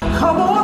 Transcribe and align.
Come 0.00 0.40
on, 0.40 0.55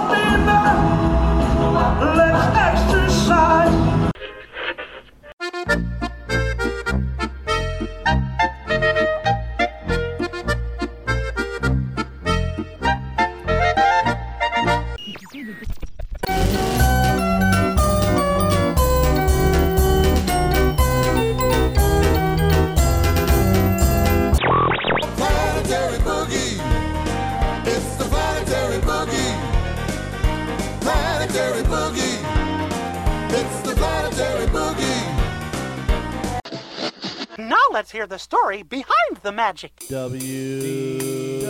story 38.52 38.62
behind 38.64 39.16
the 39.22 39.32
magic. 39.32 39.74
WDW 39.88 41.42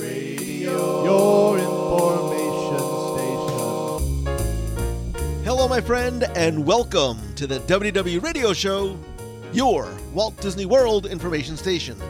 Radio, 0.00 1.04
your 1.04 1.58
information 1.58 2.86
station. 4.24 5.44
Hello, 5.44 5.66
my 5.66 5.80
friend, 5.80 6.22
and 6.36 6.64
welcome 6.64 7.18
to 7.34 7.48
the 7.48 7.58
WDW 7.60 8.22
Radio 8.22 8.52
Show, 8.52 8.96
your 9.52 9.88
Walt 10.14 10.40
Disney 10.40 10.66
World 10.66 11.06
information 11.06 11.56
station. 11.56 12.00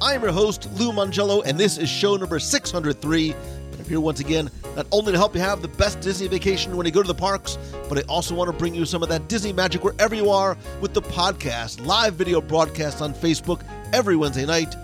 I 0.00 0.14
am 0.14 0.22
your 0.22 0.32
host, 0.32 0.70
Lou 0.74 0.90
Mongello, 0.92 1.42
and 1.44 1.58
this 1.58 1.76
is 1.76 1.90
show 1.90 2.16
number 2.16 2.38
603. 2.38 3.32
And 3.32 3.74
I'm 3.78 3.84
here 3.84 4.00
once 4.00 4.20
again, 4.20 4.50
not 4.76 4.86
only 4.92 5.12
to 5.12 5.18
help 5.18 5.34
you 5.34 5.40
have 5.40 5.62
the 5.62 5.68
best 5.68 6.00
Disney 6.00 6.28
vacation 6.28 6.76
when 6.76 6.86
you 6.86 6.92
go 6.92 7.02
to 7.02 7.08
the 7.08 7.14
parks, 7.14 7.58
but 7.88 7.98
I 7.98 8.02
also 8.02 8.34
want 8.34 8.50
to 8.50 8.56
bring 8.56 8.74
you 8.74 8.84
some 8.84 9.02
of 9.02 9.08
that 9.08 9.26
Disney 9.26 9.52
magic 9.52 9.82
wherever 9.82 10.14
you 10.14 10.30
are 10.30 10.56
with 10.80 10.92
the 10.92 11.02
podcast, 11.02 11.84
live 11.84 12.14
video 12.14 12.40
broadcast 12.40 13.00
on 13.00 13.14
Facebook 13.14 13.62
every 13.92 14.16
Wednesday 14.16 14.44
night, 14.44 14.76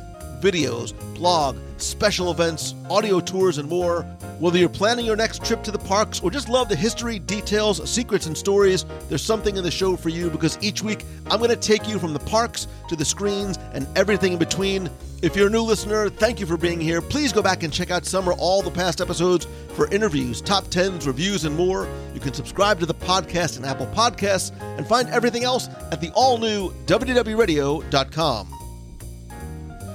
videos, 0.43 0.93
blog, 1.15 1.57
special 1.79 2.31
events, 2.31 2.75
audio 2.91 3.21
tours, 3.21 3.59
and 3.59 3.69
more. 3.69 4.03
Whether 4.41 4.59
you're 4.59 4.69
planning 4.69 5.07
your 5.07 5.15
next 5.15 5.45
trip 5.45 5.63
to 5.63 5.71
the 5.71 5.79
parks 5.79 6.21
or 6.21 6.31
just 6.31 6.49
love 6.49 6.69
the 6.69 6.75
history, 6.75 7.21
details, 7.21 7.89
secrets, 7.89 8.27
and 8.27 8.37
stories, 8.37 8.85
there's 9.09 9.23
something 9.23 9.57
in 9.57 9.63
the 9.63 9.71
show 9.71 9.97
for 9.97 10.09
you 10.09 10.29
because 10.31 10.59
each 10.61 10.83
week 10.83 11.05
I'm 11.31 11.39
going 11.39 11.51
to 11.51 11.57
take 11.57 11.89
you 11.89 12.01
from 12.01 12.13
the 12.13 12.19
parks 12.19 12.67
to 12.89 12.97
the 12.97 13.05
screens 13.05 13.57
and 13.73 13.87
everything 13.97 14.33
in 14.33 14.39
between. 14.41 14.91
If 15.23 15.37
you're 15.37 15.47
a 15.47 15.51
new 15.51 15.63
listener, 15.63 16.09
thank 16.09 16.41
you 16.41 16.47
for 16.47 16.57
being 16.57 16.81
here. 16.81 17.01
Please 17.01 17.33
go 17.33 17.41
back 17.41 17.63
and 17.63 17.73
check 17.73 17.93
out 17.93 18.05
some 18.05 18.29
or 18.29 18.33
all 18.33 18.61
the 18.61 18.73
past 18.73 19.01
episodes 19.01 19.47
for 19.75 19.89
interviews, 19.93 20.41
top 20.41 20.65
10s, 20.65 21.07
reviews, 21.07 21.45
and 21.45 21.57
more. 21.57 21.89
You 22.13 22.19
can 22.19 22.35
subscribe 22.35 22.81
to 22.81 22.87
the 22.87 22.95
podcast 22.95 23.57
in 23.59 23.65
Apple 23.65 23.87
Podcasts 23.87 24.51
and 24.77 24.85
find 24.85 25.09
everything 25.11 25.45
else 25.45 25.69
at 25.93 26.01
the 26.01 26.11
all 26.11 26.39
new 26.39 26.73
WDWRadio.com. 26.87 28.62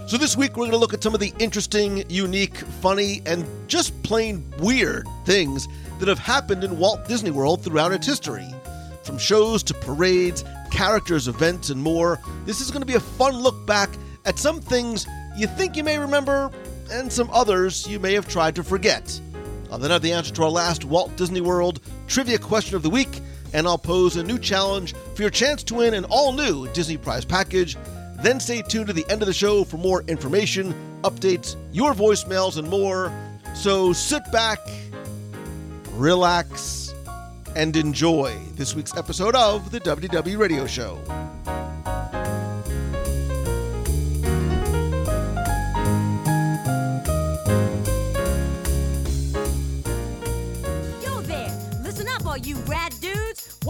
So, 0.07 0.15
this 0.15 0.37
week 0.37 0.51
we're 0.51 0.67
going 0.67 0.71
to 0.71 0.77
look 0.77 0.93
at 0.93 1.03
some 1.03 1.13
of 1.13 1.19
the 1.19 1.33
interesting, 1.37 2.09
unique, 2.09 2.55
funny, 2.55 3.21
and 3.25 3.45
just 3.67 4.01
plain 4.03 4.41
weird 4.57 5.05
things 5.25 5.67
that 5.99 6.07
have 6.07 6.17
happened 6.17 6.63
in 6.63 6.79
Walt 6.79 7.05
Disney 7.09 7.29
World 7.29 7.61
throughout 7.61 7.91
its 7.91 8.07
history. 8.07 8.47
From 9.03 9.17
shows 9.17 9.63
to 9.63 9.73
parades, 9.73 10.45
characters, 10.71 11.27
events, 11.27 11.71
and 11.71 11.81
more, 11.81 12.21
this 12.45 12.61
is 12.61 12.71
going 12.71 12.79
to 12.81 12.85
be 12.85 12.93
a 12.93 13.01
fun 13.01 13.35
look 13.35 13.65
back 13.65 13.89
at 14.23 14.39
some 14.39 14.61
things 14.61 15.05
you 15.35 15.45
think 15.45 15.75
you 15.75 15.83
may 15.83 15.97
remember 15.97 16.51
and 16.89 17.11
some 17.11 17.29
others 17.33 17.85
you 17.85 17.99
may 17.99 18.13
have 18.13 18.29
tried 18.29 18.55
to 18.55 18.63
forget. 18.63 19.19
I'll 19.69 19.77
then 19.77 19.91
have 19.91 20.03
the 20.03 20.13
answer 20.13 20.33
to 20.35 20.43
our 20.43 20.49
last 20.49 20.85
Walt 20.85 21.17
Disney 21.17 21.41
World 21.41 21.81
trivia 22.07 22.37
question 22.37 22.77
of 22.77 22.81
the 22.81 22.89
week, 22.89 23.19
and 23.51 23.67
I'll 23.67 23.77
pose 23.77 24.15
a 24.15 24.23
new 24.23 24.39
challenge 24.39 24.93
for 25.15 25.23
your 25.23 25.31
chance 25.31 25.63
to 25.63 25.75
win 25.75 25.93
an 25.93 26.05
all 26.05 26.31
new 26.31 26.65
Disney 26.69 26.95
Prize 26.95 27.25
package. 27.25 27.75
Then 28.21 28.39
stay 28.39 28.61
tuned 28.61 28.87
to 28.87 28.93
the 28.93 29.05
end 29.09 29.21
of 29.21 29.27
the 29.27 29.33
show 29.33 29.63
for 29.63 29.77
more 29.77 30.01
information, 30.07 30.73
updates, 31.03 31.55
your 31.71 31.93
voicemails, 31.93 32.57
and 32.57 32.67
more. 32.69 33.11
So 33.53 33.93
sit 33.93 34.23
back, 34.31 34.59
relax, 35.91 36.93
and 37.55 37.75
enjoy 37.75 38.35
this 38.55 38.75
week's 38.75 38.95
episode 38.95 39.35
of 39.35 39.71
the 39.71 39.79
WDW 39.79 40.37
Radio 40.37 40.65
Show. 40.67 40.99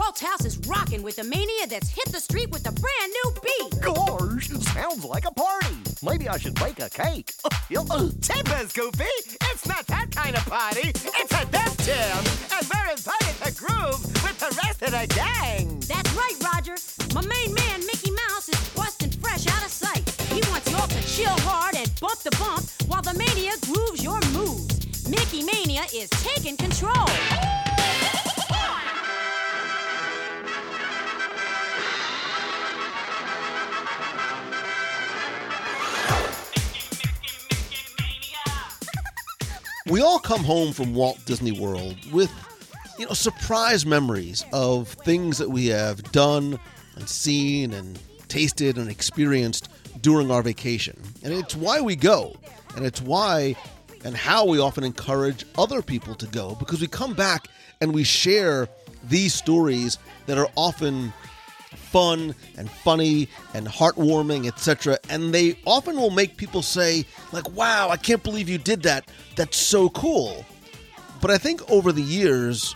Walt's 0.08 0.22
house 0.22 0.46
is 0.46 0.58
rocking 0.70 1.04
with 1.04 1.18
a 1.18 1.24
mania 1.26 1.68
that's 1.68 1.90
hit 1.90 2.06
the 2.14 2.22
street 2.22 2.50
with 2.50 2.66
a 2.66 2.72
brand 2.72 3.12
new 3.12 3.34
beat! 3.44 3.82
Gosh, 3.82 4.48
sounds 4.72 5.04
like 5.04 5.26
a 5.26 5.34
party. 5.34 5.76
Maybe 6.02 6.30
I 6.30 6.38
should 6.38 6.56
bake 6.56 6.80
a 6.80 6.90
cake. 6.90 7.34
Uh, 7.44 7.50
oh, 7.92 8.10
Timbers, 8.22 8.72
Goofy. 8.72 9.04
It's 9.52 9.68
not 9.68 9.86
that 9.88 10.12
kind 10.12 10.38
of 10.38 10.46
party. 10.46 10.92
It's 10.96 11.34
a 11.34 11.46
death 11.48 11.86
jam. 11.86 12.24
And 12.56 12.66
we're 12.72 12.90
invited 12.90 13.36
to 13.44 13.52
groove 13.60 14.02
with 14.24 14.40
the 14.40 14.58
rest 14.64 14.82
of 14.82 14.92
the 14.92 15.14
gang. 15.14 15.78
That's 15.82 16.14
right, 16.14 16.38
Roger! 16.42 16.78
My 17.14 17.26
main 17.28 17.54
man, 17.54 17.86
Mickey 17.86 18.12
Mouse, 18.12 18.48
is 18.48 18.70
busting 18.70 19.12
fresh 19.20 19.46
out 19.48 19.66
of 19.66 19.72
sight. 19.72 20.10
He 20.32 20.40
wants 20.50 20.72
y'all 20.72 20.88
to 20.88 21.02
chill 21.06 21.38
hard 21.44 21.76
and 21.76 21.92
bump 22.00 22.20
the 22.20 22.32
bump 22.40 22.64
while 22.88 23.02
the 23.02 23.14
mania 23.14 23.56
grooves 23.66 24.02
your 24.02 24.22
moves. 24.32 25.10
Mickey 25.10 25.44
Mania 25.44 25.84
is 25.94 26.10
taking 26.12 26.56
control! 26.56 27.08
We 39.90 40.02
all 40.02 40.20
come 40.20 40.44
home 40.44 40.74
from 40.74 40.94
Walt 40.94 41.18
Disney 41.26 41.54
World 41.54 41.96
with, 42.12 42.30
you 43.00 43.06
know, 43.06 43.14
surprise 43.14 43.86
memories 43.86 44.44
of 44.52 44.90
things 44.90 45.38
that 45.38 45.50
we 45.50 45.68
have 45.68 46.04
done 46.12 46.60
and 46.98 47.08
seen 47.08 47.72
and 47.72 47.98
tasted 48.28 48.78
and 48.78 48.90
experienced 48.90 49.70
during 50.02 50.30
our 50.30 50.42
vacation. 50.42 51.02
And 51.24 51.34
it's 51.34 51.56
why 51.56 51.80
we 51.80 51.96
go. 51.96 52.36
And 52.76 52.86
it's 52.86 53.02
why 53.02 53.56
and 54.04 54.16
how 54.16 54.46
we 54.46 54.60
often 54.60 54.84
encourage 54.84 55.46
other 55.58 55.82
people 55.82 56.16
to 56.16 56.28
go 56.28 56.56
because 56.56 56.82
we 56.82 56.88
come 56.88 57.14
back 57.14 57.48
and 57.80 57.94
we 57.94 58.04
share 58.04 58.68
these 59.06 59.34
stories 59.34 59.98
that 60.26 60.38
are 60.38 60.50
often 60.56 61.14
fun 61.76 62.36
and 62.58 62.70
funny 62.70 63.28
and 63.54 63.68
heartwarming, 63.68 64.48
etc. 64.48 64.98
And 65.10 65.34
they 65.34 65.58
often 65.66 65.98
will 65.98 66.12
make 66.12 66.38
people 66.38 66.62
say, 66.62 67.06
like, 67.32 67.50
wow, 67.52 67.90
I 67.90 67.98
can't 67.98 68.24
believe 68.24 68.50
you 68.50 68.58
did 68.58 68.84
that. 68.84 69.10
That's 69.36 69.58
so 69.58 69.90
cool. 69.90 70.46
But 71.22 71.32
I 71.32 71.38
think 71.38 71.70
over 71.70 71.92
the 71.92 72.02
years, 72.02 72.76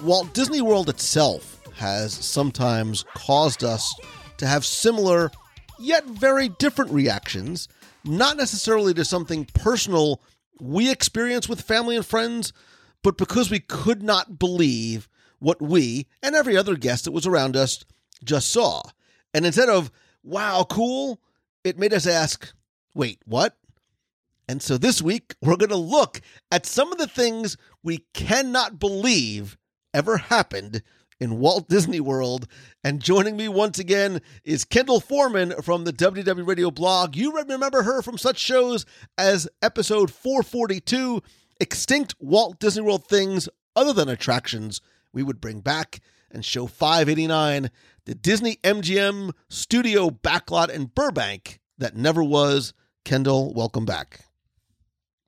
Walt 0.00 0.32
Disney 0.34 0.60
World 0.60 0.88
itself 0.88 1.60
has 1.74 2.12
sometimes 2.12 3.04
caused 3.14 3.64
us 3.64 3.94
to 4.38 4.46
have 4.46 4.64
similar 4.64 5.30
yet 5.78 6.04
very 6.04 6.48
different 6.48 6.90
reactions, 6.92 7.68
not 8.04 8.36
necessarily 8.36 8.94
to 8.94 9.04
something 9.04 9.46
personal 9.54 10.20
we 10.60 10.90
experience 10.90 11.48
with 11.48 11.60
family 11.60 11.96
and 11.96 12.06
friends, 12.06 12.52
but 13.02 13.16
because 13.16 13.50
we 13.50 13.58
could 13.58 14.02
not 14.02 14.38
believe 14.38 15.08
what 15.40 15.60
we 15.60 16.06
and 16.22 16.36
every 16.36 16.56
other 16.56 16.76
guest 16.76 17.04
that 17.04 17.10
was 17.10 17.26
around 17.26 17.56
us 17.56 17.84
just 18.24 18.50
saw. 18.50 18.82
And 19.34 19.46
instead 19.46 19.68
of, 19.68 19.90
wow, 20.22 20.64
cool, 20.68 21.20
it 21.64 21.78
made 21.78 21.94
us 21.94 22.06
ask, 22.06 22.52
wait, 22.94 23.20
what? 23.24 23.56
And 24.48 24.62
so 24.62 24.76
this 24.76 25.00
week, 25.00 25.34
we're 25.42 25.56
going 25.56 25.70
to 25.70 25.76
look 25.76 26.20
at 26.50 26.66
some 26.66 26.92
of 26.92 26.98
the 26.98 27.06
things 27.06 27.56
we 27.82 28.06
cannot 28.14 28.78
believe 28.78 29.56
ever 29.94 30.16
happened 30.16 30.82
in 31.20 31.38
Walt 31.38 31.68
Disney 31.68 32.00
World. 32.00 32.48
And 32.82 33.00
joining 33.00 33.36
me 33.36 33.46
once 33.46 33.78
again 33.78 34.20
is 34.44 34.64
Kendall 34.64 35.00
Foreman 35.00 35.52
from 35.62 35.84
the 35.84 35.92
WDW 35.92 36.46
Radio 36.46 36.70
blog. 36.70 37.14
You 37.14 37.32
remember 37.32 37.82
her 37.84 38.02
from 38.02 38.18
such 38.18 38.38
shows 38.38 38.84
as 39.16 39.48
episode 39.62 40.10
442 40.10 41.22
Extinct 41.60 42.16
Walt 42.18 42.58
Disney 42.58 42.82
World 42.82 43.06
Things 43.06 43.48
Other 43.76 43.92
Than 43.92 44.08
Attractions 44.08 44.80
we 45.12 45.22
would 45.22 45.40
bring 45.40 45.60
back, 45.60 46.00
and 46.32 46.44
show 46.44 46.66
589 46.66 47.70
the 48.04 48.14
Disney 48.14 48.56
MGM 48.64 49.32
studio 49.48 50.10
backlot 50.10 50.70
in 50.70 50.86
Burbank 50.86 51.60
that 51.78 51.96
never 51.96 52.22
was. 52.22 52.74
Kendall, 53.04 53.52
welcome 53.54 53.84
back. 53.84 54.20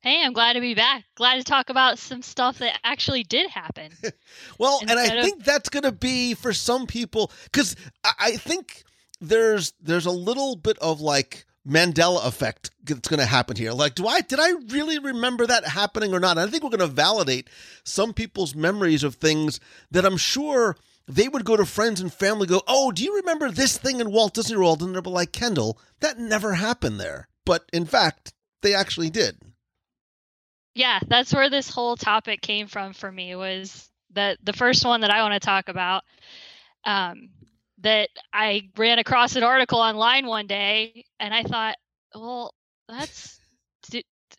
Hey, 0.01 0.23
I'm 0.23 0.33
glad 0.33 0.53
to 0.53 0.61
be 0.61 0.75
back. 0.75 1.05
Glad 1.15 1.37
to 1.37 1.45
talk 1.45 1.71
about 1.71 1.99
some 1.99 2.21
stuff 2.21 2.59
that 2.59 2.79
actually 2.85 3.23
did 3.23 3.49
happen. 3.51 3.93
Well, 4.59 4.81
and 4.83 4.99
I 4.99 5.07
of- 5.07 5.25
think 5.25 5.45
that's 5.45 5.69
going 5.69 5.83
to 5.85 5.93
be 5.93 6.35
for 6.35 6.53
some 6.53 6.87
people 6.87 7.33
because 7.45 7.75
I, 8.05 8.13
I 8.19 8.37
think 8.37 8.85
there's 9.21 9.73
there's 9.81 10.07
a 10.07 10.11
little 10.11 10.57
bit 10.57 10.79
of 10.79 11.01
like 11.01 11.47
Mandela 11.67 12.25
effect 12.27 12.71
that's 12.85 13.09
going 13.09 13.21
to 13.21 13.27
happen 13.27 13.57
here. 13.57 13.73
Like, 13.73 13.95
do 13.95 14.07
I 14.07 14.21
did 14.21 14.39
I 14.39 14.51
really 14.69 14.99
remember 14.99 15.47
that 15.47 15.67
happening 15.67 16.13
or 16.13 16.21
not? 16.21 16.33
And 16.39 16.41
I 16.41 16.47
think 16.47 16.63
we're 16.63 16.71
going 16.71 16.81
to 16.81 16.87
validate 16.87 17.49
some 17.85 18.13
people's 18.13 18.55
memories 18.55 19.03
of 19.03 19.17
things 19.17 19.59
that 19.91 20.05
I'm 20.05 20.19
sure 20.19 20.77
they 21.07 21.29
would 21.29 21.45
go 21.45 21.57
to 21.57 21.67
friends 21.67 22.01
and 22.01 22.13
family, 22.13 22.47
go, 22.47 22.63
"Oh, 22.67 22.93
do 22.93 23.05
you 23.05 23.17
remember 23.17 23.51
this 23.51 23.77
thing 23.77 24.01
in 24.01 24.13
Walt 24.13 24.35
Disney 24.35 24.57
World?" 24.57 24.83
And 24.83 24.95
they'll 24.95 25.03
be 25.03 25.11
like, 25.11 25.33
"Kendall, 25.33 25.79
that 26.01 26.19
never 26.19 26.55
happened 26.55 27.01
there." 27.01 27.29
But 27.45 27.69
in 27.73 27.85
fact, 27.85 28.33
they 28.63 28.75
actually 28.75 29.11
did. 29.11 29.39
Yeah, 30.75 30.99
that's 31.07 31.33
where 31.33 31.51
this 31.51 31.71
whole 31.71 31.97
topic 31.97 32.41
came 32.41 32.67
from 32.67 32.95
for 32.95 33.11
me. 33.11 33.35
Was 33.37 33.89
that 34.15 34.39
the 34.43 34.53
first 34.53 34.85
one 34.85 35.03
that 35.03 35.11
I 35.11 35.23
want 35.23 35.35
to 35.35 35.41
talk 35.41 35.69
about? 35.69 36.03
Um, 36.85 37.31
that 37.79 38.09
I 38.33 38.71
ran 38.77 38.99
across 38.99 39.37
an 39.37 39.43
article 39.43 39.79
online 39.79 40.27
one 40.27 40.47
day, 40.47 41.05
and 41.21 41.35
I 41.35 41.43
thought, 41.43 41.77
well, 42.15 42.55
that's 42.89 43.39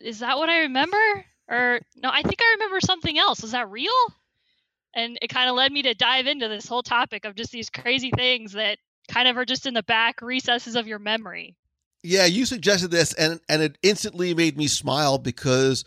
is 0.00 0.20
that 0.20 0.36
what 0.36 0.48
I 0.48 0.60
remember? 0.60 1.24
Or 1.48 1.80
no, 1.96 2.10
I 2.12 2.22
think 2.22 2.40
I 2.42 2.52
remember 2.52 2.80
something 2.80 3.18
else. 3.18 3.42
Was 3.42 3.52
that 3.52 3.70
real? 3.70 3.90
And 4.96 5.18
it 5.22 5.28
kind 5.28 5.48
of 5.48 5.54
led 5.54 5.70
me 5.70 5.82
to 5.82 5.94
dive 5.94 6.26
into 6.26 6.48
this 6.48 6.66
whole 6.66 6.82
topic 6.82 7.24
of 7.24 7.36
just 7.36 7.52
these 7.52 7.70
crazy 7.70 8.10
things 8.10 8.54
that 8.54 8.78
kind 9.08 9.28
of 9.28 9.36
are 9.36 9.44
just 9.44 9.66
in 9.66 9.74
the 9.74 9.82
back 9.82 10.20
recesses 10.22 10.74
of 10.74 10.88
your 10.88 10.98
memory. 10.98 11.54
Yeah, 12.02 12.24
you 12.24 12.46
suggested 12.46 12.90
this 12.90 13.12
and 13.12 13.40
and 13.48 13.62
it 13.62 13.78
instantly 13.82 14.34
made 14.34 14.56
me 14.56 14.66
smile 14.66 15.18
because 15.18 15.84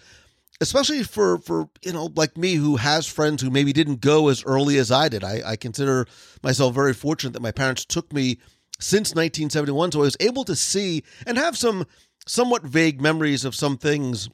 especially 0.62 1.04
for 1.04 1.40
for 1.40 1.70
you 1.84 1.92
know 1.92 2.12
like 2.16 2.38
me 2.38 2.56
who 2.56 2.78
has 2.78 3.08
friends 3.08 3.42
who 3.42 3.50
maybe 3.50 3.74
didn't 3.74 4.02
go 4.02 4.28
as 4.28 4.44
early 4.46 4.78
as 4.78 4.92
I 4.92 5.10
did. 5.10 5.24
I, 5.24 5.42
I 5.46 5.56
consider 5.56 6.08
myself 6.44 6.76
very 6.76 6.94
fortunate 6.94 7.34
that 7.34 7.42
my 7.42 7.52
parents 7.52 7.86
took 7.86 8.14
me 8.14 8.38
since 8.80 9.10
1971 9.10 9.92
so 9.92 10.00
I 10.00 10.04
was 10.04 10.18
able 10.20 10.46
to 10.46 10.56
see 10.56 11.04
and 11.26 11.38
have 11.38 11.58
some 11.58 11.86
somewhat 12.26 12.64
vague 12.64 13.02
memories 13.02 13.44
of 13.44 13.56
some 13.56 13.78
things 13.78 14.30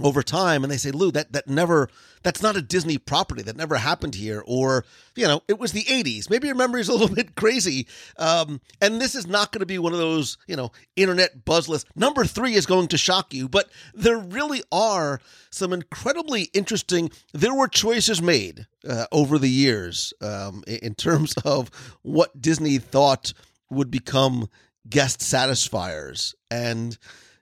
over 0.00 0.22
time 0.22 0.64
and 0.64 0.72
they 0.72 0.76
say 0.78 0.90
lou 0.90 1.10
that 1.10 1.32
that 1.32 1.46
never 1.46 1.88
that's 2.22 2.42
not 2.42 2.56
a 2.56 2.62
disney 2.62 2.98
property. 2.98 3.42
That 3.42 3.56
never 3.56 3.76
happened 3.76 4.14
here. 4.14 4.42
Or 4.46 4.84
you 5.14 5.26
know 5.26 5.42
it 5.48 5.58
was 5.58 5.72
the 5.72 5.84
80s 5.84 6.30
maybe 6.30 6.46
your 6.46 6.56
memory 6.56 6.80
is 6.80 6.88
a 6.88 6.92
little 6.96 7.14
bit 7.14 7.34
crazy. 7.34 7.86
Um, 8.18 8.60
and 8.80 9.00
this 9.00 9.14
is 9.14 9.26
not 9.26 9.52
going 9.52 9.60
to 9.60 9.66
be 9.66 9.78
one 9.78 9.92
of 9.92 9.98
those 9.98 10.38
you 10.46 10.56
know 10.56 10.72
internet 10.96 11.44
buzz 11.44 11.68
lists 11.68 11.90
number 11.94 12.24
three 12.24 12.54
is 12.54 12.66
going 12.66 12.88
to 12.88 12.98
shock 12.98 13.34
you 13.34 13.48
but 13.48 13.68
there 13.94 14.18
really 14.18 14.62
are 14.72 15.20
some 15.50 15.72
incredibly 15.72 16.42
interesting 16.54 17.10
there 17.32 17.54
were 17.54 17.68
choices 17.68 18.22
made 18.22 18.66
uh, 18.88 19.06
over 19.12 19.38
the 19.38 19.50
years 19.50 20.14
um, 20.22 20.64
in 20.66 20.94
terms 20.94 21.34
of 21.44 21.70
what 22.02 22.40
disney 22.40 22.78
thought 22.78 23.32
would 23.70 23.90
become 23.90 24.48
guest 24.88 25.22
satisfiers. 25.22 26.34
And 26.50 26.96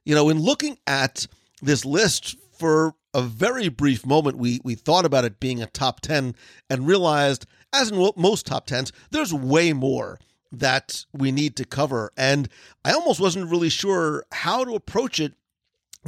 you 0.05 0.15
know 0.15 0.29
in 0.29 0.41
looking 0.41 0.79
at 0.87 1.27
this 1.63 1.85
list 1.85 2.37
for 2.61 2.95
a 3.13 3.23
very 3.23 3.69
brief 3.69 4.07
moment 4.07 4.39
we 4.39 4.61
we 4.63 4.77
thought 4.77 5.05
about 5.05 5.25
it 5.25 5.41
being 5.41 5.61
a 5.61 5.67
top 5.67 6.01
10 6.01 6.37
and 6.69 6.87
realized 6.87 7.45
as 7.73 7.91
in 7.91 8.13
most 8.17 8.47
top 8.47 8.69
10s 8.69 8.93
there's 9.11 9.35
way 9.35 9.73
more 9.73 10.21
that 10.53 11.05
we 11.13 11.31
need 11.31 11.57
to 11.57 11.65
cover. 11.65 12.13
And 12.17 12.49
i 12.85 12.93
almost 12.93 13.21
wasn't 13.21 13.51
really 13.51 13.69
sure 13.69 14.25
how 14.33 14.65
to 14.65 14.75
approach 14.75 15.21
it. 15.21 15.35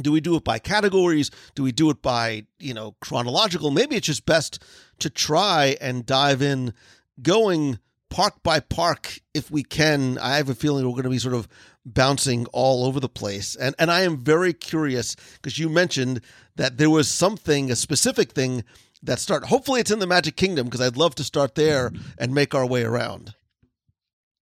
Do 0.01 0.11
we 0.11 0.21
do 0.21 0.35
it 0.35 0.43
by 0.43 0.57
categories? 0.59 1.29
Do 1.55 1.63
we 1.63 1.71
do 1.71 1.89
it 1.89 2.01
by 2.01 2.45
you 2.59 2.73
know 2.73 2.95
chronological? 3.01 3.71
Maybe 3.71 3.95
it's 3.95 4.07
just 4.07 4.25
best 4.25 4.63
to 4.99 5.09
try 5.09 5.77
and 5.79 6.05
dive 6.05 6.41
in 6.41 6.73
going 7.21 7.79
park 8.09 8.41
by 8.43 8.59
park 8.59 9.19
if 9.33 9.51
we 9.51 9.63
can. 9.63 10.17
I 10.17 10.37
have 10.37 10.49
a 10.49 10.55
feeling 10.55 10.85
we're 10.85 10.91
going 10.91 11.03
to 11.03 11.09
be 11.09 11.19
sort 11.19 11.35
of 11.35 11.47
bouncing 11.85 12.45
all 12.47 12.85
over 12.85 12.99
the 12.99 13.09
place. 13.09 13.55
And 13.55 13.75
and 13.79 13.91
I 13.91 14.01
am 14.01 14.17
very 14.17 14.53
curious 14.53 15.15
because 15.35 15.59
you 15.59 15.69
mentioned 15.69 16.21
that 16.55 16.77
there 16.77 16.89
was 16.89 17.09
something, 17.09 17.71
a 17.71 17.75
specific 17.75 18.31
thing 18.31 18.63
that 19.01 19.19
start. 19.19 19.45
Hopefully, 19.45 19.81
it's 19.81 19.91
in 19.91 19.99
the 19.99 20.07
Magic 20.07 20.35
Kingdom 20.35 20.65
because 20.65 20.81
I'd 20.81 20.97
love 20.97 21.15
to 21.15 21.23
start 21.23 21.55
there 21.55 21.91
and 22.17 22.33
make 22.33 22.55
our 22.55 22.65
way 22.65 22.83
around. 22.83 23.33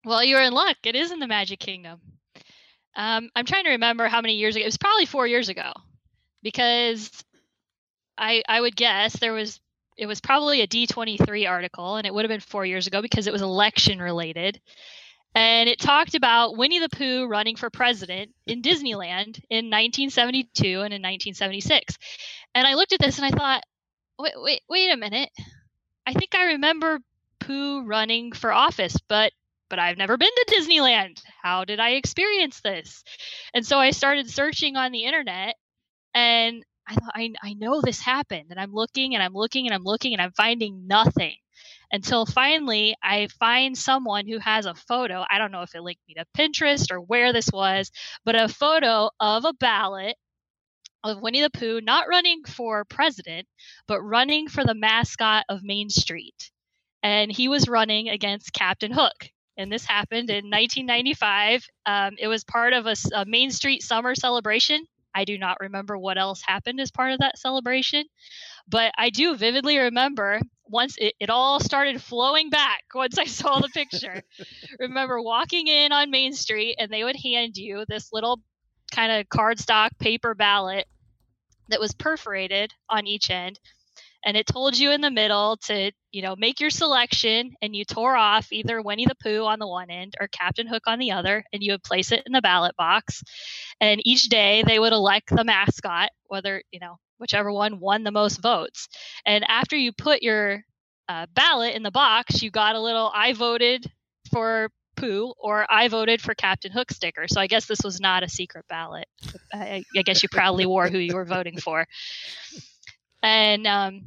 Well, 0.05 0.23
you're 0.23 0.41
in 0.41 0.53
luck. 0.53 0.77
It 0.83 0.95
is 0.95 1.11
in 1.11 1.19
the 1.19 1.27
Magic 1.27 1.59
Kingdom. 1.59 1.99
Um, 2.95 3.29
I'm 3.35 3.45
trying 3.45 3.65
to 3.65 3.71
remember 3.71 4.07
how 4.07 4.21
many 4.21 4.35
years 4.35 4.55
ago. 4.55 4.63
It 4.63 4.67
was 4.67 4.77
probably 4.77 5.05
four 5.05 5.27
years 5.27 5.49
ago, 5.49 5.71
because 6.43 7.09
I 8.17 8.43
I 8.47 8.61
would 8.61 8.75
guess 8.75 9.17
there 9.17 9.33
was 9.33 9.59
it 9.97 10.05
was 10.05 10.21
probably 10.21 10.61
a 10.61 10.67
D23 10.67 11.49
article, 11.49 11.95
and 11.95 12.05
it 12.05 12.13
would 12.13 12.25
have 12.25 12.29
been 12.29 12.39
four 12.39 12.65
years 12.65 12.87
ago 12.87 13.01
because 13.01 13.27
it 13.27 13.33
was 13.33 13.41
election 13.41 13.99
related 13.99 14.59
and 15.33 15.69
it 15.69 15.79
talked 15.79 16.15
about 16.15 16.57
Winnie 16.57 16.79
the 16.79 16.89
Pooh 16.89 17.27
running 17.27 17.55
for 17.55 17.69
president 17.69 18.31
in 18.45 18.61
Disneyland 18.61 19.39
in 19.49 19.69
1972 19.69 20.65
and 20.65 20.93
in 20.93 21.01
1976. 21.01 21.97
And 22.53 22.67
I 22.67 22.73
looked 22.73 22.93
at 22.93 22.99
this 22.99 23.17
and 23.17 23.25
I 23.25 23.37
thought, 23.37 23.63
wait, 24.19 24.33
wait, 24.35 24.61
wait 24.69 24.91
a 24.91 24.97
minute. 24.97 25.29
I 26.05 26.13
think 26.13 26.35
I 26.35 26.53
remember 26.53 26.99
Pooh 27.39 27.85
running 27.85 28.33
for 28.33 28.51
office, 28.51 28.97
but 29.07 29.31
but 29.69 29.79
I've 29.79 29.97
never 29.97 30.17
been 30.17 30.29
to 30.35 30.53
Disneyland. 30.53 31.21
How 31.41 31.63
did 31.63 31.79
I 31.79 31.91
experience 31.91 32.59
this? 32.59 33.05
And 33.53 33.65
so 33.65 33.79
I 33.79 33.91
started 33.91 34.29
searching 34.29 34.75
on 34.75 34.91
the 34.91 35.05
internet 35.05 35.55
and 36.13 36.65
I 36.85 36.95
thought 36.95 37.13
I, 37.15 37.31
I 37.41 37.53
know 37.53 37.79
this 37.79 38.01
happened 38.01 38.47
and 38.49 38.59
I'm 38.59 38.73
looking 38.73 39.13
and 39.13 39.23
I'm 39.23 39.33
looking 39.33 39.65
and 39.65 39.73
I'm 39.73 39.83
looking 39.83 40.11
and 40.11 40.21
I'm 40.21 40.33
finding 40.33 40.87
nothing 40.87 41.35
until 41.91 42.25
finally 42.25 42.95
I 43.03 43.27
find 43.39 43.77
someone 43.77 44.27
who 44.27 44.39
has 44.39 44.65
a 44.65 44.73
photo. 44.73 45.23
I 45.29 45.37
don't 45.37 45.51
know 45.51 45.61
if 45.61 45.75
it 45.75 45.81
linked 45.81 46.01
me 46.07 46.15
to 46.15 46.25
Pinterest 46.37 46.91
or 46.91 47.01
where 47.01 47.33
this 47.33 47.49
was, 47.51 47.91
but 48.23 48.39
a 48.39 48.47
photo 48.47 49.09
of 49.19 49.45
a 49.45 49.53
ballot 49.53 50.15
of 51.03 51.21
Winnie 51.21 51.41
the 51.41 51.49
Pooh 51.49 51.81
not 51.81 52.07
running 52.07 52.43
for 52.43 52.85
president, 52.85 53.47
but 53.87 54.01
running 54.01 54.47
for 54.47 54.63
the 54.63 54.75
mascot 54.75 55.45
of 55.49 55.63
Main 55.63 55.89
Street. 55.89 56.51
And 57.03 57.31
he 57.31 57.47
was 57.47 57.67
running 57.67 58.09
against 58.09 58.53
Captain 58.53 58.91
Hook. 58.91 59.29
And 59.57 59.71
this 59.71 59.85
happened 59.85 60.29
in 60.29 60.45
1995. 60.45 61.65
Um, 61.85 62.15
it 62.19 62.27
was 62.27 62.43
part 62.43 62.73
of 62.73 62.85
a, 62.85 62.95
a 63.13 63.25
Main 63.25 63.51
Street 63.51 63.83
summer 63.83 64.15
celebration. 64.15 64.85
I 65.13 65.25
do 65.25 65.37
not 65.37 65.57
remember 65.59 65.97
what 65.97 66.17
else 66.17 66.41
happened 66.45 66.79
as 66.79 66.91
part 66.91 67.11
of 67.11 67.19
that 67.19 67.37
celebration, 67.37 68.05
but 68.67 68.93
I 68.97 69.09
do 69.09 69.35
vividly 69.35 69.77
remember 69.77 70.39
once 70.71 70.95
it, 70.97 71.13
it 71.19 71.29
all 71.29 71.59
started 71.59 72.01
flowing 72.01 72.49
back 72.49 72.83
once 72.95 73.17
I 73.17 73.25
saw 73.25 73.59
the 73.59 73.69
picture. 73.69 74.23
Remember 74.79 75.21
walking 75.21 75.67
in 75.67 75.91
on 75.91 76.11
Main 76.11 76.33
Street 76.33 76.75
and 76.79 76.91
they 76.91 77.03
would 77.03 77.17
hand 77.17 77.57
you 77.57 77.85
this 77.87 78.11
little 78.11 78.41
kind 78.93 79.11
of 79.11 79.27
cardstock 79.27 79.89
paper 79.99 80.35
ballot 80.35 80.85
that 81.69 81.79
was 81.79 81.93
perforated 81.93 82.73
on 82.89 83.07
each 83.07 83.29
end 83.29 83.59
and 84.25 84.37
it 84.37 84.45
told 84.45 84.77
you 84.77 84.91
in 84.91 85.01
the 85.01 85.11
middle 85.11 85.57
to 85.57 85.91
you 86.11 86.21
know 86.21 86.35
make 86.35 86.59
your 86.59 86.69
selection 86.69 87.53
and 87.61 87.75
you 87.75 87.85
tore 87.85 88.15
off 88.15 88.51
either 88.51 88.81
winnie 88.81 89.05
the 89.05 89.15
pooh 89.15 89.43
on 89.45 89.59
the 89.59 89.67
one 89.67 89.89
end 89.89 90.13
or 90.19 90.27
captain 90.27 90.67
hook 90.67 90.83
on 90.87 90.99
the 90.99 91.11
other 91.11 91.43
and 91.53 91.63
you 91.63 91.71
would 91.71 91.83
place 91.83 92.11
it 92.11 92.23
in 92.25 92.31
the 92.31 92.41
ballot 92.41 92.75
box 92.77 93.23
and 93.79 94.01
each 94.05 94.23
day 94.23 94.63
they 94.65 94.79
would 94.79 94.93
elect 94.93 95.29
the 95.35 95.43
mascot 95.43 96.09
whether 96.27 96.61
you 96.71 96.79
know 96.79 96.97
whichever 97.21 97.51
one 97.51 97.79
won 97.79 98.03
the 98.03 98.11
most 98.11 98.41
votes. 98.41 98.89
And 99.25 99.45
after 99.47 99.77
you 99.77 99.93
put 99.93 100.21
your 100.23 100.63
uh, 101.07 101.27
ballot 101.33 101.75
in 101.75 101.83
the 101.83 101.91
box, 101.91 102.41
you 102.41 102.51
got 102.51 102.75
a 102.75 102.81
little 102.81 103.09
I 103.13 103.33
voted 103.33 103.89
for 104.31 104.69
Pooh 104.97 105.33
or 105.39 105.65
I 105.69 105.87
voted 105.87 106.21
for 106.21 106.35
Captain 106.35 106.71
Hook 106.71 106.91
sticker. 106.91 107.27
So 107.27 107.39
I 107.39 107.47
guess 107.47 107.65
this 107.65 107.81
was 107.83 108.01
not 108.01 108.23
a 108.23 108.29
secret 108.29 108.65
ballot. 108.67 109.07
I, 109.53 109.83
I 109.95 110.01
guess 110.01 110.21
you 110.21 110.29
proudly 110.29 110.65
wore 110.65 110.89
who 110.89 110.97
you 110.97 111.15
were 111.15 111.25
voting 111.25 111.57
for. 111.57 111.85
And 113.23 113.65
um, 113.67 114.01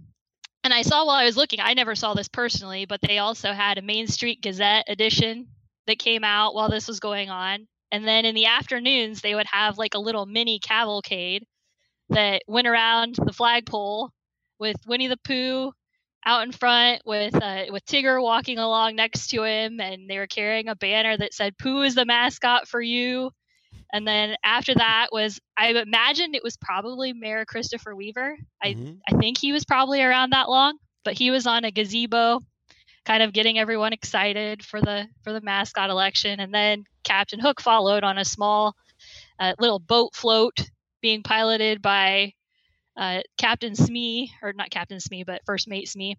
and 0.63 0.73
I 0.73 0.83
saw 0.83 1.07
while 1.07 1.17
I 1.17 1.25
was 1.25 1.37
looking, 1.37 1.61
I 1.61 1.75
never 1.75 1.95
saw 1.95 2.15
this 2.15 2.29
personally, 2.29 2.87
but 2.87 3.01
they 3.01 3.19
also 3.19 3.53
had 3.53 3.79
a 3.79 3.83
Main 3.83 4.07
Street 4.07 4.41
Gazette 4.43 4.87
edition 4.89 5.49
that 5.87 5.99
came 5.99 6.25
out 6.25 6.55
while 6.55 6.71
this 6.71 6.89
was 6.89 7.01
going 7.01 7.29
on. 7.29 7.67
And 7.93 8.07
then 8.07 8.25
in 8.25 8.35
the 8.35 8.47
afternoons, 8.47 9.21
they 9.21 9.35
would 9.35 9.47
have 9.47 9.79
like 9.79 9.95
a 9.95 10.01
little 10.01 10.27
mini 10.27 10.59
cavalcade 10.59 11.47
that 12.11 12.43
went 12.47 12.67
around 12.67 13.17
the 13.17 13.33
flagpole 13.33 14.11
with 14.59 14.77
Winnie 14.87 15.09
the 15.09 15.17
Pooh 15.17 15.73
out 16.27 16.45
in 16.45 16.53
front 16.53 17.03
with 17.05 17.35
uh, 17.35 17.65
with 17.71 17.85
Tigger 17.85 18.23
walking 18.23 18.59
along 18.59 18.97
next 18.97 19.29
to 19.29 19.43
him, 19.45 19.81
and 19.81 20.09
they 20.09 20.19
were 20.19 20.27
carrying 20.27 20.69
a 20.69 20.77
banner 20.77 21.17
that 21.17 21.35
said 21.35 21.59
"Pooh 21.59 21.83
is 21.83 21.95
the 21.95 22.05
mascot 22.05 22.69
for 22.69 22.81
you." 22.81 23.31
And 23.93 24.07
then 24.07 24.37
after 24.45 24.75
that 24.75 25.09
was 25.13 25.41
I 25.57 25.69
imagined 25.69 26.35
it 26.35 26.43
was 26.43 26.57
probably 26.57 27.13
Mayor 27.13 27.45
Christopher 27.45 27.95
Weaver. 27.95 28.37
I 28.63 28.75
mm-hmm. 28.75 28.95
I 29.09 29.19
think 29.19 29.39
he 29.39 29.53
was 29.53 29.65
probably 29.65 30.03
around 30.03 30.31
that 30.31 30.49
long, 30.49 30.79
but 31.05 31.15
he 31.15 31.31
was 31.31 31.47
on 31.47 31.65
a 31.65 31.71
gazebo, 31.71 32.41
kind 33.05 33.23
of 33.23 33.33
getting 33.33 33.59
everyone 33.59 33.93
excited 33.93 34.65
for 34.65 34.81
the 34.81 35.07
for 35.23 35.33
the 35.33 35.41
mascot 35.41 35.91
election. 35.91 36.41
And 36.41 36.53
then 36.53 36.85
Captain 37.05 37.39
Hook 37.39 37.61
followed 37.61 38.03
on 38.03 38.19
a 38.19 38.25
small 38.25 38.75
uh, 39.39 39.55
little 39.59 39.79
boat 39.79 40.15
float 40.15 40.71
being 41.05 41.23
piloted 41.23 41.83
by 41.83 42.33
uh, 42.97 43.21
Captain 43.37 43.75
Smee, 43.75 44.33
or 44.43 44.55
not 44.55 44.71
Captain 44.71 45.01
Smee, 45.01 45.23
but 45.23 45.43
First 45.45 45.69
Mate 45.69 45.87
Smee. 45.87 46.17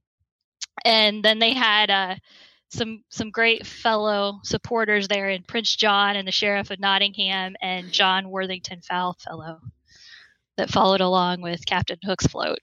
And 0.86 1.26
then 1.26 1.40
they 1.40 1.54
had 1.56 1.90
uh, 1.90 2.16
some 2.70 3.04
some 3.10 3.32
great 3.32 3.66
fellow 3.66 4.42
supporters 4.44 5.08
there 5.08 5.32
in 5.32 5.42
Prince 5.42 5.76
John 5.76 6.16
and 6.16 6.28
the 6.28 6.32
Sheriff 6.32 6.70
of 6.70 6.80
Nottingham 6.80 7.56
and 7.60 7.92
John 7.92 8.30
Worthington 8.30 8.82
Fowl 8.82 9.18
Fellow 9.28 9.60
that 10.58 10.70
followed 10.70 11.02
along 11.02 11.42
with 11.42 11.66
Captain 11.66 11.98
Hook's 12.04 12.28
float. 12.28 12.60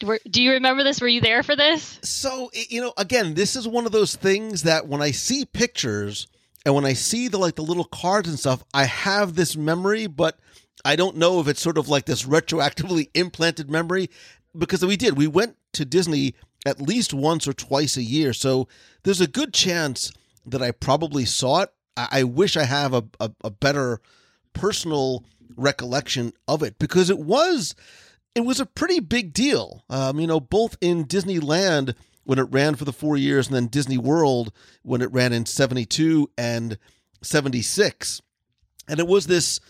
Do 0.00 0.42
you 0.42 0.54
remember 0.54 0.82
this? 0.82 1.00
Were 1.00 1.06
you 1.06 1.20
there 1.20 1.44
for 1.44 1.54
this? 1.54 2.00
So 2.02 2.50
you 2.52 2.80
know, 2.80 2.92
again, 2.98 3.34
this 3.34 3.54
is 3.54 3.68
one 3.68 3.86
of 3.86 3.92
those 3.92 4.16
things 4.16 4.64
that 4.64 4.88
when 4.88 5.02
I 5.02 5.12
see 5.12 5.44
pictures 5.44 6.26
and 6.64 6.74
when 6.74 6.84
I 6.84 6.94
see 6.94 7.28
the 7.28 7.38
like 7.38 7.54
the 7.54 7.62
little 7.62 7.84
cards 7.84 8.28
and 8.28 8.36
stuff, 8.36 8.64
I 8.74 8.86
have 8.86 9.36
this 9.36 9.56
memory, 9.56 10.08
but 10.08 10.36
I 10.84 10.96
don't 10.96 11.16
know 11.16 11.40
if 11.40 11.48
it's 11.48 11.60
sort 11.60 11.78
of 11.78 11.88
like 11.88 12.06
this 12.06 12.24
retroactively 12.24 13.08
implanted 13.14 13.70
memory 13.70 14.10
because 14.56 14.84
we 14.84 14.96
did. 14.96 15.16
We 15.16 15.26
went 15.26 15.56
to 15.74 15.84
Disney 15.84 16.34
at 16.64 16.80
least 16.80 17.14
once 17.14 17.46
or 17.46 17.52
twice 17.52 17.96
a 17.96 18.02
year, 18.02 18.32
so 18.32 18.68
there's 19.02 19.20
a 19.20 19.26
good 19.26 19.54
chance 19.54 20.12
that 20.46 20.62
I 20.62 20.70
probably 20.70 21.24
saw 21.24 21.62
it. 21.62 21.70
I, 21.96 22.08
I 22.12 22.22
wish 22.24 22.56
I 22.56 22.64
have 22.64 22.94
a, 22.94 23.04
a, 23.20 23.30
a 23.44 23.50
better 23.50 24.00
personal 24.52 25.24
recollection 25.56 26.32
of 26.48 26.62
it 26.62 26.78
because 26.78 27.10
it 27.10 27.18
was 27.18 27.74
it 28.34 28.44
was 28.44 28.60
a 28.60 28.66
pretty 28.66 29.00
big 29.00 29.32
deal. 29.32 29.84
Um, 29.88 30.20
you 30.20 30.26
know, 30.26 30.40
both 30.40 30.76
in 30.80 31.06
Disneyland 31.06 31.94
when 32.24 32.38
it 32.38 32.48
ran 32.50 32.74
for 32.74 32.84
the 32.84 32.92
four 32.92 33.16
years, 33.16 33.46
and 33.46 33.56
then 33.56 33.68
Disney 33.68 33.98
World 33.98 34.52
when 34.82 35.00
it 35.00 35.12
ran 35.12 35.32
in 35.32 35.46
'72 35.46 36.30
and 36.36 36.78
'76, 37.22 38.20
and 38.88 39.00
it 39.00 39.06
was 39.06 39.26
this 39.26 39.60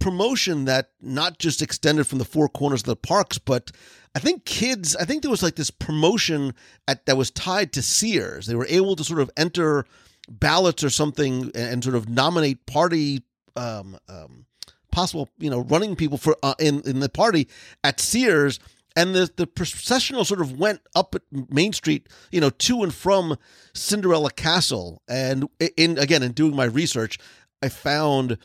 promotion 0.00 0.64
that 0.64 0.90
not 1.00 1.38
just 1.38 1.62
extended 1.62 2.06
from 2.06 2.18
the 2.18 2.24
four 2.24 2.48
corners 2.48 2.80
of 2.80 2.86
the 2.86 2.96
parks, 2.96 3.38
but 3.38 3.70
I 4.14 4.18
think 4.18 4.44
kids. 4.44 4.96
I 4.96 5.04
think 5.04 5.22
there 5.22 5.30
was 5.30 5.42
like 5.42 5.54
this 5.54 5.70
promotion 5.70 6.54
at, 6.88 7.06
that 7.06 7.16
was 7.16 7.30
tied 7.30 7.72
to 7.74 7.82
Sears. 7.82 8.46
They 8.46 8.56
were 8.56 8.66
able 8.68 8.96
to 8.96 9.04
sort 9.04 9.20
of 9.20 9.30
enter 9.36 9.84
ballots 10.28 10.82
or 10.82 10.90
something 10.90 11.52
and, 11.54 11.84
sort 11.84 11.96
of 11.96 12.08
nominate 12.08 12.66
party. 12.66 13.22
Um, 13.56 13.98
um, 14.08 14.46
possible, 14.90 15.28
you 15.38 15.50
know, 15.50 15.60
running 15.60 15.96
people 15.96 16.18
for 16.18 16.36
uh, 16.42 16.54
in 16.58 16.80
in 16.82 17.00
the 17.00 17.08
party 17.08 17.48
at 17.84 18.00
Sears, 18.00 18.58
and 18.96 19.14
the 19.14 19.30
the 19.36 19.46
processional 19.46 20.24
sort 20.24 20.40
of 20.40 20.58
went 20.58 20.80
up 20.94 21.14
Main 21.48 21.72
Street, 21.72 22.08
you 22.32 22.40
know, 22.40 22.50
to 22.50 22.82
and 22.82 22.94
from 22.94 23.36
Cinderella 23.74 24.30
Castle. 24.30 25.02
And 25.08 25.48
in 25.76 25.98
again, 25.98 26.22
in 26.22 26.32
doing 26.32 26.56
my 26.56 26.64
research, 26.64 27.18
I 27.62 27.68
found 27.68 28.38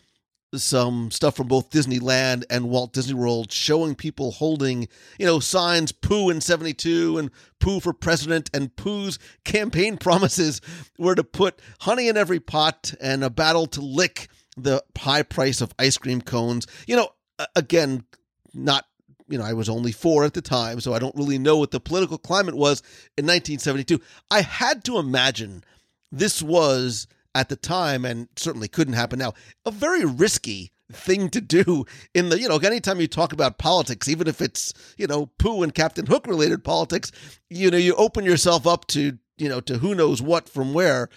some 0.54 1.12
stuff 1.12 1.36
from 1.36 1.48
both 1.48 1.70
Disneyland 1.70 2.44
and 2.50 2.70
Walt 2.70 2.94
Disney 2.94 3.14
World 3.14 3.52
showing 3.52 3.96
people 3.96 4.32
holding, 4.32 4.88
you 5.20 5.26
know, 5.26 5.40
signs 5.40 5.92
Pooh 5.92 6.30
in 6.30 6.42
72 6.42 7.18
and 7.18 7.32
Pooh 7.60 7.80
for 7.80 7.94
president 7.94 8.50
and 8.54 8.76
Pooh's 8.76 9.20
campaign 9.44 9.98
promises 10.00 10.62
were 10.98 11.16
to 11.16 11.24
put 11.24 11.60
honey 11.82 12.08
in 12.08 12.18
every 12.18 12.40
pot 12.40 12.94
and 13.02 13.24
a 13.24 13.30
battle 13.30 13.68
to 13.68 13.82
lick 13.82 14.30
the 14.58 14.84
high 14.98 15.24
price 15.24 15.62
of 15.62 15.74
ice 15.78 15.98
cream 15.98 16.22
cones. 16.22 16.68
You 16.88 16.96
know, 16.96 17.10
again, 17.56 18.06
not 18.54 18.86
you 19.28 19.38
know, 19.38 19.44
I 19.44 19.54
was 19.54 19.70
only 19.70 19.92
four 19.92 20.24
at 20.24 20.34
the 20.34 20.42
time, 20.42 20.80
so 20.80 20.94
I 20.94 21.00
don't 21.00 21.16
really 21.16 21.40
know 21.40 21.58
what 21.58 21.72
the 21.72 21.80
political 21.80 22.18
climate 22.18 22.56
was 22.56 22.82
in 23.18 23.26
1972. 23.26 24.00
I 24.30 24.42
had 24.42 24.84
to 24.86 25.00
imagine 25.00 25.64
this 26.12 26.44
was 26.44 27.08
at 27.36 27.50
the 27.50 27.56
time, 27.56 28.06
and 28.06 28.30
certainly 28.36 28.68
couldn't 28.68 28.94
happen 28.94 29.20
now, 29.20 29.34
a 29.66 29.72
very 29.72 30.06
risky 30.06 30.72
thing 30.92 31.30
to 31.30 31.42
do 31.42 31.86
in 32.14 32.30
the, 32.30 32.40
you 32.40 32.48
know, 32.48 32.58
anytime 32.58 33.02
you 33.02 33.08
talk 33.08 33.34
about 33.34 33.58
politics, 33.58 34.08
even 34.08 34.28
if 34.28 34.42
it's, 34.42 34.74
you 34.98 35.06
know, 35.06 35.28
Pooh 35.38 35.62
and 35.62 35.74
Captain 35.74 36.06
Hook 36.06 36.26
related 36.28 36.64
politics, 36.64 37.12
you 37.50 37.70
know, 37.70 37.78
you 37.78 37.94
open 37.96 38.24
yourself 38.24 38.66
up 38.66 38.88
to, 38.88 39.18
you 39.38 39.50
know, 39.50 39.60
to 39.62 39.78
who 39.78 39.94
knows 39.94 40.22
what 40.22 40.48
from 40.48 40.74
where. 40.74 41.10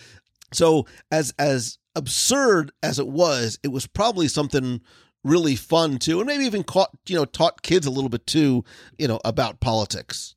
So 0.52 0.86
as 1.10 1.32
as 1.38 1.78
absurd 1.94 2.72
as 2.82 2.98
it 2.98 3.08
was, 3.08 3.58
it 3.62 3.68
was 3.68 3.86
probably 3.86 4.28
something 4.28 4.80
really 5.24 5.56
fun 5.56 5.98
too, 5.98 6.20
and 6.20 6.26
maybe 6.26 6.44
even 6.44 6.64
caught 6.64 6.90
you 7.06 7.16
know 7.16 7.24
taught 7.24 7.62
kids 7.62 7.86
a 7.86 7.90
little 7.90 8.08
bit 8.08 8.26
too, 8.26 8.64
you 8.98 9.06
know, 9.06 9.20
about 9.24 9.60
politics. 9.60 10.34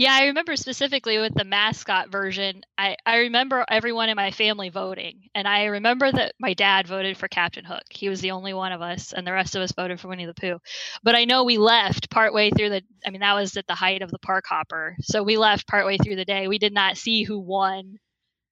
Yeah, 0.00 0.14
I 0.14 0.28
remember 0.28 0.56
specifically 0.56 1.18
with 1.18 1.34
the 1.34 1.44
mascot 1.44 2.10
version. 2.10 2.62
I, 2.78 2.96
I 3.04 3.16
remember 3.18 3.66
everyone 3.68 4.08
in 4.08 4.16
my 4.16 4.30
family 4.30 4.70
voting. 4.70 5.28
And 5.34 5.46
I 5.46 5.66
remember 5.66 6.10
that 6.10 6.32
my 6.40 6.54
dad 6.54 6.86
voted 6.86 7.18
for 7.18 7.28
Captain 7.28 7.66
Hook. 7.66 7.82
He 7.90 8.08
was 8.08 8.22
the 8.22 8.30
only 8.30 8.54
one 8.54 8.72
of 8.72 8.80
us, 8.80 9.12
and 9.12 9.26
the 9.26 9.32
rest 9.34 9.56
of 9.56 9.60
us 9.60 9.72
voted 9.72 10.00
for 10.00 10.08
Winnie 10.08 10.24
the 10.24 10.32
Pooh. 10.32 10.58
But 11.02 11.16
I 11.16 11.26
know 11.26 11.44
we 11.44 11.58
left 11.58 12.08
partway 12.08 12.48
through 12.48 12.70
the 12.70 12.82
I 13.06 13.10
mean, 13.10 13.20
that 13.20 13.34
was 13.34 13.58
at 13.58 13.66
the 13.66 13.74
height 13.74 14.00
of 14.00 14.10
the 14.10 14.18
park 14.18 14.46
hopper. 14.48 14.96
So 15.02 15.22
we 15.22 15.36
left 15.36 15.68
partway 15.68 15.98
through 15.98 16.16
the 16.16 16.24
day. 16.24 16.48
We 16.48 16.56
did 16.58 16.72
not 16.72 16.96
see 16.96 17.22
who 17.22 17.38
won 17.38 17.96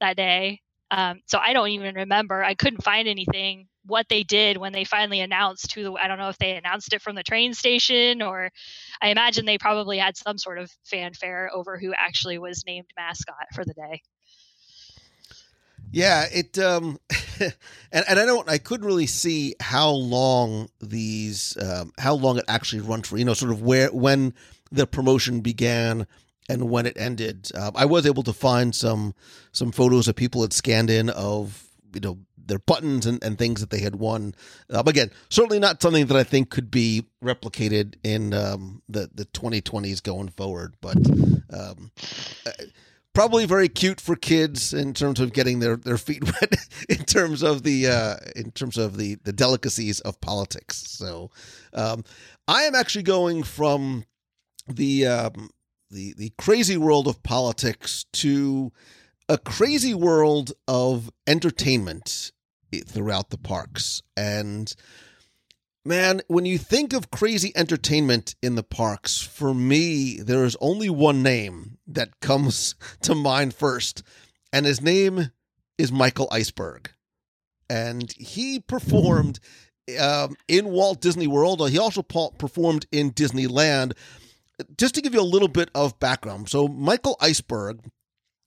that 0.02 0.18
day. 0.18 0.60
Um, 0.90 1.22
so 1.24 1.38
I 1.38 1.54
don't 1.54 1.70
even 1.70 1.94
remember. 1.94 2.44
I 2.44 2.56
couldn't 2.56 2.84
find 2.84 3.08
anything 3.08 3.68
what 3.88 4.09
they 4.09 4.23
did 4.23 4.57
when 4.57 4.73
they 4.73 4.85
finally 4.85 5.21
announced 5.21 5.73
who 5.73 5.83
the, 5.83 5.92
I 5.92 6.07
don't 6.07 6.18
know 6.18 6.28
if 6.28 6.38
they 6.38 6.57
announced 6.57 6.92
it 6.92 7.02
from 7.02 7.16
the 7.16 7.23
train 7.23 7.54
station 7.54 8.23
or 8.23 8.50
I 9.02 9.09
imagine 9.09 9.47
they 9.47 9.59
probably 9.59 9.99
had 9.99 10.16
some 10.16 10.38
sort 10.38 10.59
of 10.59 10.71
fanfare 10.85 11.50
over 11.52 11.78
who 11.78 11.92
actually 11.95 12.38
was 12.38 12.64
named 12.66 12.87
mascot 12.97 13.47
for 13.54 13.64
the 13.64 13.75
day. 13.75 14.02
Yeah, 15.90 16.26
it 16.30 16.59
um 16.59 16.99
and, 17.40 18.04
and 18.09 18.18
I 18.18 18.26
don't 18.26 18.49
I 18.49 18.59
couldn't 18.59 18.87
really 18.87 19.07
see 19.07 19.54
how 19.61 19.90
long 19.90 20.68
these 20.80 21.57
um 21.61 21.92
how 21.99 22.14
long 22.14 22.38
it 22.38 22.45
actually 22.47 22.83
run 22.83 23.02
for, 23.02 23.16
you 23.16 23.25
know, 23.25 23.35
sort 23.35 23.52
of 23.52 23.62
where 23.62 23.88
when 23.88 24.35
the 24.71 24.87
promotion 24.87 25.40
began 25.40 26.07
and 26.49 26.71
when 26.71 26.87
it 26.87 26.97
ended. 26.97 27.50
Um, 27.54 27.73
I 27.75 27.85
was 27.85 28.07
able 28.07 28.23
to 28.25 28.33
find 28.33 28.75
some 28.75 29.14
some 29.52 29.73
photos 29.73 30.07
that 30.07 30.14
people 30.14 30.42
had 30.42 30.52
scanned 30.52 30.90
in 30.90 31.11
of 31.11 31.68
you 31.95 32.00
know 32.00 32.18
their 32.48 32.58
buttons 32.58 33.06
and, 33.06 33.22
and 33.22 33.38
things 33.38 33.60
that 33.60 33.70
they 33.70 33.80
had 33.80 33.96
won. 33.96 34.34
Um, 34.70 34.88
again, 34.88 35.10
certainly 35.30 35.58
not 35.58 35.80
something 35.80 36.06
that 36.06 36.16
I 36.16 36.24
think 36.24 36.50
could 36.50 36.70
be 36.70 37.06
replicated 37.22 37.94
in 38.02 38.34
um, 38.34 38.82
the 38.88 39.08
the 39.14 39.26
2020s 39.26 40.02
going 40.02 40.28
forward, 40.28 40.74
but 40.80 40.96
um, 41.52 41.90
uh, 42.44 42.50
probably 43.14 43.46
very 43.46 43.68
cute 43.68 44.00
for 44.00 44.14
kids 44.14 44.72
in 44.72 44.94
terms 44.94 45.18
of 45.18 45.32
getting 45.32 45.58
their, 45.58 45.76
their 45.76 45.98
feet 45.98 46.24
wet 46.40 46.54
in 46.88 47.04
terms 47.04 47.42
of 47.42 47.62
the 47.62 47.88
uh, 47.88 48.16
in 48.36 48.50
terms 48.50 48.76
of 48.76 48.96
the 48.96 49.16
the 49.24 49.32
delicacies 49.32 50.00
of 50.00 50.20
politics. 50.20 50.76
So 50.88 51.30
um, 51.72 52.04
I 52.46 52.62
am 52.62 52.74
actually 52.74 53.02
going 53.04 53.42
from 53.42 54.04
the 54.66 55.06
um, 55.06 55.50
the 55.90 56.14
the 56.16 56.32
crazy 56.38 56.76
world 56.76 57.06
of 57.06 57.22
politics 57.22 58.04
to 58.14 58.72
a 59.28 59.36
crazy 59.36 59.94
world 59.94 60.52
of 60.66 61.10
entertainment 61.26 62.32
throughout 62.72 63.30
the 63.30 63.38
parks. 63.38 64.02
And 64.16 64.72
man, 65.84 66.20
when 66.28 66.44
you 66.44 66.58
think 66.58 66.92
of 66.92 67.10
crazy 67.10 67.52
entertainment 67.56 68.34
in 68.42 68.54
the 68.54 68.62
parks, 68.62 69.20
for 69.20 69.54
me, 69.54 70.18
there 70.20 70.44
is 70.44 70.56
only 70.60 70.90
one 70.90 71.22
name 71.22 71.78
that 71.87 72.20
comes 72.20 72.75
to 73.02 73.14
mind 73.14 73.54
first, 73.54 74.02
and 74.52 74.66
his 74.66 74.80
name 74.80 75.30
is 75.76 75.92
Michael 75.92 76.28
Iceberg. 76.30 76.90
And 77.70 78.10
he 78.12 78.60
performed 78.60 79.40
um, 80.00 80.37
in 80.48 80.68
Walt 80.68 81.00
Disney 81.00 81.26
World. 81.26 81.68
He 81.68 81.78
also 81.78 82.02
performed 82.02 82.87
in 82.90 83.12
Disneyland. 83.12 83.92
Just 84.76 84.94
to 84.94 85.02
give 85.02 85.14
you 85.14 85.20
a 85.20 85.22
little 85.22 85.48
bit 85.48 85.70
of 85.75 85.98
background, 86.00 86.48
so 86.48 86.66
Michael 86.66 87.16
Iceberg 87.20 87.80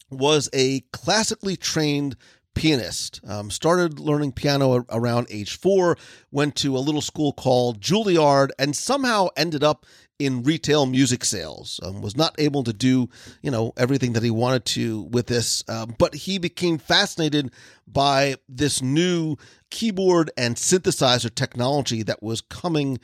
was 0.10 0.50
a 0.54 0.82
classically 0.92 1.56
trained 1.56 2.18
pianist. 2.54 3.22
Um, 3.28 3.50
started 3.50 4.00
learning 4.00 4.34
piano 4.34 4.86
around 4.90 5.28
age 5.30 5.58
four, 5.58 5.98
went 6.32 6.56
to 6.58 6.78
a 6.78 6.80
little 6.80 7.02
school 7.02 7.34
called 7.34 7.80
Juilliard, 7.80 8.50
and 8.60 8.76
somehow 8.76 9.30
ended 9.36 9.64
up 9.64 9.86
in 10.20 10.44
retail 10.44 10.86
music 10.86 11.26
sales. 11.26 11.80
Um, 11.84 12.02
was 12.02 12.16
not 12.16 12.36
able 12.38 12.64
to 12.64 12.74
do, 12.74 13.10
you 13.42 13.50
know, 13.50 13.74
everything 13.76 14.14
that 14.14 14.24
he 14.24 14.30
wanted 14.30 14.66
to 14.66 15.02
with 15.04 15.28
this, 15.28 15.64
um, 15.68 15.96
but 15.98 16.14
he 16.14 16.38
became 16.38 16.78
fascinated 16.78 17.52
by 17.88 18.36
this 18.48 18.82
new 18.82 19.38
keyboard 19.72 20.30
and 20.38 20.56
synthesizer 20.56 21.34
technology 21.34 22.04
that 22.04 22.22
was 22.22 22.42
coming 22.42 23.00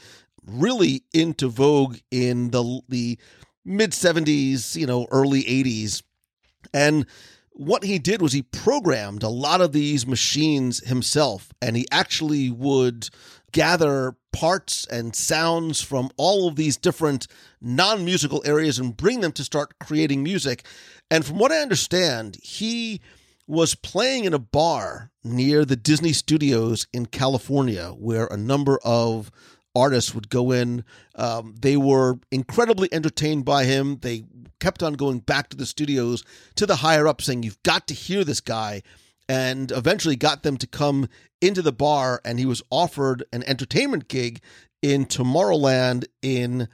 really 0.46 1.04
into 1.14 1.50
vogue 1.50 1.98
in 2.12 2.52
the 2.52 2.82
the 2.88 3.18
mid 3.66 3.92
70s, 3.92 4.76
you 4.76 4.86
know, 4.86 5.08
early 5.12 5.44
80s. 5.44 6.04
And 6.74 7.06
what 7.58 7.84
he 7.84 7.98
did 7.98 8.22
was 8.22 8.34
he 8.34 8.44
programmed 8.44 9.24
a 9.24 9.30
lot 9.30 9.62
of 9.62 9.72
these 9.72 10.06
machines 10.06 10.86
himself, 10.88 11.52
and 11.60 11.76
he 11.76 11.88
actually 11.92 12.52
would 12.52 13.10
gather 13.52 14.16
parts 14.32 14.86
and 14.86 15.16
sounds 15.16 15.82
from 15.82 16.12
all 16.18 16.48
of 16.48 16.56
these 16.56 16.78
different 16.78 17.26
non 17.60 18.06
musical 18.06 18.44
areas 18.46 18.78
and 18.78 18.96
bring 18.96 19.22
them 19.22 19.32
to 19.32 19.44
start 19.44 19.80
creating 19.80 20.22
music. 20.22 20.66
And 21.10 21.26
from 21.26 21.40
what 21.40 21.52
I 21.52 21.58
understand, 21.58 22.38
he 22.44 23.02
was 23.48 23.74
playing 23.74 24.26
in 24.26 24.36
a 24.36 24.40
bar 24.40 25.10
near 25.24 25.66
the 25.66 25.76
Disney 25.76 26.14
studios 26.14 26.86
in 26.94 27.08
California 27.08 27.88
where 27.88 28.28
a 28.28 28.38
number 28.38 28.78
of 28.84 29.32
artists 29.78 30.14
would 30.16 30.30
go 30.30 30.52
in. 30.52 30.84
Um, 31.16 31.56
they 31.60 31.78
were 31.78 32.20
incredibly 32.32 32.92
entertained 32.92 33.46
by 33.46 33.66
him. 33.66 34.00
They 34.02 34.26
kept 34.60 34.82
on 34.84 34.94
going 34.94 35.20
back 35.20 35.50
to 35.50 35.58
the 35.58 35.66
studios 35.66 36.24
to 36.56 36.66
the 36.66 36.78
higher 36.78 37.08
up 37.08 37.22
saying, 37.22 37.44
You've 37.44 37.62
got 37.64 37.88
to 37.88 37.94
hear 37.94 38.24
this 38.24 38.42
guy. 38.42 38.82
And 39.30 39.72
eventually 39.74 40.16
got 40.16 40.44
them 40.44 40.56
to 40.56 40.68
come 40.68 41.10
into 41.42 41.62
the 41.62 41.74
bar, 41.74 42.22
and 42.24 42.40
he 42.40 42.46
was 42.46 42.64
offered 42.70 43.26
an 43.34 43.44
entertainment 43.44 44.08
gig 44.08 44.40
in 44.82 45.06
Tomorrowland 45.06 46.06
in 46.22 46.70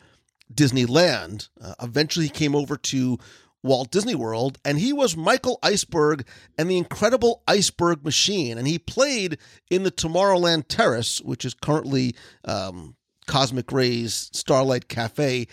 Disneyland. 0.54 1.50
Uh, 1.60 1.74
eventually, 1.82 2.26
he 2.26 2.32
came 2.32 2.56
over 2.56 2.78
to 2.78 3.18
Walt 3.64 3.92
Disney 3.92 4.16
World, 4.16 4.60
and 4.66 4.78
he 4.78 4.92
was 4.92 5.16
Michael 5.16 5.58
Iceberg 5.64 6.28
and 6.58 6.70
the 6.70 6.78
Incredible 6.78 7.42
Iceberg 7.48 8.04
Machine. 8.04 8.58
And 8.58 8.68
he 8.68 8.78
played 8.78 9.38
in 9.72 9.84
the 9.84 9.92
Tomorrowland 9.92 10.66
Terrace, 10.68 11.22
which 11.22 11.46
is 11.46 11.54
currently 11.54 12.16
um, 12.44 12.96
Cosmic 13.26 13.72
Rays 13.72 14.30
Starlight 14.34 14.90
Cafe. 14.90 15.48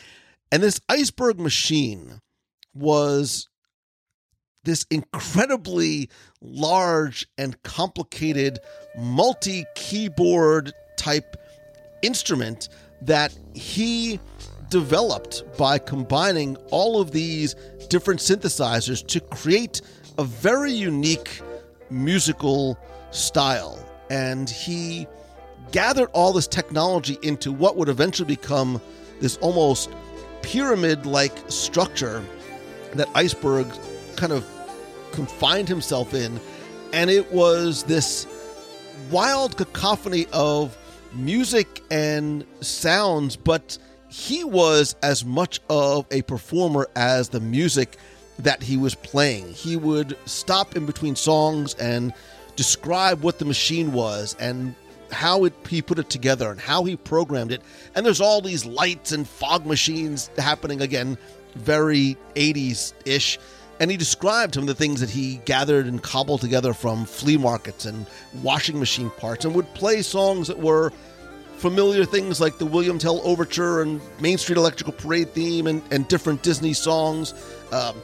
And 0.51 0.63
this 0.63 0.81
iceberg 0.89 1.39
machine 1.39 2.21
was 2.75 3.49
this 4.65 4.85
incredibly 4.91 6.11
large 6.43 7.27
and 7.39 7.63
complicated 7.63 8.59
multi 8.99 9.65
keyboard 9.75 10.73
type 10.97 11.37
instrument 12.03 12.69
that 13.03 13.37
he 13.55 14.21
developed 14.71 15.45
by 15.59 15.79
combining 15.79 16.57
all 16.71 17.01
of 17.01 17.11
these 17.11 17.55
different 17.89 18.21
synthesizers 18.21 19.07
to 19.09 19.21
create 19.21 19.83
a 20.17 20.25
very 20.25 20.73
unique 20.73 21.41
musical 21.91 22.79
style. 23.11 23.79
And 24.09 24.49
he 24.49 25.07
gathered 25.73 26.09
all 26.13 26.33
this 26.33 26.47
technology 26.47 27.19
into 27.23 27.53
what 27.53 27.77
would 27.77 27.89
eventually 27.89 28.27
become 28.27 28.81
this 29.21 29.37
almost 29.39 29.91
pyramid 30.43 31.05
like 31.05 31.37
structure 31.49 32.25
that 32.95 33.09
Iceberg 33.15 33.67
kind 34.17 34.33
of 34.33 34.47
confined 35.13 35.69
himself 35.69 36.15
in. 36.15 36.41
And 36.93 37.11
it 37.11 37.31
was 37.33 37.85
this 37.85 38.27
wild 39.11 39.57
cacophony 39.57 40.27
of 40.33 40.77
music 41.13 41.83
and 41.91 42.45
sounds, 42.61 43.37
but 43.37 43.79
he 44.11 44.43
was 44.43 44.97
as 45.03 45.25
much 45.25 45.61
of 45.71 46.05
a 46.11 46.23
performer 46.23 46.89
as 46.97 47.29
the 47.29 47.41
music 47.41 47.97
that 48.41 48.63
he 48.63 48.77
was 48.77 48.95
playing. 48.95 49.53
He 49.53 49.77
would 49.77 50.17
stop 50.27 50.77
in 50.77 50.85
between 50.85 51.15
songs 51.15 51.75
and 51.75 52.13
describe 52.57 53.23
what 53.23 53.39
the 53.39 53.45
machine 53.45 53.93
was 53.93 54.37
and 54.41 54.75
how 55.13 55.45
it, 55.45 55.53
he 55.69 55.81
put 55.81 55.99
it 55.99 56.11
together 56.11 56.51
and 56.51 56.61
how 56.61 56.85
he 56.85 56.97
programmed 56.97 57.53
it. 57.53 57.63
And 57.95 58.05
there's 58.05 58.21
all 58.21 58.41
these 58.41 58.67
lights 58.67 59.13
and 59.13 59.29
fog 59.29 59.65
machines 59.65 60.29
happening 60.39 60.81
again, 60.83 61.17
very 61.55 62.17
80s 62.35 62.93
ish. 63.05 63.39
And 63.79 63.91
he 63.91 63.97
described 63.97 64.55
some 64.55 64.65
of 64.65 64.69
the 64.69 64.75
things 64.75 65.01
that 65.01 65.11
he 65.11 65.37
gathered 65.45 65.87
and 65.87 66.03
cobbled 66.03 66.41
together 66.41 66.75
from 66.75 67.05
flea 67.05 67.37
markets 67.37 67.87
and 67.87 68.07
washing 68.43 68.79
machine 68.79 69.11
parts 69.11 69.45
and 69.45 69.55
would 69.55 69.73
play 69.75 70.03
songs 70.03 70.49
that 70.49 70.59
were 70.59 70.93
familiar 71.61 72.07
things 72.07 72.41
like 72.41 72.57
the 72.57 72.65
William 72.65 72.99
Tell 72.99 73.21
Overture 73.23 73.83
and 73.83 74.01
Main 74.19 74.39
Street 74.39 74.57
Electrical 74.57 74.95
Parade 74.95 75.29
theme 75.35 75.67
and, 75.67 75.83
and 75.91 76.09
different 76.09 76.43
Disney 76.43 76.73
songs. 76.73 77.35
Um, 77.71 77.97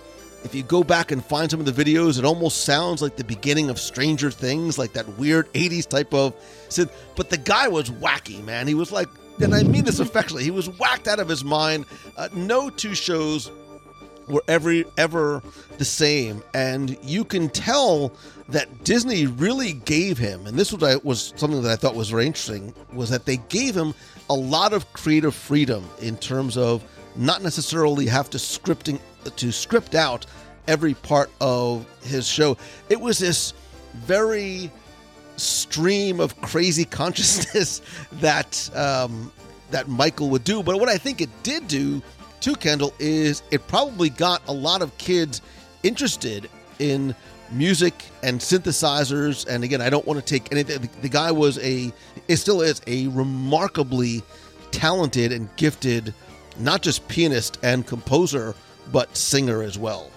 if 0.44 0.54
you 0.54 0.62
go 0.62 0.84
back 0.84 1.10
and 1.10 1.24
find 1.24 1.50
some 1.50 1.58
of 1.58 1.66
the 1.66 1.72
videos, 1.72 2.18
it 2.18 2.24
almost 2.26 2.64
sounds 2.64 3.00
like 3.00 3.16
the 3.16 3.24
beginning 3.24 3.70
of 3.70 3.80
Stranger 3.80 4.30
Things, 4.30 4.76
like 4.76 4.92
that 4.92 5.08
weird 5.18 5.50
80s 5.54 5.88
type 5.88 6.12
of 6.12 6.36
synth. 6.68 6.90
But 7.16 7.30
the 7.30 7.38
guy 7.38 7.66
was 7.66 7.90
wacky, 7.90 8.44
man. 8.44 8.68
He 8.68 8.74
was 8.74 8.92
like, 8.92 9.08
and 9.40 9.54
I 9.54 9.62
mean 9.62 9.84
this 9.84 10.00
affectionately, 10.00 10.44
he 10.44 10.50
was 10.50 10.68
whacked 10.78 11.08
out 11.08 11.18
of 11.18 11.28
his 11.28 11.42
mind. 11.42 11.86
Uh, 12.16 12.28
no 12.34 12.68
two 12.68 12.94
shows 12.94 13.50
were 14.28 14.42
ever 14.48 14.82
ever 14.96 15.42
the 15.78 15.84
same, 15.84 16.42
and 16.54 16.96
you 17.02 17.24
can 17.24 17.48
tell 17.48 18.12
that 18.48 18.84
Disney 18.84 19.26
really 19.26 19.72
gave 19.72 20.18
him, 20.18 20.46
and 20.46 20.58
this 20.58 20.72
was 20.72 21.02
was 21.04 21.32
something 21.36 21.62
that 21.62 21.70
I 21.70 21.76
thought 21.76 21.94
was 21.94 22.10
very 22.10 22.26
interesting, 22.26 22.74
was 22.92 23.10
that 23.10 23.26
they 23.26 23.38
gave 23.48 23.76
him 23.76 23.94
a 24.30 24.34
lot 24.34 24.72
of 24.72 24.92
creative 24.92 25.34
freedom 25.34 25.84
in 26.00 26.16
terms 26.16 26.56
of 26.56 26.84
not 27.16 27.42
necessarily 27.42 28.06
have 28.06 28.30
to 28.30 28.38
scripting 28.38 29.00
to 29.36 29.52
script 29.52 29.94
out 29.94 30.26
every 30.68 30.94
part 30.94 31.30
of 31.40 31.86
his 32.02 32.26
show. 32.26 32.56
It 32.88 33.00
was 33.00 33.18
this 33.18 33.52
very 33.94 34.70
stream 35.36 36.20
of 36.20 36.40
crazy 36.40 36.84
consciousness 37.00 37.82
that 38.12 38.70
um, 38.74 39.32
that 39.70 39.88
Michael 39.88 40.30
would 40.30 40.44
do. 40.44 40.62
But 40.62 40.78
what 40.78 40.88
I 40.88 40.98
think 40.98 41.20
it 41.20 41.30
did 41.42 41.68
do 41.68 42.02
to 42.46 42.54
Kendall 42.54 42.94
is 43.00 43.42
it 43.50 43.66
probably 43.66 44.08
got 44.08 44.40
a 44.46 44.52
lot 44.52 44.80
of 44.80 44.96
kids 44.98 45.42
interested 45.82 46.48
in 46.78 47.12
music 47.50 48.04
and 48.22 48.38
synthesizers. 48.38 49.48
And 49.48 49.64
again, 49.64 49.80
I 49.80 49.90
don't 49.90 50.06
want 50.06 50.20
to 50.20 50.24
take 50.24 50.52
anything. 50.52 50.88
The 51.02 51.08
guy 51.08 51.32
was 51.32 51.58
a, 51.58 51.92
it 52.28 52.36
still 52.36 52.62
is 52.62 52.80
a 52.86 53.08
remarkably 53.08 54.22
talented 54.70 55.32
and 55.32 55.48
gifted, 55.56 56.14
not 56.56 56.82
just 56.82 57.08
pianist 57.08 57.58
and 57.64 57.84
composer, 57.84 58.54
but 58.92 59.16
singer 59.16 59.64
as 59.64 59.76
well. 59.76 60.08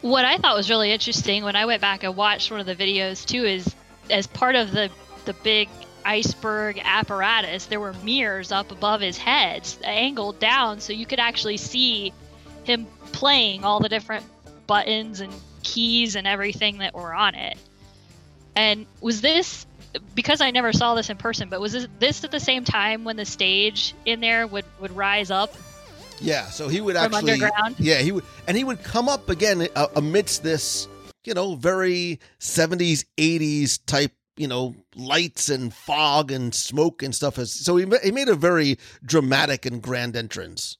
What 0.00 0.24
I 0.24 0.38
thought 0.38 0.56
was 0.56 0.70
really 0.70 0.92
interesting 0.92 1.44
when 1.44 1.56
I 1.56 1.66
went 1.66 1.82
back 1.82 2.04
and 2.04 2.16
watched 2.16 2.50
one 2.50 2.60
of 2.60 2.64
the 2.64 2.74
videos 2.74 3.26
too 3.26 3.44
is 3.44 3.74
as 4.08 4.26
part 4.26 4.54
of 4.54 4.72
the 4.72 4.90
the 5.26 5.34
big 5.34 5.68
iceberg 6.04 6.80
apparatus, 6.84 7.66
there 7.66 7.80
were 7.80 7.92
mirrors 8.04 8.52
up 8.52 8.70
above 8.70 9.00
his 9.00 9.16
head, 9.16 9.66
angled 9.82 10.38
down, 10.38 10.80
so 10.80 10.92
you 10.92 11.06
could 11.06 11.20
actually 11.20 11.56
see 11.56 12.12
him 12.64 12.86
playing 13.12 13.64
all 13.64 13.80
the 13.80 13.88
different 13.88 14.24
buttons 14.66 15.20
and 15.20 15.32
keys 15.62 16.16
and 16.16 16.26
everything 16.26 16.78
that 16.78 16.94
were 16.94 17.14
on 17.14 17.34
it. 17.34 17.56
And 18.56 18.86
was 19.00 19.20
this 19.20 19.66
because 20.14 20.40
I 20.40 20.50
never 20.50 20.72
saw 20.72 20.94
this 20.94 21.10
in 21.10 21.16
person, 21.16 21.48
but 21.48 21.60
was 21.60 21.72
this, 21.72 21.88
this 21.98 22.24
at 22.24 22.30
the 22.30 22.40
same 22.40 22.64
time 22.64 23.04
when 23.04 23.16
the 23.16 23.24
stage 23.24 23.94
in 24.04 24.20
there 24.20 24.46
would 24.46 24.64
would 24.80 24.92
rise 24.92 25.30
up? 25.30 25.54
Yeah, 26.20 26.46
so 26.46 26.68
he 26.68 26.80
would 26.80 26.96
From 26.96 27.14
actually 27.14 27.32
underground? 27.32 27.76
Yeah, 27.78 27.98
he 27.98 28.12
would 28.12 28.24
and 28.46 28.56
he 28.56 28.64
would 28.64 28.82
come 28.82 29.08
up 29.08 29.28
again 29.28 29.68
uh, 29.74 29.88
amidst 29.96 30.42
this, 30.42 30.88
you 31.24 31.34
know, 31.34 31.54
very 31.54 32.20
70s 32.40 33.04
80s 33.16 33.80
type 33.86 34.12
you 34.36 34.48
know 34.48 34.74
lights 34.96 35.48
and 35.48 35.72
fog 35.72 36.30
and 36.30 36.54
smoke 36.54 37.02
and 37.02 37.14
stuff 37.14 37.38
as 37.38 37.52
so 37.52 37.76
he, 37.76 37.86
he 38.02 38.10
made 38.10 38.28
a 38.28 38.34
very 38.34 38.78
dramatic 39.04 39.66
and 39.66 39.82
grand 39.82 40.16
entrance 40.16 40.76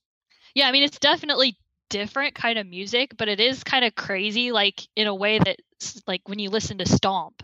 Yeah, 0.55 0.69
I 0.69 0.73
mean 0.73 0.83
it's 0.83 0.99
definitely 0.99 1.57
different 1.95 2.35
kind 2.35 2.59
of 2.59 2.67
music, 2.67 3.17
but 3.17 3.29
it 3.29 3.39
is 3.39 3.63
kind 3.63 3.85
of 3.85 3.95
crazy, 3.95 4.51
like 4.51 4.87
in 4.97 5.07
a 5.07 5.15
way 5.15 5.39
that 5.39 5.59
like 6.07 6.23
when 6.29 6.41
you 6.41 6.51
listen 6.51 6.79
to 6.79 6.87
Stomp 6.87 7.43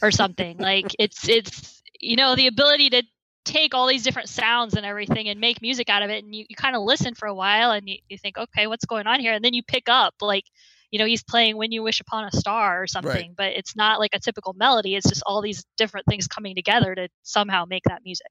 or 0.00 0.12
something. 0.12 0.58
like 0.58 0.94
it's 0.98 1.28
it's 1.28 1.82
you 2.00 2.16
know 2.16 2.36
the 2.36 2.46
ability 2.46 2.90
to 2.90 3.02
take 3.44 3.74
all 3.74 3.88
these 3.88 4.04
different 4.04 4.28
sounds 4.28 4.74
and 4.74 4.86
everything 4.86 5.28
and 5.28 5.40
make 5.40 5.60
music 5.60 5.88
out 5.88 6.02
of 6.02 6.10
it, 6.10 6.24
and 6.24 6.34
you, 6.34 6.44
you 6.48 6.54
kind 6.54 6.76
of 6.76 6.82
listen 6.82 7.14
for 7.14 7.26
a 7.26 7.34
while 7.34 7.72
and 7.72 7.88
you, 7.88 7.96
you 8.08 8.16
think, 8.16 8.38
okay, 8.38 8.68
what's 8.68 8.84
going 8.84 9.08
on 9.08 9.18
here, 9.18 9.32
and 9.32 9.44
then 9.44 9.54
you 9.54 9.62
pick 9.62 9.88
up 9.88 10.14
like. 10.20 10.44
You 10.92 11.00
know, 11.00 11.06
he's 11.06 11.24
playing 11.24 11.56
"When 11.56 11.72
You 11.72 11.82
Wish 11.82 12.00
Upon 12.00 12.24
a 12.24 12.30
Star" 12.30 12.80
or 12.82 12.86
something, 12.86 13.34
but 13.36 13.52
it's 13.54 13.74
not 13.74 13.98
like 13.98 14.10
a 14.14 14.20
typical 14.20 14.52
melody. 14.52 14.94
It's 14.94 15.08
just 15.08 15.22
all 15.26 15.42
these 15.42 15.64
different 15.76 16.06
things 16.06 16.28
coming 16.28 16.54
together 16.54 16.94
to 16.94 17.08
somehow 17.22 17.64
make 17.64 17.82
that 17.84 18.02
music. 18.04 18.28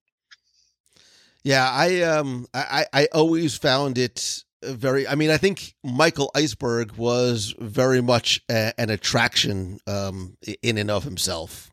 Yeah, 1.44 1.70
I 1.70 2.02
um 2.02 2.48
I 2.54 2.86
I 2.94 3.08
always 3.14 3.58
found 3.58 3.98
it 3.98 4.44
very 4.64 5.08
I 5.08 5.16
mean 5.16 5.32
I 5.32 5.38
think 5.38 5.74
Michael 5.84 6.30
Iceberg 6.36 6.94
was 6.94 7.56
very 7.58 8.02
much 8.02 8.42
a, 8.50 8.80
an 8.80 8.92
attraction 8.92 9.80
um 9.88 10.38
in 10.62 10.78
and 10.78 10.92
of 10.92 11.04
himself. 11.04 11.72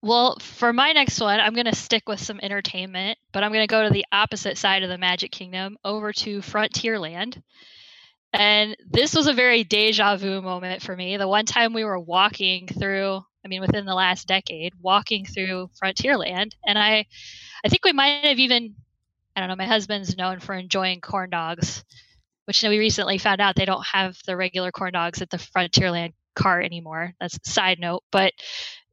Well, 0.00 0.38
for 0.40 0.72
my 0.72 0.92
next 0.92 1.20
one, 1.20 1.38
I'm 1.38 1.54
going 1.54 1.66
to 1.66 1.76
stick 1.76 2.08
with 2.08 2.18
some 2.18 2.40
entertainment, 2.42 3.18
but 3.30 3.44
I'm 3.44 3.52
going 3.52 3.62
to 3.62 3.68
go 3.68 3.84
to 3.84 3.90
the 3.90 4.04
opposite 4.10 4.58
side 4.58 4.82
of 4.82 4.88
the 4.88 4.98
Magic 4.98 5.30
Kingdom 5.30 5.78
over 5.84 6.12
to 6.12 6.40
Frontierland. 6.40 7.40
And 8.32 8.76
this 8.88 9.14
was 9.14 9.26
a 9.26 9.34
very 9.34 9.62
deja 9.62 10.16
vu 10.16 10.40
moment 10.40 10.82
for 10.82 10.96
me. 10.96 11.16
The 11.16 11.28
one 11.28 11.44
time 11.44 11.74
we 11.74 11.84
were 11.84 11.98
walking 11.98 12.66
through, 12.66 13.20
I 13.44 13.48
mean, 13.48 13.60
within 13.60 13.84
the 13.84 13.94
last 13.94 14.26
decade, 14.26 14.72
walking 14.80 15.26
through 15.26 15.70
Frontierland, 15.82 16.52
and 16.66 16.78
I, 16.78 17.06
I 17.64 17.68
think 17.68 17.84
we 17.84 17.92
might 17.92 18.24
have 18.24 18.38
even, 18.38 18.74
I 19.36 19.40
don't 19.40 19.48
know, 19.50 19.56
my 19.56 19.66
husband's 19.66 20.16
known 20.16 20.40
for 20.40 20.54
enjoying 20.54 21.00
corn 21.00 21.28
dogs, 21.28 21.84
which 22.46 22.62
you 22.62 22.68
know, 22.68 22.70
we 22.70 22.78
recently 22.78 23.18
found 23.18 23.40
out 23.40 23.54
they 23.54 23.66
don't 23.66 23.84
have 23.86 24.16
the 24.26 24.36
regular 24.36 24.72
corn 24.72 24.94
dogs 24.94 25.20
at 25.20 25.28
the 25.28 25.36
Frontierland 25.36 26.14
cart 26.34 26.64
anymore. 26.64 27.12
That's 27.20 27.36
a 27.36 27.50
side 27.50 27.78
note, 27.78 28.02
but 28.10 28.32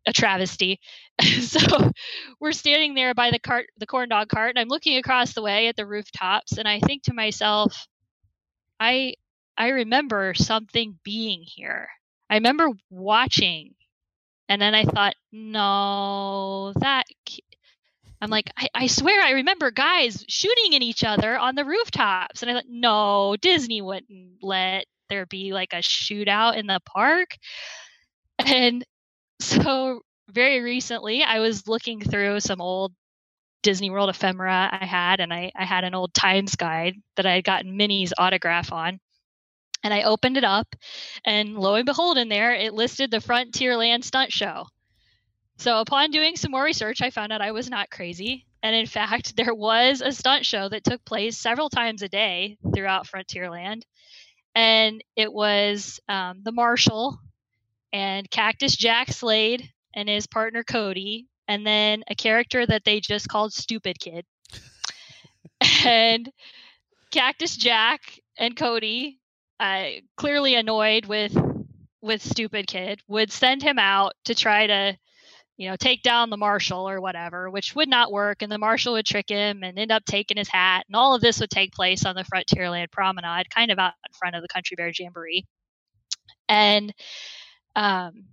a 0.06 0.12
travesty. 0.12 0.82
so 1.42 1.92
we're 2.42 2.52
standing 2.52 2.94
there 2.94 3.14
by 3.14 3.32
the 3.32 3.40
cart, 3.40 3.68
the 3.78 3.88
corn 3.88 4.10
dog 4.10 4.28
cart, 4.28 4.50
and 4.50 4.60
I'm 4.60 4.68
looking 4.68 4.98
across 4.98 5.34
the 5.34 5.42
way 5.42 5.68
at 5.68 5.78
the 5.78 5.86
rooftops, 5.86 6.58
and 6.58 6.68
I 6.68 6.82
think 6.82 7.04
to 7.04 7.14
myself, 7.14 7.88
I 8.80 9.14
I 9.60 9.70
remember 9.70 10.34
something 10.36 10.98
being 11.04 11.42
here. 11.44 11.90
I 12.30 12.36
remember 12.36 12.70
watching, 12.90 13.76
and 14.48 14.62
then 14.62 14.74
I 14.74 14.86
thought, 14.86 15.16
no, 15.32 16.74
that 16.80 17.04
I'm 18.22 18.30
like, 18.30 18.52
I, 18.58 18.70
I 18.74 18.88
swear 18.88 19.22
I 19.22 19.32
remember 19.32 19.72
guys 19.72 20.26
shooting 20.28 20.76
at 20.76 20.82
each 20.82 21.04
other 21.04 21.38
on 21.38 21.56
the 21.56 21.66
rooftops. 21.66 22.42
And 22.42 22.52
I 22.52 22.54
thought, 22.54 22.70
no, 22.70 23.36
Disney 23.42 23.82
wouldn't 23.82 24.42
let 24.42 24.86
there 25.10 25.26
be 25.26 25.54
like 25.54 25.74
a 25.74 25.78
shootout 25.78 26.58
in 26.58 26.68
the 26.68 26.80
park. 26.86 27.38
And 28.40 28.86
so 29.42 30.02
very 30.30 30.62
recently 30.62 31.24
I 31.24 31.40
was 31.40 31.68
looking 31.68 32.02
through 32.02 32.40
some 32.42 32.62
old 32.62 32.94
Disney 33.64 33.90
World 33.90 34.10
ephemera 34.10 34.70
I 34.72 34.86
had, 34.86 35.20
and 35.20 35.34
I, 35.34 35.52
I 35.56 35.66
had 35.66 35.84
an 35.84 35.94
old 35.94 36.14
Times 36.14 36.56
guide 36.56 36.96
that 37.18 37.26
I 37.26 37.36
had 37.36 37.44
gotten 37.44 37.76
Minnie's 37.76 38.14
autograph 38.18 38.72
on. 38.72 39.00
And 39.84 39.94
I 39.94 40.04
opened 40.04 40.38
it 40.38 40.44
up, 40.44 40.76
and 41.24 41.58
lo 41.58 41.76
and 41.76 41.86
behold, 41.86 42.18
in 42.18 42.28
there 42.28 42.54
it 42.54 42.74
listed 42.74 43.12
the 43.12 43.18
Frontierland 43.18 44.04
Stunt 44.04 44.32
Show. 44.32 44.66
So 45.58 45.80
upon 45.80 46.12
doing 46.12 46.38
some 46.38 46.52
more 46.52 46.64
research, 46.64 47.02
I 47.02 47.10
found 47.10 47.34
out 47.34 47.42
I 47.42 47.52
was 47.52 47.70
not 47.70 47.90
crazy. 47.90 48.46
And 48.64 48.76
in 48.76 48.86
fact, 48.98 49.36
there 49.36 49.54
was 49.54 50.02
a 50.02 50.12
stunt 50.12 50.46
show 50.46 50.70
that 50.70 50.84
took 50.84 51.04
place 51.06 51.38
several 51.38 51.70
times 51.70 52.02
a 52.02 52.10
day 52.10 52.58
throughout 52.74 53.08
Frontierland. 53.08 53.84
And 54.56 55.04
it 55.16 55.32
was 55.32 56.00
um, 56.10 56.42
the 56.44 56.52
Marshal 56.52 57.20
and 57.94 58.30
Cactus 58.30 58.76
Jack 58.76 59.12
Slade 59.12 59.70
and 59.94 60.08
his 60.08 60.28
partner 60.28 60.64
Cody, 60.64 61.28
and 61.48 61.66
then 61.66 62.04
a 62.08 62.16
character 62.16 62.66
that 62.66 62.84
they 62.86 63.00
just 63.00 63.28
called 63.28 63.54
Stupid 63.54 64.00
Kid. 64.00 64.26
and 65.86 66.32
Cactus 67.12 67.58
Jack 67.58 68.02
and 68.38 68.56
Cody, 68.56 69.19
uh, 69.60 69.86
clearly 70.16 70.56
annoyed 70.56 71.06
with 71.06 71.36
with 72.02 72.22
Stupid 72.22 72.68
Kid, 72.68 73.02
would 73.08 73.32
send 73.32 73.62
him 73.62 73.78
out 73.78 74.14
to 74.26 74.34
try 74.34 74.68
to, 74.68 74.98
you 75.58 75.70
know, 75.70 75.76
take 75.76 76.02
down 76.02 76.30
the 76.30 76.38
marshal 76.38 76.88
or 76.88 77.02
whatever, 77.02 77.50
which 77.50 77.76
would 77.76 77.90
not 77.90 78.12
work. 78.12 78.42
And 78.42 78.52
the 78.52 78.58
marshal 78.58 78.94
would 78.94 79.06
trick 79.06 79.28
him 79.30 79.64
and 79.64 79.78
end 79.78 79.92
up 79.92 80.06
taking 80.06 80.38
his 80.38 80.48
hat. 80.48 80.86
And 80.88 80.96
all 80.96 81.14
of 81.14 81.22
this 81.22 81.42
would 81.42 81.50
take 81.50 81.74
place 81.74 82.06
on 82.06 82.16
the 82.16 82.24
Frontierland 82.24 82.92
Promenade, 82.92 83.50
kind 83.50 83.70
of 83.70 83.80
out 83.80 83.94
in 84.08 84.14
front 84.18 84.36
of 84.36 84.42
the 84.42 84.48
Country 84.48 84.76
Bear 84.76 84.92
Jamboree. 84.98 85.46
And 86.48 86.94
um, 87.76 88.26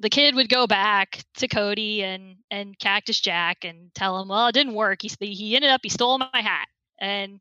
the 0.00 0.10
kid 0.10 0.34
would 0.34 0.48
go 0.48 0.66
back 0.66 1.22
to 1.36 1.48
Cody 1.48 2.02
and 2.02 2.36
and 2.50 2.78
Cactus 2.78 3.20
Jack 3.20 3.64
and 3.64 3.94
tell 3.94 4.20
him, 4.20 4.28
well, 4.28 4.48
it 4.48 4.52
didn't 4.52 4.74
work. 4.74 4.98
He 5.02 5.10
he 5.24 5.54
ended 5.54 5.70
up 5.70 5.80
he 5.82 5.88
stole 5.88 6.18
my 6.18 6.28
hat, 6.32 6.66
and 7.00 7.40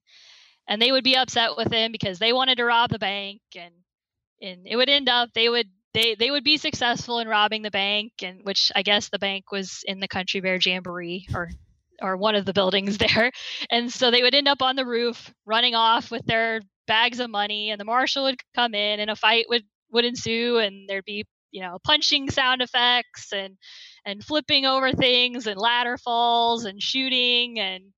and 0.72 0.82
they 0.82 0.94
would 0.94 1.04
be 1.04 1.18
upset 1.18 1.58
with 1.58 1.70
him 1.70 1.92
because 1.92 2.18
they 2.18 2.32
wanted 2.32 2.56
to 2.56 2.64
rob 2.64 2.90
the 2.90 2.98
bank, 2.98 3.42
and 3.58 3.74
and 4.42 4.66
it 4.66 4.78
would 4.78 4.88
end 4.88 5.10
up 5.10 5.30
they 5.36 5.50
would 5.50 5.68
they 5.94 6.16
they 6.16 6.32
would 6.32 6.46
be 6.46 6.56
successful 6.56 7.20
in 7.20 7.28
robbing 7.28 7.62
the 7.62 7.70
bank, 7.70 8.14
and 8.24 8.40
which 8.44 8.72
I 8.74 8.82
guess 8.82 9.10
the 9.10 9.20
bank 9.20 9.52
was 9.52 9.84
in 9.86 10.00
the 10.00 10.08
Country 10.08 10.40
Bear 10.40 10.58
Jamboree 10.64 11.28
or 11.36 11.50
or 12.02 12.16
one 12.16 12.36
of 12.36 12.46
the 12.46 12.54
buildings 12.54 12.98
there, 13.14 13.34
and 13.70 13.92
so 13.92 14.12
they 14.12 14.22
would 14.22 14.34
end 14.34 14.48
up 14.48 14.62
on 14.62 14.78
the 14.78 14.86
roof 14.86 15.34
running 15.46 15.76
off 15.76 16.10
with 16.10 16.26
their 16.26 16.62
bags 16.88 17.20
of 17.20 17.30
money, 17.30 17.70
and 17.70 17.80
the 17.80 17.86
marshal 17.86 18.24
would 18.24 18.40
come 18.56 18.74
in, 18.74 19.02
and 19.02 19.12
a 19.12 19.16
fight 19.18 19.48
would 19.50 19.64
would 19.92 20.06
ensue, 20.06 20.58
and 20.58 20.88
there'd 20.88 21.04
be 21.04 21.26
you 21.52 21.62
know 21.62 21.80
punching 21.84 22.30
sound 22.30 22.62
effects 22.62 23.34
and 23.34 23.58
and 24.06 24.24
flipping 24.24 24.66
over 24.66 24.94
things 24.94 25.48
and 25.48 25.60
ladder 25.60 25.98
falls 25.98 26.64
and 26.64 26.82
shooting 26.82 27.60
and 27.60 27.92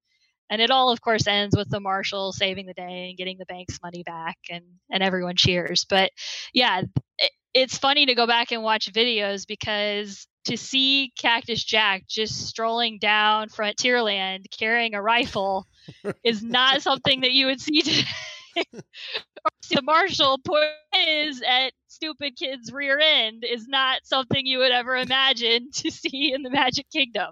and 0.54 0.62
it 0.62 0.70
all 0.70 0.92
of 0.92 1.02
course 1.02 1.26
ends 1.26 1.58
with 1.58 1.70
the 1.70 1.80
marshal 1.80 2.32
saving 2.32 2.68
the 2.68 2.74
day 2.74 3.10
and 3.10 3.18
getting 3.18 3.38
the 3.40 3.46
bank's 3.46 3.80
money 3.82 4.04
back 4.04 4.38
and 4.50 4.64
and 4.92 5.02
everyone 5.02 5.36
cheers 5.36 5.86
but 5.90 6.12
yeah 6.54 6.82
it, 7.18 7.32
it's 7.56 7.78
funny 7.78 8.06
to 8.06 8.16
go 8.16 8.28
back 8.28 8.52
and 8.52 8.62
watch 8.62 8.92
videos 8.94 9.48
because 9.48 10.28
to 10.46 10.56
see 10.56 11.12
cactus 11.18 11.64
jack 11.64 12.04
just 12.08 12.48
strolling 12.48 13.00
down 13.00 13.50
frontierland 13.50 14.46
carrying 14.56 14.94
a 14.94 15.02
rifle 15.02 15.66
is 16.24 16.44
not 16.44 16.84
something 16.84 17.22
that 17.22 17.32
you 17.32 17.48
would 17.48 17.60
see 17.60 17.82
today 17.82 18.04
or 18.74 19.52
see 19.64 19.76
the 19.76 19.82
marshal 19.82 20.40
his 20.94 21.42
at 21.42 21.74
stupid 21.88 22.36
kid's 22.38 22.72
rear 22.72 23.00
end 23.00 23.44
is 23.44 23.68
not 23.68 24.02
something 24.04 24.46
you 24.46 24.60
would 24.60 24.72
ever 24.72 24.96
imagine 24.96 25.70
to 25.74 25.90
see 25.90 26.32
in 26.34 26.44
the 26.44 26.50
Magic 26.50 26.90
Kingdom. 26.92 27.32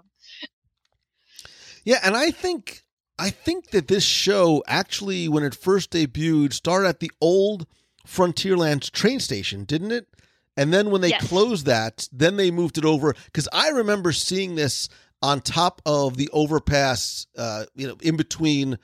Yeah, 1.84 1.98
and 2.02 2.16
I 2.16 2.30
think 2.30 2.82
I 3.18 3.30
think 3.30 3.70
that 3.70 3.88
this 3.88 4.04
show 4.04 4.62
actually, 4.66 5.28
when 5.28 5.44
it 5.44 5.54
first 5.54 5.90
debuted, 5.92 6.52
started 6.52 6.88
at 6.88 7.00
the 7.00 7.10
old 7.20 7.66
Frontierland 8.06 8.90
train 8.92 9.20
station, 9.20 9.64
didn't 9.64 9.92
it? 9.92 10.08
And 10.56 10.72
then 10.72 10.90
when 10.90 11.00
they 11.00 11.10
Yes. 11.10 11.26
closed 11.28 11.66
that, 11.66 12.08
then 12.12 12.36
they 12.36 12.50
moved 12.50 12.76
it 12.78 12.84
over 12.84 13.14
because 13.26 13.48
I 13.52 13.68
remember 13.68 14.12
seeing 14.12 14.54
this 14.54 14.88
on 15.22 15.40
top 15.40 15.80
of 15.86 16.16
the 16.16 16.28
overpass, 16.32 17.26
uh, 17.38 17.64
you 17.76 17.86
know, 17.86 17.96
in 18.02 18.16
between 18.16 18.78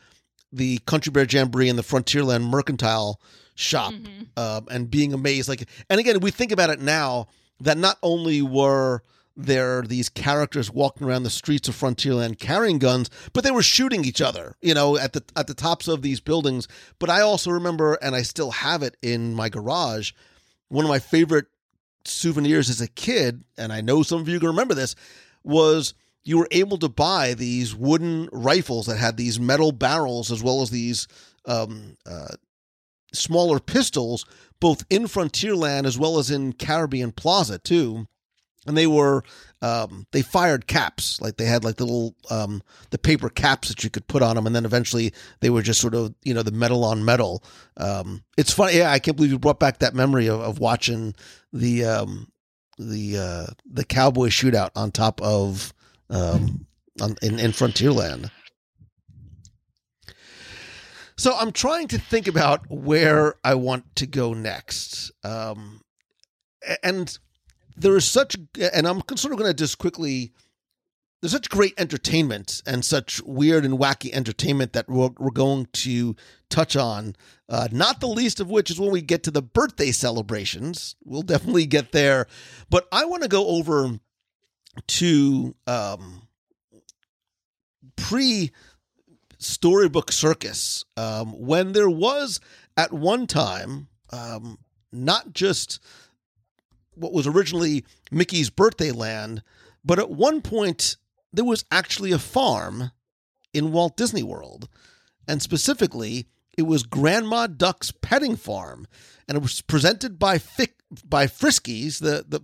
the 0.53 0.79
Country 0.87 1.11
Bear 1.11 1.27
Jamboree 1.29 1.69
and 1.69 1.79
the 1.79 1.83
Frontierland 1.83 2.45
Mercantile 2.45 3.21
shop, 3.55 3.93
um, 4.37 4.67
and 4.71 4.89
being 4.91 5.13
amazed. 5.13 5.49
Like, 5.49 5.69
and 5.91 5.99
again, 6.01 6.21
we 6.21 6.31
think 6.31 6.53
about 6.53 6.71
it 6.71 6.81
now 6.81 7.27
that 7.61 7.77
not 7.77 7.99
only 8.03 8.41
were 8.41 9.03
there 9.41 9.79
are 9.79 9.83
these 9.83 10.09
characters 10.09 10.69
walking 10.69 11.07
around 11.07 11.23
the 11.23 11.31
streets 11.31 11.69
of 11.69 11.77
Frontierland 11.77 12.41
carrying 12.41 12.79
guns, 12.79 13.09
but 13.33 13.45
they 13.45 13.53
were 13.53 13.63
shooting 13.63 14.05
each 14.05 14.21
other, 14.21 14.57
you 14.61 14.75
know, 14.75 14.99
at 14.99 15.13
the 15.13 15.23
at 15.37 15.47
the 15.47 15.55
tops 15.55 15.87
of 15.87 16.03
these 16.03 16.21
buildings. 16.21 16.67
But 16.99 17.09
I 17.09 17.21
also 17.21 17.53
remember, 17.53 17.95
and 18.03 18.17
I 18.17 18.23
still 18.23 18.51
have 18.51 18.83
it 18.83 18.97
in 19.01 19.35
my 19.35 19.49
garage, 19.49 20.13
one 20.69 20.85
of 20.85 20.89
my 20.89 20.99
favorite 20.99 21.47
souvenirs 22.05 22.69
as 22.69 22.81
a 22.81 22.89
kid, 22.89 23.45
and 23.57 23.73
I 23.73 23.81
know 23.81 24.03
some 24.03 24.21
of 24.21 24.29
you 24.29 24.41
can 24.41 24.49
remember 24.49 24.75
this, 24.75 24.97
was 25.45 25.95
you 26.25 26.37
were 26.37 26.49
able 26.51 26.79
to 26.79 26.89
buy 26.89 27.35
these 27.35 27.77
wooden 27.77 28.29
rifles 28.33 28.87
that 28.87 28.99
had 28.99 29.17
these 29.17 29.39
metal 29.39 29.71
barrels 29.71 30.33
as 30.33 30.43
well 30.43 30.63
as 30.63 30.71
these 30.71 31.07
um, 31.47 31.97
uh, 32.05 32.35
smaller 33.13 33.61
pistols, 33.61 34.27
both 34.59 34.85
in 34.91 35.05
Frontierland 35.05 35.87
as 35.87 35.97
well 35.97 36.19
as 36.19 36.29
in 36.29 36.53
Caribbean 36.55 37.13
Plaza 37.13 37.59
too. 37.59 38.09
And 38.67 38.77
they 38.77 38.87
were 38.87 39.23
um, 39.63 40.07
they 40.13 40.23
fired 40.23 40.67
caps 40.67 41.21
like 41.21 41.37
they 41.37 41.47
had 41.47 41.65
like 41.65 41.77
the 41.77 41.85
little 41.85 42.15
um, 42.31 42.63
the 42.91 42.99
paper 42.99 43.29
caps 43.29 43.69
that 43.69 43.83
you 43.83 43.91
could 43.91 44.07
put 44.07 44.23
on 44.23 44.37
them, 44.37 44.47
and 44.47 44.55
then 44.55 44.65
eventually 44.65 45.13
they 45.41 45.51
were 45.51 45.63
just 45.63 45.81
sort 45.81 45.95
of 45.95 46.15
you 46.23 46.35
know 46.35 46.43
the 46.43 46.53
metal 46.53 46.85
on 46.85 47.05
metal. 47.05 47.43
Um, 47.77 48.25
it's 48.37 48.53
funny, 48.53 48.79
yeah. 48.79 48.91
I 48.91 48.99
can't 48.99 49.17
believe 49.17 49.33
you 49.33 49.39
brought 49.39 49.61
back 49.61 49.79
that 49.79 49.95
memory 49.95 50.27
of, 50.29 50.41
of 50.41 50.59
watching 50.59 51.15
the 51.53 51.85
um, 51.85 52.31
the 52.79 53.19
uh, 53.19 53.47
the 53.65 53.85
cowboy 53.85 54.29
shootout 54.29 54.71
on 54.77 54.91
top 54.91 55.21
of 55.23 55.73
um, 56.11 56.67
on, 57.01 57.17
in, 57.23 57.39
in 57.39 57.53
Frontierland. 57.53 58.31
So 61.17 61.35
I'm 61.37 61.51
trying 61.51 61.89
to 61.89 61.99
think 61.99 62.29
about 62.29 62.71
where 62.71 63.35
I 63.43 63.55
want 63.55 63.97
to 63.97 64.07
go 64.07 64.35
next. 64.35 65.11
Um, 65.25 65.81
and 66.83 67.19
there 67.81 67.97
is 67.97 68.09
such, 68.09 68.37
and 68.75 68.87
I'm 68.87 69.03
sort 69.17 69.33
of 69.33 69.39
going 69.39 69.51
to 69.51 69.55
just 69.55 69.79
quickly, 69.79 70.33
there's 71.21 71.33
such 71.33 71.49
great 71.49 71.75
entertainment 71.79 72.63
and 72.67 72.85
such 72.85 73.23
weird 73.23 73.65
and 73.65 73.79
wacky 73.79 74.13
entertainment 74.13 74.73
that 74.73 74.89
we're, 74.89 75.11
we're 75.19 75.31
going 75.31 75.67
to 75.73 76.17
touch 76.49 76.77
on. 76.77 77.17
Uh, 77.49 77.69
not 77.73 78.01
the 78.01 78.07
least 78.07 78.41
of 78.41 78.51
which 78.51 78.71
is 78.71 78.79
when 78.79 78.91
we 78.91 79.01
get 79.01 79.23
to 79.25 79.31
the 79.31 79.43
birthday 79.43 79.91
celebrations. 79.91 80.97
We'll 81.05 81.23
definitely 81.23 81.67
get 81.67 81.93
there. 81.93 82.27
But 82.71 82.87
I 82.93 83.05
want 83.05 83.23
to 83.23 83.29
go 83.29 83.47
over 83.49 83.99
to 84.87 85.55
um, 85.67 86.29
pre 87.97 88.53
storybook 89.39 90.11
circus 90.13 90.85
um, 90.97 91.33
when 91.39 91.73
there 91.73 91.91
was 91.91 92.41
at 92.77 92.93
one 92.93 93.27
time 93.27 93.89
um, 94.11 94.59
not 94.93 95.33
just 95.33 95.81
what 96.99 97.13
was 97.13 97.27
originally 97.27 97.85
Mickey's 98.11 98.51
birthday 98.51 98.91
land, 98.91 99.43
but 99.85 99.99
at 99.99 100.11
one 100.11 100.43
point 100.43 100.97
there 101.33 101.45
was 101.45 101.65
actually 101.71 102.13
a 102.13 102.19
farm 102.19 102.91
in 103.53 103.73
Walt 103.73 103.97
Disney 103.97 104.23
World, 104.23 104.69
and 105.27 105.43
specifically 105.43 106.27
it 106.57 106.63
was 106.63 106.83
Grandma 106.83 107.47
Duck's 107.47 107.91
petting 107.91 108.37
farm, 108.37 108.87
and 109.27 109.37
it 109.37 109.43
was 109.43 109.63
presented 109.63 110.19
by 110.19 110.39
Fick, 110.39 110.77
by 111.05 111.27
Friskies, 111.27 112.01
the 112.01 112.25
the 112.27 112.41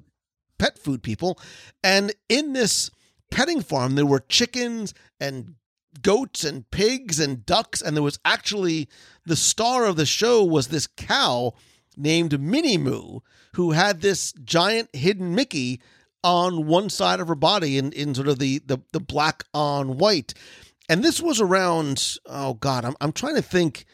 pet 0.59 0.79
food 0.79 1.03
people, 1.03 1.38
and 1.83 2.12
in 2.29 2.53
this 2.53 2.90
petting 3.31 3.61
farm 3.61 3.95
there 3.97 4.07
were 4.07 4.21
chickens 4.21 4.95
and 5.19 5.55
goats 6.03 6.45
and 6.45 6.71
pigs 6.71 7.21
and 7.21 7.47
ducks 7.47 7.81
and 7.81 7.97
there 7.97 8.03
was 8.03 8.19
actually 8.25 8.88
the 9.27 9.37
star 9.37 9.85
of 9.87 9.97
the 9.97 10.07
show 10.07 10.45
was 10.45 10.69
this 10.69 10.87
cow 10.87 11.53
named 11.96 12.40
Minnie 12.40 12.78
Moo 12.78 13.20
who 13.54 13.72
had 13.72 14.00
this 14.00 14.33
giant 14.44 14.94
hidden 14.94 15.35
Mickey 15.35 15.80
on 16.22 16.66
one 16.66 16.88
side 16.88 17.20
of 17.20 17.28
her 17.28 17.35
body 17.35 17.78
in, 17.78 17.92
in 17.92 18.14
sort 18.14 18.28
of 18.28 18.38
the, 18.38 18.61
the 18.66 18.78
the 18.92 19.00
black 19.00 19.44
on 19.52 19.98
white 19.98 20.35
and 20.88 21.02
this 21.02 21.20
was 21.20 21.40
around 21.40 22.18
oh 22.26 22.54
god 22.54 22.85
I'm 22.85 22.94
I'm 23.00 23.12
trying 23.12 23.37
to 23.37 23.42
think 23.42 23.85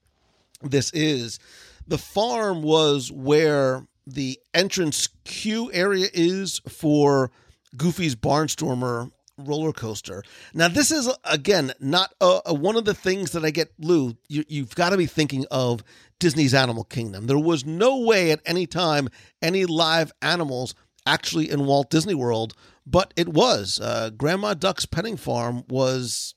this 0.62 0.91
is, 0.93 1.39
the 1.88 1.97
farm 1.97 2.62
was 2.62 3.12
where 3.12 3.88
the 4.06 4.39
entrance 4.54 5.10
queue 5.24 5.71
area 5.74 6.08
is 6.13 6.62
for 6.67 7.32
Goofy's 7.76 8.15
Barnstormer 8.15 9.12
roller 9.38 9.71
coaster. 9.71 10.24
Now, 10.54 10.67
this 10.67 10.91
is 10.91 11.10
again 11.24 11.74
not 11.80 12.13
a, 12.21 12.41
a, 12.47 12.54
one 12.54 12.76
of 12.76 12.86
the 12.86 12.93
things 12.93 13.32
that 13.32 13.43
I 13.43 13.52
get, 13.52 13.71
Lou. 13.80 14.15
You, 14.28 14.43
you've 14.47 14.76
got 14.76 14.89
to 14.89 14.97
be 14.97 15.06
thinking 15.06 15.45
of 15.50 15.84
Disney's 16.19 16.54
Animal 16.54 16.84
Kingdom. 16.84 17.28
There 17.28 17.39
was 17.39 17.65
no 17.65 18.00
way 18.00 18.32
at 18.32 18.41
any 18.45 18.67
time 18.67 19.10
any 19.41 19.65
live 19.65 20.12
animals 20.21 20.76
actually 21.06 21.50
in 21.50 21.65
Walt 21.65 21.89
Disney 21.89 22.13
World, 22.13 22.54
but 22.86 23.13
it 23.15 23.30
was. 23.30 23.80
Uh, 23.82 24.12
Grandma 24.12 24.54
Duck's 24.54 24.86
petting 24.86 25.17
farm 25.17 25.63
was 25.67 26.36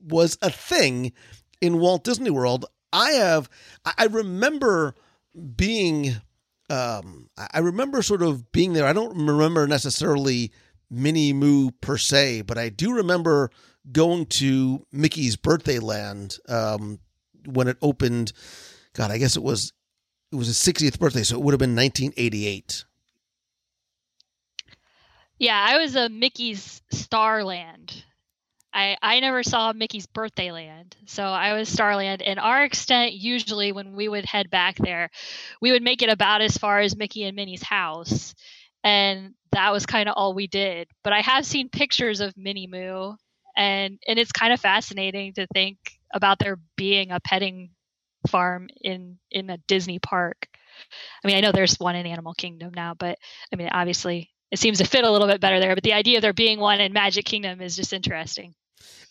was 0.00 0.38
a 0.42 0.50
thing 0.50 1.12
in 1.60 1.78
Walt 1.78 2.04
Disney 2.04 2.30
World. 2.30 2.66
I 2.92 3.12
have, 3.12 3.48
I 3.84 4.06
remember 4.06 4.94
being, 5.56 6.16
um, 6.68 7.28
I 7.52 7.60
remember 7.60 8.02
sort 8.02 8.22
of 8.22 8.50
being 8.52 8.72
there. 8.72 8.86
I 8.86 8.92
don't 8.92 9.26
remember 9.26 9.66
necessarily 9.66 10.52
Minnie 10.90 11.32
Moo 11.32 11.70
per 11.80 11.96
se, 11.96 12.42
but 12.42 12.58
I 12.58 12.68
do 12.68 12.94
remember 12.94 13.50
going 13.92 14.26
to 14.26 14.86
Mickey's 14.92 15.36
Birthday 15.36 15.78
Land 15.78 16.38
um, 16.48 16.98
when 17.46 17.68
it 17.68 17.76
opened. 17.80 18.32
God, 18.94 19.10
I 19.10 19.18
guess 19.18 19.36
it 19.36 19.42
was 19.42 19.72
it 20.32 20.36
was 20.36 20.48
his 20.48 20.58
60th 20.58 20.98
birthday, 20.98 21.22
so 21.22 21.36
it 21.36 21.42
would 21.42 21.52
have 21.52 21.58
been 21.58 21.76
1988. 21.76 22.84
Yeah, 25.38 25.66
I 25.68 25.78
was 25.78 25.96
a 25.96 26.08
Mickey's 26.08 26.82
Starland. 26.90 28.04
I 28.72 28.96
I 29.02 29.20
never 29.20 29.42
saw 29.42 29.72
Mickey's 29.72 30.06
Birthday 30.06 30.52
Land, 30.52 30.96
so 31.06 31.24
I 31.24 31.54
was 31.54 31.68
Starland. 31.68 32.22
And 32.22 32.38
our 32.38 32.62
extent, 32.64 33.12
usually 33.14 33.72
when 33.72 33.94
we 33.94 34.08
would 34.08 34.24
head 34.24 34.50
back 34.50 34.76
there, 34.76 35.10
we 35.60 35.72
would 35.72 35.82
make 35.82 36.02
it 36.02 36.10
about 36.10 36.42
as 36.42 36.56
far 36.56 36.80
as 36.80 36.96
Mickey 36.96 37.24
and 37.24 37.36
Minnie's 37.36 37.62
house, 37.62 38.34
and 38.84 39.34
that 39.52 39.72
was 39.72 39.86
kind 39.86 40.08
of 40.08 40.14
all 40.16 40.34
we 40.34 40.46
did. 40.46 40.88
But 41.02 41.12
I 41.12 41.20
have 41.20 41.44
seen 41.46 41.68
pictures 41.68 42.20
of 42.20 42.36
Minnie 42.36 42.68
Moo, 42.68 43.14
and 43.56 43.98
and 44.06 44.18
it's 44.18 44.32
kind 44.32 44.52
of 44.52 44.60
fascinating 44.60 45.34
to 45.34 45.46
think 45.52 45.78
about 46.14 46.38
there 46.38 46.58
being 46.76 47.10
a 47.10 47.20
petting 47.20 47.70
farm 48.28 48.68
in 48.80 49.18
in 49.30 49.50
a 49.50 49.58
Disney 49.66 49.98
park. 49.98 50.46
I 51.24 51.26
mean, 51.26 51.36
I 51.36 51.40
know 51.40 51.52
there's 51.52 51.78
one 51.78 51.96
in 51.96 52.06
Animal 52.06 52.34
Kingdom 52.34 52.72
now, 52.74 52.94
but 52.94 53.18
I 53.52 53.56
mean, 53.56 53.68
obviously 53.70 54.30
it 54.50 54.58
seems 54.58 54.78
to 54.78 54.84
fit 54.84 55.04
a 55.04 55.10
little 55.10 55.28
bit 55.28 55.40
better 55.40 55.60
there. 55.60 55.74
But 55.74 55.84
the 55.84 55.92
idea 55.92 56.18
of 56.18 56.22
there 56.22 56.32
being 56.32 56.58
one 56.60 56.80
in 56.80 56.92
Magic 56.92 57.24
Kingdom 57.24 57.60
is 57.60 57.76
just 57.76 57.92
interesting. 57.92 58.54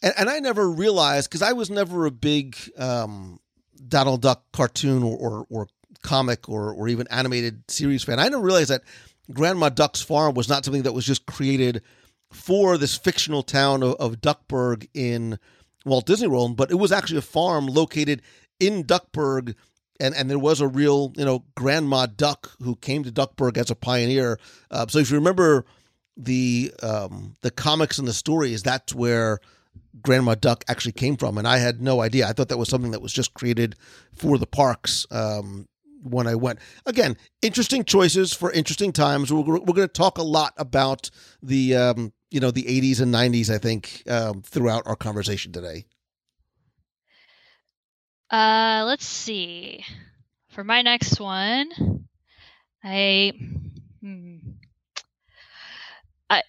And, 0.02 0.14
and 0.18 0.30
I 0.30 0.40
never 0.40 0.70
realized 0.70 1.30
because 1.30 1.42
I 1.42 1.54
was 1.54 1.70
never 1.70 2.06
a 2.06 2.12
big 2.12 2.58
um, 2.78 3.40
Donald 3.88 4.22
Duck 4.22 4.44
cartoon 4.54 5.04
or, 5.04 5.18
or, 5.18 5.46
or 5.50 5.68
comic 6.02 6.48
or, 6.50 6.72
or 6.72 6.88
even 6.88 7.08
animated 7.10 7.64
series 7.70 8.04
fan. 8.04 8.20
I 8.20 8.26
didn't 8.26 8.44
realize 8.44 8.70
that 8.70 8.84
Grandma 9.32 9.70
Duck's 9.70 10.02
farm 10.02 10.34
was 10.34 10.50
not 10.50 10.66
something 10.66 10.84
that 10.84 10.94
was 10.94 11.06
just 11.06 11.26
created 11.26 11.82
for 12.32 12.78
this 12.78 12.96
fictional 12.98 13.44
town 13.44 13.84
of, 13.84 13.96
of 13.96 14.22
Duckburg 14.22 14.88
in 14.94 15.40
Walt 15.86 16.06
Disney 16.06 16.28
World, 16.28 16.56
but 16.56 16.72
it 16.72 16.76
was 16.76 16.92
actually 16.92 17.18
a 17.18 17.24
farm 17.24 17.68
located 17.68 18.22
in 18.60 18.84
Duckburg. 18.84 19.56
And, 20.00 20.16
and 20.16 20.30
there 20.30 20.40
was 20.40 20.62
a 20.62 20.68
real, 20.68 21.12
you 21.18 21.26
know, 21.26 21.44
Grandma 21.56 22.06
Duck 22.06 22.52
who 22.62 22.76
came 22.78 23.04
to 23.04 23.12
Duckburg 23.12 23.58
as 23.58 23.70
a 23.70 23.76
pioneer. 23.76 24.40
Uh, 24.72 24.88
so 24.88 25.00
if 25.00 25.12
you 25.12 25.18
remember 25.18 25.66
the 26.16 26.74
um, 26.82 27.36
the 27.42 27.52
comics 27.52 27.98
and 27.98 28.08
the 28.08 28.14
stories, 28.14 28.64
that's 28.64 28.94
where 28.94 29.40
Grandma 30.02 30.36
Duck 30.36 30.64
actually 30.68 30.94
came 30.94 31.18
from. 31.18 31.38
And 31.38 31.48
I 31.48 31.58
had 31.58 31.82
no 31.82 32.02
idea. 32.02 32.28
I 32.28 32.34
thought 32.34 32.50
that 32.50 32.58
was 32.58 32.70
something 32.70 32.92
that 32.92 33.02
was 33.02 33.14
just 33.14 33.34
created 33.34 33.76
for 34.14 34.38
the 34.38 34.48
parks. 34.48 35.06
Um, 35.12 35.68
when 36.02 36.28
I 36.28 36.36
went. 36.36 36.60
Again, 36.86 37.18
interesting 37.42 37.84
choices 37.84 38.34
for 38.34 38.52
interesting 38.52 38.94
times. 38.94 39.34
We're, 39.34 39.42
we're 39.42 39.60
going 39.60 39.88
to 39.88 39.88
talk 39.88 40.18
a 40.18 40.24
lot 40.24 40.54
about 40.58 41.10
the 41.44 41.76
um, 41.76 42.14
you 42.32 42.40
know 42.40 42.52
the 42.52 42.64
80s 42.64 43.02
and 43.02 43.14
90s. 43.14 43.54
I 43.54 43.58
think 43.58 44.04
um, 44.10 44.42
throughout 44.42 44.84
our 44.86 44.96
conversation 44.96 45.52
today. 45.52 45.86
Uh, 48.30 48.84
let's 48.86 49.06
see. 49.06 49.84
For 50.50 50.64
my 50.64 50.82
next 50.82 51.20
one, 51.20 52.08
I, 52.84 53.34
hmm, 54.02 54.38
I 56.30 56.44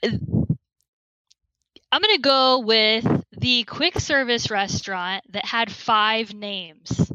I'm 1.93 2.01
gonna 2.01 2.19
go 2.19 2.61
with 2.61 3.25
the 3.33 3.65
quick 3.65 3.99
service 3.99 4.51
restaurant 4.51 5.25
that 5.31 5.45
had 5.45 5.73
five 5.73 6.33
names. 6.35 7.11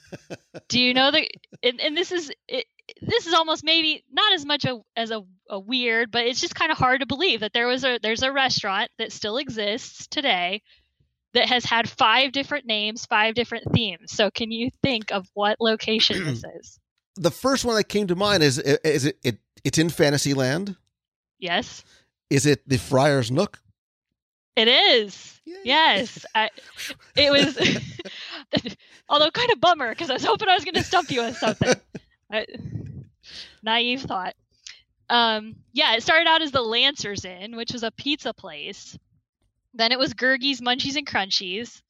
Do 0.68 0.80
you 0.80 0.94
know 0.94 1.10
that? 1.10 1.28
And, 1.62 1.80
and 1.80 1.96
this 1.96 2.12
is 2.12 2.30
it, 2.48 2.66
this 3.00 3.26
is 3.26 3.34
almost 3.34 3.64
maybe 3.64 4.04
not 4.12 4.32
as 4.34 4.44
much 4.44 4.64
a, 4.64 4.78
as 4.96 5.10
a, 5.10 5.22
a 5.48 5.58
weird, 5.58 6.10
but 6.10 6.26
it's 6.26 6.40
just 6.40 6.54
kind 6.54 6.70
of 6.70 6.78
hard 6.78 7.00
to 7.00 7.06
believe 7.06 7.40
that 7.40 7.52
there 7.52 7.66
was 7.66 7.84
a 7.84 7.98
there's 8.02 8.22
a 8.22 8.32
restaurant 8.32 8.90
that 8.98 9.12
still 9.12 9.38
exists 9.38 10.06
today 10.06 10.62
that 11.32 11.48
has 11.48 11.64
had 11.64 11.88
five 11.88 12.30
different 12.32 12.66
names, 12.66 13.06
five 13.06 13.34
different 13.34 13.64
themes. 13.72 14.12
So 14.12 14.30
can 14.30 14.52
you 14.52 14.70
think 14.82 15.10
of 15.10 15.26
what 15.34 15.56
location 15.60 16.24
this 16.24 16.44
is? 16.60 16.78
The 17.16 17.30
first 17.30 17.64
one 17.64 17.76
that 17.76 17.84
came 17.84 18.06
to 18.08 18.16
mind 18.16 18.42
is 18.42 18.58
is 18.58 19.06
it, 19.06 19.18
it 19.22 19.38
it's 19.64 19.78
in 19.78 19.90
Fantasyland? 19.90 20.76
Yes. 21.38 21.84
Is 22.30 22.46
it 22.46 22.68
the 22.68 22.78
Friar's 22.78 23.30
Nook? 23.30 23.60
It 24.56 24.68
is. 24.68 25.40
Yay. 25.44 25.60
Yes. 25.64 26.24
I, 26.34 26.50
it 27.16 27.30
was, 27.30 27.58
although 29.08 29.30
kind 29.30 29.50
of 29.50 29.60
bummer 29.60 29.90
because 29.90 30.10
I 30.10 30.14
was 30.14 30.24
hoping 30.24 30.48
I 30.48 30.54
was 30.54 30.64
going 30.64 30.74
to 30.74 30.82
stump 30.82 31.10
you 31.10 31.22
with 31.22 31.36
something. 31.36 31.74
I, 32.32 32.46
naive 33.62 34.02
thought. 34.02 34.34
Um, 35.10 35.56
yeah, 35.72 35.94
it 35.94 36.02
started 36.02 36.28
out 36.28 36.42
as 36.42 36.52
the 36.52 36.62
Lancers 36.62 37.24
Inn, 37.24 37.56
which 37.56 37.72
was 37.72 37.82
a 37.82 37.90
pizza 37.90 38.32
place. 38.32 38.96
Then 39.74 39.92
it 39.92 39.98
was 39.98 40.14
Gurgi's 40.14 40.60
Munchies 40.60 40.96
and 40.96 41.06
Crunchies. 41.06 41.82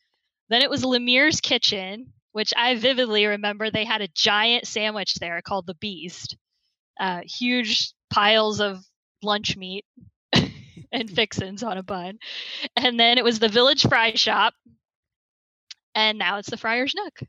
Then 0.48 0.62
it 0.62 0.70
was 0.70 0.84
Lumiere's 0.84 1.40
Kitchen, 1.40 2.12
which 2.32 2.52
I 2.56 2.74
vividly 2.76 3.26
remember 3.26 3.70
they 3.70 3.84
had 3.84 4.00
a 4.00 4.08
giant 4.08 4.66
sandwich 4.66 5.14
there 5.14 5.40
called 5.42 5.66
the 5.66 5.74
Beast. 5.74 6.36
Uh, 6.98 7.20
huge 7.24 7.92
piles 8.10 8.60
of 8.60 8.84
lunch 9.22 9.56
meat 9.56 9.84
and 10.94 11.10
fixins 11.10 11.62
on 11.62 11.76
a 11.76 11.82
bun. 11.82 12.18
And 12.76 12.98
then 12.98 13.18
it 13.18 13.24
was 13.24 13.38
the 13.38 13.48
Village 13.48 13.86
Fry 13.86 14.14
Shop. 14.14 14.54
And 15.94 16.18
now 16.18 16.38
it's 16.38 16.50
the 16.50 16.56
Friar's 16.56 16.94
Nook. 16.94 17.20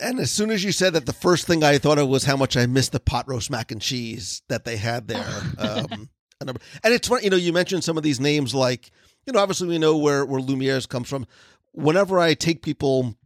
And 0.00 0.20
as 0.20 0.30
soon 0.30 0.50
as 0.50 0.62
you 0.62 0.70
said 0.70 0.92
that, 0.92 1.06
the 1.06 1.12
first 1.12 1.46
thing 1.46 1.64
I 1.64 1.78
thought 1.78 1.98
of 1.98 2.08
was 2.08 2.24
how 2.24 2.36
much 2.36 2.56
I 2.56 2.66
missed 2.66 2.92
the 2.92 3.00
pot 3.00 3.28
roast 3.28 3.50
mac 3.50 3.72
and 3.72 3.82
cheese 3.82 4.42
that 4.48 4.64
they 4.64 4.76
had 4.76 5.08
there. 5.08 5.26
Um, 5.58 6.08
and 6.40 6.94
it's 6.94 7.08
funny, 7.08 7.24
you 7.24 7.30
know, 7.30 7.36
you 7.36 7.52
mentioned 7.52 7.82
some 7.82 7.96
of 7.96 8.04
these 8.04 8.20
names 8.20 8.54
like, 8.54 8.92
you 9.26 9.32
know, 9.32 9.40
obviously 9.40 9.66
we 9.66 9.76
know 9.76 9.96
where, 9.96 10.24
where 10.24 10.40
Lumiere's 10.40 10.86
comes 10.86 11.08
from. 11.08 11.26
Whenever 11.72 12.20
I 12.20 12.34
take 12.34 12.62
people 12.62 13.16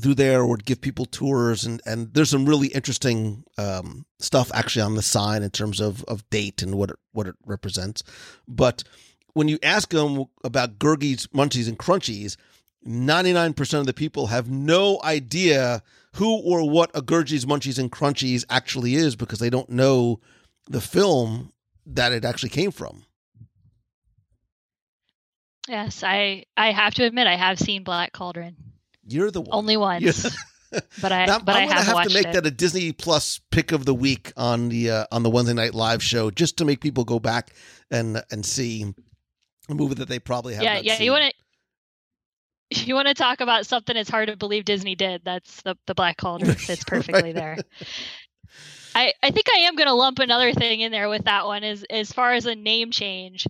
through 0.00 0.14
there 0.14 0.42
or 0.42 0.56
give 0.56 0.80
people 0.80 1.04
tours 1.04 1.64
and 1.64 1.82
and 1.84 2.14
there's 2.14 2.30
some 2.30 2.46
really 2.46 2.68
interesting 2.68 3.44
um, 3.58 4.06
stuff 4.18 4.50
actually 4.54 4.82
on 4.82 4.94
the 4.94 5.02
sign 5.02 5.42
in 5.42 5.50
terms 5.50 5.80
of 5.80 6.02
of 6.04 6.28
date 6.30 6.62
and 6.62 6.74
what 6.74 6.90
it 6.90 6.96
what 7.12 7.26
it 7.26 7.34
represents. 7.44 8.02
But 8.48 8.84
when 9.34 9.48
you 9.48 9.58
ask 9.62 9.90
them 9.90 10.24
about 10.44 10.78
Gurgi's 10.78 11.26
munchies 11.28 11.68
and 11.68 11.78
crunchies 11.78 12.36
99% 12.86 13.78
of 13.78 13.86
the 13.86 13.92
people 13.92 14.26
have 14.26 14.50
no 14.50 15.00
idea 15.04 15.82
who 16.16 16.40
or 16.42 16.68
what 16.68 16.90
a 16.94 17.02
Gurgi's 17.02 17.44
munchies 17.44 17.78
and 17.78 17.92
crunchies 17.92 18.44
actually 18.50 18.94
is 18.94 19.14
because 19.14 19.38
they 19.38 19.50
don't 19.50 19.70
know 19.70 20.20
the 20.68 20.80
film 20.80 21.52
that 21.86 22.12
it 22.12 22.24
actually 22.24 22.48
came 22.48 22.70
from. 22.70 23.04
Yes 25.68 26.02
i 26.02 26.44
i 26.56 26.72
have 26.72 26.94
to 26.94 27.04
admit 27.04 27.28
i 27.28 27.36
have 27.36 27.58
seen 27.58 27.84
black 27.84 28.12
cauldron 28.12 28.56
you're 29.06 29.30
the 29.30 29.40
one. 29.40 29.50
Only 29.52 29.76
once. 29.76 30.36
but 31.00 31.12
I 31.12 31.26
now, 31.26 31.38
but 31.38 31.56
I'm 31.56 31.68
I 31.68 31.72
have, 31.72 31.84
have 31.84 32.08
to 32.08 32.14
make 32.14 32.26
it. 32.26 32.32
that 32.32 32.46
a 32.46 32.50
Disney 32.50 32.92
Plus 32.92 33.40
pick 33.50 33.72
of 33.72 33.84
the 33.84 33.94
week 33.94 34.32
on 34.36 34.68
the 34.68 34.90
uh, 34.90 35.06
on 35.12 35.22
the 35.22 35.30
Wednesday 35.30 35.54
night 35.54 35.74
live 35.74 36.02
show, 36.02 36.30
just 36.30 36.58
to 36.58 36.64
make 36.64 36.80
people 36.80 37.04
go 37.04 37.18
back 37.18 37.50
and 37.90 38.22
and 38.30 38.44
see 38.44 38.94
a 39.68 39.74
movie 39.74 39.94
that 39.94 40.08
they 40.08 40.18
probably 40.18 40.54
have. 40.54 40.62
Yeah, 40.62 40.78
yeah. 40.78 40.96
Seen. 40.96 41.04
You 41.04 41.12
want 41.12 41.24
to 41.24 41.34
you 42.70 42.94
want 42.94 43.08
to 43.08 43.14
talk 43.14 43.40
about 43.40 43.66
something 43.66 43.96
it's 43.96 44.10
hard 44.10 44.28
to 44.28 44.36
believe 44.36 44.64
Disney 44.64 44.94
did? 44.94 45.22
That's 45.24 45.62
the 45.62 45.76
the 45.86 45.94
Black 45.94 46.16
Cauldron 46.16 46.54
fits 46.56 46.84
perfectly 46.84 47.22
right. 47.22 47.34
there. 47.34 47.58
I 48.94 49.12
I 49.22 49.30
think 49.30 49.46
I 49.54 49.60
am 49.60 49.76
going 49.76 49.88
to 49.88 49.94
lump 49.94 50.18
another 50.18 50.52
thing 50.52 50.80
in 50.80 50.92
there 50.92 51.08
with 51.08 51.24
that 51.24 51.46
one 51.46 51.64
is 51.64 51.84
as 51.90 52.12
far 52.12 52.32
as 52.32 52.46
a 52.46 52.54
name 52.54 52.90
change. 52.90 53.46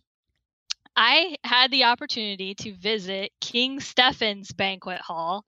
I 0.96 1.36
had 1.44 1.70
the 1.70 1.84
opportunity 1.84 2.54
to 2.56 2.74
visit 2.74 3.32
King 3.40 3.80
Stephen's 3.80 4.52
banquet 4.52 5.00
hall 5.00 5.44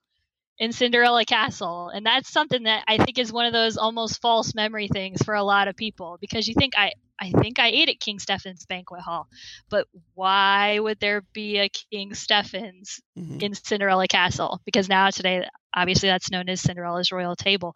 in 0.59 0.73
Cinderella 0.73 1.25
Castle. 1.25 1.89
And 1.89 2.07
that's 2.07 2.31
something 2.31 2.65
that 2.65 2.85
I 2.89 2.99
think 2.99 3.19
is 3.19 3.33
one 3.33 3.47
of 3.47 3.53
those 3.53 3.77
almost 3.77 4.21
false 4.23 4.55
memory 4.55 4.89
things 4.89 5.23
for 5.23 5.35
a 5.35 5.43
lot 5.43 5.69
of 5.69 5.77
people 5.77 6.19
because 6.21 6.49
you 6.49 6.55
think 6.55 6.75
I 6.77 6.93
I 7.21 7.31
think 7.31 7.61
I 7.61 7.69
ate 7.69 7.89
at 7.89 8.01
King 8.01 8.19
Stephen's 8.19 8.67
banquet 8.67 9.01
hall. 9.01 9.29
But 9.71 9.87
why 10.15 10.79
would 10.81 10.99
there 11.01 11.23
be 11.33 11.59
a 11.59 11.69
King 11.91 12.15
Stephen's 12.15 13.01
Mhm. 13.17 13.43
in 13.43 13.55
Cinderella 13.55 14.09
Castle? 14.09 14.61
Because 14.65 14.89
now 14.89 15.11
today 15.11 15.47
obviously 15.75 16.09
that's 16.09 16.31
known 16.31 16.49
as 16.49 16.61
Cinderella's 16.61 17.13
royal 17.13 17.37
table. 17.37 17.75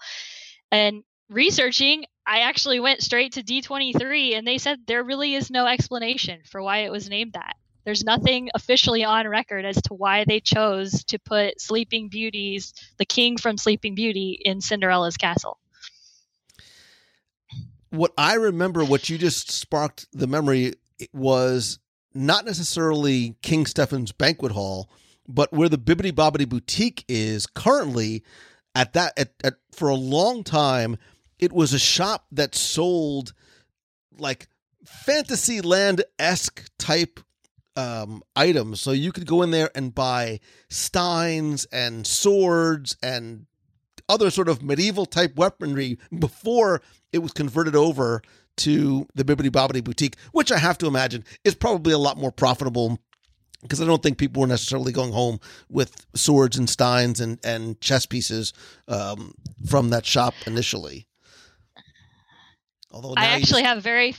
And 0.70 1.02
researching, 1.28 2.04
I 2.26 2.40
actually 2.40 2.80
went 2.80 3.02
straight 3.02 3.32
to 3.34 3.42
D23 3.42 4.36
and 4.36 4.46
they 4.46 4.58
said 4.58 4.80
there 4.86 5.04
really 5.04 5.34
is 5.34 5.50
no 5.50 5.66
explanation 5.66 6.40
for 6.50 6.62
why 6.62 6.78
it 6.78 6.92
was 6.92 7.08
named 7.08 7.34
that. 7.34 7.56
There's 7.84 8.04
nothing 8.04 8.50
officially 8.54 9.02
on 9.04 9.26
record 9.28 9.64
as 9.64 9.80
to 9.82 9.94
why 9.94 10.24
they 10.26 10.40
chose 10.40 11.04
to 11.04 11.18
put 11.18 11.60
Sleeping 11.60 12.10
Beauty's, 12.10 12.74
the 12.98 13.06
king 13.06 13.38
from 13.38 13.56
Sleeping 13.56 13.94
Beauty, 13.94 14.38
in 14.44 14.60
Cinderella's 14.60 15.16
castle. 15.16 15.58
what 17.90 18.12
I 18.18 18.34
remember, 18.34 18.84
what 18.84 19.08
you 19.08 19.16
just 19.16 19.50
sparked 19.50 20.06
the 20.12 20.26
memory 20.26 20.74
was 21.14 21.78
not 22.14 22.44
necessarily 22.44 23.36
King 23.42 23.64
Stephen's 23.64 24.12
banquet 24.12 24.52
hall, 24.52 24.90
but 25.26 25.52
where 25.52 25.68
the 25.68 25.78
Bibbidi 25.78 26.12
Bobbidi 26.12 26.48
Boutique 26.48 27.04
is 27.08 27.46
currently. 27.46 28.22
At 28.74 28.92
that, 28.92 29.18
at, 29.18 29.32
at 29.42 29.54
for 29.72 29.88
a 29.88 29.94
long 29.94 30.44
time, 30.44 30.98
it 31.38 31.52
was 31.52 31.72
a 31.72 31.78
shop 31.78 32.26
that 32.32 32.54
sold 32.54 33.32
like 34.18 34.48
Fantasyland 34.84 36.04
esque 36.18 36.64
type 36.78 37.20
um, 37.76 38.22
items. 38.34 38.80
So 38.80 38.90
you 38.90 39.12
could 39.12 39.26
go 39.26 39.42
in 39.42 39.50
there 39.50 39.70
and 39.74 39.94
buy 39.94 40.40
steins 40.68 41.66
and 41.66 42.06
swords 42.06 42.96
and 43.02 43.46
other 44.08 44.30
sort 44.30 44.48
of 44.48 44.62
medieval 44.62 45.06
type 45.06 45.36
weaponry 45.36 45.98
before 46.18 46.82
it 47.12 47.18
was 47.18 47.32
converted 47.32 47.76
over 47.76 48.22
to 48.56 49.06
the 49.14 49.24
Bibbidi 49.24 49.50
Bobbidi 49.50 49.84
Boutique, 49.84 50.16
which 50.32 50.50
I 50.50 50.58
have 50.58 50.78
to 50.78 50.86
imagine 50.86 51.24
is 51.44 51.54
probably 51.54 51.92
a 51.92 51.98
lot 51.98 52.18
more 52.18 52.32
profitable 52.32 52.98
because 53.62 53.80
I 53.80 53.86
don't 53.86 54.02
think 54.02 54.18
people 54.18 54.40
were 54.40 54.46
necessarily 54.46 54.92
going 54.92 55.12
home 55.12 55.40
with 55.68 56.06
swords 56.14 56.56
and 56.56 56.70
steins 56.70 57.20
and, 57.20 57.38
and 57.44 57.80
chess 57.80 58.06
pieces 58.06 58.52
um, 58.86 59.34
from 59.66 59.90
that 59.90 60.06
shop 60.06 60.34
initially. 60.46 61.07
Although 62.90 63.14
I 63.16 63.26
actually 63.26 63.62
just- 63.62 63.74
have 63.74 63.82
very, 63.82 64.14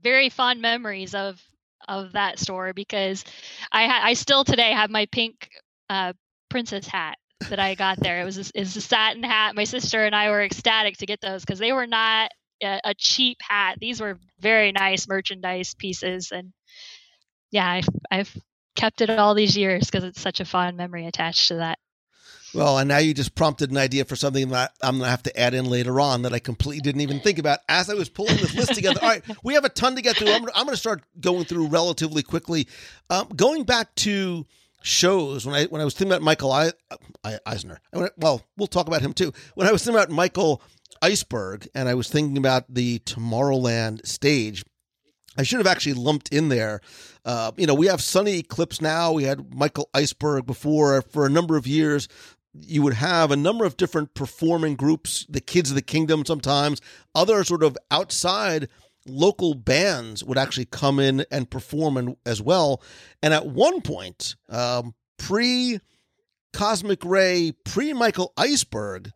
very 0.00 0.28
fond 0.28 0.60
memories 0.60 1.14
of 1.14 1.40
of 1.88 2.12
that 2.12 2.38
store 2.38 2.72
because 2.72 3.24
I 3.70 3.86
ha- 3.86 4.00
I 4.02 4.14
still 4.14 4.44
today 4.44 4.72
have 4.72 4.90
my 4.90 5.06
pink 5.06 5.48
uh, 5.88 6.14
princess 6.48 6.86
hat 6.86 7.16
that 7.48 7.60
I 7.60 7.74
got 7.74 8.00
there. 8.00 8.20
It 8.20 8.24
was 8.24 8.38
a, 8.38 8.58
is 8.58 8.76
a 8.76 8.80
satin 8.80 9.22
hat. 9.22 9.54
My 9.54 9.64
sister 9.64 10.04
and 10.04 10.14
I 10.14 10.30
were 10.30 10.42
ecstatic 10.42 10.96
to 10.98 11.06
get 11.06 11.20
those 11.20 11.44
because 11.44 11.58
they 11.58 11.72
were 11.72 11.86
not 11.86 12.30
a, 12.62 12.80
a 12.84 12.94
cheap 12.94 13.38
hat. 13.40 13.78
These 13.80 14.00
were 14.00 14.18
very 14.40 14.72
nice 14.72 15.06
merchandise 15.06 15.74
pieces, 15.74 16.32
and 16.32 16.52
yeah, 17.50 17.68
I've 17.70 17.88
I've 18.10 18.36
kept 18.74 19.00
it 19.00 19.10
all 19.10 19.34
these 19.34 19.56
years 19.56 19.86
because 19.86 20.04
it's 20.04 20.20
such 20.20 20.40
a 20.40 20.44
fond 20.44 20.76
memory 20.76 21.06
attached 21.06 21.48
to 21.48 21.56
that. 21.56 21.78
Well, 22.56 22.78
and 22.78 22.88
now 22.88 22.98
you 22.98 23.12
just 23.12 23.34
prompted 23.34 23.70
an 23.70 23.76
idea 23.76 24.04
for 24.04 24.16
something 24.16 24.48
that 24.48 24.72
I'm 24.82 24.94
going 24.94 25.04
to 25.04 25.10
have 25.10 25.22
to 25.24 25.38
add 25.38 25.52
in 25.52 25.66
later 25.66 26.00
on 26.00 26.22
that 26.22 26.32
I 26.32 26.38
completely 26.38 26.80
didn't 26.80 27.02
even 27.02 27.20
think 27.20 27.38
about 27.38 27.58
as 27.68 27.90
I 27.90 27.94
was 27.94 28.08
pulling 28.08 28.36
this 28.36 28.54
list 28.54 28.74
together. 28.74 28.98
All 29.02 29.08
right, 29.08 29.22
we 29.42 29.54
have 29.54 29.64
a 29.64 29.68
ton 29.68 29.94
to 29.96 30.02
get 30.02 30.16
through. 30.16 30.30
I'm, 30.30 30.44
I'm 30.54 30.64
going 30.64 30.68
to 30.68 30.76
start 30.76 31.02
going 31.20 31.44
through 31.44 31.68
relatively 31.68 32.22
quickly. 32.22 32.66
Um, 33.10 33.28
going 33.36 33.64
back 33.64 33.94
to 33.96 34.46
shows 34.82 35.44
when 35.44 35.54
I 35.54 35.64
when 35.64 35.80
I 35.80 35.84
was 35.84 35.94
thinking 35.94 36.12
about 36.12 36.22
Michael 36.22 36.52
I, 36.52 36.70
I, 37.24 37.38
Eisner. 37.44 37.80
I 37.92 38.08
well, 38.16 38.42
we'll 38.56 38.68
talk 38.68 38.86
about 38.86 39.02
him 39.02 39.12
too. 39.12 39.32
When 39.54 39.66
I 39.66 39.72
was 39.72 39.84
thinking 39.84 40.00
about 40.00 40.10
Michael 40.10 40.62
Iceberg 41.02 41.68
and 41.74 41.88
I 41.88 41.94
was 41.94 42.08
thinking 42.08 42.38
about 42.38 42.72
the 42.72 43.00
Tomorrowland 43.00 44.06
stage. 44.06 44.64
I 45.38 45.42
should 45.42 45.58
have 45.58 45.66
actually 45.66 45.92
lumped 45.94 46.30
in 46.30 46.48
there. 46.48 46.80
Uh, 47.24 47.52
you 47.56 47.66
know, 47.66 47.74
we 47.74 47.88
have 47.88 48.00
Sunny 48.00 48.38
Eclipse 48.38 48.80
now. 48.80 49.12
We 49.12 49.24
had 49.24 49.54
Michael 49.54 49.90
Iceberg 49.92 50.46
before 50.46 51.02
for 51.02 51.26
a 51.26 51.30
number 51.30 51.56
of 51.58 51.66
years. 51.66 52.08
You 52.60 52.82
would 52.82 52.94
have 52.94 53.30
a 53.30 53.36
number 53.36 53.64
of 53.64 53.76
different 53.76 54.14
performing 54.14 54.76
groups, 54.76 55.26
the 55.28 55.40
Kids 55.40 55.70
of 55.70 55.76
the 55.76 55.82
Kingdom 55.82 56.24
sometimes, 56.24 56.80
other 57.14 57.44
sort 57.44 57.62
of 57.62 57.76
outside 57.90 58.68
local 59.06 59.54
bands 59.54 60.24
would 60.24 60.38
actually 60.38 60.64
come 60.64 60.98
in 60.98 61.24
and 61.30 61.50
perform 61.50 61.96
in, 61.96 62.16
as 62.26 62.42
well. 62.42 62.82
And 63.22 63.32
at 63.32 63.46
one 63.46 63.80
point, 63.80 64.36
um, 64.48 64.94
pre 65.18 65.80
Cosmic 66.52 67.04
Ray, 67.04 67.52
pre 67.64 67.92
Michael 67.92 68.32
Iceberg, 68.36 69.10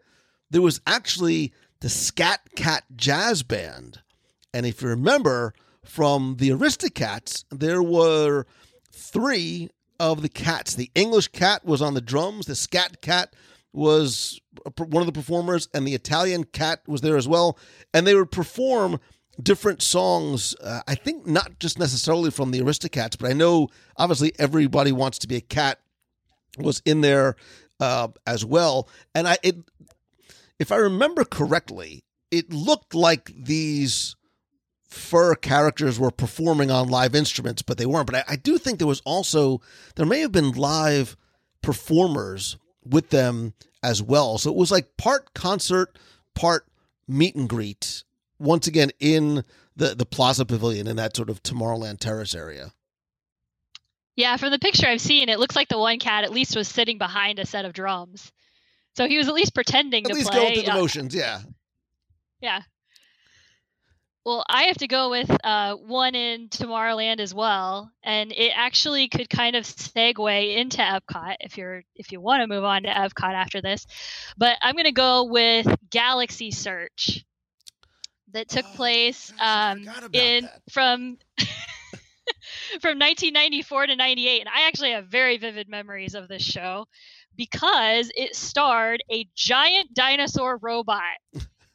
there 0.50 0.62
was 0.62 0.80
actually 0.86 1.52
the 1.80 1.88
Scat 1.88 2.40
Cat 2.56 2.84
Jazz 2.94 3.42
Band. 3.42 4.02
And 4.52 4.66
if 4.66 4.82
you 4.82 4.88
remember 4.88 5.54
from 5.84 6.36
the 6.38 6.50
Aristocats, 6.50 7.44
there 7.50 7.82
were 7.82 8.46
three 8.92 9.70
of 10.00 10.22
the 10.22 10.28
cats. 10.28 10.74
The 10.74 10.90
English 10.96 11.28
cat 11.28 11.64
was 11.64 11.80
on 11.80 11.94
the 11.94 12.00
drums, 12.00 12.46
the 12.46 12.56
Scat 12.56 13.00
Cat 13.02 13.34
was 13.72 14.40
one 14.76 15.00
of 15.00 15.06
the 15.06 15.12
performers, 15.12 15.68
and 15.72 15.86
the 15.86 15.94
Italian 15.94 16.42
cat 16.42 16.80
was 16.88 17.02
there 17.02 17.16
as 17.16 17.28
well. 17.28 17.56
And 17.94 18.04
they 18.04 18.16
would 18.16 18.32
perform 18.32 18.98
different 19.40 19.82
songs. 19.82 20.56
Uh, 20.60 20.80
I 20.88 20.96
think 20.96 21.26
not 21.26 21.60
just 21.60 21.78
necessarily 21.78 22.30
from 22.30 22.50
the 22.50 22.60
Aristocats, 22.60 23.16
but 23.16 23.30
I 23.30 23.34
know 23.34 23.68
obviously 23.96 24.32
everybody 24.38 24.90
wants 24.90 25.18
to 25.20 25.28
be 25.28 25.36
a 25.36 25.40
cat 25.40 25.78
was 26.58 26.82
in 26.84 27.00
there 27.00 27.36
uh, 27.78 28.08
as 28.26 28.44
well. 28.44 28.88
And 29.14 29.28
I, 29.28 29.38
it, 29.42 29.56
if 30.58 30.72
I 30.72 30.76
remember 30.76 31.24
correctly, 31.24 32.02
it 32.30 32.52
looked 32.52 32.94
like 32.94 33.32
these 33.36 34.16
fur 34.90 35.34
characters 35.36 35.98
were 35.98 36.10
performing 36.10 36.70
on 36.70 36.88
live 36.88 37.14
instruments, 37.14 37.62
but 37.62 37.78
they 37.78 37.86
weren't. 37.86 38.06
But 38.06 38.16
I, 38.16 38.24
I 38.30 38.36
do 38.36 38.58
think 38.58 38.78
there 38.78 38.88
was 38.88 39.02
also 39.04 39.60
there 39.96 40.06
may 40.06 40.20
have 40.20 40.32
been 40.32 40.52
live 40.52 41.16
performers 41.62 42.56
with 42.84 43.10
them 43.10 43.54
as 43.82 44.02
well. 44.02 44.36
So 44.38 44.50
it 44.50 44.56
was 44.56 44.70
like 44.70 44.96
part 44.96 45.32
concert, 45.34 45.98
part 46.34 46.66
meet 47.06 47.34
and 47.34 47.48
greet. 47.48 48.04
Once 48.38 48.66
again 48.66 48.90
in 48.98 49.44
the 49.76 49.94
the 49.94 50.06
Plaza 50.06 50.44
Pavilion 50.44 50.86
in 50.86 50.96
that 50.96 51.14
sort 51.16 51.30
of 51.30 51.42
Tomorrowland 51.42 52.00
Terrace 52.00 52.34
area. 52.34 52.72
Yeah, 54.16 54.36
from 54.36 54.50
the 54.50 54.58
picture 54.58 54.86
I've 54.86 55.00
seen, 55.00 55.28
it 55.28 55.38
looks 55.38 55.56
like 55.56 55.68
the 55.68 55.78
one 55.78 55.98
cat 55.98 56.24
at 56.24 56.32
least 56.32 56.56
was 56.56 56.68
sitting 56.68 56.98
behind 56.98 57.38
a 57.38 57.46
set 57.46 57.64
of 57.64 57.72
drums. 57.72 58.32
So 58.96 59.06
he 59.06 59.16
was 59.18 59.28
at 59.28 59.34
least 59.34 59.54
pretending 59.54 60.04
At 60.04 60.08
to 60.08 60.14
least 60.14 60.30
play. 60.30 60.40
going 60.40 60.54
through 60.54 60.62
the 60.64 60.72
uh, 60.72 60.76
motions, 60.76 61.14
yeah. 61.14 61.40
Yeah. 62.40 62.62
Well, 64.24 64.44
I 64.48 64.64
have 64.64 64.76
to 64.78 64.86
go 64.86 65.10
with 65.10 65.30
uh, 65.44 65.76
one 65.76 66.14
in 66.14 66.48
Tomorrowland 66.50 67.20
as 67.20 67.34
well, 67.34 67.90
and 68.02 68.32
it 68.32 68.52
actually 68.54 69.08
could 69.08 69.30
kind 69.30 69.56
of 69.56 69.64
segue 69.64 70.56
into 70.56 70.78
Epcot 70.78 71.36
if 71.40 71.56
you're 71.56 71.82
if 71.96 72.12
you 72.12 72.20
want 72.20 72.42
to 72.42 72.46
move 72.46 72.64
on 72.64 72.82
to 72.82 72.88
Epcot 72.90 73.32
after 73.32 73.62
this. 73.62 73.86
But 74.36 74.58
I'm 74.60 74.74
going 74.74 74.84
to 74.84 74.92
go 74.92 75.24
with 75.24 75.66
Galaxy 75.90 76.50
Search 76.50 77.24
that 78.32 78.48
took 78.48 78.66
Oh, 78.66 78.76
place 78.76 79.32
um, 79.40 79.78
in 80.12 80.44
that. 80.44 80.60
from 80.70 81.16
from 82.80 82.98
1994 82.98 83.86
to 83.86 83.96
98, 83.96 84.40
and 84.40 84.48
I 84.48 84.66
actually 84.68 84.92
have 84.92 85.06
very 85.06 85.38
vivid 85.38 85.68
memories 85.68 86.14
of 86.14 86.28
this 86.28 86.42
show 86.42 86.86
because 87.36 88.10
it 88.14 88.36
starred 88.36 89.02
a 89.10 89.26
giant 89.34 89.94
dinosaur 89.94 90.58
robot 90.60 91.00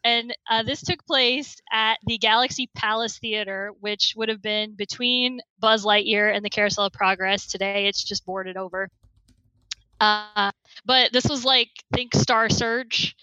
and 0.06 0.38
uh, 0.48 0.62
this 0.62 0.84
took 0.84 1.04
place 1.08 1.60
at 1.74 1.98
the 2.06 2.20
Galaxy 2.20 2.70
Palace 2.76 3.18
Theater, 3.18 3.72
which 3.80 4.14
would 4.16 4.30
have 4.30 4.42
been 4.42 4.76
between 4.76 5.42
Buzz 5.60 5.84
Lightyear 5.84 6.34
and 6.34 6.46
the 6.46 6.50
Carousel 6.52 6.86
of 6.86 6.94
Progress. 6.94 7.48
Today, 7.48 7.88
it's 7.88 8.04
just 8.04 8.24
boarded 8.24 8.56
over. 8.56 8.88
Uh, 10.00 10.52
but 10.86 11.12
this 11.12 11.26
was 11.26 11.44
like 11.44 11.70
think 11.92 12.14
Star 12.14 12.50
Search. 12.50 13.16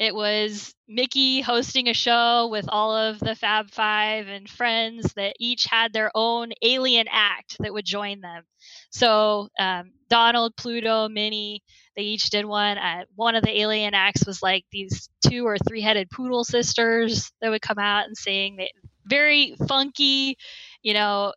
It 0.00 0.14
was 0.14 0.74
Mickey 0.88 1.42
hosting 1.42 1.90
a 1.90 1.94
show 1.94 2.48
with 2.50 2.64
all 2.70 2.96
of 2.96 3.20
the 3.20 3.34
Fab 3.34 3.70
Five 3.70 4.28
and 4.28 4.48
friends 4.48 5.12
that 5.12 5.36
each 5.38 5.66
had 5.66 5.92
their 5.92 6.10
own 6.14 6.52
alien 6.62 7.06
act 7.10 7.58
that 7.60 7.74
would 7.74 7.84
join 7.84 8.22
them. 8.22 8.44
So 8.88 9.50
um, 9.58 9.92
Donald, 10.08 10.56
Pluto, 10.56 11.10
Minnie, 11.10 11.62
they 11.96 12.02
each 12.02 12.30
did 12.30 12.46
one. 12.46 12.78
Uh, 12.78 13.04
one 13.14 13.34
of 13.34 13.42
the 13.42 13.60
alien 13.60 13.92
acts 13.92 14.26
was 14.26 14.42
like 14.42 14.64
these 14.72 15.10
two 15.22 15.46
or 15.46 15.58
three 15.58 15.82
headed 15.82 16.08
poodle 16.08 16.44
sisters 16.44 17.30
that 17.42 17.50
would 17.50 17.60
come 17.60 17.78
out 17.78 18.06
and 18.06 18.16
sing. 18.16 18.56
They, 18.56 18.70
very 19.04 19.54
funky, 19.68 20.38
you 20.82 20.94
know, 20.94 21.34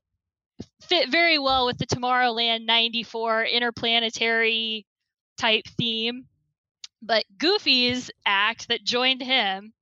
fit 0.84 1.10
very 1.10 1.38
well 1.38 1.66
with 1.66 1.80
the 1.80 1.86
Tomorrowland 1.86 2.66
94 2.66 3.44
interplanetary 3.44 4.86
type 5.38 5.66
theme. 5.78 6.28
But 7.06 7.26
Goofy's 7.38 8.10
act 8.26 8.70
that 8.70 8.84
joined 8.84 9.22
him 9.22 9.74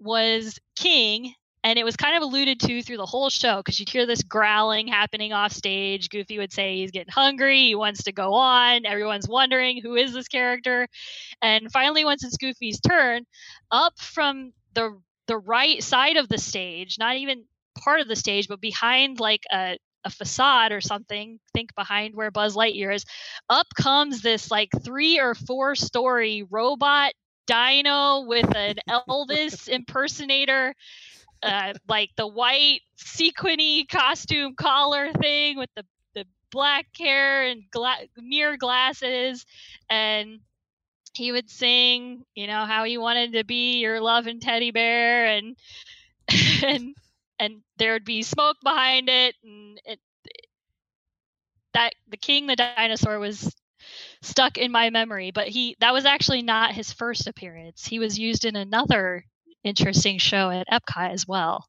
was 0.00 0.58
King, 0.74 1.34
and 1.62 1.78
it 1.78 1.84
was 1.84 1.96
kind 1.96 2.16
of 2.16 2.22
alluded 2.22 2.60
to 2.60 2.82
through 2.82 2.96
the 2.96 3.06
whole 3.06 3.28
show 3.28 3.58
because 3.58 3.78
you'd 3.78 3.90
hear 3.90 4.06
this 4.06 4.22
growling 4.22 4.88
happening 4.88 5.32
off 5.32 5.52
stage. 5.52 6.08
Goofy 6.08 6.38
would 6.38 6.52
say 6.52 6.76
he's 6.76 6.90
getting 6.90 7.12
hungry, 7.12 7.64
he 7.64 7.74
wants 7.74 8.04
to 8.04 8.12
go 8.12 8.32
on. 8.32 8.86
Everyone's 8.86 9.28
wondering 9.28 9.82
who 9.82 9.96
is 9.96 10.14
this 10.14 10.28
character, 10.28 10.88
and 11.42 11.70
finally, 11.70 12.04
once 12.04 12.24
it's 12.24 12.38
Goofy's 12.38 12.80
turn, 12.80 13.26
up 13.70 13.98
from 13.98 14.52
the 14.74 14.98
the 15.26 15.38
right 15.38 15.82
side 15.82 16.16
of 16.16 16.28
the 16.28 16.38
stage, 16.38 16.96
not 16.98 17.16
even 17.16 17.44
part 17.78 18.00
of 18.00 18.08
the 18.08 18.16
stage, 18.16 18.48
but 18.48 18.60
behind 18.60 19.20
like 19.20 19.44
a 19.52 19.78
a 20.04 20.10
facade 20.10 20.72
or 20.72 20.80
something, 20.80 21.38
think 21.54 21.74
behind 21.74 22.14
where 22.14 22.30
Buzz 22.30 22.56
Lightyear 22.56 22.94
is, 22.94 23.04
up 23.48 23.66
comes 23.74 24.22
this 24.22 24.50
like 24.50 24.70
three 24.84 25.18
or 25.18 25.34
four 25.34 25.74
story 25.74 26.44
robot 26.50 27.12
dino 27.46 28.22
with 28.26 28.54
an 28.54 28.76
Elvis 28.88 29.68
impersonator, 29.68 30.74
uh, 31.42 31.74
like 31.88 32.10
the 32.16 32.26
white 32.26 32.80
sequiny 32.96 33.84
costume 33.84 34.54
collar 34.54 35.12
thing 35.12 35.58
with 35.58 35.70
the, 35.76 35.84
the 36.14 36.24
black 36.50 36.86
hair 36.98 37.44
and 37.44 37.62
gla- 37.70 38.06
mirror 38.16 38.56
glasses. 38.56 39.44
And 39.90 40.40
he 41.14 41.32
would 41.32 41.50
sing, 41.50 42.24
you 42.34 42.46
know, 42.46 42.64
how 42.64 42.84
he 42.84 42.96
wanted 42.98 43.32
to 43.34 43.44
be 43.44 43.80
your 43.80 44.00
loving 44.00 44.40
teddy 44.40 44.70
bear 44.70 45.26
and 45.26 45.56
and 46.64 46.94
and 47.38 47.62
there 47.78 47.92
would 47.92 48.04
be 48.04 48.22
smoke 48.22 48.56
behind 48.62 49.08
it 49.08 49.34
and 49.42 49.80
it, 49.84 50.00
that 51.74 51.92
the 52.08 52.16
king 52.16 52.46
the 52.46 52.56
dinosaur 52.56 53.18
was 53.18 53.54
stuck 54.22 54.58
in 54.58 54.70
my 54.70 54.90
memory 54.90 55.30
but 55.30 55.48
he 55.48 55.76
that 55.80 55.92
was 55.92 56.04
actually 56.04 56.42
not 56.42 56.72
his 56.72 56.92
first 56.92 57.26
appearance 57.26 57.84
he 57.84 57.98
was 57.98 58.18
used 58.18 58.44
in 58.44 58.56
another 58.56 59.24
interesting 59.64 60.18
show 60.18 60.50
at 60.50 60.68
epcot 60.68 61.10
as 61.10 61.26
well 61.26 61.66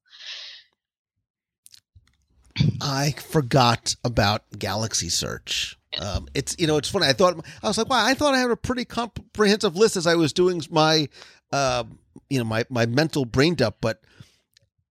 I 2.81 3.11
forgot 3.11 3.95
about 4.03 4.43
Galaxy 4.57 5.09
Search. 5.09 5.77
Um, 5.99 6.27
it's 6.33 6.55
you 6.59 6.67
know 6.67 6.77
it's 6.77 6.89
funny. 6.89 7.05
I 7.05 7.13
thought 7.13 7.43
I 7.61 7.67
was 7.67 7.77
like, 7.77 7.89
wow, 7.89 8.03
I 8.05 8.13
thought 8.13 8.33
I 8.33 8.39
had 8.39 8.51
a 8.51 8.55
pretty 8.55 8.85
comprehensive 8.85 9.75
list 9.75 9.95
as 9.95 10.07
I 10.07 10.15
was 10.15 10.33
doing 10.33 10.61
my 10.69 11.07
uh, 11.51 11.83
you 12.29 12.39
know 12.39 12.45
my 12.45 12.65
my 12.69 12.85
mental 12.85 13.25
brain 13.25 13.55
dump, 13.55 13.77
but 13.81 14.01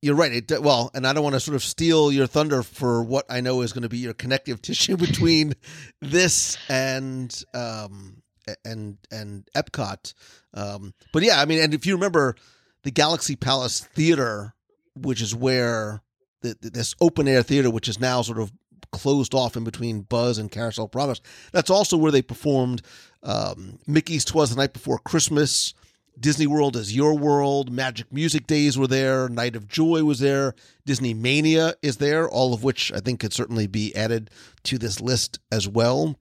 you're 0.02 0.16
right. 0.16 0.32
It, 0.32 0.62
well, 0.62 0.90
and 0.94 1.06
I 1.06 1.12
don't 1.12 1.22
want 1.22 1.34
to 1.34 1.40
sort 1.40 1.54
of 1.54 1.62
steal 1.62 2.12
your 2.12 2.26
thunder 2.26 2.62
for 2.62 3.02
what 3.02 3.24
I 3.30 3.40
know 3.40 3.62
is 3.62 3.72
going 3.72 3.82
to 3.82 3.88
be 3.88 3.98
your 3.98 4.12
connective 4.12 4.60
tissue 4.62 4.96
between 4.96 5.54
this 6.00 6.58
and 6.68 7.32
um, 7.54 8.22
and 8.64 8.98
and 9.10 9.48
Epcot. 9.56 10.12
Um, 10.52 10.92
but 11.12 11.22
yeah, 11.22 11.40
I 11.40 11.46
mean, 11.46 11.60
and 11.60 11.72
if 11.72 11.86
you 11.86 11.94
remember 11.94 12.36
the 12.82 12.90
Galaxy 12.90 13.36
Palace 13.36 13.80
Theater, 13.80 14.54
which 14.94 15.22
is 15.22 15.34
where 15.34 16.02
the, 16.42 16.56
this 16.60 16.94
open 17.00 17.28
air 17.28 17.42
theater, 17.42 17.70
which 17.70 17.88
is 17.88 18.00
now 18.00 18.22
sort 18.22 18.38
of 18.38 18.52
closed 18.90 19.34
off 19.34 19.56
in 19.56 19.64
between 19.64 20.02
Buzz 20.02 20.36
and 20.36 20.50
Carousel 20.50 20.88
Progress. 20.88 21.20
That's 21.52 21.70
also 21.70 21.96
where 21.96 22.12
they 22.12 22.22
performed 22.22 22.82
um, 23.22 23.78
Mickey's 23.86 24.24
Twas 24.24 24.50
the 24.50 24.56
Night 24.56 24.72
Before 24.72 24.98
Christmas. 24.98 25.74
Disney 26.18 26.46
World 26.46 26.76
is 26.76 26.94
Your 26.94 27.16
World. 27.16 27.72
Magic 27.72 28.12
Music 28.12 28.46
Days 28.46 28.78
were 28.78 28.86
there. 28.86 29.28
Night 29.28 29.56
of 29.56 29.68
Joy 29.68 30.04
was 30.04 30.20
there. 30.20 30.54
Disney 30.84 31.14
Mania 31.14 31.74
is 31.82 31.96
there, 31.96 32.28
all 32.28 32.52
of 32.52 32.62
which 32.62 32.92
I 32.92 33.00
think 33.00 33.20
could 33.20 33.32
certainly 33.32 33.66
be 33.66 33.94
added 33.96 34.30
to 34.64 34.78
this 34.78 35.00
list 35.00 35.38
as 35.50 35.66
well. 35.66 36.18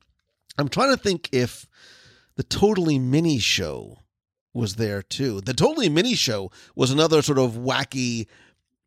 I'm 0.57 0.69
trying 0.69 0.95
to 0.95 1.01
think 1.01 1.29
if 1.31 1.67
the 2.35 2.43
Totally 2.43 2.99
Minnie 2.99 3.39
Show 3.39 3.99
was 4.53 4.75
there 4.75 5.01
too. 5.01 5.41
The 5.41 5.53
Totally 5.53 5.89
Minnie 5.89 6.15
Show 6.15 6.51
was 6.75 6.91
another 6.91 7.21
sort 7.21 7.37
of 7.37 7.51
wacky 7.51 8.27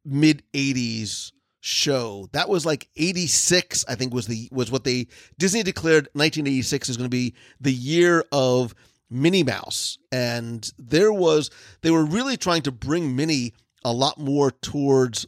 mid 0.04 0.42
80s 0.52 1.32
show. 1.60 2.28
That 2.32 2.48
was 2.48 2.66
like 2.66 2.88
86, 2.96 3.86
I 3.88 3.94
think 3.94 4.12
was 4.12 4.26
the 4.26 4.48
was 4.52 4.70
what 4.70 4.84
they 4.84 5.06
Disney 5.38 5.62
declared 5.62 6.08
1986 6.12 6.90
is 6.90 6.96
going 6.96 7.06
to 7.06 7.16
be 7.16 7.34
the 7.60 7.72
year 7.72 8.24
of 8.32 8.74
Minnie 9.10 9.44
Mouse. 9.44 9.98
And 10.10 10.70
there 10.78 11.12
was 11.12 11.50
they 11.82 11.90
were 11.90 12.04
really 12.04 12.36
trying 12.36 12.62
to 12.62 12.72
bring 12.72 13.14
Minnie 13.16 13.54
a 13.84 13.92
lot 13.92 14.18
more 14.18 14.50
towards 14.50 15.26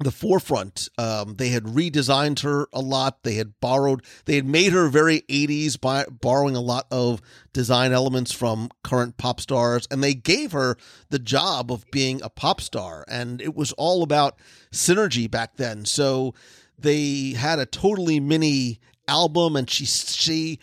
the 0.00 0.10
forefront. 0.10 0.88
Um, 0.96 1.36
they 1.36 1.50
had 1.50 1.64
redesigned 1.64 2.40
her 2.40 2.68
a 2.72 2.80
lot. 2.80 3.22
They 3.22 3.34
had 3.34 3.60
borrowed, 3.60 4.02
they 4.24 4.36
had 4.36 4.46
made 4.46 4.72
her 4.72 4.88
very 4.88 5.20
80s 5.22 5.78
by 5.78 6.06
borrowing 6.06 6.56
a 6.56 6.60
lot 6.60 6.86
of 6.90 7.20
design 7.52 7.92
elements 7.92 8.32
from 8.32 8.70
current 8.82 9.18
pop 9.18 9.40
stars. 9.40 9.86
And 9.90 10.02
they 10.02 10.14
gave 10.14 10.52
her 10.52 10.76
the 11.10 11.18
job 11.18 11.70
of 11.70 11.84
being 11.92 12.22
a 12.22 12.30
pop 12.30 12.60
star. 12.60 13.04
And 13.08 13.40
it 13.42 13.54
was 13.54 13.72
all 13.72 14.02
about 14.02 14.38
synergy 14.72 15.30
back 15.30 15.56
then. 15.56 15.84
So 15.84 16.34
they 16.78 17.32
had 17.32 17.58
a 17.58 17.66
totally 17.66 18.20
Minnie 18.20 18.80
album 19.06 19.54
and 19.54 19.68
she, 19.68 19.84
she, 19.84 20.58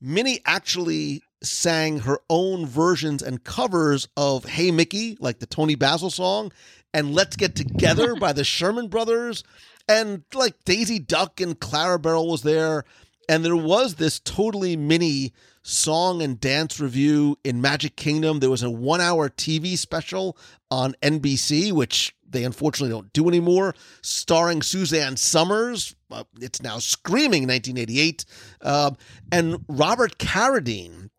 Minnie 0.00 0.40
actually 0.44 1.22
sang 1.44 2.00
her 2.00 2.20
own 2.28 2.66
versions 2.66 3.22
and 3.22 3.44
covers 3.44 4.08
of 4.16 4.44
Hey 4.44 4.70
Mickey, 4.70 5.16
like 5.20 5.38
the 5.38 5.46
Toni 5.46 5.74
Basil 5.74 6.10
song, 6.10 6.52
and 6.92 7.14
Let's 7.14 7.36
Get 7.36 7.54
Together 7.54 8.14
by 8.16 8.32
the 8.32 8.44
Sherman 8.44 8.88
Brothers. 8.88 9.44
And 9.86 10.24
like 10.32 10.64
Daisy 10.64 10.98
Duck 10.98 11.40
and 11.40 11.58
Clarabelle 11.58 12.26
was 12.30 12.42
there. 12.42 12.84
And 13.28 13.44
there 13.44 13.56
was 13.56 13.96
this 13.96 14.20
totally 14.20 14.76
Minnie 14.76 15.32
song 15.62 16.22
and 16.22 16.38
dance 16.38 16.78
review 16.78 17.38
in 17.44 17.60
Magic 17.60 17.96
Kingdom. 17.96 18.40
There 18.40 18.50
was 18.50 18.62
a 18.62 18.70
one 18.70 19.00
hour 19.00 19.28
TV 19.28 19.76
special 19.76 20.36
on 20.70 20.94
NBC, 21.02 21.72
which 21.72 22.14
they 22.28 22.44
unfortunately 22.44 22.94
don't 22.94 23.12
do 23.12 23.28
anymore, 23.28 23.74
starring 24.02 24.60
Suzanne 24.60 25.16
Somers. 25.16 25.94
Uh, 26.10 26.24
it's 26.40 26.62
now 26.62 26.78
screaming 26.78 27.46
1988. 27.46 28.24
Uh, 28.60 28.90
and 29.32 29.64
Robert 29.68 30.18
Carradine 30.18 31.10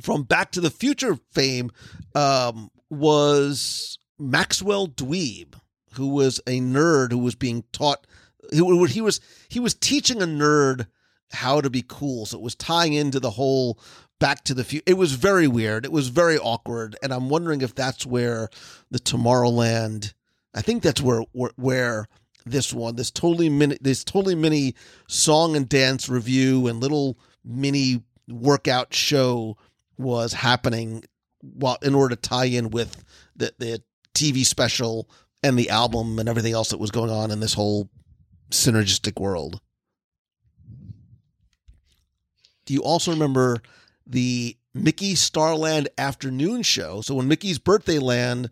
from 0.00 0.22
Back 0.22 0.52
to 0.52 0.60
the 0.60 0.70
Future 0.70 1.18
fame 1.32 1.70
um, 2.14 2.70
was 2.88 3.98
Maxwell 4.18 4.88
Dweeb, 4.88 5.54
who 5.94 6.08
was 6.08 6.40
a 6.46 6.60
nerd 6.60 7.12
who 7.12 7.18
was 7.18 7.34
being 7.34 7.64
taught. 7.72 8.06
He, 8.52 8.86
he 8.86 9.00
was 9.00 9.20
he 9.48 9.60
was 9.60 9.74
teaching 9.74 10.22
a 10.22 10.26
nerd 10.26 10.86
how 11.32 11.60
to 11.60 11.70
be 11.70 11.84
cool. 11.86 12.26
So 12.26 12.38
it 12.38 12.42
was 12.42 12.54
tying 12.54 12.92
into 12.92 13.20
the 13.20 13.30
whole 13.30 13.78
Back 14.18 14.44
to 14.44 14.54
the 14.54 14.64
Future. 14.64 14.84
It 14.86 14.98
was 14.98 15.12
very 15.12 15.48
weird. 15.48 15.84
It 15.84 15.92
was 15.92 16.08
very 16.08 16.38
awkward, 16.38 16.96
and 17.02 17.12
I'm 17.12 17.28
wondering 17.28 17.62
if 17.62 17.74
that's 17.74 18.04
where 18.04 18.48
the 18.90 18.98
Tomorrowland. 18.98 20.12
I 20.54 20.62
think 20.62 20.82
that's 20.82 21.00
where 21.00 21.22
where, 21.32 21.52
where 21.56 22.08
this 22.44 22.72
one, 22.72 22.96
this 22.96 23.10
totally 23.10 23.48
Minnie, 23.48 23.78
this 23.80 24.04
totally 24.04 24.34
Minnie 24.34 24.74
song 25.08 25.56
and 25.56 25.68
dance 25.68 26.08
review 26.08 26.66
and 26.66 26.80
little 26.80 27.18
mini 27.44 28.02
workout 28.28 28.94
show 28.94 29.56
was 30.00 30.32
happening 30.32 31.04
while 31.40 31.78
in 31.82 31.94
order 31.94 32.14
to 32.14 32.20
tie 32.20 32.46
in 32.46 32.70
with 32.70 33.04
the 33.36 33.52
the 33.58 33.82
TV 34.14 34.44
special 34.44 35.08
and 35.42 35.58
the 35.58 35.70
album 35.70 36.18
and 36.18 36.28
everything 36.28 36.52
else 36.52 36.70
that 36.70 36.80
was 36.80 36.90
going 36.90 37.10
on 37.10 37.30
in 37.30 37.40
this 37.40 37.54
whole 37.54 37.88
synergistic 38.50 39.20
world. 39.20 39.60
Do 42.66 42.74
you 42.74 42.82
also 42.82 43.12
remember 43.12 43.62
the 44.06 44.56
Mickey 44.74 45.14
Starland 45.14 45.88
afternoon 45.96 46.62
show? 46.62 47.00
So 47.00 47.14
when 47.14 47.28
Mickey's 47.28 47.58
Birthday 47.58 47.98
Land 47.98 48.50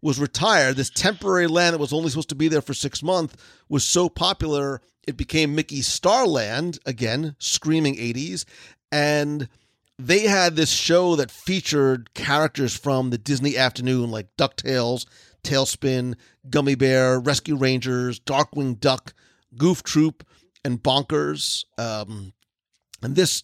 was 0.00 0.18
retired, 0.18 0.76
this 0.76 0.90
temporary 0.90 1.46
land 1.46 1.74
that 1.74 1.80
was 1.80 1.92
only 1.92 2.10
supposed 2.10 2.30
to 2.30 2.34
be 2.34 2.48
there 2.48 2.62
for 2.62 2.74
six 2.74 3.02
months 3.02 3.36
was 3.68 3.84
so 3.84 4.08
popular 4.08 4.80
it 5.06 5.16
became 5.16 5.54
Mickey 5.54 5.82
Starland 5.82 6.78
again, 6.86 7.34
screaming 7.38 7.96
80s, 7.96 8.44
and 8.90 9.48
they 9.98 10.20
had 10.20 10.56
this 10.56 10.70
show 10.70 11.16
that 11.16 11.30
featured 11.30 12.12
characters 12.14 12.76
from 12.76 13.10
the 13.10 13.18
Disney 13.18 13.56
afternoon, 13.56 14.10
like 14.10 14.28
DuckTales, 14.36 15.06
TaleSpin, 15.44 16.14
Gummi 16.48 16.78
Bear, 16.78 17.20
Rescue 17.20 17.56
Rangers, 17.56 18.20
Darkwing 18.20 18.78
Duck, 18.78 19.14
Goof 19.56 19.82
Troop, 19.82 20.26
and 20.64 20.82
Bonkers. 20.82 21.64
Um, 21.78 22.32
and 23.02 23.16
this 23.16 23.42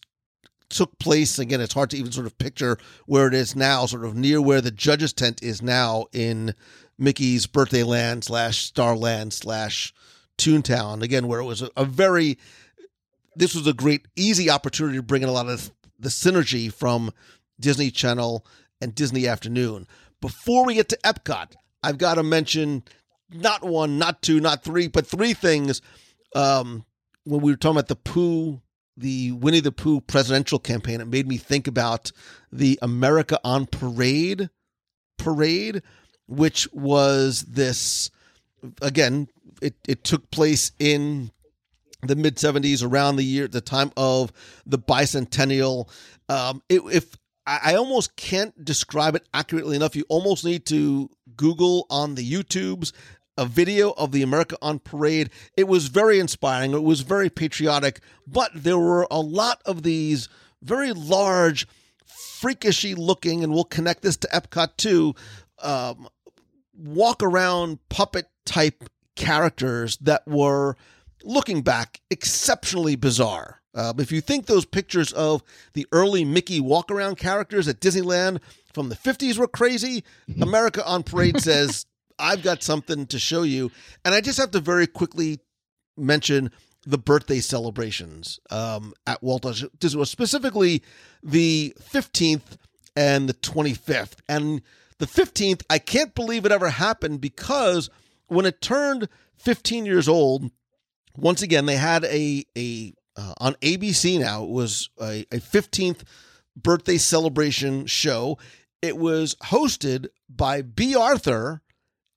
took 0.69 0.99
place 0.99 1.39
again. 1.39 1.61
It's 1.61 1.75
hard 1.75 1.91
to 1.91 1.97
even 1.97 2.13
sort 2.13 2.27
of 2.27 2.39
picture 2.39 2.79
where 3.07 3.27
it 3.27 3.35
is 3.35 3.57
now, 3.57 3.87
sort 3.87 4.05
of 4.05 4.15
near 4.15 4.41
where 4.41 4.61
the 4.61 4.71
judges' 4.71 5.13
tent 5.13 5.43
is 5.43 5.63
now 5.63 6.07
in 6.13 6.55
Mickey's 6.99 7.47
Birthday 7.47 7.83
Land 7.83 8.25
slash 8.25 8.65
Starland 8.65 9.33
slash 9.33 9.95
Toontown. 10.37 11.03
Again, 11.03 11.27
where 11.27 11.41
it 11.41 11.45
was 11.45 11.63
a, 11.63 11.71
a 11.77 11.85
very 11.85 12.39
this 13.37 13.55
was 13.55 13.67
a 13.69 13.73
great 13.73 14.07
easy 14.17 14.51
opportunity 14.51 14.99
to 14.99 15.03
bring 15.03 15.23
in 15.23 15.29
a 15.29 15.33
lot 15.33 15.49
of 15.49 15.71
the 15.99 16.09
synergy 16.09 16.73
from 16.73 17.13
Disney 17.61 17.91
Channel 17.91 18.47
and 18.81 18.95
Disney 18.95 19.27
Afternoon. 19.27 19.87
Before 20.21 20.65
we 20.65 20.75
get 20.75 20.89
to 20.91 20.99
Epcot, 21.05 21.55
I've 21.83 21.99
got 21.99 22.15
to 22.15 22.23
mention 22.23 22.85
not 23.31 23.63
one, 23.63 23.99
not 23.99 24.23
two, 24.23 24.41
not 24.41 24.65
three, 24.65 24.89
but 24.89 25.07
three 25.07 25.35
things. 25.35 25.83
Um, 26.35 26.85
when 27.25 27.41
we 27.41 27.53
were 27.53 27.57
talking 27.57 27.77
about 27.77 27.89
the 27.89 27.97
Pooh, 27.97 28.61
the 28.97 29.33
Winnie 29.33 29.61
the 29.61 29.73
Pooh 29.73 30.01
presidential 30.01 30.59
campaign, 30.59 31.01
it 31.01 31.07
made 31.09 31.29
me 31.29 31.37
think 31.37 31.67
about 31.67 32.11
the 32.51 32.79
America 32.83 33.39
on 33.45 33.67
Parade 33.67 34.51
parade, 35.19 35.83
which 36.27 36.73
was 36.73 37.43
this 37.43 38.11
again, 38.81 39.29
it, 39.61 39.75
it 39.87 40.05
took 40.05 40.31
place 40.31 40.73
in 40.79 41.31
the 42.03 42.17
mid 42.17 42.37
70s 42.37 42.89
around 42.89 43.17
the 43.17 43.25
year 43.25 43.49
the 43.49 43.61
time 43.61 43.93
of 43.97 44.33
the 44.67 44.79
bicentennial. 44.79 45.89
Um 46.29 46.63
it, 46.69 46.83
if 46.93 47.17
I, 47.47 47.77
almost 47.77 48.15
can't 48.15 48.63
describe 48.63 49.17
it 49.17 49.27
accurately 49.33 49.75
enough. 49.75 49.97
You 49.97 50.05
almost 50.11 50.45
need 50.45 50.67
to 50.67 51.09
google 51.35 51.87
on 51.89 52.15
the 52.15 52.31
youtubes 52.31 52.93
a 53.39 53.47
video 53.47 53.93
of 53.93 54.13
the 54.13 54.23
america 54.23 54.57
on 54.61 54.79
parade. 54.79 55.31
It 55.57 55.67
was 55.67 55.89
very 55.89 56.19
inspiring. 56.19 56.73
It 56.73 56.83
was 56.83 57.01
very 57.01 57.31
patriotic 57.31 58.01
but 58.27 58.51
there 58.55 58.79
were 58.79 59.07
a 59.11 59.21
lot 59.21 59.63
of 59.65 59.83
these 59.83 60.29
very 60.63 60.93
large 60.93 61.67
freakishy 62.41 62.97
looking 62.97 63.43
and 63.43 63.53
we'll 63.53 63.65
connect 63.65 64.03
this 64.03 64.17
to 64.19 64.29
epcot 64.29 64.77
too 64.77 65.15
um, 65.63 66.09
walk 66.77 67.23
around 67.23 67.79
puppet 67.89 68.29
type 68.45 68.85
characters 69.17 69.97
that 69.99 70.27
were 70.27 70.77
looking 71.29 71.61
back, 71.63 72.01
exceptionally 72.11 72.97
bizarre. 72.97 73.61
Um, 73.75 74.01
if 74.01 74.11
you 74.11 74.21
think 74.21 74.47
those 74.47 74.65
pictures 74.65 75.13
of 75.13 75.45
the 75.75 75.87
early 75.93 76.25
Mickey 76.25 76.59
walk 76.59 76.91
around 76.91 77.19
characters 77.19 77.69
at 77.69 77.81
Disneyland 77.81 78.41
from 78.73 78.89
the 78.89 78.97
50s 78.97 79.39
were 79.39 79.47
crazy, 79.47 80.03
America 80.41 80.85
on 80.85 81.03
Parade 81.03 81.41
says, 81.41 81.87
I've 82.19 82.43
got 82.43 82.63
something 82.63 83.07
to 83.07 83.19
show 83.19 83.43
you. 83.43 83.71
And 84.05 84.15
I 84.15 84.21
just 84.21 84.39
have 84.41 84.51
to 84.53 84.61
very 84.61 84.87
quickly 84.87 85.39
mention 85.97 86.51
the 86.87 86.99
birthday 86.99 87.41
celebrations 87.41 88.41
um, 88.51 88.95
at 89.07 89.23
Walt 89.23 89.47
Disney 89.79 89.99
World, 89.99 90.09
specifically 90.09 90.83
the 91.23 91.75
15th 91.93 92.57
and 92.97 93.29
the 93.29 93.35
25th. 93.35 94.17
And 94.29 94.63
the 94.99 95.07
15th, 95.07 95.63
I 95.69 95.79
can't 95.79 96.15
believe 96.15 96.47
it 96.47 96.53
ever 96.53 96.71
happened 96.71 97.21
because 97.21 97.91
when 98.29 98.47
it 98.47 98.63
turned 98.63 99.09
15 99.37 99.85
years 99.85 100.09
old, 100.09 100.51
once 101.21 101.43
again 101.43 101.67
they 101.67 101.77
had 101.77 102.05
a 102.05 102.45
a 102.57 102.95
uh, 103.17 103.35
on 103.39 103.55
ABC 103.55 104.19
now 104.21 104.45
it 104.45 104.51
was 104.51 104.91
a, 105.01 105.27
a 105.33 105.39
15th 105.39 106.03
birthday 106.63 106.99
celebration 106.99 107.87
show. 107.87 108.39
It 108.83 108.97
was 108.97 109.35
hosted 109.37 110.09
by 110.29 110.63
Bea 110.63 110.95
Arthur 110.95 111.63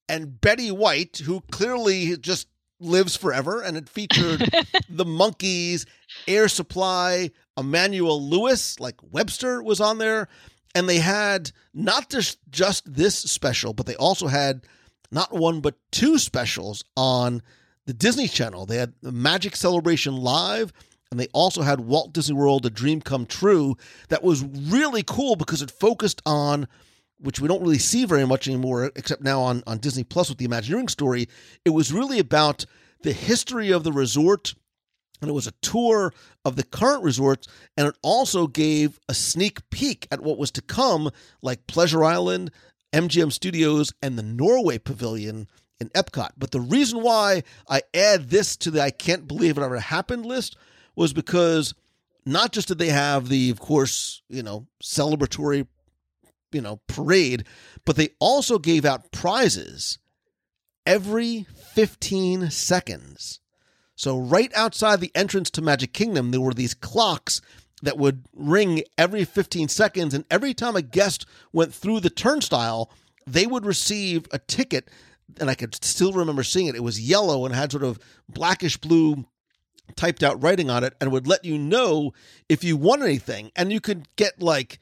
and 0.10 0.39
Betty 0.39 0.72
White, 0.72 1.22
who 1.26 1.41
clearly 1.52 2.18
just 2.18 2.47
lives 2.80 3.16
forever, 3.16 3.62
and 3.62 3.78
it 3.78 3.89
featured 3.89 4.39
the 4.89 5.06
Monkees, 5.06 5.86
Air 6.28 6.47
Supply, 6.47 7.32
Emmanuel 7.58 8.22
Lewis, 8.22 8.80
like 8.80 8.95
Webster 9.12 9.62
was 9.62 9.80
on 9.80 9.97
there, 9.99 10.28
and 10.76 10.88
they 10.88 10.99
had 10.99 11.52
not 11.74 12.10
just 12.10 12.39
just 12.49 12.91
this 12.91 13.18
special, 13.18 13.74
but 13.74 13.86
they 13.86 13.95
also 13.95 14.28
had 14.28 14.62
not 15.12 15.34
one 15.34 15.62
but 15.62 15.76
two 15.91 16.18
specials 16.18 16.84
on 16.95 17.41
the 17.86 17.94
Disney 17.94 18.28
Channel. 18.28 18.66
They 18.66 18.78
had 18.78 18.94
Magic 19.02 19.56
Celebration 19.56 20.16
Live, 20.16 20.72
and 21.10 21.20
they 21.20 21.28
also 21.34 21.62
had 21.62 21.82
Walt 21.82 22.14
Disney 22.14 22.36
World: 22.36 22.66
A 22.66 22.70
Dream 22.70 23.02
Come 23.02 23.26
True. 23.26 23.76
That 24.10 24.24
was 24.24 24.44
really 24.44 25.04
cool 25.04 25.36
because 25.36 25.62
it 25.62 25.72
focused 25.72 26.22
on, 26.26 26.68
which 27.20 27.40
we 27.40 27.48
don't 27.48 27.62
really 27.62 27.80
see 27.80 28.06
very 28.06 28.26
much 28.26 28.48
anymore, 28.48 28.92
except 28.96 29.24
now 29.24 29.42
on 29.42 29.64
on 29.68 29.80
Disney 29.80 30.04
Plus 30.04 30.30
with 30.30 30.38
the 30.38 30.46
Imagineering 30.46 30.88
story. 30.88 31.28
It 31.66 31.72
was 31.72 31.94
really 31.94 32.20
about 32.20 32.66
the 33.02 33.14
history 33.14 33.72
of 33.72 33.84
the 33.84 33.92
resort. 33.92 34.54
And 35.22 35.30
it 35.30 35.34
was 35.34 35.46
a 35.46 35.54
tour 35.62 36.12
of 36.44 36.56
the 36.56 36.64
current 36.64 37.04
resorts, 37.04 37.48
and 37.78 37.88
it 37.88 37.96
also 38.02 38.48
gave 38.48 39.00
a 39.08 39.14
sneak 39.14 39.60
peek 39.70 40.08
at 40.10 40.22
what 40.22 40.40
was 40.40 40.50
to 40.50 40.64
come, 40.64 41.12
like 41.44 41.68
Pleasure 41.68 42.04
Island, 42.04 42.50
MGM 42.92 43.32
Studios, 43.32 43.94
and 44.02 44.18
the 44.18 44.24
Norway 44.24 44.80
Pavilion 44.80 45.48
in 45.82 45.90
Epcot. 45.90 46.30
But 46.38 46.52
the 46.52 46.62
reason 46.62 47.02
why 47.02 47.44
I 47.68 47.82
add 47.94 48.30
this 48.30 48.56
to 48.58 48.72
the 48.72 48.82
I 48.82 48.92
can't 48.92 49.28
believe 49.28 49.58
it 49.58 49.64
ever 49.64 49.80
happened 49.80 50.26
list 50.26 50.56
was 50.96 51.12
because 51.12 51.74
not 52.26 52.52
just 52.52 52.68
did 52.68 52.78
they 52.78 52.90
have 52.90 53.28
the, 53.28 53.50
of 53.50 53.60
course, 53.60 54.22
you 54.30 54.44
know, 54.44 54.68
celebratory, 54.82 55.68
you 56.52 56.62
know, 56.62 56.80
parade, 56.88 57.46
but 57.84 57.96
they 57.96 58.10
also 58.20 58.60
gave 58.60 58.86
out 58.86 59.12
prizes 59.12 59.98
every 60.86 61.48
15 61.74 62.52
seconds. 62.52 63.40
So 63.96 64.18
right 64.18 64.52
outside 64.56 65.00
the 65.00 65.12
entrance 65.16 65.50
to 65.52 65.62
Magic 65.62 65.94
Kingdom, 65.94 66.32
there 66.32 66.42
were 66.42 66.54
these 66.54 66.74
clocks 66.76 67.42
that 67.82 67.98
would 67.98 68.26
ring 68.36 68.84
every 68.98 69.26
15 69.26 69.68
seconds. 69.68 70.14
And 70.14 70.26
every 70.30 70.54
time 70.54 70.76
a 70.76 70.82
guest 70.84 71.26
went 71.52 71.74
through 71.74 72.02
the 72.02 72.10
turnstile, 72.12 72.92
they 73.26 73.48
would 73.48 73.66
receive 73.66 74.28
a 74.32 74.40
ticket. 74.40 74.90
And 75.40 75.50
I 75.50 75.56
could 75.56 75.84
still 75.84 76.14
remember 76.14 76.44
seeing 76.44 76.68
it. 76.68 76.76
It 76.76 76.84
was 76.84 77.00
yellow 77.00 77.46
and 77.46 77.56
had 77.56 77.72
sort 77.72 77.84
of 77.84 78.00
blackish 78.30 78.78
blue 78.78 79.26
typed 79.96 80.24
out 80.24 80.42
writing 80.42 80.70
on 80.70 80.84
it 80.84 80.94
and 81.00 81.12
would 81.12 81.28
let 81.28 81.46
you 81.46 81.58
know 81.58 82.14
if 82.50 82.64
you 82.64 82.78
won 82.78 83.02
anything. 83.02 83.52
And 83.56 83.72
you 83.72 83.80
could 83.80 84.08
get 84.16 84.42
like 84.42 84.80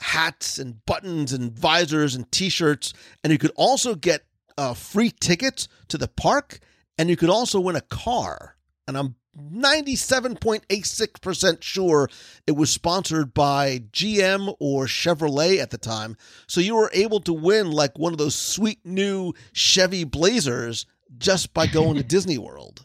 hats 0.00 0.58
and 0.58 0.84
buttons 0.84 1.32
and 1.32 1.52
visors 1.52 2.14
and 2.14 2.30
t 2.30 2.48
shirts. 2.48 2.92
And 3.22 3.32
you 3.32 3.38
could 3.38 3.52
also 3.56 3.94
get 3.94 4.24
uh, 4.58 4.74
free 4.74 5.10
tickets 5.10 5.68
to 5.88 5.98
the 5.98 6.08
park. 6.08 6.60
And 6.98 7.10
you 7.10 7.16
could 7.16 7.30
also 7.30 7.60
win 7.60 7.76
a 7.76 7.82
car. 7.82 8.56
And 8.88 8.96
I'm 8.96 9.16
97.86% 9.36 11.62
sure 11.62 12.08
it 12.46 12.52
was 12.52 12.70
sponsored 12.70 13.34
by 13.34 13.80
GM 13.92 14.54
or 14.58 14.86
Chevrolet 14.86 15.58
at 15.58 15.70
the 15.70 15.78
time. 15.78 16.16
So 16.46 16.60
you 16.60 16.76
were 16.76 16.90
able 16.94 17.20
to 17.20 17.32
win 17.32 17.70
like 17.70 17.98
one 17.98 18.12
of 18.12 18.18
those 18.18 18.34
sweet 18.34 18.80
new 18.84 19.32
Chevy 19.52 20.04
Blazers 20.04 20.86
just 21.18 21.54
by 21.54 21.66
going 21.66 21.96
to 21.96 22.02
Disney 22.02 22.38
World. 22.38 22.84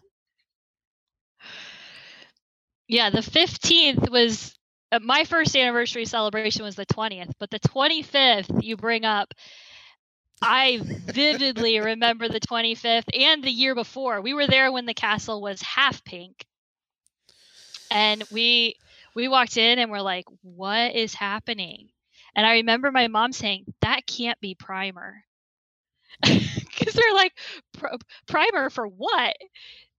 Yeah, 2.88 3.10
the 3.10 3.20
15th 3.20 4.10
was 4.10 4.54
uh, 4.91 4.99
my 5.02 5.24
first 5.24 5.56
anniversary 5.56 6.06
celebration 6.06 6.64
was 6.64 6.76
the 6.76 6.86
20th, 6.86 7.32
but 7.39 7.49
the 7.49 7.62
25th 7.62 8.62
you 8.62 8.76
bring 8.76 9.06
up 9.06 9.34
I 10.42 10.80
vividly 10.84 11.80
remember 11.80 12.28
the 12.30 12.39
25th 12.39 13.10
and 13.20 13.44
the 13.44 13.52
year 13.52 13.74
before. 13.76 14.22
We 14.22 14.34
were 14.34 14.48
there 14.48 14.72
when 14.72 14.86
the 14.86 14.94
castle 14.94 15.42
was 15.42 15.62
half 15.62 16.04
pink. 16.04 16.46
And 17.92 18.24
we 18.32 18.76
we 19.16 19.28
walked 19.28 19.58
in 19.58 19.78
and 19.80 19.92
we're 19.92 20.02
like, 20.02 20.26
"What 20.42 20.96
is 20.96 21.14
happening?" 21.14 21.89
And 22.36 22.46
I 22.46 22.54
remember 22.54 22.92
my 22.92 23.08
mom 23.08 23.34
saying, 23.34 23.66
"That 23.82 24.08
can't 24.08 24.39
be 24.39 24.56
primer." 24.56 25.24
Cuz 26.26 26.94
they're 26.94 27.14
like, 27.14 27.34
"Primer 28.28 28.70
for 28.70 28.88
what?" 28.88 29.36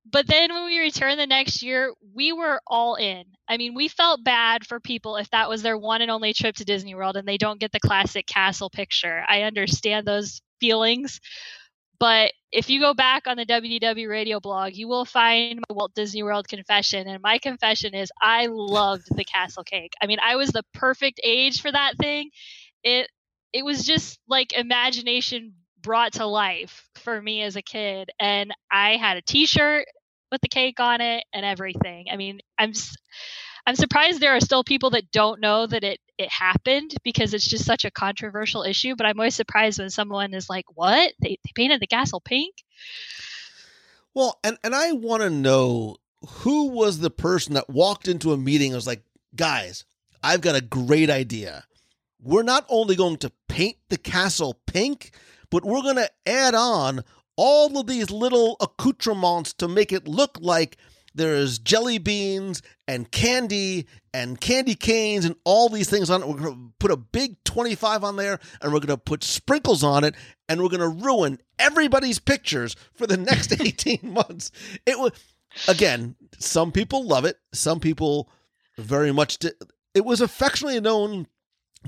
But 0.05 0.26
then 0.26 0.53
when 0.53 0.66
we 0.66 0.78
returned 0.80 1.20
the 1.20 1.26
next 1.26 1.62
year, 1.62 1.92
we 2.14 2.32
were 2.32 2.61
all 2.66 2.96
in. 2.96 3.24
I 3.48 3.57
mean, 3.57 3.74
we 3.74 3.88
felt 3.88 4.24
bad 4.24 4.66
for 4.66 4.80
people 4.80 5.16
if 5.16 5.30
that 5.30 5.48
was 5.48 5.62
their 5.62 5.78
one 5.78 6.03
and 6.03 6.11
only 6.11 6.34
trip 6.34 6.57
to 6.57 6.64
Disney 6.64 6.94
World 6.94 7.16
and 7.16 7.26
they 7.26 7.38
don't 7.38 7.61
get 7.61 7.72
the 7.72 7.80
classic 7.80 8.26
castle 8.26 8.68
picture. 8.68 9.24
I 9.28 9.42
understand 9.42 10.07
those 10.07 10.42
feelings. 10.61 11.20
But 11.98 12.32
if 12.50 12.68
you 12.68 12.80
go 12.80 12.94
back 12.94 13.28
on 13.28 13.36
the 13.36 13.46
WDW 13.46 14.09
radio 14.09 14.40
blog, 14.40 14.74
you 14.74 14.88
will 14.88 15.05
find 15.05 15.61
my 15.61 15.74
Walt 15.74 15.94
Disney 15.94 16.24
World 16.24 16.48
confession. 16.48 17.07
And 17.07 17.22
my 17.22 17.38
confession 17.38 17.94
is 17.94 18.11
I 18.20 18.46
loved 18.50 19.07
the 19.14 19.24
castle 19.24 19.62
cake. 19.62 19.92
I 20.03 20.07
mean, 20.07 20.18
I 20.20 20.34
was 20.34 20.50
the 20.50 20.64
perfect 20.74 21.20
age 21.22 21.61
for 21.61 21.70
that 21.70 21.96
thing. 21.98 22.30
It 22.82 23.09
it 23.53 23.64
was 23.64 23.84
just 23.84 24.18
like 24.26 24.53
imagination 24.53 25.55
brought 25.82 26.14
to 26.14 26.26
life 26.26 26.88
for 26.96 27.20
me 27.20 27.42
as 27.42 27.56
a 27.56 27.62
kid 27.62 28.10
and 28.20 28.52
i 28.70 28.96
had 28.96 29.16
a 29.16 29.22
t-shirt 29.22 29.86
with 30.32 30.40
the 30.40 30.48
cake 30.48 30.80
on 30.80 31.00
it 31.00 31.24
and 31.32 31.44
everything. 31.44 32.06
I 32.10 32.16
mean 32.16 32.40
i'm 32.58 32.72
i'm 33.66 33.76
surprised 33.76 34.18
there 34.18 34.34
are 34.34 34.40
still 34.40 34.64
people 34.64 34.90
that 34.90 35.12
don't 35.12 35.40
know 35.40 35.66
that 35.66 35.84
it 35.84 36.00
it 36.18 36.30
happened 36.30 36.94
because 37.04 37.34
it's 37.34 37.46
just 37.46 37.64
such 37.64 37.84
a 37.84 37.90
controversial 37.90 38.64
issue 38.64 38.94
but 38.96 39.06
i'm 39.06 39.20
always 39.20 39.36
surprised 39.36 39.78
when 39.78 39.90
someone 39.90 40.34
is 40.34 40.48
like 40.48 40.64
what? 40.74 41.12
They, 41.20 41.38
they 41.44 41.50
painted 41.54 41.80
the 41.80 41.86
castle 41.86 42.20
pink? 42.20 42.54
Well 44.14 44.38
and 44.42 44.58
and 44.64 44.74
i 44.74 44.92
want 44.92 45.22
to 45.22 45.30
know 45.30 45.96
who 46.26 46.70
was 46.70 46.98
the 46.98 47.10
person 47.10 47.54
that 47.54 47.68
walked 47.68 48.08
into 48.08 48.32
a 48.32 48.36
meeting 48.36 48.68
and 48.68 48.76
was 48.76 48.86
like 48.86 49.02
guys 49.36 49.84
i've 50.22 50.40
got 50.40 50.56
a 50.56 50.60
great 50.60 51.10
idea. 51.10 51.64
We're 52.24 52.44
not 52.44 52.64
only 52.68 52.94
going 52.94 53.16
to 53.18 53.32
paint 53.48 53.78
the 53.88 53.98
castle 53.98 54.56
pink 54.66 55.10
but 55.53 55.66
we're 55.66 55.82
going 55.82 55.96
to 55.96 56.11
add 56.26 56.55
on 56.55 57.05
all 57.36 57.78
of 57.78 57.86
these 57.86 58.11
little 58.11 58.57
accoutrements 58.61 59.53
to 59.53 59.68
make 59.68 59.92
it 59.92 60.09
look 60.09 60.38
like 60.40 60.78
there's 61.14 61.59
jelly 61.59 61.98
beans 61.98 62.62
and 62.88 63.11
candy 63.11 63.86
and 64.14 64.40
candy 64.40 64.74
canes 64.74 65.26
and 65.26 65.36
all 65.44 65.68
these 65.68 65.90
things 65.90 66.09
on 66.09 66.22
it. 66.22 66.28
We're 66.28 66.38
going 66.38 66.55
to 66.55 66.72
put 66.78 66.90
a 66.90 66.96
big 66.96 67.36
25 67.44 68.03
on 68.03 68.16
there 68.16 68.40
and 68.62 68.72
we're 68.72 68.80
going 68.80 68.88
to 68.88 68.96
put 68.96 69.22
sprinkles 69.22 69.84
on 69.84 70.05
it 70.05 70.14
and 70.48 70.62
we're 70.62 70.70
going 70.70 70.80
to 70.80 71.05
ruin 71.05 71.38
everybody's 71.59 72.18
pictures 72.18 72.74
for 72.94 73.07
the 73.07 73.18
next 73.18 73.53
18 73.61 73.98
months. 74.03 74.50
It 74.86 74.98
was, 74.98 75.12
again, 75.68 76.16
some 76.38 76.72
people 76.72 77.05
love 77.07 77.26
it. 77.26 77.36
Some 77.53 77.78
people 77.78 78.30
very 78.78 79.12
much 79.12 79.36
did. 79.36 79.53
It 79.92 80.07
was 80.07 80.22
affectionately 80.22 80.80
known 80.80 81.26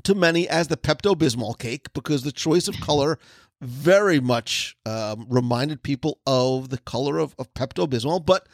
to 0.03 0.15
many 0.15 0.49
as 0.49 0.69
the 0.69 0.77
Pepto 0.77 1.15
Bismol 1.15 1.59
cake 1.59 1.93
because 1.93 2.23
the 2.23 2.33
choice 2.33 2.69
of 2.69 2.81
color 2.81 3.19
very 3.65 4.21
much 4.21 4.77
um, 4.87 5.27
reminded 5.29 5.83
people 5.83 6.21
of 6.27 6.69
the 6.69 6.79
color 6.79 7.19
of, 7.19 7.35
of 7.39 7.53
Pepto 7.55 7.87
Bismol, 7.89 8.25
but 8.25 8.47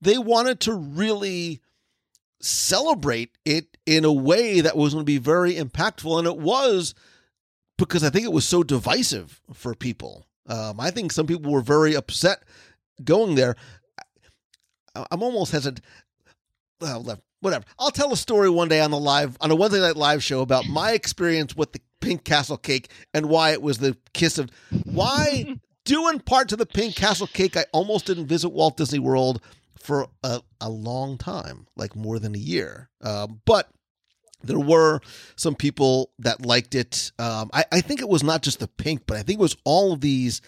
they 0.00 0.18
wanted 0.18 0.60
to 0.60 0.74
really 0.74 1.60
celebrate 2.40 3.30
it 3.44 3.76
in 3.86 4.04
a 4.04 4.12
way 4.12 4.60
that 4.60 4.76
was 4.76 4.92
going 4.92 5.02
to 5.02 5.06
be 5.06 5.18
very 5.18 5.54
impactful. 5.54 6.18
And 6.18 6.26
it 6.26 6.36
was 6.38 6.94
because 7.78 8.04
I 8.04 8.10
think 8.10 8.24
it 8.24 8.32
was 8.32 8.46
so 8.46 8.62
divisive 8.62 9.40
for 9.52 9.74
people. 9.74 10.26
Um, 10.48 10.78
I 10.80 10.90
think 10.90 11.12
some 11.12 11.26
people 11.26 11.50
were 11.50 11.60
very 11.60 11.94
upset 11.94 12.42
going 13.02 13.34
there. 13.34 13.56
I- 14.94 15.06
I'm 15.10 15.22
almost 15.22 15.52
hesitant. 15.52 15.84
Well, 16.80 17.20
whatever. 17.40 17.64
I'll 17.78 17.90
tell 17.90 18.12
a 18.12 18.16
story 18.16 18.50
one 18.50 18.68
day 18.68 18.80
on 18.80 18.90
the 18.90 18.98
live 18.98 19.36
on 19.40 19.50
a 19.50 19.54
Wednesday 19.54 19.80
night 19.80 19.96
live 19.96 20.22
show 20.22 20.40
about 20.40 20.66
my 20.66 20.92
experience 20.92 21.56
with 21.56 21.72
the 21.72 21.80
pink 22.06 22.24
castle 22.24 22.56
cake 22.56 22.88
and 23.12 23.26
why 23.26 23.50
it 23.50 23.60
was 23.62 23.78
the 23.78 23.96
kiss 24.12 24.38
of 24.38 24.50
why 24.84 25.58
due 25.84 26.08
in 26.08 26.20
part 26.20 26.48
to 26.48 26.56
the 26.56 26.66
pink 26.66 26.94
castle 26.94 27.26
cake 27.26 27.56
I 27.56 27.64
almost 27.72 28.06
didn't 28.06 28.26
visit 28.26 28.50
Walt 28.50 28.76
Disney 28.76 28.98
World 28.98 29.40
for 29.78 30.08
a, 30.24 30.40
a 30.60 30.68
long 30.68 31.16
time, 31.18 31.66
like 31.76 31.94
more 31.94 32.18
than 32.18 32.34
a 32.34 32.38
year. 32.38 32.88
Um, 33.02 33.40
but 33.44 33.70
there 34.42 34.58
were 34.58 35.00
some 35.36 35.54
people 35.54 36.10
that 36.18 36.44
liked 36.44 36.74
it. 36.74 37.12
Um, 37.18 37.50
I, 37.52 37.64
I 37.70 37.80
think 37.80 38.00
it 38.00 38.08
was 38.08 38.22
not 38.24 38.42
just 38.42 38.58
the 38.58 38.66
pink, 38.68 39.02
but 39.06 39.16
I 39.16 39.22
think 39.22 39.38
it 39.38 39.42
was 39.42 39.56
all 39.64 39.92
of 39.92 40.00
these. 40.00 40.40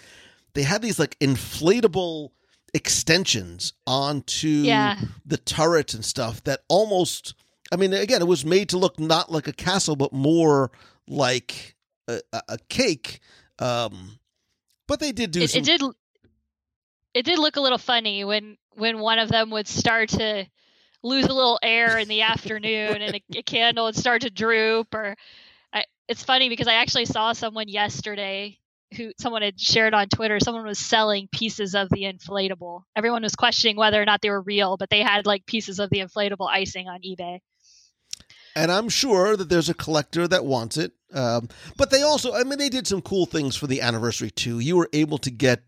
They 0.54 0.62
had 0.62 0.82
these 0.82 0.98
like 0.98 1.16
inflatable 1.20 2.30
extensions 2.74 3.72
onto 3.86 4.48
Yeah. 4.48 4.98
the 5.24 5.36
turret 5.36 5.94
and 5.94 6.04
stuff 6.04 6.42
that 6.44 6.60
almost. 6.68 7.34
I 7.70 7.76
mean, 7.76 7.92
again, 7.92 8.22
it 8.22 8.26
was 8.28 8.44
made 8.46 8.70
to 8.70 8.78
look 8.78 8.98
not 8.98 9.30
like 9.30 9.46
a 9.46 9.52
castle, 9.52 9.94
but 9.94 10.12
more 10.12 10.70
like 11.08 11.76
a, 12.06 12.20
a, 12.48 12.58
cake. 12.68 13.20
Um, 13.58 14.18
but 14.86 15.00
they 15.00 15.12
did 15.12 15.30
do 15.30 15.42
It, 15.42 15.50
some. 15.50 15.60
it 15.60 15.64
did. 15.64 15.82
It 17.14 17.24
did 17.24 17.38
look 17.38 17.56
a 17.56 17.60
little 17.60 17.78
funny 17.78 18.24
when 18.24 18.56
when 18.74 18.98
one 18.98 19.18
of 19.18 19.28
them 19.28 19.50
would 19.50 19.66
start 19.66 20.10
to 20.10 20.46
lose 21.02 21.24
a 21.26 21.32
little 21.34 21.58
air 21.62 21.98
in 21.98 22.08
the 22.08 22.22
afternoon, 22.22 23.02
and 23.02 23.16
a, 23.16 23.38
a 23.38 23.42
candle 23.42 23.86
would 23.86 23.96
start 23.96 24.22
to 24.22 24.30
droop. 24.30 24.94
Or 24.94 25.16
I, 25.72 25.84
it's 26.08 26.22
funny 26.22 26.48
because 26.48 26.68
I 26.68 26.74
actually 26.74 27.06
saw 27.06 27.32
someone 27.32 27.68
yesterday 27.68 28.58
who 28.96 29.12
someone 29.18 29.42
had 29.42 29.60
shared 29.60 29.94
on 29.94 30.08
Twitter. 30.08 30.38
Someone 30.40 30.64
was 30.64 30.78
selling 30.78 31.28
pieces 31.32 31.74
of 31.74 31.88
the 31.90 32.02
inflatable. 32.04 32.84
Everyone 32.96 33.22
was 33.22 33.34
questioning 33.34 33.76
whether 33.76 34.00
or 34.00 34.06
not 34.06 34.20
they 34.22 34.30
were 34.30 34.40
real, 34.40 34.76
but 34.76 34.88
they 34.90 35.02
had 35.02 35.26
like 35.26 35.44
pieces 35.44 35.78
of 35.78 35.90
the 35.90 35.98
inflatable 35.98 36.48
icing 36.48 36.88
on 36.88 37.00
eBay. 37.00 37.40
and 38.54 38.70
I'm 38.72 38.88
sure 38.88 39.36
that 39.36 39.48
there's 39.48 39.68
a 39.68 39.74
collector 39.74 40.26
that 40.28 40.44
wants 40.44 40.76
it. 40.76 40.92
Um, 41.12 41.48
but 41.76 41.90
they 41.90 42.02
also, 42.02 42.34
I 42.34 42.44
mean, 42.44 42.58
they 42.58 42.68
did 42.68 42.86
some 42.86 43.00
cool 43.00 43.26
things 43.26 43.56
for 43.56 43.66
the 43.66 43.80
anniversary 43.80 44.30
too. 44.30 44.58
You 44.58 44.76
were 44.76 44.90
able 44.92 45.18
to 45.18 45.30
get 45.30 45.62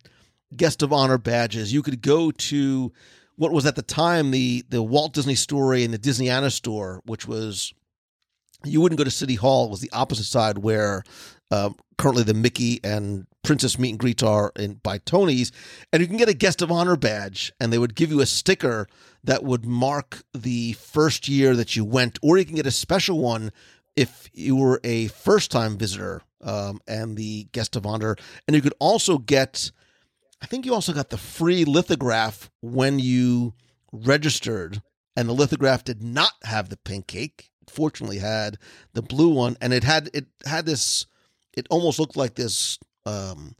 guest 0.55 0.83
of 0.83 0.93
honor 0.93 1.19
badges. 1.19 1.73
You 1.73 1.83
could 1.83 2.03
go 2.03 2.31
to 2.31 2.93
what 3.37 3.53
was 3.53 3.65
at 3.65 3.77
the 3.77 3.83
time 3.83 4.31
the 4.33 4.65
the 4.69 4.83
Walt 4.83 5.15
Disney 5.15 5.35
Story 5.35 5.85
and 5.85 5.95
the 5.95 5.99
Disneyana 5.99 6.53
store, 6.53 7.01
which 7.07 7.27
was 7.27 7.73
you 8.65 8.81
wouldn't 8.81 8.99
go 8.99 9.05
to 9.05 9.11
City 9.11 9.37
Hall. 9.37 9.67
It 9.67 9.71
was 9.71 9.81
the 9.81 9.93
opposite 9.93 10.25
side 10.25 10.59
where 10.59 11.03
um, 11.51 11.77
currently 11.97 12.23
the 12.23 12.35
Mickey 12.35 12.81
and 12.85 13.27
Princess 13.43 13.79
meet 13.79 13.91
and 13.91 13.99
greets 13.99 14.23
are 14.23 14.53
in 14.57 14.75
by 14.75 14.99
Tony's, 14.99 15.53
and 15.93 16.03
you 16.03 16.07
can 16.07 16.19
get 16.19 16.29
a 16.29 16.35
guest 16.35 16.61
of 16.61 16.71
honor 16.71 16.97
badge, 16.97 17.53
and 17.59 17.73
they 17.73 17.79
would 17.79 17.95
give 17.95 18.11
you 18.11 18.21
a 18.21 18.27
sticker 18.27 18.87
that 19.25 19.43
would 19.43 19.65
mark 19.65 20.23
the 20.35 20.75
first 20.75 21.27
year 21.27 21.57
that 21.57 21.75
you 21.75 21.85
went, 21.85 22.19
or 22.23 22.37
you 22.37 22.45
can 22.45 22.57
get 22.57 22.67
a 22.67 22.71
special 22.71 23.19
one 23.19 23.51
if 23.97 24.29
you 24.33 24.57
were 24.57 24.81
a 24.85 25.09
first 25.09 25.51
time 25.51 25.77
visitor 25.77 26.23
um, 26.43 26.81
and 26.87 27.17
the 27.17 27.45
guest 27.53 27.77
of 27.77 27.87
honor, 27.87 28.17
and 28.47 28.55
you 28.55 28.63
could 28.63 28.75
also 28.79 29.19
get. 29.19 29.71
I 30.43 30.47
think 30.47 30.65
you 30.65 30.73
also 30.73 30.95
got 30.95 31.11
the 31.11 31.19
free 31.19 31.67
lithograph 31.67 32.51
when 32.63 32.99
you 32.99 33.53
registered, 33.93 34.81
and 35.15 35.29
the 35.29 35.35
lithograph 35.35 35.85
did 35.85 36.03
not 36.03 36.33
have 36.45 36.71
the 36.71 36.79
pink 36.79 37.07
cake. 37.09 37.51
It 37.61 37.71
fortunately, 37.71 38.19
had 38.19 38.57
the 38.95 39.03
blue 39.03 39.29
one, 39.29 39.57
and 39.61 39.73
it 39.73 39.85
had 39.85 40.09
it 40.15 40.27
had 40.47 40.67
this. 40.67 41.07
It 41.53 41.67
almost 41.69 41.99
looked 41.99 42.17
like 42.17 42.37
this 42.37 42.79
um, 43.05 43.55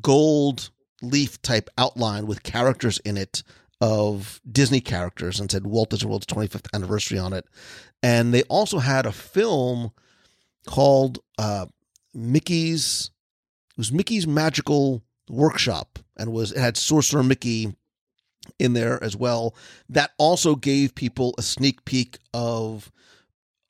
gold 0.00 0.70
leaf 1.02 1.40
type 1.42 1.68
outline 1.76 2.26
with 2.26 2.42
characters 2.42 2.98
in 3.04 3.16
it 3.16 3.42
of 3.80 4.40
Disney 4.50 4.80
characters, 4.80 5.38
and 5.38 5.50
said 5.50 5.66
Walt 5.66 5.90
Disney 5.90 6.08
World's 6.08 6.26
25th 6.26 6.68
anniversary 6.72 7.18
on 7.18 7.32
it. 7.32 7.46
And 8.04 8.34
they 8.34 8.42
also 8.42 8.80
had 8.80 9.06
a 9.06 9.12
film 9.12 9.90
called 10.66 11.20
uh, 11.38 11.64
Mickey's. 12.12 13.10
It 13.70 13.78
was 13.78 13.90
Mickey's 13.90 14.26
Magical 14.26 15.02
Workshop, 15.30 15.98
and 16.18 16.30
was 16.30 16.52
it 16.52 16.58
had 16.58 16.76
Sorcerer 16.76 17.22
Mickey 17.22 17.74
in 18.58 18.74
there 18.74 19.02
as 19.02 19.16
well. 19.16 19.56
That 19.88 20.10
also 20.18 20.54
gave 20.54 20.94
people 20.94 21.34
a 21.38 21.42
sneak 21.42 21.86
peek 21.86 22.18
of 22.34 22.92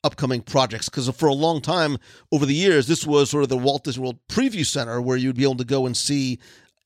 upcoming 0.03 0.41
projects 0.41 0.89
because 0.89 1.09
for 1.11 1.27
a 1.27 1.33
long 1.33 1.61
time 1.61 1.97
over 2.29 2.45
the 2.45 2.53
years, 2.53 2.87
this 2.87 3.07
was 3.07 3.29
sort 3.29 3.43
of 3.43 3.49
the 3.49 3.57
Walt 3.57 3.85
Disney 3.85 4.03
World 4.03 4.19
Preview 4.27 4.65
Center 4.65 5.01
where 5.01 5.15
you'd 5.15 5.37
be 5.37 5.43
able 5.43 5.55
to 5.55 5.63
go 5.63 5.85
and 5.85 5.95
see 5.95 6.39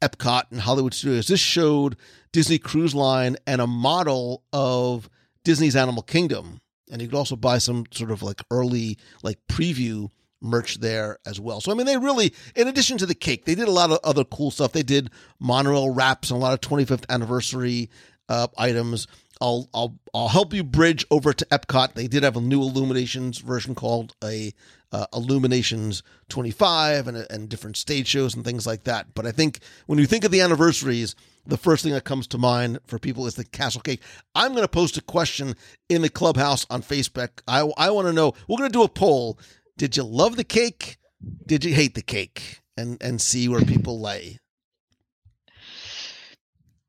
Epcot 0.04 0.44
and 0.52 0.62
Hollywood 0.62 0.94
Studios. 0.94 1.28
This 1.28 1.40
showed 1.40 1.98
Disney 2.32 2.60
Cruise 2.60 2.94
Line 2.94 3.38
and 3.48 3.60
a 3.60 3.66
model 3.66 4.44
of 4.54 5.10
Disney's 5.44 5.76
Animal 5.76 6.04
Kingdom, 6.04 6.62
and 6.90 7.02
you 7.02 7.08
could 7.08 7.18
also 7.18 7.36
buy 7.36 7.58
some 7.58 7.86
sort 7.92 8.12
of 8.12 8.24
like 8.24 8.42
early 8.52 8.98
like 9.24 9.40
preview 9.48 10.10
merch 10.42 10.80
there 10.80 11.18
as 11.26 11.40
well. 11.40 11.62
So 11.62 11.72
I 11.72 11.76
mean, 11.76 11.86
they 11.86 11.98
really, 11.98 12.34
in 12.56 12.68
addition 12.68 12.98
to 13.00 13.06
the 13.06 13.16
cake, 13.16 13.46
they 13.46 13.56
did 13.56 13.68
a 13.68 13.72
lot 13.72 13.92
of 13.92 14.00
other 14.04 14.24
cool 14.24 14.52
stuff. 14.52 14.72
They 14.72 14.84
did 14.84 15.10
monorail 15.40 15.90
wraps 15.94 16.32
and 16.32 16.38
a 16.38 16.42
lot 16.42 16.54
of 16.54 16.62
25th 16.62 17.06
anniversary 17.10 17.90
uh, 18.28 18.48
items. 18.58 19.08
I'll 19.42 19.70
I'll 19.74 19.98
I'll 20.14 20.28
help 20.28 20.54
you 20.54 20.64
bridge 20.64 21.06
over 21.10 21.34
to 21.34 21.46
Epcot. 21.46 21.94
They 21.94 22.08
did 22.08 22.24
have 22.24 22.36
a 22.36 22.42
new 22.42 22.62
Illuminations 22.62 23.40
version 23.40 23.74
called 23.74 24.14
a 24.24 24.54
uh, 24.92 25.06
Illuminations 25.14 26.04
25 26.30 27.08
and 27.08 27.18
and 27.30 27.48
different 27.48 27.78
stage 27.78 28.08
shows 28.08 28.36
and 28.36 28.44
things 28.44 28.68
like 28.68 28.84
that. 28.84 29.14
But 29.14 29.26
I 29.26 29.32
think 29.32 29.60
when 29.86 30.00
you 30.00 30.06
think 30.06 30.26
of 30.26 30.32
the 30.32 30.42
anniversaries, 30.42 31.16
the 31.50 31.58
first 31.58 31.84
thing 31.84 31.94
that 31.94 32.04
comes 32.04 32.28
to 32.28 32.38
mind 32.38 32.80
for 32.86 33.00
people 33.00 33.26
is 33.28 33.36
the 33.36 33.44
castle 33.44 33.82
cake. 33.82 34.02
I'm 34.36 34.52
going 34.52 34.64
to 34.64 34.68
post 34.68 34.98
a 34.98 35.02
question 35.02 35.56
in 35.90 36.02
the 36.02 36.10
clubhouse 36.10 36.66
on 36.70 36.82
Facebook. 36.82 37.42
I 37.48 37.70
I 37.78 37.90
want 37.90 38.08
to 38.08 38.14
know. 38.14 38.34
We're 38.48 38.58
going 38.58 38.70
to 38.70 38.78
do 38.78 38.84
a 38.84 38.90
poll. 38.90 39.40
Did 39.78 39.98
you 39.98 40.04
love 40.04 40.36
the 40.36 40.44
cake? 40.44 40.98
Did 41.46 41.66
you 41.66 41.74
hate 41.74 41.96
the 41.96 42.02
cake? 42.02 42.62
And 42.78 42.98
and 43.02 43.22
see 43.22 43.50
where 43.50 43.62
people 43.62 44.00
lay. 44.00 44.40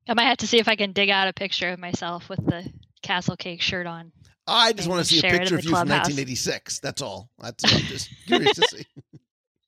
I 0.08 0.14
might 0.14 0.24
have 0.24 0.38
to 0.38 0.46
see 0.46 0.58
if 0.58 0.68
I 0.68 0.76
can 0.76 0.92
dig 0.92 1.08
out 1.08 1.28
a 1.28 1.32
picture 1.32 1.70
of 1.70 1.78
myself 1.78 2.28
with 2.28 2.44
the 2.44 2.70
castle 3.02 3.36
cake 3.36 3.62
shirt 3.62 3.86
on. 3.86 4.12
I 4.46 4.72
just 4.72 4.88
want 4.88 5.00
to 5.00 5.04
see 5.04 5.18
a 5.18 5.20
share 5.20 5.34
it 5.34 5.34
in 5.34 5.40
picture 5.42 5.56
of 5.56 5.64
you 5.64 5.70
from 5.70 5.88
1986. 5.88 6.80
That's 6.80 7.02
all. 7.02 7.30
That's 7.38 7.64
I'm 7.64 7.80
just 7.82 8.10
curious 8.26 8.56
to 8.56 8.68
see. 8.68 8.84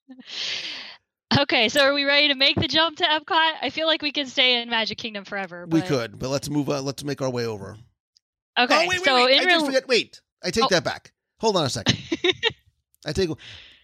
Okay, 1.40 1.68
so 1.68 1.80
are 1.82 1.94
we 1.94 2.04
ready 2.04 2.28
to 2.28 2.34
make 2.34 2.56
the 2.56 2.68
jump 2.68 2.98
to 2.98 3.04
Epcot? 3.04 3.52
I 3.62 3.70
feel 3.70 3.86
like 3.86 4.02
we 4.02 4.12
could 4.12 4.28
stay 4.28 4.60
in 4.60 4.68
Magic 4.68 4.98
Kingdom 4.98 5.24
forever. 5.24 5.66
We 5.68 5.80
could, 5.80 6.18
but 6.18 6.28
let's 6.28 6.50
move 6.50 6.68
on. 6.68 6.84
Let's 6.84 7.04
make 7.04 7.22
our 7.22 7.30
way 7.30 7.46
over. 7.46 7.76
Okay, 8.58 8.74
oh, 8.74 8.80
wait, 8.80 8.88
wait, 8.88 9.04
so 9.04 9.14
wait. 9.24 9.36
in 9.36 9.42
I 9.42 9.44
real, 9.46 9.60
did 9.60 9.66
forget. 9.66 9.88
Wait, 9.88 10.20
I 10.44 10.50
take 10.50 10.64
Oh. 10.64 10.68
that 10.70 10.84
back. 10.84 11.12
Hold 11.40 11.56
on 11.56 11.64
a 11.64 11.70
second. 11.70 11.98
I 13.06 13.12
take 13.12 13.30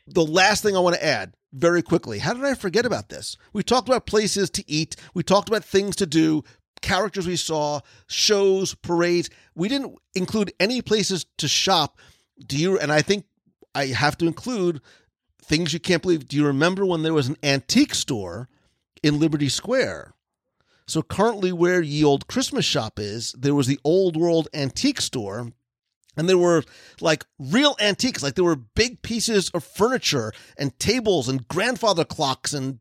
the 0.07 0.24
last 0.24 0.62
thing 0.62 0.76
I 0.76 0.80
want 0.80 0.96
to 0.96 1.05
add 1.05 1.34
very 1.53 1.82
quickly. 1.82 2.18
How 2.18 2.34
did 2.34 2.44
I 2.44 2.55
forget 2.55 2.84
about 2.84 3.09
this? 3.09 3.36
We 3.53 3.62
talked 3.62 3.88
about 3.88 4.07
places 4.07 4.51
to 4.51 4.70
eat. 4.70 4.96
We 5.14 5.22
talked 5.22 5.49
about 5.49 5.64
things 5.64 5.96
to 5.96 6.07
do, 6.07 6.44
characters 6.82 7.26
we 7.26 7.36
saw, 7.36 7.80
shows, 8.09 8.74
parades. 8.74 9.30
We 9.55 9.68
didn't 9.68 9.96
include 10.14 10.53
any 10.61 10.82
places 10.82 11.24
to 11.38 11.49
shop. 11.49 11.99
Do 12.46 12.57
you? 12.59 12.78
And 12.78 12.92
I 12.92 13.01
think 13.03 13.24
I 13.74 13.86
have 13.86 14.18
to 14.18 14.26
include 14.26 14.80
things 15.41 15.72
you 15.72 15.80
can't 15.80 16.03
believe. 16.03 16.28
Do 16.28 16.36
you 16.36 16.47
remember 16.47 16.84
when 16.84 17.03
there 17.03 17.14
was 17.14 17.28
an 17.28 17.36
antique 17.43 17.95
store 17.95 18.49
in 19.03 19.18
Liberty 19.18 19.49
Square? 19.49 20.14
So 20.86 21.03
currently, 21.03 21.53
where 21.53 21.82
Ye 21.82 22.03
Old 22.03 22.28
Christmas 22.28 22.64
Shop 22.64 22.99
is, 22.99 23.32
there 23.39 23.55
was 23.55 23.66
the 23.66 23.78
Old 23.84 24.16
World 24.16 24.49
Antique 24.55 25.03
Store, 25.03 25.53
and 26.16 26.28
there 26.28 26.39
were 26.39 26.64
like 27.01 27.26
real 27.39 27.76
antiques, 27.78 28.22
like 28.22 28.34
there 28.34 28.45
were 28.45 28.57
big 28.57 29.03
pieces 29.03 29.51
of 29.51 29.62
furniture 29.62 30.32
and 30.57 30.76
tables 30.78 31.28
and 31.28 31.47
grandfather 31.47 32.05
clocks 32.05 32.55
and 32.55 32.80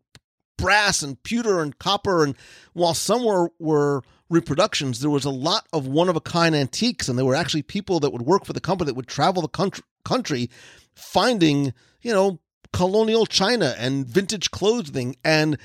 brass 0.58 1.04
and 1.04 1.22
pewter 1.22 1.62
and 1.62 1.78
copper. 1.80 2.24
And 2.24 2.36
while 2.74 2.94
some 2.94 3.24
were 3.24 3.52
were 3.60 4.04
reproductions, 4.30 5.02
there 5.02 5.10
was 5.10 5.26
a 5.26 5.30
lot 5.30 5.68
of 5.74 5.86
one 5.86 6.10
of 6.10 6.16
a 6.16 6.22
kind 6.22 6.56
antiques, 6.56 7.08
and 7.08 7.18
there 7.18 7.26
were 7.26 7.36
actually 7.36 7.62
people 7.62 8.00
that 8.00 8.12
would 8.12 8.24
work 8.24 8.46
for 8.46 8.54
the 8.54 8.62
company 8.62 8.88
that 8.88 8.96
would 8.96 9.08
travel 9.08 9.42
the 9.42 9.48
country, 9.50 9.84
country 10.04 10.50
finding 10.96 11.74
you 12.02 12.14
know 12.14 12.40
colonial 12.74 13.26
china 13.26 13.76
and 13.78 14.06
vintage 14.06 14.52
clothing 14.52 15.16
and 15.24 15.58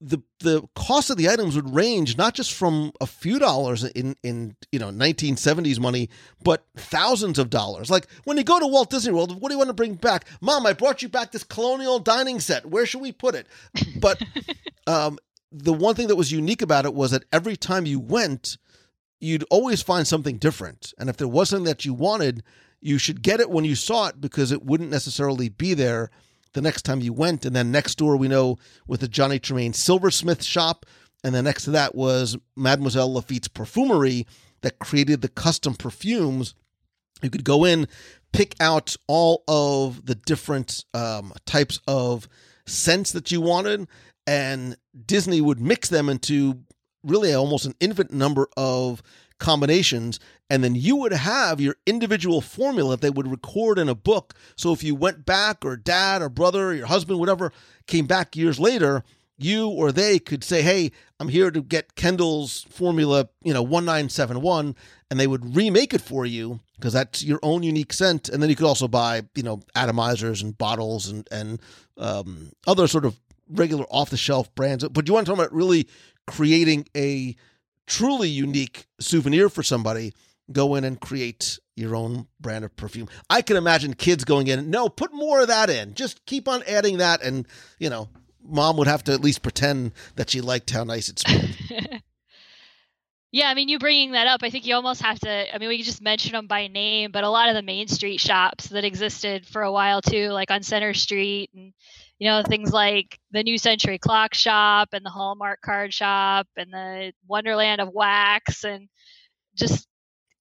the 0.00 0.22
the 0.40 0.62
cost 0.74 1.08
of 1.08 1.16
the 1.16 1.28
items 1.28 1.56
would 1.56 1.74
range 1.74 2.18
not 2.18 2.34
just 2.34 2.52
from 2.52 2.92
a 3.00 3.06
few 3.06 3.38
dollars 3.38 3.82
in 3.82 4.14
in 4.22 4.54
you 4.70 4.78
know 4.78 4.90
1970s 4.90 5.80
money, 5.80 6.10
but 6.42 6.66
thousands 6.76 7.38
of 7.38 7.48
dollars. 7.48 7.90
Like 7.90 8.06
when 8.24 8.36
you 8.36 8.44
go 8.44 8.60
to 8.60 8.66
Walt 8.66 8.90
Disney 8.90 9.12
World, 9.12 9.40
what 9.40 9.48
do 9.48 9.54
you 9.54 9.58
want 9.58 9.68
to 9.68 9.74
bring 9.74 9.94
back? 9.94 10.26
Mom, 10.40 10.66
I 10.66 10.74
brought 10.74 11.02
you 11.02 11.08
back 11.08 11.32
this 11.32 11.44
colonial 11.44 11.98
dining 11.98 12.40
set. 12.40 12.66
Where 12.66 12.84
should 12.84 13.00
we 13.00 13.12
put 13.12 13.34
it? 13.34 13.46
But 13.98 14.20
um, 14.86 15.18
the 15.50 15.72
one 15.72 15.94
thing 15.94 16.08
that 16.08 16.16
was 16.16 16.30
unique 16.30 16.62
about 16.62 16.84
it 16.84 16.94
was 16.94 17.12
that 17.12 17.24
every 17.32 17.56
time 17.56 17.86
you 17.86 17.98
went, 17.98 18.58
you'd 19.18 19.44
always 19.50 19.80
find 19.80 20.06
something 20.06 20.36
different. 20.36 20.92
And 20.98 21.08
if 21.08 21.16
there 21.16 21.28
was 21.28 21.48
something 21.48 21.64
that 21.64 21.86
you 21.86 21.94
wanted, 21.94 22.42
you 22.82 22.98
should 22.98 23.22
get 23.22 23.40
it 23.40 23.48
when 23.48 23.64
you 23.64 23.74
saw 23.74 24.08
it 24.08 24.20
because 24.20 24.52
it 24.52 24.62
wouldn't 24.62 24.90
necessarily 24.90 25.48
be 25.48 25.72
there 25.72 26.10
the 26.52 26.62
next 26.62 26.82
time 26.82 27.00
you 27.00 27.12
went. 27.12 27.44
And 27.44 27.54
then 27.54 27.70
next 27.70 27.96
door, 27.96 28.16
we 28.16 28.28
know 28.28 28.58
with 28.86 29.00
the 29.00 29.08
Johnny 29.08 29.38
Tremain 29.38 29.74
silversmith 29.74 30.42
shop. 30.42 30.86
And 31.24 31.34
then 31.34 31.44
next 31.44 31.64
to 31.64 31.70
that 31.72 31.94
was 31.94 32.36
Mademoiselle 32.56 33.12
Lafitte's 33.12 33.48
perfumery 33.48 34.26
that 34.62 34.78
created 34.78 35.22
the 35.22 35.28
custom 35.28 35.74
perfumes. 35.74 36.54
You 37.22 37.30
could 37.30 37.44
go 37.44 37.64
in, 37.64 37.88
pick 38.32 38.54
out 38.60 38.96
all 39.06 39.42
of 39.48 40.04
the 40.06 40.14
different 40.14 40.84
um, 40.92 41.32
types 41.46 41.80
of 41.86 42.28
scents 42.66 43.12
that 43.12 43.30
you 43.30 43.40
wanted, 43.40 43.88
and 44.26 44.76
Disney 45.06 45.40
would 45.40 45.60
mix 45.60 45.88
them 45.88 46.08
into 46.08 46.60
really 47.02 47.32
almost 47.32 47.64
an 47.64 47.74
infinite 47.80 48.12
number 48.12 48.48
of 48.56 49.02
combinations 49.38 50.18
and 50.48 50.62
then 50.62 50.74
you 50.74 50.96
would 50.96 51.12
have 51.12 51.60
your 51.60 51.76
individual 51.86 52.40
formula 52.40 52.90
that 52.90 53.00
they 53.00 53.10
would 53.10 53.28
record 53.28 53.78
in 53.78 53.88
a 53.88 53.94
book. 53.94 54.34
So 54.56 54.72
if 54.72 54.82
you 54.84 54.94
went 54.94 55.26
back 55.26 55.64
or 55.64 55.76
dad 55.76 56.22
or 56.22 56.28
brother 56.28 56.68
or 56.68 56.74
your 56.74 56.86
husband 56.86 57.18
whatever 57.18 57.52
came 57.86 58.06
back 58.06 58.36
years 58.36 58.58
later 58.58 59.02
you 59.38 59.68
or 59.68 59.92
they 59.92 60.18
could 60.18 60.42
say 60.42 60.62
hey 60.62 60.90
i'm 61.20 61.28
here 61.28 61.50
to 61.50 61.60
get 61.60 61.94
kendall's 61.94 62.64
formula 62.70 63.28
you 63.42 63.52
know 63.52 63.60
1971 63.60 64.74
and 65.10 65.20
they 65.20 65.26
would 65.26 65.54
remake 65.54 65.92
it 65.92 66.00
for 66.00 66.24
you 66.24 66.60
because 66.76 66.92
that's 66.92 67.22
your 67.22 67.38
own 67.42 67.62
unique 67.62 67.92
scent. 67.92 68.28
And 68.28 68.42
then 68.42 68.50
you 68.50 68.56
could 68.56 68.66
also 68.66 68.88
buy 68.88 69.22
you 69.34 69.42
know 69.42 69.58
atomizers 69.74 70.42
and 70.42 70.56
bottles 70.56 71.08
and 71.08 71.26
and 71.30 71.60
um, 71.98 72.52
other 72.66 72.86
sort 72.86 73.04
of 73.04 73.18
regular 73.48 73.84
off 73.90 74.10
the 74.10 74.16
shelf 74.16 74.54
brands. 74.54 74.86
But 74.88 75.04
do 75.04 75.10
you 75.10 75.14
want 75.14 75.26
to 75.26 75.32
talk 75.32 75.38
about 75.38 75.54
really 75.54 75.88
creating 76.26 76.88
a 76.96 77.36
truly 77.86 78.28
unique 78.28 78.86
souvenir 79.00 79.48
for 79.48 79.62
somebody, 79.62 80.12
go 80.52 80.74
in 80.74 80.84
and 80.84 81.00
create 81.00 81.58
your 81.76 81.94
own 81.94 82.26
brand 82.40 82.64
of 82.64 82.74
perfume. 82.76 83.08
I 83.28 83.42
can 83.42 83.56
imagine 83.56 83.94
kids 83.94 84.24
going 84.24 84.46
in, 84.46 84.70
no, 84.70 84.88
put 84.88 85.12
more 85.12 85.42
of 85.42 85.48
that 85.48 85.70
in. 85.70 85.94
Just 85.94 86.24
keep 86.26 86.48
on 86.48 86.62
adding 86.66 86.98
that. 86.98 87.22
And, 87.22 87.46
you 87.78 87.90
know, 87.90 88.08
mom 88.42 88.76
would 88.76 88.86
have 88.86 89.04
to 89.04 89.12
at 89.12 89.20
least 89.20 89.42
pretend 89.42 89.92
that 90.16 90.30
she 90.30 90.40
liked 90.40 90.70
how 90.70 90.84
nice 90.84 91.08
it 91.08 91.18
smelled. 91.18 92.00
Yeah, 93.36 93.50
I 93.50 93.54
mean, 93.54 93.68
you 93.68 93.78
bringing 93.78 94.12
that 94.12 94.26
up, 94.26 94.40
I 94.42 94.48
think 94.48 94.66
you 94.66 94.74
almost 94.74 95.02
have 95.02 95.20
to. 95.20 95.54
I 95.54 95.58
mean, 95.58 95.68
we 95.68 95.76
could 95.76 95.84
just 95.84 96.00
mention 96.00 96.32
them 96.32 96.46
by 96.46 96.68
name, 96.68 97.10
but 97.10 97.22
a 97.22 97.28
lot 97.28 97.50
of 97.50 97.54
the 97.54 97.60
Main 97.60 97.86
Street 97.86 98.18
shops 98.18 98.68
that 98.68 98.82
existed 98.82 99.46
for 99.46 99.60
a 99.60 99.70
while 99.70 100.00
too, 100.00 100.30
like 100.30 100.50
on 100.50 100.62
Center 100.62 100.94
Street, 100.94 101.50
and 101.54 101.74
you 102.18 102.30
know 102.30 102.42
things 102.42 102.72
like 102.72 103.18
the 103.32 103.42
New 103.42 103.58
Century 103.58 103.98
Clock 103.98 104.32
Shop 104.32 104.88
and 104.94 105.04
the 105.04 105.10
Hallmark 105.10 105.60
Card 105.60 105.92
Shop 105.92 106.46
and 106.56 106.72
the 106.72 107.12
Wonderland 107.28 107.82
of 107.82 107.90
Wax, 107.92 108.64
and 108.64 108.88
just 109.54 109.86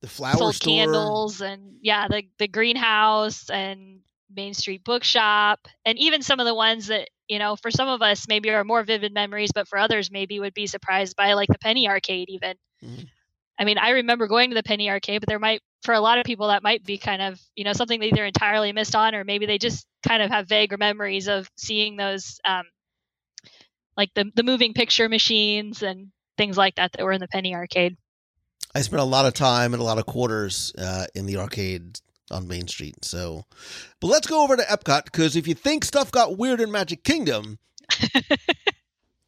the 0.02 0.08
flower 0.08 0.38
sold 0.38 0.56
store. 0.56 0.72
candles 0.72 1.41
and 1.41 1.74
yeah, 1.82 2.08
the 2.08 2.24
the 2.39 2.48
greenhouse 2.48 3.50
and 3.50 4.00
Main 4.34 4.54
Street 4.54 4.86
Bookshop, 4.86 5.60
and 5.84 6.00
even 6.00 6.22
some 6.22 6.39
of 6.39 6.46
the 6.46 6.56
ones 6.56 6.88
that 6.88 7.10
you 7.28 7.39
know 7.39 7.58
for 7.58 7.72
some 7.72 7.89
of 7.89 8.02
us 8.02 8.26
maybe 8.30 8.52
are 8.52 8.64
more 8.64 8.84
vivid 8.84 9.14
memories, 9.14 9.52
but 9.54 9.68
for 9.68 9.78
others 9.78 10.12
maybe 10.12 10.39
would 10.39 10.54
be 10.54 10.66
surprised 10.66 11.18
by, 11.18 11.34
like 11.34 11.50
the 11.50 11.60
Penny 11.60 11.89
Arcade 11.89 12.30
even. 12.30 12.56
Mhm. 12.84 13.07
I 13.57 13.63
mean, 13.63 13.78
I 13.78 13.91
remember 13.91 14.28
going 14.28 14.49
to 14.49 14.55
the 14.55 14.63
Penny 14.63 14.89
Arcade, 14.89 15.21
but 15.21 15.30
there 15.30 15.39
might, 15.39 15.61
for 15.84 15.93
a 15.93 16.01
lot 16.01 16.17
of 16.17 16.26
people, 16.26 16.47
that 16.49 16.63
might 16.63 16.84
be 16.84 16.97
kind 16.97 17.21
of, 17.21 17.39
you 17.55 17.63
know, 17.63 17.73
something 17.73 17.99
they 17.99 18.07
either 18.07 18.26
entirely 18.26 18.73
missed 18.73 18.95
on, 18.95 19.15
or 19.15 19.23
maybe 19.23 19.45
they 19.45 19.57
just 19.57 19.86
kind 20.05 20.21
of 20.21 20.30
have 20.30 20.49
vague 20.49 20.78
memories 20.78 21.28
of 21.28 21.49
seeing 21.55 21.95
those, 21.95 22.39
um, 22.45 22.63
like 23.95 24.13
the 24.13 24.30
the 24.36 24.43
moving 24.43 24.73
picture 24.73 25.07
machines 25.07 25.82
and 25.84 26.11
things 26.38 26.57
like 26.57 26.76
that 26.76 26.91
that 26.91 27.03
were 27.03 27.13
in 27.13 27.21
the 27.21 27.30
Penny 27.30 27.55
Arcade. 27.55 27.95
I 28.73 28.82
spent 28.82 29.01
a 29.01 29.05
lot 29.05 29.26
of 29.26 29.34
time 29.34 29.73
and 29.73 29.82
a 29.82 29.86
lot 29.86 29.99
of 29.99 30.05
quarters 30.05 30.73
uh, 30.78 31.05
in 31.15 31.26
the 31.26 31.38
arcade 31.38 32.01
on 32.30 32.45
Main 32.45 32.67
Street. 32.67 33.05
So, 33.05 33.45
but 34.01 34.07
let's 34.07 34.28
go 34.28 34.43
over 34.43 34.57
to 34.57 34.63
Epcot 34.63 35.05
because 35.05 35.38
if 35.38 35.47
you 35.47 35.53
think 35.53 35.86
stuff 35.86 36.11
got 36.11 36.38
weird 36.38 36.59
in 36.59 36.73
Magic 36.73 37.05
Kingdom, 37.05 37.59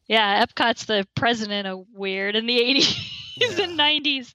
Yeah, 0.08 0.44
Epcot's 0.44 0.86
the 0.86 1.06
president 1.14 1.66
of 1.66 1.86
weird 1.92 2.34
in 2.34 2.46
the 2.46 2.58
80s 2.58 3.12
Yeah. 3.40 3.64
and 3.64 3.76
90s. 3.76 4.34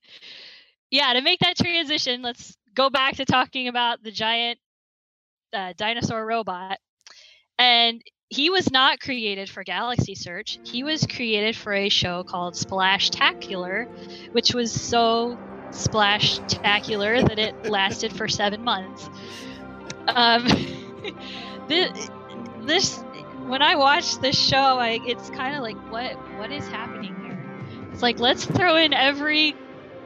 Yeah, 0.91 1.13
to 1.13 1.21
make 1.21 1.39
that 1.39 1.57
transition, 1.57 2.21
let's 2.21 2.55
go 2.75 2.89
back 2.89 3.15
to 3.17 3.25
talking 3.25 3.67
about 3.67 4.03
the 4.03 4.11
giant 4.11 4.59
uh, 5.53 5.73
dinosaur 5.77 6.25
robot. 6.25 6.79
And 7.57 8.01
he 8.29 8.49
was 8.49 8.71
not 8.71 8.99
created 8.99 9.49
for 9.49 9.63
Galaxy 9.63 10.15
Search. 10.15 10.59
He 10.63 10.83
was 10.83 11.05
created 11.07 11.55
for 11.55 11.73
a 11.73 11.89
show 11.89 12.23
called 12.23 12.55
Splashtacular, 12.55 13.87
which 14.31 14.53
was 14.53 14.73
so 14.73 15.39
splashtacular 15.71 17.27
that 17.27 17.39
it 17.39 17.55
lasted 17.63 18.13
for 18.13 18.27
seven 18.27 18.63
months. 18.63 19.09
Um, 20.07 20.45
this, 21.67 22.09
this 22.57 23.03
when 23.45 23.61
I 23.61 23.75
watch 23.75 24.19
this 24.19 24.37
show, 24.37 24.79
I 24.79 24.99
it's 25.03 25.29
kind 25.29 25.55
of 25.55 25.61
like 25.61 25.77
what 25.89 26.17
what 26.29 26.51
is 26.51 26.67
happening? 26.67 27.15
It's 27.93 28.01
like 28.01 28.19
let's 28.19 28.43
throw 28.43 28.75
in 28.75 28.91
every 28.91 29.55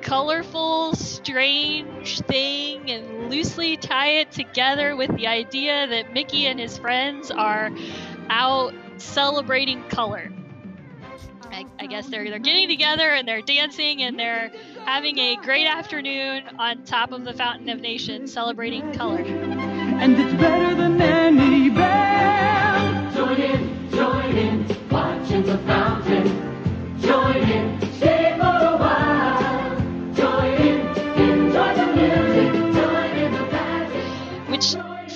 colorful, 0.01 0.93
strange 0.95 2.19
thing 2.21 2.91
and 2.91 3.29
loosely 3.29 3.77
tie 3.77 4.19
it 4.19 4.31
together 4.31 4.95
with 4.95 5.15
the 5.15 5.27
idea 5.27 5.88
that 5.88 6.13
Mickey 6.13 6.47
and 6.47 6.59
his 6.59 6.77
friends 6.77 7.31
are 7.31 7.71
out 8.29 8.73
celebrating 8.97 9.83
color. 9.83 10.31
I, 11.49 11.65
I 11.79 11.88
guess 11.88 12.07
they're 12.07 12.29
they're 12.29 12.39
getting 12.39 12.67
together 12.67 13.09
and 13.09 13.25
they're 13.25 13.41
dancing 13.41 14.03
and 14.03 14.19
they're 14.19 14.51
having 14.85 15.17
a 15.17 15.38
great 15.38 15.65
afternoon 15.65 16.43
on 16.59 16.83
top 16.83 17.13
of 17.13 17.23
the 17.23 17.33
Fountain 17.33 17.69
of 17.69 17.79
Nations 17.79 18.33
celebrating 18.33 18.91
color. 18.93 19.21
and 19.21 20.13
it's 20.19 20.33
better 20.33 20.66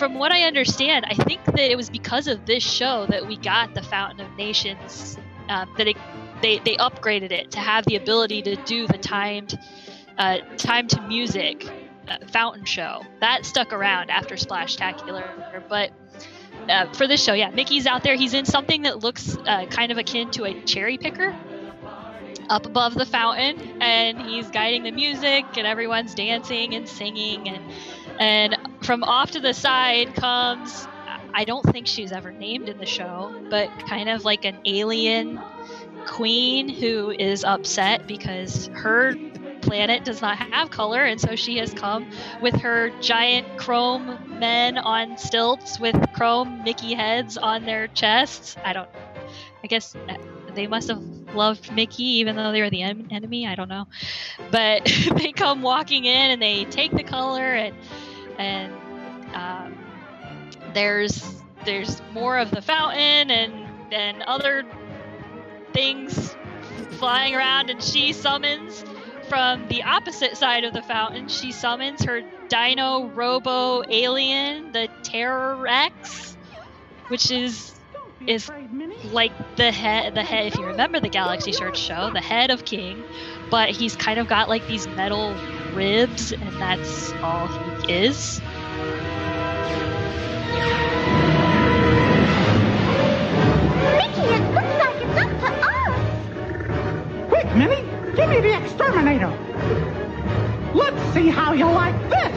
from 0.02 0.16
what 0.16 0.32
i 0.32 0.46
understand 0.46 1.06
i 1.08 1.14
think 1.14 1.46
that 1.46 1.70
it 1.70 1.78
was 1.78 1.88
because 1.88 2.26
of 2.26 2.44
this 2.48 2.64
show 2.64 3.06
that 3.06 3.28
we 3.28 3.38
got 3.38 3.76
the 3.76 3.84
fountain 3.84 4.26
of 4.26 4.36
nations 4.36 5.16
um, 5.48 5.72
that 5.78 5.88
it, 5.88 5.98
they, 6.42 6.58
they 6.60 6.76
upgraded 6.78 7.32
it 7.32 7.52
to 7.52 7.60
have 7.60 7.86
the 7.86 7.96
ability 7.96 8.42
to 8.42 8.56
do 8.64 8.88
the 8.88 8.98
timed 8.98 9.60
uh, 10.18 10.38
time 10.58 10.88
to 10.88 11.00
music 11.02 11.68
uh, 12.08 12.18
fountain 12.32 12.66
show. 12.66 13.02
That 13.20 13.46
stuck 13.46 13.74
around 13.74 14.10
after 14.10 14.36
splashtacular 14.36 15.64
but 15.70 15.92
uh, 16.68 16.92
for 16.94 17.06
this 17.06 17.24
show 17.24 17.34
yeah 17.34 17.52
mickey's 17.52 17.86
out 17.86 18.02
there. 18.02 18.16
He's 18.16 18.34
in 18.34 18.46
something 18.46 18.84
that 18.84 19.04
looks 19.04 19.38
uh, 19.46 19.68
kind 19.68 19.92
of 19.92 20.00
akin 20.00 20.32
to 20.32 20.46
a 20.46 20.62
cherry 20.64 20.98
picker 20.98 21.36
up 22.50 22.66
above 22.66 22.96
the 22.96 23.06
fountain 23.06 23.82
and 23.82 24.20
he's 24.22 24.50
guiding 24.50 24.84
the 24.84 24.92
music 24.92 25.46
and 25.58 25.68
everyone's 25.68 26.16
dancing 26.16 26.74
and 26.74 26.90
singing 26.90 27.48
and 27.48 27.64
and 28.20 28.56
from 28.84 29.04
off 29.04 29.32
to 29.32 29.40
the 29.40 29.54
side 29.54 30.14
comes 30.16 30.88
I 31.34 31.46
don't 31.46 31.64
think 31.64 31.88
she's 31.88 32.12
ever 32.12 32.32
named 32.32 32.68
in 32.68 32.78
the 32.78 32.86
show, 32.86 33.34
but 33.50 33.70
kind 33.88 34.10
of 34.10 34.26
like 34.26 34.46
an 34.46 34.58
alien 34.66 35.40
queen 36.06 36.68
who 36.68 37.12
is 37.12 37.44
upset 37.44 38.08
because 38.08 38.68
her 38.74 39.16
planet 39.62 40.04
does 40.04 40.22
not 40.22 40.38
have 40.38 40.72
color 40.72 41.06
and 41.06 41.22
so 41.22 41.36
she 41.36 41.58
has 41.58 41.74
come 41.74 42.10
with 42.42 42.56
her 42.56 42.90
giant 43.02 43.58
chrome 43.58 44.18
men 44.40 44.78
on 44.80 45.18
stilts 45.18 45.80
with 45.80 45.96
chrome 46.14 46.64
Mickey 46.64 46.96
heads 46.96 47.38
on 47.38 47.66
their 47.66 47.88
chests. 47.88 48.58
I 48.66 48.74
don't 48.74 48.90
I 49.64 49.68
guess 49.68 49.96
they 50.56 50.68
must 50.68 50.90
have 50.90 51.02
loved 51.36 51.72
Mickey 51.72 52.04
even 52.04 52.36
though 52.36 52.52
they 52.52 52.62
were 52.62 52.72
the 52.72 52.82
en- 52.82 53.08
enemy. 53.12 53.48
I 53.48 53.56
don't 53.56 53.70
know. 53.70 53.88
But 54.50 54.86
they 55.16 55.32
come 55.32 55.62
walking 55.62 56.06
in 56.06 56.32
and 56.32 56.42
they 56.42 56.66
take 56.66 56.92
the 56.92 57.04
color 57.04 57.54
and 57.54 57.76
and 58.42 58.74
um, 59.36 59.76
there's 60.74 61.44
there's 61.66 62.02
more 62.12 62.38
of 62.38 62.52
the 62.52 62.62
fountain 62.62 63.30
and 63.32 63.94
and 63.94 64.22
other 64.24 64.64
things 65.74 66.36
flying 66.92 67.36
around 67.36 67.70
and 67.70 67.82
she 67.84 68.14
summons 68.14 68.84
from 69.30 69.68
the 69.68 69.84
opposite 69.84 70.36
side 70.38 70.64
of 70.64 70.74
the 70.74 70.82
fountain 70.82 71.28
she 71.28 71.52
summons 71.52 72.04
her 72.04 72.22
dino 72.50 73.08
robo 73.10 73.84
alien 73.90 74.72
the 74.72 74.90
terror 75.04 75.56
rex 75.56 76.38
which 77.08 77.32
is 77.32 77.80
is 78.28 78.50
like 79.04 79.34
the 79.56 79.72
head 79.72 80.16
the 80.16 80.24
head 80.24 80.48
if 80.48 80.58
you 80.58 80.66
remember 80.66 81.00
the 81.00 81.10
Galaxy 81.10 81.52
Search 81.52 81.78
show, 81.78 82.12
the 82.12 82.22
head 82.22 82.52
of 82.52 82.66
King, 82.66 83.06
but 83.50 83.70
he's 83.72 83.96
kind 83.96 84.20
of 84.20 84.28
got 84.28 84.48
like 84.50 84.66
these 84.68 84.88
metal 84.88 85.42
ribs 85.72 86.32
and 86.32 86.60
that's 86.62 87.16
all 87.22 87.48
he 87.48 87.71
is. 87.90 88.42
Mickey, 93.98 94.28
it 94.34 94.44
looks 94.54 94.76
like 94.80 94.98
it's 95.02 95.18
up 95.20 95.32
to 95.40 95.50
us. 95.68 95.96
Quick, 97.30 97.50
Minnie, 97.56 97.84
give 98.16 98.30
me 98.30 98.40
the 98.40 98.54
exterminator. 98.64 99.32
Let's 100.74 101.02
see 101.14 101.30
how 101.30 101.54
you 101.54 101.66
like 101.66 101.96
this. 102.10 102.32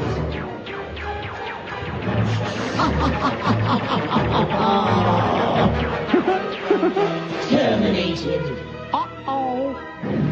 Terminated. 7.49 8.43
Uh-oh. 8.93 10.24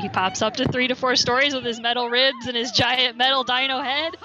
He, 0.00 0.08
pops 0.08 0.42
up 0.42 0.56
to 0.56 0.64
three 0.64 0.88
to 0.88 0.94
four 0.94 1.16
stories 1.16 1.54
with 1.54 1.64
his 1.64 1.80
metal 1.80 2.08
ribs 2.08 2.46
and 2.46 2.56
his 2.56 2.70
giant 2.70 3.16
metal 3.16 3.44
dino 3.44 3.80
head 3.80 4.16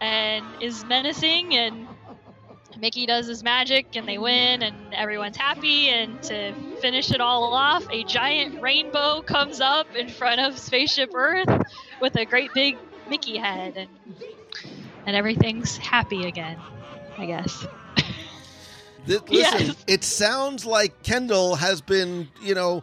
and 0.00 0.44
is 0.62 0.84
menacing 0.84 1.54
and 1.56 1.86
Mickey 2.78 3.06
does 3.06 3.26
his 3.26 3.42
magic 3.42 3.96
and 3.96 4.06
they 4.06 4.18
win 4.18 4.62
and 4.62 4.76
everyone's 4.92 5.36
happy 5.36 5.88
and 5.88 6.22
to 6.24 6.52
finish 6.82 7.10
it 7.10 7.20
all 7.22 7.54
off 7.54 7.86
a 7.90 8.04
giant 8.04 8.60
rainbow 8.60 9.22
comes 9.22 9.60
up 9.60 9.94
in 9.96 10.08
front 10.10 10.40
of 10.40 10.58
spaceship 10.58 11.10
Earth 11.14 11.48
with 12.00 12.16
a 12.16 12.26
great 12.26 12.52
big 12.52 12.76
Mickey 13.08 13.38
head 13.38 13.76
and 13.76 13.88
and 15.06 15.16
everything's 15.16 15.76
happy 15.78 16.26
again 16.26 16.58
I 17.18 17.24
guess. 17.26 17.66
Listen, 19.06 19.24
Yes. 19.30 19.84
it 19.86 20.04
sounds 20.04 20.66
like 20.66 21.02
Kendall 21.02 21.54
has 21.56 21.80
been, 21.80 22.28
you 22.42 22.54
know, 22.54 22.82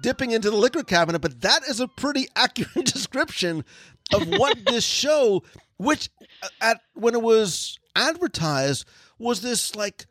dipping 0.00 0.30
into 0.30 0.50
the 0.50 0.56
liquor 0.56 0.82
cabinet, 0.82 1.20
but 1.20 1.40
that 1.42 1.62
is 1.68 1.80
a 1.80 1.88
pretty 1.88 2.28
accurate 2.36 2.86
description 2.86 3.64
of 4.12 4.28
what 4.28 4.58
this 4.66 4.84
show, 5.02 5.42
which 5.76 6.10
uh, 6.42 6.48
at 6.60 6.80
when 6.94 7.14
it 7.14 7.22
was 7.22 7.78
advertised, 7.96 8.86
was 9.18 9.42
this 9.42 9.74
like 9.74 10.06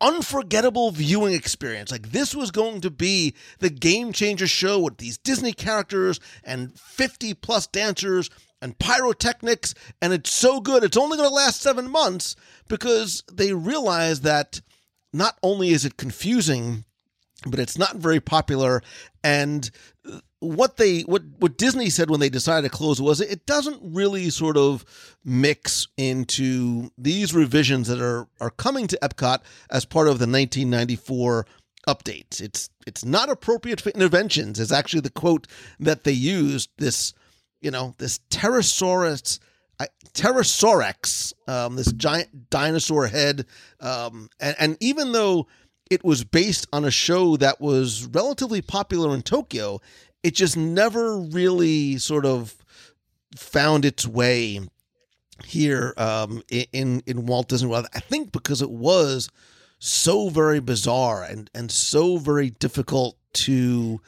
unforgettable 0.00 0.90
viewing 0.90 1.34
experience. 1.34 1.90
Like 1.90 2.10
this 2.10 2.34
was 2.34 2.50
going 2.50 2.80
to 2.82 2.90
be 2.90 3.34
the 3.58 3.70
game 3.70 4.12
changer 4.12 4.46
show 4.46 4.80
with 4.80 4.98
these 4.98 5.18
Disney 5.18 5.52
characters 5.52 6.20
and 6.42 6.78
50 6.78 7.34
plus 7.34 7.66
dancers 7.66 8.28
and 8.60 8.78
pyrotechnics 8.78 9.74
and 10.00 10.12
it's 10.12 10.32
so 10.32 10.58
good 10.58 10.84
it's 10.84 10.96
only 10.96 11.18
going 11.18 11.28
to 11.28 11.34
last 11.34 11.60
7 11.60 11.90
months 11.90 12.34
because 12.66 13.22
they 13.30 13.52
realize 13.52 14.22
that 14.22 14.62
not 15.12 15.38
only 15.42 15.68
is 15.68 15.84
it 15.84 15.98
confusing 15.98 16.84
but 17.46 17.60
it's 17.60 17.78
not 17.78 17.96
very 17.96 18.20
popular 18.20 18.82
and 19.22 19.70
what 20.40 20.76
they 20.76 21.00
what 21.02 21.22
what 21.38 21.56
Disney 21.56 21.88
said 21.90 22.10
when 22.10 22.20
they 22.20 22.28
decided 22.28 22.70
to 22.70 22.76
close 22.76 23.00
was 23.00 23.20
it 23.20 23.46
doesn't 23.46 23.80
really 23.82 24.30
sort 24.30 24.56
of 24.56 24.84
mix 25.24 25.88
into 25.96 26.90
these 26.98 27.34
revisions 27.34 27.88
that 27.88 28.00
are 28.00 28.28
are 28.40 28.50
coming 28.50 28.86
to 28.88 28.98
Epcot 29.02 29.40
as 29.70 29.84
part 29.84 30.06
of 30.06 30.18
the 30.18 30.26
1994 30.26 31.46
updates. 31.88 32.40
It's 32.40 32.68
it's 32.86 33.04
not 33.04 33.30
appropriate 33.30 33.80
for 33.80 33.90
interventions. 33.90 34.60
Is 34.60 34.72
actually 34.72 35.00
the 35.00 35.10
quote 35.10 35.46
that 35.80 36.04
they 36.04 36.12
used. 36.12 36.70
This 36.76 37.14
you 37.60 37.70
know 37.70 37.94
this 37.98 38.20
Pterosaurus. 38.30 39.38
I- 39.80 39.88
um, 41.48 41.74
this 41.74 41.92
giant 41.92 42.48
dinosaur 42.48 43.08
head, 43.08 43.44
um, 43.80 44.28
and, 44.38 44.54
and 44.60 44.76
even 44.78 45.10
though 45.10 45.48
it 45.90 46.04
was 46.04 46.24
based 46.24 46.66
on 46.72 46.84
a 46.84 46.90
show 46.90 47.36
that 47.36 47.60
was 47.60 48.06
relatively 48.06 48.62
popular 48.62 49.14
in 49.14 49.22
Tokyo, 49.22 49.80
it 50.22 50.34
just 50.34 50.56
never 50.56 51.18
really 51.18 51.98
sort 51.98 52.24
of 52.24 52.56
found 53.36 53.84
its 53.84 54.06
way 54.06 54.60
here 55.44 55.92
um, 55.96 56.42
in 56.50 57.02
in 57.06 57.26
Walt 57.26 57.48
Disney 57.48 57.68
World. 57.68 57.86
I 57.94 58.00
think 58.00 58.32
because 58.32 58.62
it 58.62 58.70
was 58.70 59.28
so 59.78 60.28
very 60.28 60.60
bizarre 60.60 61.22
and 61.22 61.50
and 61.54 61.70
so 61.70 62.16
very 62.16 62.50
difficult 62.50 63.16
to 63.34 64.00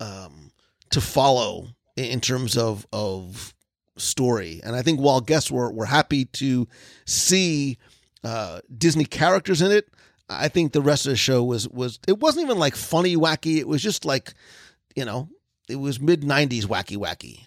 um, 0.00 0.52
to 0.90 1.00
follow 1.00 1.68
in- 1.96 2.20
terms 2.20 2.56
of 2.56 2.86
of 2.92 3.54
story. 3.96 4.60
And 4.62 4.76
I 4.76 4.82
think 4.82 5.00
while 5.00 5.20
guests 5.20 5.50
were 5.50 5.70
were 5.70 5.86
happy 5.86 6.24
to 6.24 6.66
see 7.04 7.78
uh, 8.24 8.60
Disney 8.76 9.04
characters 9.04 9.60
in 9.60 9.70
it, 9.72 9.88
I 10.28 10.48
think 10.48 10.72
the 10.72 10.82
rest 10.82 11.06
of 11.06 11.10
the 11.10 11.16
show 11.16 11.42
was 11.42 11.68
was 11.68 11.98
it 12.06 12.18
wasn't 12.18 12.46
even 12.46 12.58
like 12.58 12.76
funny 12.76 13.16
wacky. 13.16 13.56
It 13.56 13.68
was 13.68 13.82
just 13.82 14.04
like 14.04 14.34
you 14.94 15.04
know 15.04 15.28
it 15.68 15.76
was 15.76 16.00
mid 16.00 16.22
'90s 16.22 16.64
wacky 16.64 16.96
wacky. 16.96 17.46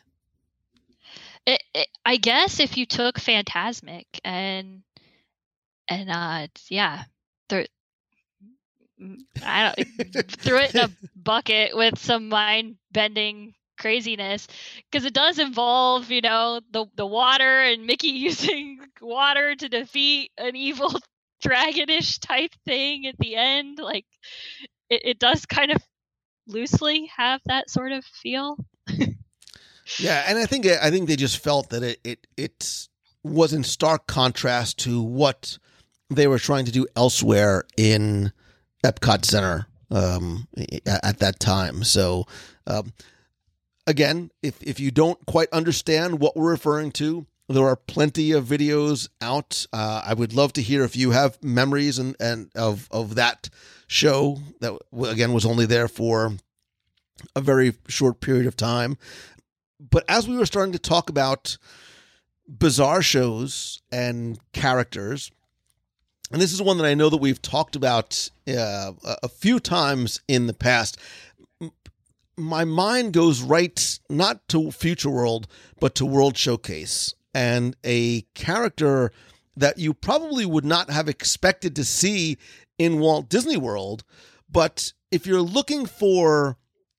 it, 1.46 1.62
it, 1.74 1.88
I 2.06 2.18
guess 2.18 2.60
if 2.60 2.78
you 2.78 2.86
took 2.86 3.20
Fantasmic 3.20 4.06
and 4.24 4.82
and 5.88 6.10
uh 6.10 6.48
yeah, 6.70 7.04
I 9.44 9.74
don't 9.76 10.32
threw 10.32 10.58
it 10.58 10.76
in 10.76 10.82
a 10.82 10.90
bucket 11.16 11.76
with 11.76 11.98
some 12.00 12.30
mind 12.30 12.78
bending 12.92 13.54
craziness 13.78 14.48
because 14.92 15.06
it 15.06 15.14
does 15.14 15.40
involve 15.40 16.12
you 16.12 16.22
know 16.22 16.62
the 16.72 16.86
the 16.96 17.06
water 17.06 17.62
and 17.62 17.86
Mickey 17.86 18.08
using 18.10 18.80
water 19.02 19.56
to 19.56 19.70
defeat 19.70 20.32
an 20.38 20.56
evil 20.56 20.94
dragonish 21.44 22.20
type 22.20 22.52
thing 22.66 23.08
at 23.08 23.18
the 23.18 23.36
end 23.36 23.80
like 23.80 24.06
it, 24.90 25.02
it 25.06 25.20
does 25.20 25.46
kind 25.46 25.72
of 25.72 25.82
loosely 26.48 27.10
have 27.16 27.42
that 27.46 27.70
sort 27.70 27.92
of 27.92 28.04
feel 28.06 28.58
Yeah, 30.00 30.24
and 30.28 30.38
I 30.38 30.46
think 30.46 30.66
I 30.66 30.90
think 30.90 31.08
they 31.08 31.16
just 31.16 31.40
felt 31.40 31.70
that 31.70 31.84
it 31.84 32.00
it 32.04 32.28
it 32.38 32.88
was 33.24 33.54
in 33.54 33.64
stark 33.64 34.08
contrast 34.08 34.80
to 34.80 35.02
what 35.02 35.58
they 36.10 36.28
were 36.28 36.40
trying 36.40 36.66
to 36.66 36.72
do 36.72 36.88
elsewhere 36.96 37.64
in 37.78 38.32
Epcot 38.84 39.26
Center 39.26 39.68
um, 39.90 40.48
at 40.86 41.04
at 41.04 41.20
that 41.20 41.40
time. 41.40 41.84
So, 41.84 42.26
um, 42.68 42.94
again, 43.88 44.32
if 44.42 44.62
if 44.62 44.80
you 44.80 44.92
don't 44.92 45.24
quite 45.26 45.50
understand 45.52 46.20
what 46.20 46.36
we're 46.36 46.52
referring 46.52 46.92
to, 46.94 47.26
there 47.52 47.68
are 47.68 47.76
plenty 47.76 48.32
of 48.32 48.46
videos 48.46 49.10
out. 49.22 49.66
Uh, 49.72 50.02
I 50.06 50.14
would 50.14 50.34
love 50.34 50.54
to 50.54 50.62
hear 50.62 50.84
if 50.84 50.96
you 50.96 51.12
have 51.12 51.42
memories 51.44 52.00
and 52.00 52.16
and 52.20 52.50
of 52.56 52.88
of 52.92 53.16
that 53.16 53.50
show 53.88 54.40
that 54.62 54.78
again 55.04 55.34
was 55.34 55.46
only 55.46 55.66
there 55.66 55.88
for 55.88 56.34
a 57.36 57.42
very 57.42 57.74
short 57.88 58.20
period 58.20 58.48
of 58.48 58.56
time 58.56 58.98
but 59.90 60.04
as 60.08 60.28
we 60.28 60.38
were 60.38 60.46
starting 60.46 60.74
to 60.74 60.80
talk 60.80 61.10
about 61.10 61.58
bizarre 62.48 63.02
shows 63.02 63.82
and 63.92 64.40
characters, 64.54 65.32
and 66.32 66.42
this 66.42 66.54
is 66.54 66.62
one 66.62 66.78
that 66.78 66.86
I 66.86 66.94
know 66.94 67.10
that 67.10 67.18
we've 67.18 67.42
talked 67.42 67.76
about 67.76 68.30
uh, 68.48 68.92
a 69.04 69.28
few 69.28 69.60
times 69.60 70.22
in 70.28 70.48
the 70.48 70.54
past. 70.54 70.98
My 72.38 72.64
mind 72.64 73.14
goes 73.14 73.42
right 73.42 74.00
not 74.10 74.48
to 74.50 74.72
Future 74.72 75.10
World, 75.10 75.48
but 75.80 75.96
to 75.96 76.06
World 76.06 76.38
Showcase, 76.38 77.14
and 77.34 77.76
a 77.86 78.22
character 78.34 79.12
that 79.56 79.78
you 79.78 79.94
probably 79.94 80.46
would 80.46 80.66
not 80.66 80.90
have 80.90 81.10
expected 81.10 81.76
to 81.76 81.84
see 81.84 82.38
in 82.78 83.00
Walt 83.00 83.30
Disney 83.30 83.58
World. 83.58 84.04
But 84.50 84.94
if 85.12 85.26
you're 85.26 85.42
looking 85.42 85.86
for 85.86 86.58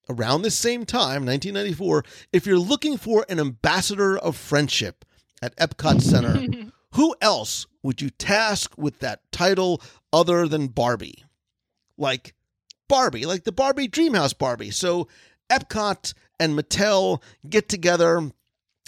around 0.08 0.42
this 0.42 0.56
same 0.56 0.84
time, 0.84 1.24
1994, 1.26 2.04
if 2.32 2.46
you're 2.46 2.58
looking 2.58 2.96
for 2.96 3.24
an 3.28 3.40
ambassador 3.40 4.16
of 4.18 4.36
friendship 4.36 5.04
at 5.40 5.56
Epcot 5.56 6.00
Center, 6.00 6.70
who 6.92 7.14
else 7.20 7.66
would 7.82 8.00
you 8.00 8.10
task 8.10 8.74
with 8.76 9.00
that 9.00 9.20
title 9.32 9.82
other 10.12 10.46
than 10.46 10.68
Barbie? 10.68 11.24
Like 11.96 12.34
Barbie, 12.88 13.26
like 13.26 13.44
the 13.44 13.52
Barbie 13.52 13.88
Dreamhouse 13.88 14.36
Barbie. 14.36 14.70
So 14.70 15.08
Epcot 15.50 16.14
and 16.38 16.58
Mattel 16.58 17.22
get 17.48 17.68
together 17.68 18.30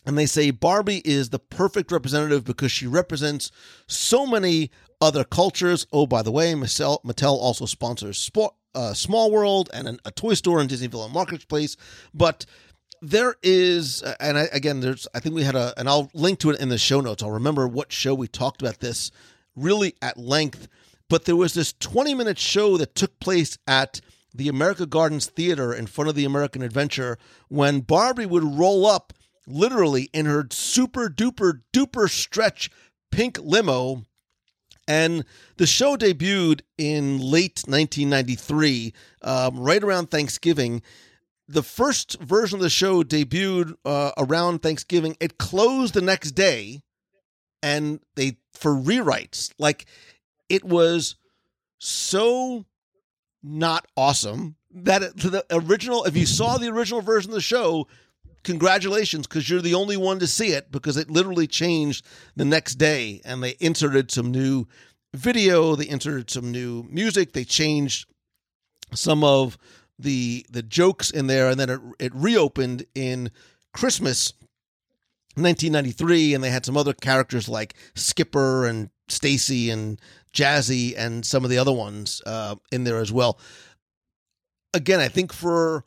and 0.07 0.19
they 0.19 0.27
say 0.27 0.51
Barbie 0.51 1.03
is 1.05 1.31
the 1.31 1.39
perfect 1.39 1.91
representative 1.91 2.45
because 2.45 2.73
she 2.73 2.87
represents 2.87 3.51
so 3.87 4.27
many 4.27 4.71
other 5.01 5.25
cultures. 5.25 5.87
Oh, 5.93 6.07
by 6.07 6.23
the 6.23 6.33
way, 6.33 6.53
Mattel, 6.55 6.99
also 7.23 7.67
sponsors 7.67 8.19
Sport, 8.19 8.55
uh, 8.75 8.93
Small 8.93 9.31
World 9.31 9.71
and 9.73 9.89
an, 9.89 10.01
a 10.05 10.11
toy 10.11 10.35
store 10.35 10.61
in 10.61 10.67
Disney 10.67 10.89
Village 10.89 11.07
and 11.07 11.15
Marketplace. 11.15 11.77
But 12.13 12.47
there 13.01 13.37
is, 13.43 14.03
uh, 14.03 14.15
and 14.21 14.39
I, 14.39 14.49
again, 14.53 14.81
there's, 14.81 15.07
I 15.15 15.21
think 15.21 15.35
we 15.35 15.45
had 15.45 15.55
a, 15.55 15.73
and 15.77 15.89
I'll 15.89 16.11
link 16.15 16.39
to 16.41 16.51
it 16.51 16.61
in 16.61 16.69
the 16.69 16.79
show 16.79 17.01
notes. 17.01 17.23
I'll 17.23 17.31
remember 17.31 17.67
what 17.67 17.93
show 17.93 18.15
we 18.15 18.29
talked 18.29 18.63
about 18.63 18.81
this 18.81 19.11
really 19.57 19.95
at 20.03 20.17
length. 20.17 20.69
But 21.09 21.25
there 21.25 21.37
was 21.37 21.55
this 21.55 21.73
20 21.75 22.15
minute 22.15 22.39
show 22.39 22.77
that 22.79 22.95
took 22.95 23.19
place 23.21 23.59
at 23.67 24.01
the 24.35 24.49
America 24.49 24.85
Gardens 24.85 25.27
Theater 25.27 25.73
in 25.73 25.87
front 25.87 26.09
of 26.09 26.17
the 26.17 26.25
American 26.25 26.63
Adventure 26.63 27.19
when 27.49 27.81
Barbie 27.81 28.27
would 28.27 28.43
roll 28.43 28.87
up 28.87 29.13
literally 29.47 30.11
in 30.13 30.27
her 30.27 30.47
super 30.51 31.09
duper 31.09 31.61
duper 31.73 32.09
stretch 32.09 32.71
pink 33.11 33.39
limo 33.41 34.03
And 34.87 35.25
the 35.57 35.67
show 35.67 35.97
debuted 35.97 36.61
in 36.77 37.19
late 37.19 37.63
1993, 37.67 38.93
um, 39.23 39.59
right 39.59 39.83
around 39.83 40.11
Thanksgiving. 40.11 40.83
The 41.49 41.63
first 41.63 42.21
version 42.21 42.59
of 42.59 42.63
the 42.63 42.71
show 42.71 43.03
debuted 43.03 43.75
uh, 43.85 44.13
around 44.19 44.63
Thanksgiving. 44.63 45.17
It 45.21 45.39
closed 45.39 45.95
the 45.95 46.03
next 46.03 46.33
day, 46.33 46.83
and 47.63 48.01
they 48.15 48.37
for 48.53 48.75
rewrites. 48.75 49.53
Like 49.59 49.87
it 50.49 50.65
was 50.65 51.17
so 51.79 52.65
not 53.43 53.87
awesome 53.97 54.57
that 54.71 55.03
it, 55.03 55.17
the 55.17 55.45
original. 55.51 56.05
If 56.05 56.17
you 56.17 56.27
saw 56.27 56.59
the 56.59 56.69
original 56.69 57.01
version 57.01 57.31
of 57.31 57.35
the 57.35 57.41
show, 57.41 57.87
congratulations 58.45 59.27
because 59.27 59.49
you're 59.49 59.61
the 59.61 59.75
only 59.75 59.97
one 59.97 60.19
to 60.19 60.27
see 60.27 60.49
it 60.49 60.71
because 60.71 60.97
it 60.97 61.11
literally 61.11 61.47
changed 61.47 62.07
the 62.37 62.45
next 62.45 62.77
day 62.77 63.21
and 63.25 63.43
they 63.43 63.57
inserted 63.59 64.11
some 64.11 64.31
new 64.31 64.67
video 65.15 65.75
they 65.75 65.89
inserted 65.89 66.31
some 66.31 66.53
new 66.53 66.87
music 66.91 67.33
they 67.33 67.45
changed 67.45 68.07
some 68.93 69.25
of 69.25 69.57
the 69.99 70.45
the 70.51 70.63
jokes 70.63 71.11
in 71.11 71.27
there 71.27 71.49
and 71.49 71.59
then 71.59 71.71
it, 71.71 71.81
it 71.99 72.15
reopened 72.15 72.85
in 72.95 73.31
christmas 73.73 74.33
1993 75.37 76.35
and 76.35 76.45
they 76.45 76.51
had 76.51 76.67
some 76.67 76.77
other 76.77 76.93
characters 76.93 77.49
like 77.49 77.75
skipper 77.95 78.67
and 78.67 78.91
Stacie 79.09 79.71
and 79.73 80.01
Jazzie 80.33 80.97
and 80.97 81.27
some 81.27 81.45
of 81.45 81.51
the 81.51 81.59
other 81.59 81.73
ones 81.73 82.23
uh, 82.25 82.55
in 82.73 82.85
there 82.85 82.99
as 82.99 83.13
well. 83.13 83.39
Again 84.73 85.01
i 85.01 85.09
think 85.09 85.33
for 85.33 85.85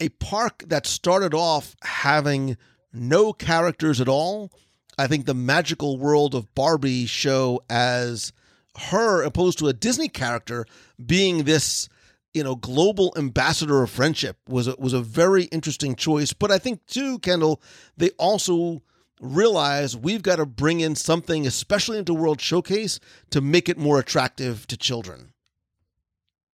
a 0.00 0.08
park 0.08 0.64
that 0.66 0.86
started 0.86 1.34
off 1.34 1.76
having 1.82 2.56
no 2.92 3.32
characters 3.32 4.00
at 4.00 4.08
all. 4.08 4.50
I 4.98 5.06
think 5.06 5.26
the 5.26 5.34
magical 5.34 5.98
world 5.98 6.34
of 6.34 6.54
Barbie 6.54 7.06
show 7.06 7.62
as 7.70 8.32
her 8.76 9.22
opposed 9.22 9.58
to 9.58 9.68
a 9.68 9.72
Disney 9.72 10.08
character 10.08 10.66
being 11.04 11.44
this 11.44 11.88
you 12.32 12.44
know 12.44 12.54
global 12.54 13.12
ambassador 13.16 13.82
of 13.82 13.90
friendship 13.90 14.36
was 14.48 14.68
a, 14.68 14.76
was 14.78 14.92
a 14.92 15.00
very 15.00 15.44
interesting 15.44 15.96
choice 15.96 16.32
but 16.32 16.52
I 16.52 16.58
think 16.58 16.86
too 16.86 17.18
Kendall 17.18 17.60
they 17.96 18.10
also 18.10 18.82
realize 19.20 19.96
we've 19.96 20.22
got 20.22 20.36
to 20.36 20.46
bring 20.46 20.80
in 20.80 20.94
something 20.94 21.46
especially 21.46 21.98
into 21.98 22.14
World 22.14 22.40
Showcase 22.40 23.00
to 23.30 23.40
make 23.40 23.68
it 23.68 23.78
more 23.78 23.98
attractive 23.98 24.66
to 24.68 24.76
children. 24.76 25.32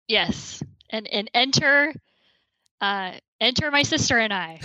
Yes. 0.08 0.62
And 0.90 1.06
and 1.08 1.30
enter 1.34 1.94
uh 2.80 3.12
enter 3.40 3.70
my 3.70 3.82
sister 3.82 4.18
and 4.18 4.32
I. 4.32 4.60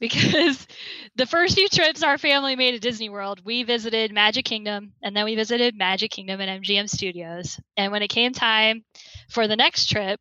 because 0.00 0.66
the 1.16 1.26
first 1.26 1.54
few 1.54 1.68
trips 1.68 2.02
our 2.02 2.18
family 2.18 2.56
made 2.56 2.72
to 2.72 2.78
Disney 2.80 3.08
World, 3.08 3.40
we 3.44 3.62
visited 3.62 4.12
Magic 4.12 4.44
Kingdom 4.44 4.92
and 5.02 5.14
then 5.14 5.24
we 5.24 5.36
visited 5.36 5.76
Magic 5.76 6.10
Kingdom 6.10 6.40
and 6.40 6.64
MGM 6.64 6.88
Studios. 6.88 7.60
And 7.76 7.92
when 7.92 8.02
it 8.02 8.08
came 8.08 8.32
time 8.32 8.84
for 9.28 9.46
the 9.46 9.56
next 9.56 9.86
trip, 9.86 10.20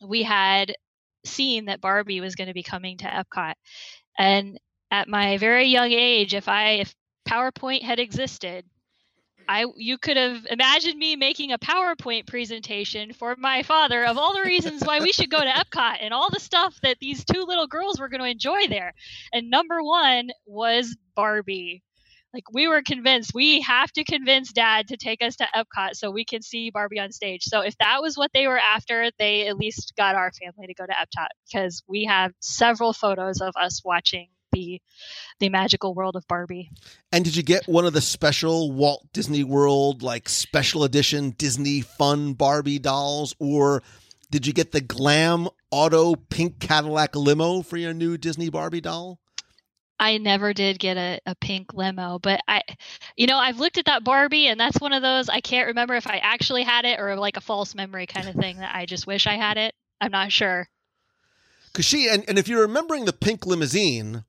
we 0.00 0.22
had 0.22 0.74
seen 1.24 1.66
that 1.66 1.80
Barbie 1.80 2.20
was 2.20 2.36
going 2.36 2.48
to 2.48 2.54
be 2.54 2.62
coming 2.62 2.98
to 2.98 3.04
Epcot. 3.04 3.54
And 4.18 4.58
at 4.90 5.08
my 5.08 5.38
very 5.38 5.66
young 5.66 5.90
age, 5.90 6.34
if 6.34 6.48
I 6.48 6.72
if 6.72 6.94
PowerPoint 7.28 7.82
had 7.82 7.98
existed, 7.98 8.64
I 9.48 9.66
you 9.76 9.98
could 9.98 10.16
have 10.16 10.46
imagined 10.50 10.98
me 10.98 11.16
making 11.16 11.52
a 11.52 11.58
PowerPoint 11.58 12.26
presentation 12.26 13.12
for 13.12 13.36
my 13.38 13.62
father 13.62 14.04
of 14.04 14.18
all 14.18 14.34
the 14.34 14.42
reasons 14.42 14.82
why 14.84 15.00
we 15.00 15.12
should 15.12 15.30
go 15.30 15.40
to 15.40 15.46
Epcot 15.46 15.98
and 16.00 16.12
all 16.12 16.28
the 16.30 16.40
stuff 16.40 16.78
that 16.82 16.98
these 17.00 17.24
two 17.24 17.44
little 17.44 17.66
girls 17.66 17.98
were 17.98 18.08
going 18.08 18.22
to 18.22 18.28
enjoy 18.28 18.66
there. 18.68 18.92
And 19.32 19.50
number 19.50 19.82
1 19.82 20.30
was 20.46 20.96
Barbie. 21.14 21.82
Like 22.34 22.52
we 22.52 22.68
were 22.68 22.82
convinced 22.82 23.32
we 23.34 23.62
have 23.62 23.90
to 23.92 24.04
convince 24.04 24.52
dad 24.52 24.88
to 24.88 24.96
take 24.96 25.22
us 25.22 25.36
to 25.36 25.46
Epcot 25.54 25.94
so 25.94 26.10
we 26.10 26.24
can 26.24 26.42
see 26.42 26.70
Barbie 26.70 27.00
on 27.00 27.12
stage. 27.12 27.44
So 27.44 27.60
if 27.60 27.78
that 27.78 28.02
was 28.02 28.18
what 28.18 28.30
they 28.34 28.46
were 28.46 28.58
after, 28.58 29.10
they 29.18 29.48
at 29.48 29.56
least 29.56 29.94
got 29.96 30.16
our 30.16 30.32
family 30.32 30.66
to 30.66 30.74
go 30.74 30.84
to 30.84 30.92
Epcot 30.92 31.28
because 31.50 31.82
we 31.88 32.04
have 32.04 32.32
several 32.40 32.92
photos 32.92 33.40
of 33.40 33.54
us 33.56 33.82
watching 33.84 34.28
the 34.56 34.80
the 35.38 35.48
magical 35.50 35.94
world 35.94 36.16
of 36.16 36.26
Barbie. 36.28 36.70
And 37.12 37.24
did 37.24 37.36
you 37.36 37.42
get 37.42 37.68
one 37.68 37.84
of 37.84 37.92
the 37.92 38.00
special 38.00 38.72
Walt 38.72 39.06
Disney 39.12 39.44
World 39.44 40.02
like 40.02 40.28
special 40.28 40.84
edition 40.84 41.30
Disney 41.30 41.82
Fun 41.82 42.32
Barbie 42.32 42.78
dolls 42.78 43.34
or 43.38 43.82
did 44.30 44.46
you 44.46 44.52
get 44.52 44.72
the 44.72 44.80
glam 44.80 45.48
auto 45.70 46.16
pink 46.16 46.58
Cadillac 46.58 47.14
limo 47.14 47.62
for 47.62 47.76
your 47.76 47.92
new 47.92 48.16
Disney 48.16 48.48
Barbie 48.48 48.80
doll? 48.80 49.20
I 49.98 50.18
never 50.18 50.52
did 50.52 50.78
get 50.78 50.96
a, 50.96 51.20
a 51.24 51.34
pink 51.36 51.72
limo, 51.72 52.18
but 52.18 52.40
I, 52.46 52.62
you 53.16 53.26
know, 53.26 53.38
I've 53.38 53.60
looked 53.60 53.78
at 53.78 53.86
that 53.86 54.04
Barbie 54.04 54.46
and 54.48 54.60
that's 54.60 54.80
one 54.80 54.92
of 54.92 55.02
those 55.02 55.28
I 55.28 55.40
can't 55.40 55.68
remember 55.68 55.94
if 55.94 56.06
I 56.06 56.18
actually 56.18 56.64
had 56.64 56.84
it 56.84 56.98
or 56.98 57.16
like 57.16 57.36
a 57.36 57.42
false 57.42 57.74
memory 57.74 58.06
kind 58.06 58.28
of 58.28 58.34
thing 58.34 58.58
that 58.58 58.74
I 58.74 58.86
just 58.86 59.06
wish 59.06 59.26
I 59.26 59.34
had 59.34 59.56
it. 59.58 59.74
I'm 60.00 60.12
not 60.12 60.32
sure. 60.32 60.68
Cause 61.72 61.84
she 61.84 62.08
and, 62.08 62.24
and 62.26 62.38
if 62.38 62.48
you're 62.48 62.62
remembering 62.62 63.04
the 63.04 63.12
pink 63.12 63.44
limousine, 63.44 64.24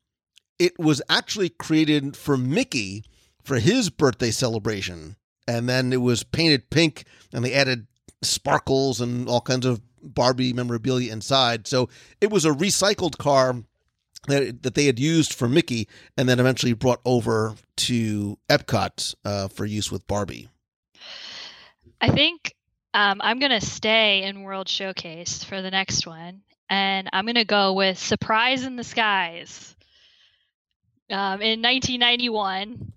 it 0.60 0.78
was 0.80 1.02
actually 1.10 1.50
created 1.50 2.16
for 2.18 2.38
Mickey 2.38 3.04
for 3.44 3.60
his 3.60 3.90
birthday 3.90 4.32
celebration. 4.32 5.16
And 5.48 5.70
then 5.70 5.94
it 5.94 6.02
was 6.02 6.24
painted 6.24 6.70
pink 6.70 7.06
and 7.34 7.44
they 7.44 7.54
added 7.54 7.88
sparkles 8.22 9.00
and 9.00 9.30
all 9.30 9.42
kinds 9.42 9.66
of 9.66 9.82
Barbie 10.02 10.54
memorabilia 10.54 11.12
inside. 11.12 11.68
So 11.68 11.90
it 12.20 12.30
was 12.30 12.46
a 12.46 12.52
recycled 12.52 13.18
car 13.18 13.56
that, 14.28 14.64
that 14.64 14.74
they 14.76 14.86
had 14.86 15.00
used 15.00 15.34
for 15.34 15.48
Mickey 15.48 15.88
and 16.18 16.28
then 16.28 16.40
eventually 16.40 16.74
brought 16.74 17.00
over 17.06 17.56
to 17.78 18.38
Epcot 18.50 19.16
uh, 19.24 19.48
for 19.48 19.66
use 19.66 19.92
with 19.92 20.06
Barbie. 20.08 20.50
I 22.02 22.10
think 22.10 22.54
um, 22.94 23.22
I'm 23.22 23.40
going 23.40 23.52
to 23.52 23.62
stay 23.62 24.24
in 24.24 24.44
World 24.44 24.68
Showcase 24.68 25.44
for 25.44 25.62
the 25.62 25.72
next 25.72 26.06
one. 26.06 26.42
And 26.70 27.10
I'm 27.14 27.26
going 27.26 27.36
to 27.36 27.46
go 27.46 27.74
with 27.74 27.98
Surprise 27.98 28.64
in 28.64 28.76
the 28.76 28.84
Skies 28.84 29.77
um, 31.10 31.42
in 31.42 31.62
1991, 31.62 32.94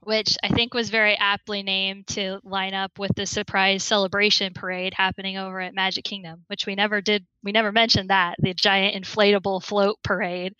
which 0.00 0.36
I 0.42 0.48
think 0.48 0.74
was 0.74 0.90
very 0.90 1.16
aptly 1.16 1.62
named 1.62 2.08
to 2.08 2.40
line 2.42 2.74
up 2.74 2.98
with 2.98 3.12
the 3.14 3.26
surprise 3.26 3.84
celebration 3.84 4.52
parade 4.52 4.94
happening 4.94 5.36
over 5.36 5.60
at 5.60 5.74
Magic 5.74 6.04
Kingdom, 6.04 6.44
which 6.48 6.66
we 6.66 6.74
never 6.74 7.00
did. 7.00 7.24
We 7.42 7.52
never 7.52 7.70
mentioned 7.70 8.10
that 8.10 8.36
the 8.40 8.54
giant 8.54 9.02
inflatable 9.02 9.62
float 9.62 9.98
parade 10.02 10.54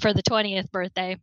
for 0.00 0.14
the 0.14 0.22
20th 0.22 0.70
birthday. 0.70 1.18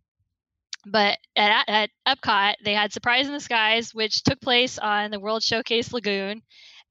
But 0.85 1.17
at, 1.35 1.65
at 1.67 1.89
Epcot, 2.07 2.55
they 2.63 2.73
had 2.73 2.91
Surprise 2.93 3.27
in 3.27 3.33
the 3.33 3.39
Skies, 3.39 3.95
which 3.95 4.23
took 4.23 4.39
place 4.41 4.77
on 4.77 5.11
the 5.11 5.19
World 5.19 5.41
Showcase 5.41 5.93
Lagoon, 5.93 6.41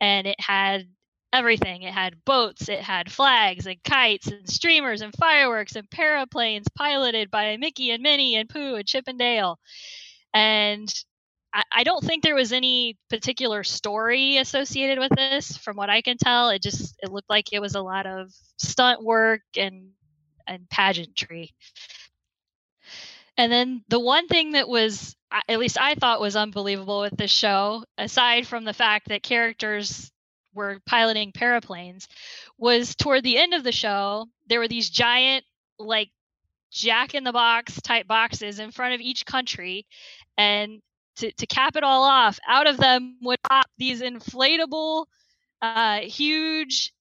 and 0.01 0.27
it 0.27 0.41
had 0.41 0.87
everything. 1.33 1.83
It 1.83 1.95
had 1.95 2.25
boats, 2.25 2.69
it 2.69 2.81
had 2.81 3.11
flags 3.11 3.67
and 3.67 3.83
kites 3.83 4.27
and 4.29 4.49
streamers 4.49 5.01
and 5.01 5.15
fireworks 5.15 5.77
and 5.77 5.89
paraplanes 5.89 6.67
piloted 6.75 7.31
by 7.31 7.57
Mickey 7.57 7.91
and 7.91 8.03
Minnie 8.03 8.37
and 8.37 8.49
Pooh 8.49 8.75
and 8.75 8.87
Chip 8.87 9.05
and 9.07 9.19
Dale. 9.19 9.59
And 10.35 10.93
I, 11.55 11.63
I 11.73 11.85
don't 11.85 12.05
think 12.05 12.23
there 12.23 12.35
was 12.35 12.53
any 12.53 12.97
particular 13.11 13.65
story 13.65 14.39
associated 14.39 14.99
with 14.99 15.13
this, 15.17 15.57
from 15.57 15.77
what 15.77 15.91
I 15.91 16.03
can 16.03 16.17
tell. 16.19 16.51
It 16.51 16.63
just 16.63 16.97
it 17.03 17.11
looked 17.11 17.31
like 17.31 17.53
it 17.53 17.61
was 17.61 17.75
a 17.75 17.83
lot 17.83 18.07
of 18.07 18.31
stunt 18.59 19.03
work 19.03 19.43
and 19.57 19.91
and 20.47 20.69
pageantry. 20.71 21.51
And 23.37 23.51
then 23.51 23.83
the 23.89 24.01
one 24.01 24.29
thing 24.29 24.53
that 24.53 24.69
was 24.69 25.17
at 25.49 25.59
least 25.59 25.79
I 25.81 25.95
thought 25.95 26.21
was 26.21 26.37
unbelievable 26.37 27.01
with 27.01 27.17
this 27.17 27.31
show, 27.31 27.85
aside 27.97 28.47
from 28.47 28.65
the 28.65 28.75
fact 28.75 29.09
that 29.09 29.23
characters 29.23 30.11
were 30.55 30.79
piloting 30.87 31.33
paraplanes 31.33 32.07
was 32.59 32.95
toward 32.95 33.23
the 33.23 33.39
end 33.39 33.55
of 33.55 33.65
the 33.65 33.73
show 33.73 34.27
there 34.49 34.59
were 34.59 34.69
these 34.69 34.91
giant 34.91 35.45
like 35.79 36.11
jack 36.71 37.15
in 37.15 37.25
the 37.25 37.33
box 37.33 37.81
type 37.83 38.07
boxes 38.07 38.59
in 38.59 38.71
front 38.71 38.95
of 38.95 39.01
each 39.01 39.27
country 39.27 39.87
and 40.39 40.81
to, 41.17 41.31
to 41.33 41.47
cap 41.47 41.77
it 41.77 41.85
all 41.85 42.05
off 42.05 42.39
out 42.49 42.67
of 42.67 42.79
them 42.79 43.19
would 43.23 43.43
pop 43.43 43.67
these 43.77 44.01
inflatable 44.01 45.07
uh, 45.61 45.99
huge 45.99 46.93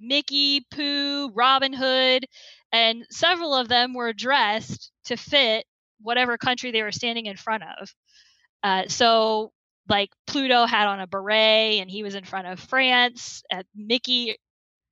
mickey 0.00 0.66
pooh 0.70 1.30
robin 1.30 1.72
hood 1.72 2.26
and 2.74 3.06
several 3.08 3.54
of 3.54 3.68
them 3.68 3.94
were 3.94 4.12
dressed 4.12 4.90
to 5.04 5.16
fit 5.16 5.64
whatever 6.02 6.36
country 6.36 6.72
they 6.72 6.82
were 6.82 6.92
standing 6.92 7.26
in 7.26 7.36
front 7.36 7.62
of. 7.80 7.94
Uh, 8.62 8.82
so 8.88 9.52
like 9.88 10.10
Pluto 10.26 10.66
had 10.66 10.86
on 10.86 11.00
a 11.00 11.06
beret 11.06 11.80
and 11.80 11.90
he 11.90 12.02
was 12.02 12.14
in 12.14 12.24
front 12.24 12.46
of 12.46 12.60
France. 12.60 13.42
Uh, 13.52 13.62
Mickey 13.74 14.36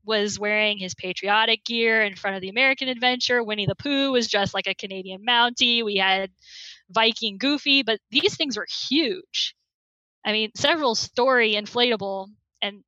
was 0.04 0.38
wearing 0.38 0.78
his 0.78 0.94
patriotic 0.94 1.64
gear 1.64 2.02
in 2.02 2.16
front 2.16 2.36
of 2.36 2.42
the 2.42 2.48
American 2.48 2.88
Adventure. 2.88 3.42
Winnie 3.42 3.66
the 3.66 3.74
Pooh 3.74 4.12
was 4.12 4.28
dressed 4.28 4.54
like 4.54 4.66
a 4.66 4.74
Canadian 4.74 5.24
Mountie. 5.26 5.84
We 5.84 5.96
had 5.96 6.30
Viking 6.90 7.38
Goofy, 7.38 7.82
but 7.82 8.00
these 8.10 8.36
things 8.36 8.56
were 8.56 8.66
huge. 8.88 9.54
I 10.24 10.32
mean, 10.32 10.50
several 10.56 10.94
story 10.94 11.54
inflatable, 11.54 12.28
and 12.60 12.82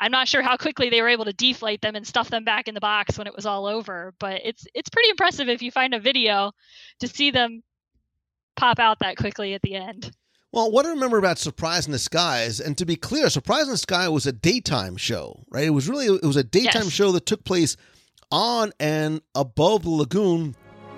I'm 0.00 0.12
not 0.12 0.28
sure 0.28 0.42
how 0.42 0.56
quickly 0.56 0.90
they 0.90 1.02
were 1.02 1.08
able 1.08 1.24
to 1.24 1.32
deflate 1.32 1.80
them 1.80 1.96
and 1.96 2.06
stuff 2.06 2.30
them 2.30 2.44
back 2.44 2.68
in 2.68 2.74
the 2.74 2.80
box 2.80 3.18
when 3.18 3.26
it 3.26 3.34
was 3.34 3.46
all 3.46 3.66
over. 3.66 4.14
But 4.18 4.42
it's 4.44 4.64
it's 4.74 4.90
pretty 4.90 5.10
impressive 5.10 5.48
if 5.48 5.62
you 5.62 5.70
find 5.70 5.94
a 5.94 6.00
video 6.00 6.52
to 7.00 7.08
see 7.08 7.30
them 7.30 7.62
pop 8.56 8.78
out 8.78 8.98
that 9.00 9.16
quickly 9.16 9.54
at 9.54 9.62
the 9.62 9.74
end. 9.74 10.12
Well, 10.50 10.70
what 10.70 10.86
I 10.86 10.90
remember 10.90 11.18
about 11.18 11.38
Surprise 11.38 11.84
in 11.84 11.92
the 11.92 11.98
Skies, 11.98 12.58
and 12.58 12.76
to 12.78 12.86
be 12.86 12.96
clear, 12.96 13.28
Surprise 13.28 13.64
in 13.64 13.72
the 13.72 13.76
Sky 13.76 14.08
was 14.08 14.26
a 14.26 14.32
daytime 14.32 14.96
show, 14.96 15.44
right? 15.50 15.64
It 15.64 15.70
was 15.70 15.88
really 15.88 16.06
it 16.06 16.22
was 16.24 16.36
a 16.36 16.44
daytime 16.44 16.84
Yes. 16.84 16.92
show 16.92 17.12
that 17.12 17.26
took 17.26 17.44
place 17.44 17.76
on 18.30 18.72
and 18.80 19.20
above 19.34 19.82
the 19.82 19.90
lagoon. 19.90 20.56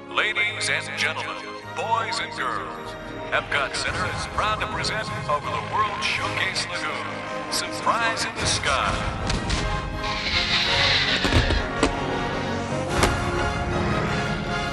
Ladies 0.09 0.71
and 0.71 0.99
gentlemen, 0.99 1.35
boys 1.75 2.21
and 2.21 2.33
girls, 2.39 2.91
Epcot 3.33 3.75
Center 3.75 4.07
is 4.17 4.27
proud 4.35 4.61
to 4.61 4.67
present 4.69 5.09
over 5.29 5.47
the 5.47 5.75
World 5.75 6.03
Showcase 6.05 6.67
Lagoon, 6.71 7.53
Surprise 7.53 8.25
in 8.25 8.35
the 8.37 8.47
Sky. 8.47 9.17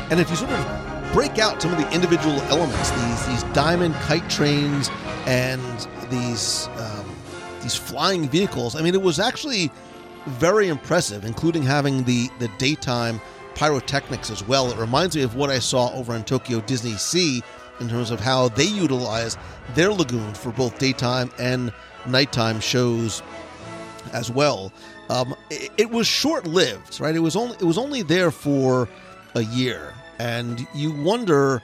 And 0.10 0.20
if 0.22 0.30
you 0.30 0.36
sort 0.38 0.52
of 0.52 0.87
break 1.18 1.40
out 1.40 1.60
some 1.60 1.74
of 1.74 1.80
the 1.80 1.96
individual 1.96 2.40
elements, 2.42 2.92
these 2.92 3.26
these 3.26 3.44
diamond 3.56 3.96
kite 3.96 4.30
trains 4.30 4.92
and 5.26 5.88
these 6.12 6.70
um, 6.78 7.10
these 7.64 7.74
flying 7.74 8.30
vehicles, 8.30 8.76
I 8.76 8.84
mean, 8.84 8.94
it 8.94 9.02
was 9.02 9.20
actually 9.20 9.72
very 10.28 10.68
impressive, 10.68 11.26
including 11.26 11.64
having 11.64 12.04
the 12.04 12.30
the 12.38 12.48
daytime 12.60 13.20
pyrotechnics 13.56 14.30
as 14.30 14.48
well. 14.48 14.70
It 14.70 14.78
reminds 14.78 15.16
me 15.16 15.24
of 15.24 15.34
what 15.36 15.50
I 15.50 15.58
saw 15.58 15.92
over 15.94 16.16
in 16.16 16.24
Tokyo 16.24 16.60
DisneySea 16.62 17.42
in 17.80 17.90
terms 17.90 18.12
of 18.12 18.20
how 18.20 18.50
they 18.50 18.66
utilize 18.66 19.40
their 19.74 19.92
lagoon 19.92 20.36
for 20.36 20.52
both 20.52 20.78
daytime 20.78 21.32
and 21.40 21.74
nighttime 22.06 22.60
shows 22.60 23.24
as 24.14 24.30
well. 24.30 24.72
Um, 25.10 25.34
it, 25.50 25.72
it 25.78 25.90
was 25.90 26.06
short 26.06 26.46
lived, 26.46 27.00
right? 27.00 27.16
It 27.16 27.22
was 27.22 27.36
only 27.36 27.56
it 27.56 27.64
was 27.66 27.80
only 27.80 28.04
there 28.04 28.30
for 28.30 28.88
a 29.34 29.42
year, 29.42 29.96
and 30.20 30.66
you 30.74 30.92
wonder 30.92 31.62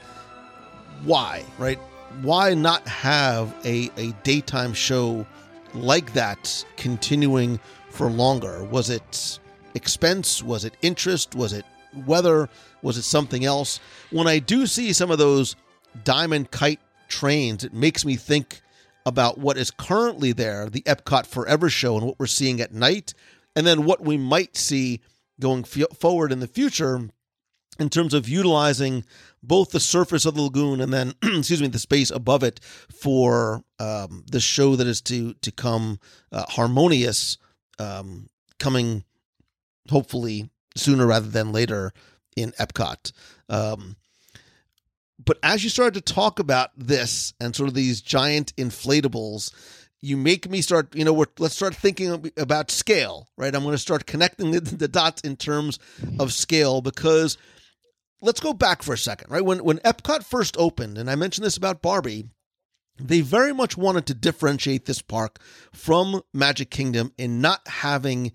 why, 1.03 1.43
right? 1.57 1.79
Why 2.21 2.53
not 2.53 2.87
have 2.87 3.53
a 3.65 3.89
a 3.97 4.11
daytime 4.23 4.73
show 4.73 5.25
like 5.73 6.13
that 6.13 6.63
continuing 6.77 7.59
for 7.89 8.09
longer? 8.09 8.63
Was 8.65 8.89
it 8.89 9.39
expense? 9.75 10.43
Was 10.43 10.65
it 10.65 10.75
interest? 10.81 11.35
Was 11.35 11.53
it 11.53 11.65
weather? 12.05 12.49
Was 12.81 12.97
it 12.97 13.03
something 13.03 13.45
else? 13.45 13.79
When 14.11 14.27
I 14.27 14.39
do 14.39 14.67
see 14.67 14.93
some 14.93 15.11
of 15.11 15.17
those 15.17 15.55
diamond 16.03 16.51
kite 16.51 16.79
trains, 17.07 17.63
it 17.63 17.73
makes 17.73 18.05
me 18.05 18.15
think 18.15 18.61
about 19.05 19.37
what 19.37 19.57
is 19.57 19.69
currently 19.71 20.31
there, 20.31 20.69
the 20.69 20.81
Epcot 20.83 21.25
Forever 21.25 21.69
show, 21.69 21.97
and 21.97 22.05
what 22.05 22.19
we're 22.19 22.25
seeing 22.25 22.61
at 22.61 22.73
night, 22.73 23.13
and 23.55 23.67
then 23.67 23.85
what 23.85 24.01
we 24.01 24.17
might 24.17 24.55
see 24.55 25.01
going 25.39 25.63
f- 25.63 25.97
forward 25.97 26.31
in 26.31 26.39
the 26.39 26.47
future 26.47 27.09
in 27.79 27.89
terms 27.89 28.13
of 28.13 28.29
utilizing 28.29 29.03
both 29.41 29.71
the 29.71 29.79
surface 29.79 30.25
of 30.25 30.35
the 30.35 30.41
lagoon 30.41 30.79
and 30.81 30.93
then, 30.93 31.13
excuse 31.23 31.61
me, 31.61 31.67
the 31.67 31.79
space 31.79 32.11
above 32.11 32.43
it 32.43 32.59
for 32.91 33.63
um, 33.79 34.23
the 34.31 34.39
show 34.39 34.75
that 34.75 34.87
is 34.87 35.01
to 35.01 35.33
to 35.35 35.51
come, 35.51 35.99
uh, 36.31 36.45
harmonious, 36.49 37.37
um, 37.79 38.29
coming 38.59 39.03
hopefully 39.89 40.49
sooner 40.75 41.05
rather 41.05 41.27
than 41.27 41.51
later 41.51 41.91
in 42.35 42.51
Epcot. 42.53 43.11
Um, 43.49 43.95
but 45.23 45.37
as 45.43 45.63
you 45.63 45.69
started 45.69 46.05
to 46.05 46.13
talk 46.13 46.39
about 46.39 46.71
this 46.75 47.33
and 47.39 47.55
sort 47.55 47.69
of 47.69 47.75
these 47.75 48.01
giant 48.01 48.55
inflatables, 48.55 49.53
you 50.01 50.17
make 50.17 50.49
me 50.49 50.61
start, 50.61 50.93
you 50.95 51.05
know, 51.05 51.25
let's 51.39 51.55
start 51.55 51.73
thinking 51.73 52.31
about 52.35 52.71
scale, 52.71 53.29
right? 53.37 53.55
I'm 53.55 53.63
going 53.63 53.73
to 53.73 53.77
start 53.77 54.05
connecting 54.05 54.51
the, 54.51 54.59
the 54.59 54.87
dots 54.87 55.21
in 55.21 55.37
terms 55.37 55.79
of 56.19 56.33
scale 56.33 56.81
because 56.81 57.37
let's 58.23 58.39
go 58.39 58.53
back 58.53 58.81
for 58.81 58.93
a 58.93 58.97
second, 58.97 59.29
right? 59.29 59.45
When 59.45 59.63
when 59.63 59.77
Epcot 59.79 60.23
first 60.23 60.55
opened, 60.57 60.97
and 60.97 61.09
I 61.09 61.15
mentioned 61.15 61.45
this 61.45 61.57
about 61.57 61.81
Barbie, 61.81 62.25
they 62.99 63.21
very 63.21 63.53
much 63.53 63.77
wanted 63.77 64.05
to 64.07 64.13
differentiate 64.13 64.85
this 64.85 65.01
park 65.01 65.39
from 65.71 66.21
Magic 66.33 66.71
Kingdom 66.71 67.11
in 67.17 67.41
not 67.41 67.67
having 67.67 68.31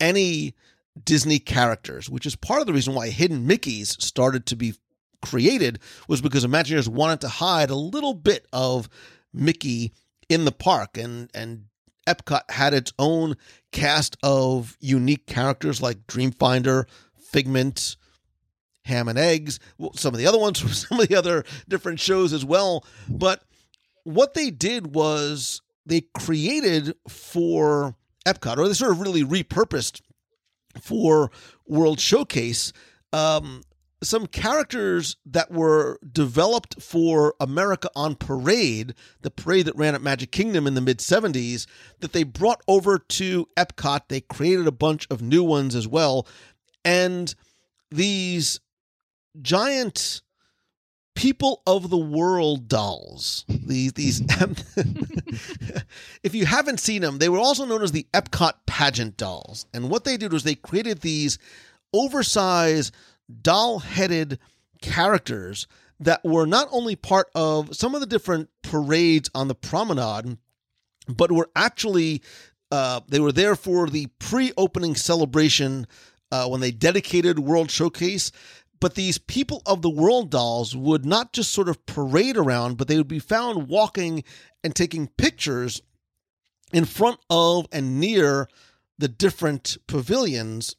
any 0.00 0.54
Disney 1.02 1.38
characters, 1.38 2.08
which 2.08 2.26
is 2.26 2.34
part 2.36 2.60
of 2.60 2.66
the 2.66 2.72
reason 2.72 2.94
why 2.94 3.10
Hidden 3.10 3.46
Mickeys 3.46 4.00
started 4.00 4.46
to 4.46 4.56
be 4.56 4.74
created 5.22 5.78
was 6.08 6.20
because 6.20 6.44
Imagineers 6.44 6.88
wanted 6.88 7.20
to 7.22 7.28
hide 7.28 7.70
a 7.70 7.74
little 7.74 8.14
bit 8.14 8.46
of 8.52 8.88
Mickey 9.32 9.92
in 10.28 10.44
the 10.44 10.52
park 10.52 10.96
and 10.96 11.30
and 11.34 11.66
Epcot 12.06 12.50
had 12.50 12.72
its 12.72 12.92
own 12.98 13.36
cast 13.72 14.16
of 14.22 14.76
unique 14.80 15.26
characters 15.26 15.82
like 15.82 16.06
Dreamfinder, 16.06 16.84
Figment, 17.18 17.96
Ham 18.86 19.08
and 19.08 19.18
Eggs, 19.18 19.60
some 19.94 20.14
of 20.14 20.18
the 20.18 20.26
other 20.26 20.38
ones 20.38 20.58
from 20.60 20.70
some 20.70 21.00
of 21.00 21.08
the 21.08 21.16
other 21.16 21.44
different 21.68 22.00
shows 22.00 22.32
as 22.32 22.44
well. 22.44 22.84
But 23.08 23.42
what 24.04 24.34
they 24.34 24.50
did 24.50 24.94
was 24.94 25.62
they 25.84 26.02
created 26.16 26.94
for 27.08 27.94
Epcot, 28.26 28.58
or 28.58 28.66
they 28.66 28.74
sort 28.74 28.92
of 28.92 29.00
really 29.00 29.22
repurposed 29.22 30.00
for 30.80 31.30
World 31.66 32.00
Showcase, 32.00 32.72
um, 33.12 33.62
some 34.02 34.26
characters 34.26 35.16
that 35.24 35.50
were 35.50 35.98
developed 36.12 36.82
for 36.82 37.34
America 37.40 37.88
on 37.96 38.14
Parade, 38.14 38.94
the 39.22 39.30
parade 39.30 39.66
that 39.66 39.76
ran 39.76 39.94
at 39.94 40.02
Magic 40.02 40.30
Kingdom 40.30 40.66
in 40.66 40.74
the 40.74 40.80
mid 40.80 40.98
70s, 40.98 41.66
that 42.00 42.12
they 42.12 42.22
brought 42.22 42.60
over 42.68 42.98
to 42.98 43.48
Epcot. 43.56 44.02
They 44.08 44.20
created 44.20 44.66
a 44.66 44.72
bunch 44.72 45.06
of 45.10 45.22
new 45.22 45.42
ones 45.42 45.74
as 45.74 45.88
well. 45.88 46.26
And 46.84 47.34
these 47.90 48.60
giant 49.42 50.22
people 51.14 51.62
of 51.66 51.90
the 51.90 51.96
world 51.96 52.68
dolls. 52.68 53.44
These 53.48 53.94
these 53.94 54.20
if 56.22 56.34
you 56.34 56.46
haven't 56.46 56.80
seen 56.80 57.02
them, 57.02 57.18
they 57.18 57.28
were 57.28 57.38
also 57.38 57.64
known 57.64 57.82
as 57.82 57.92
the 57.92 58.06
Epcot 58.12 58.52
pageant 58.66 59.16
dolls. 59.16 59.66
And 59.74 59.90
what 59.90 60.04
they 60.04 60.16
did 60.16 60.32
was 60.32 60.44
they 60.44 60.54
created 60.54 61.00
these 61.00 61.38
oversized 61.92 62.94
doll-headed 63.42 64.38
characters 64.80 65.66
that 65.98 66.22
were 66.24 66.46
not 66.46 66.68
only 66.70 66.94
part 66.94 67.28
of 67.34 67.74
some 67.74 67.94
of 67.94 68.00
the 68.00 68.06
different 68.06 68.50
parades 68.62 69.30
on 69.34 69.48
the 69.48 69.54
promenade, 69.54 70.36
but 71.08 71.32
were 71.32 71.48
actually 71.56 72.22
uh, 72.70 73.00
they 73.08 73.20
were 73.20 73.32
there 73.32 73.56
for 73.56 73.88
the 73.88 74.06
pre-opening 74.18 74.94
celebration 74.94 75.86
uh, 76.32 76.48
when 76.48 76.60
they 76.60 76.70
dedicated 76.70 77.38
World 77.38 77.70
Showcase. 77.70 78.32
But 78.78 78.94
these 78.94 79.18
people 79.18 79.62
of 79.64 79.82
the 79.82 79.90
world 79.90 80.30
dolls 80.30 80.76
would 80.76 81.06
not 81.06 81.32
just 81.32 81.52
sort 81.52 81.68
of 81.68 81.84
parade 81.86 82.36
around, 82.36 82.76
but 82.76 82.88
they 82.88 82.96
would 82.96 83.08
be 83.08 83.18
found 83.18 83.68
walking 83.68 84.22
and 84.62 84.74
taking 84.74 85.08
pictures 85.08 85.80
in 86.72 86.84
front 86.84 87.18
of 87.30 87.66
and 87.72 88.00
near 88.00 88.48
the 88.98 89.08
different 89.08 89.76
pavilions 89.86 90.76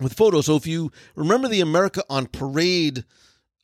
with 0.00 0.14
photos. 0.14 0.46
So 0.46 0.56
if 0.56 0.66
you 0.66 0.90
remember 1.14 1.48
the 1.48 1.60
America 1.60 2.02
on 2.08 2.26
Parade 2.26 3.04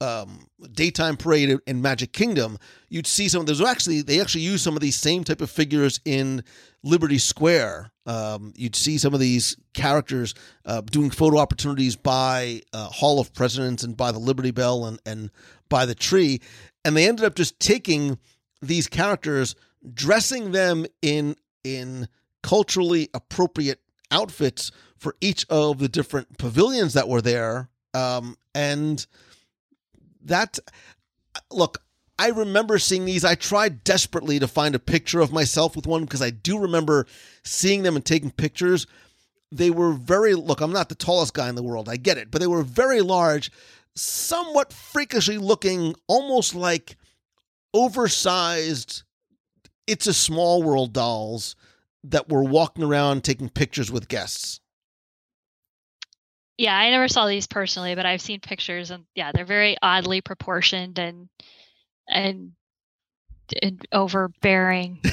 um, 0.00 0.46
daytime 0.72 1.16
parade 1.16 1.58
in 1.66 1.80
Magic 1.80 2.12
Kingdom, 2.12 2.58
you'd 2.88 3.06
see 3.06 3.28
some. 3.28 3.40
Of 3.40 3.46
there's 3.46 3.60
actually 3.60 4.02
they 4.02 4.20
actually 4.20 4.42
use 4.42 4.62
some 4.62 4.74
of 4.74 4.82
these 4.82 4.96
same 4.96 5.24
type 5.24 5.40
of 5.40 5.50
figures 5.50 6.00
in 6.04 6.44
Liberty 6.84 7.18
Square. 7.18 7.90
Um, 8.06 8.52
you'd 8.54 8.76
see 8.76 8.98
some 8.98 9.14
of 9.14 9.20
these 9.20 9.56
characters 9.72 10.34
uh, 10.66 10.82
doing 10.82 11.10
photo 11.10 11.38
opportunities 11.38 11.96
by 11.96 12.60
uh, 12.72 12.86
Hall 12.86 13.18
of 13.18 13.32
Presidents 13.32 13.82
and 13.82 13.96
by 13.96 14.12
the 14.12 14.18
Liberty 14.18 14.50
Bell 14.50 14.84
and 14.84 15.00
and 15.06 15.30
by 15.70 15.86
the 15.86 15.94
tree, 15.94 16.40
and 16.84 16.96
they 16.96 17.08
ended 17.08 17.24
up 17.24 17.34
just 17.34 17.58
taking 17.58 18.18
these 18.60 18.86
characters, 18.86 19.56
dressing 19.92 20.52
them 20.52 20.84
in 21.00 21.34
in 21.64 22.06
culturally 22.42 23.08
appropriate 23.14 23.80
outfits 24.10 24.70
for 24.98 25.16
each 25.22 25.46
of 25.48 25.78
the 25.78 25.88
different 25.88 26.36
pavilions 26.36 26.92
that 26.92 27.08
were 27.08 27.22
there, 27.22 27.70
um, 27.94 28.36
and 28.54 29.06
that 30.22 30.58
look 31.50 31.83
i 32.18 32.28
remember 32.28 32.78
seeing 32.78 33.04
these. 33.04 33.24
I 33.24 33.34
tried 33.34 33.84
desperately 33.84 34.38
to 34.38 34.48
find 34.48 34.74
a 34.74 34.78
picture 34.78 35.20
of 35.20 35.32
myself 35.32 35.76
with 35.76 35.86
one 35.86 36.04
because 36.04 36.22
i 36.22 36.30
do 36.30 36.58
remember 36.58 37.06
seeing 37.42 37.82
them 37.82 37.96
and 37.96 38.04
taking 38.04 38.30
pictures. 38.30 38.86
They 39.52 39.70
were 39.70 39.92
very 39.92 40.34
look 40.34 40.60
i'm 40.60 40.72
not 40.72 40.88
the 40.88 40.94
tallest 40.94 41.34
guy 41.34 41.48
in 41.48 41.54
the 41.54 41.62
world 41.62 41.88
i 41.88 41.96
get 41.96 42.18
it 42.18 42.30
but 42.30 42.40
they 42.40 42.46
were 42.46 42.62
very 42.62 43.00
large 43.00 43.52
somewhat 43.94 44.72
freakishly 44.72 45.38
looking 45.38 45.94
almost 46.08 46.54
like 46.56 46.96
oversized 47.72 49.04
it's 49.86 50.06
a 50.06 50.14
small 50.14 50.62
world 50.62 50.92
dolls 50.92 51.54
that 52.04 52.28
were 52.28 52.42
walking 52.42 52.84
around 52.84 53.24
taking 53.24 53.48
pictures 53.48 53.90
with 53.90 54.08
guests. 54.08 54.60
Yeah, 56.56 56.76
I 56.76 56.90
never 56.90 57.08
saw 57.08 57.26
these 57.26 57.46
personally, 57.46 57.94
but 57.94 58.06
I've 58.06 58.20
seen 58.20 58.40
pictures 58.40 58.90
and 58.90 59.04
yeah, 59.14 59.32
they're 59.32 59.44
very 59.44 59.76
oddly 59.82 60.20
proportioned 60.20 60.98
and 60.98 61.28
and, 62.08 62.52
and 63.62 63.86
overbearing. 63.92 65.00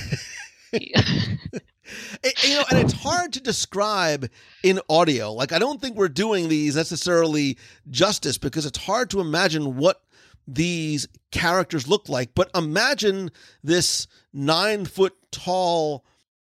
It- 2.23 2.47
you 2.47 2.55
know, 2.55 2.63
and 2.69 2.79
it's 2.79 2.93
hard 2.93 3.33
to 3.33 3.41
describe 3.41 4.29
in 4.63 4.79
audio. 4.89 5.33
Like, 5.33 5.51
I 5.51 5.59
don't 5.59 5.81
think 5.81 5.97
we're 5.97 6.07
doing 6.07 6.47
these 6.47 6.75
necessarily 6.75 7.57
justice 7.89 8.37
because 8.37 8.65
it's 8.65 8.77
hard 8.77 9.09
to 9.09 9.19
imagine 9.19 9.75
what 9.75 10.01
these 10.47 11.07
characters 11.31 11.87
look 11.87 12.07
like. 12.07 12.33
But 12.33 12.49
imagine 12.55 13.31
this 13.63 14.07
nine 14.31 14.85
foot 14.85 15.15
tall 15.31 16.05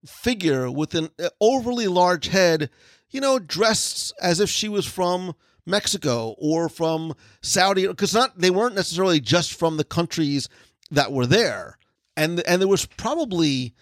figure 0.07 0.71
with 0.71 0.95
an 0.95 1.11
uh, 1.23 1.29
overly 1.41 1.87
large 1.87 2.29
head, 2.29 2.71
you 3.11 3.21
know, 3.21 3.39
dressed 3.39 4.13
as 4.21 4.41
if 4.41 4.49
she 4.51 4.69
was 4.69 4.87
from 4.87 5.35
Mexico 5.69 6.35
or 6.39 6.69
from 6.69 7.15
Saudi, 7.43 7.87
because 7.87 8.15
not 8.15 8.39
they 8.39 8.51
weren't 8.51 8.75
necessarily 8.75 9.21
just 9.21 9.55
from 9.55 9.77
the 9.77 9.85
countries 9.85 10.49
that 10.91 11.13
were 11.13 11.27
there, 11.27 11.79
and 12.17 12.41
and 12.41 12.61
there 12.61 12.69
was 12.69 12.87
probably, 12.87 13.75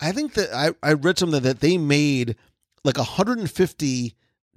I 0.00 0.12
think 0.12 0.34
that 0.34 0.52
I 0.54 0.72
I 0.82 0.92
read 0.94 1.18
something 1.18 1.42
that 1.42 1.60
they 1.60 1.78
made 1.78 2.36
like 2.84 2.98
150 2.98 4.14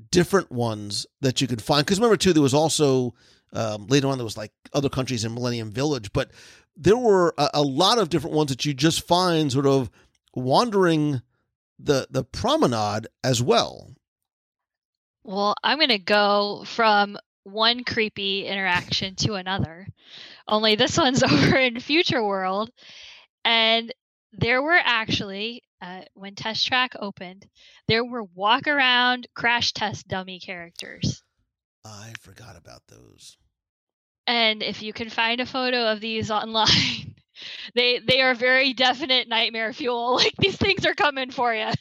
different 0.10 0.52
ones 0.52 1.06
that 1.22 1.42
you 1.42 1.48
could 1.48 1.62
find. 1.62 1.86
Because 1.86 2.00
remember 2.00 2.18
too, 2.18 2.34
there 2.34 2.42
was 2.42 2.54
also 2.54 3.14
um, 3.54 3.88
later 3.88 4.08
on 4.08 4.18
there 4.18 4.26
was 4.26 4.38
like 4.38 4.52
other 4.74 4.90
countries 4.90 5.26
in 5.26 5.34
Millennium 5.34 5.72
Village, 5.72 6.12
but 6.14 6.32
there 6.76 6.98
were 6.98 7.34
a, 7.38 7.50
a 7.56 7.62
lot 7.62 7.98
of 7.98 8.10
different 8.10 8.36
ones 8.36 8.50
that 8.50 8.66
you 8.66 8.74
just 8.74 9.06
find 9.08 9.52
sort 9.52 9.66
of 9.66 9.90
wandering 10.34 11.22
the 11.78 12.08
the 12.10 12.24
promenade 12.24 13.08
as 13.24 13.42
well. 13.42 13.91
Well, 15.24 15.56
I'm 15.64 15.78
going 15.78 15.90
to 15.90 16.00
go 16.00 16.64
from 16.66 17.18
one 17.44 17.84
creepy 17.84 18.46
interaction 18.46 19.16
to 19.16 19.34
another. 19.36 19.88
Only 20.48 20.76
this 20.76 20.98
one's 20.98 21.24
over 21.24 21.56
in 21.58 21.80
Future 21.80 22.24
World. 22.24 22.72
And 23.44 23.94
there 24.34 24.62
were 24.62 24.80
actually, 24.84 25.64
uh, 25.82 26.02
when 26.14 26.36
Test 26.36 26.66
Track 26.66 26.94
opened, 27.00 27.48
there 27.88 28.06
were 28.06 28.24
walk 28.24 28.68
around 28.68 29.28
crash 29.36 29.74
test 29.74 30.08
dummy 30.08 30.40
characters. 30.40 31.24
I 31.84 32.14
forgot 32.20 32.56
about 32.58 32.82
those. 32.88 33.38
And 34.28 34.62
if 34.62 34.82
you 34.82 34.94
can 34.94 35.10
find 35.10 35.42
a 35.42 35.46
photo 35.46 35.92
of 35.92 36.00
these 36.00 36.32
online, 36.32 37.16
they 37.74 38.00
they 38.00 38.22
are 38.22 38.36
very 38.36 38.74
definite 38.74 39.28
nightmare 39.28 39.74
fuel. 39.74 40.16
Like 40.22 40.36
these 40.38 40.58
things 40.58 40.86
are 40.86 40.94
coming 40.94 41.32
for 41.32 41.54
you. 41.54 41.72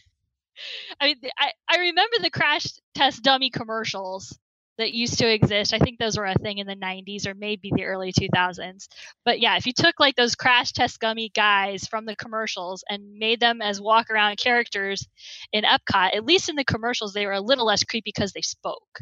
I 1.00 1.06
mean, 1.06 1.16
I, 1.38 1.52
I 1.68 1.78
remember 1.78 2.16
the 2.20 2.30
crash 2.30 2.66
test 2.94 3.22
dummy 3.22 3.50
commercials 3.50 4.38
that 4.78 4.92
used 4.94 5.18
to 5.18 5.30
exist. 5.30 5.74
I 5.74 5.78
think 5.78 5.98
those 5.98 6.16
were 6.16 6.24
a 6.26 6.34
thing 6.34 6.58
in 6.58 6.66
the 6.66 6.74
90s 6.76 7.26
or 7.26 7.34
maybe 7.34 7.70
the 7.74 7.84
early 7.84 8.12
2000s. 8.12 8.88
But 9.24 9.40
yeah, 9.40 9.56
if 9.56 9.66
you 9.66 9.72
took 9.74 10.00
like 10.00 10.16
those 10.16 10.34
crash 10.34 10.72
test 10.72 10.98
gummy 11.00 11.30
guys 11.34 11.86
from 11.86 12.06
the 12.06 12.16
commercials 12.16 12.82
and 12.88 13.18
made 13.18 13.40
them 13.40 13.60
as 13.60 13.80
walk 13.80 14.10
around 14.10 14.38
characters 14.38 15.06
in 15.52 15.64
Epcot, 15.64 16.16
at 16.16 16.24
least 16.24 16.48
in 16.48 16.56
the 16.56 16.64
commercials, 16.64 17.12
they 17.12 17.26
were 17.26 17.32
a 17.32 17.40
little 17.42 17.66
less 17.66 17.84
creepy 17.84 18.12
because 18.14 18.32
they 18.32 18.40
spoke. 18.42 19.00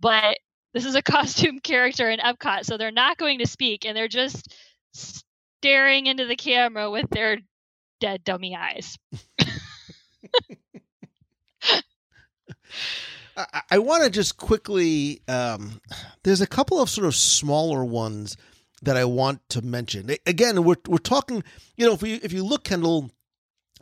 But 0.00 0.38
this 0.72 0.84
is 0.84 0.96
a 0.96 1.02
costume 1.14 1.60
character 1.60 2.10
in 2.10 2.18
Epcot, 2.20 2.64
so 2.64 2.76
they're 2.76 2.90
not 2.90 3.18
going 3.18 3.38
to 3.38 3.46
speak 3.46 3.86
and 3.86 3.96
they're 3.96 4.08
just 4.08 4.54
staring 4.92 6.06
into 6.06 6.26
the 6.26 6.36
camera 6.36 6.90
with 6.90 7.08
their 7.10 7.38
dead 8.00 8.24
dummy 8.24 8.56
eyes. 8.56 8.98
I, 13.36 13.62
I 13.72 13.78
want 13.78 14.04
to 14.04 14.10
just 14.10 14.36
quickly. 14.36 15.20
Um, 15.28 15.80
there's 16.22 16.40
a 16.40 16.46
couple 16.46 16.80
of 16.80 16.88
sort 16.90 17.06
of 17.06 17.14
smaller 17.14 17.84
ones 17.84 18.36
that 18.82 18.96
I 18.96 19.04
want 19.04 19.40
to 19.50 19.62
mention. 19.62 20.10
Again, 20.26 20.62
we're 20.64 20.76
we're 20.86 20.98
talking. 20.98 21.42
You 21.76 21.86
know, 21.86 21.92
if 21.94 22.02
you 22.02 22.20
if 22.22 22.32
you 22.32 22.44
look, 22.44 22.64
Kendall, 22.64 23.10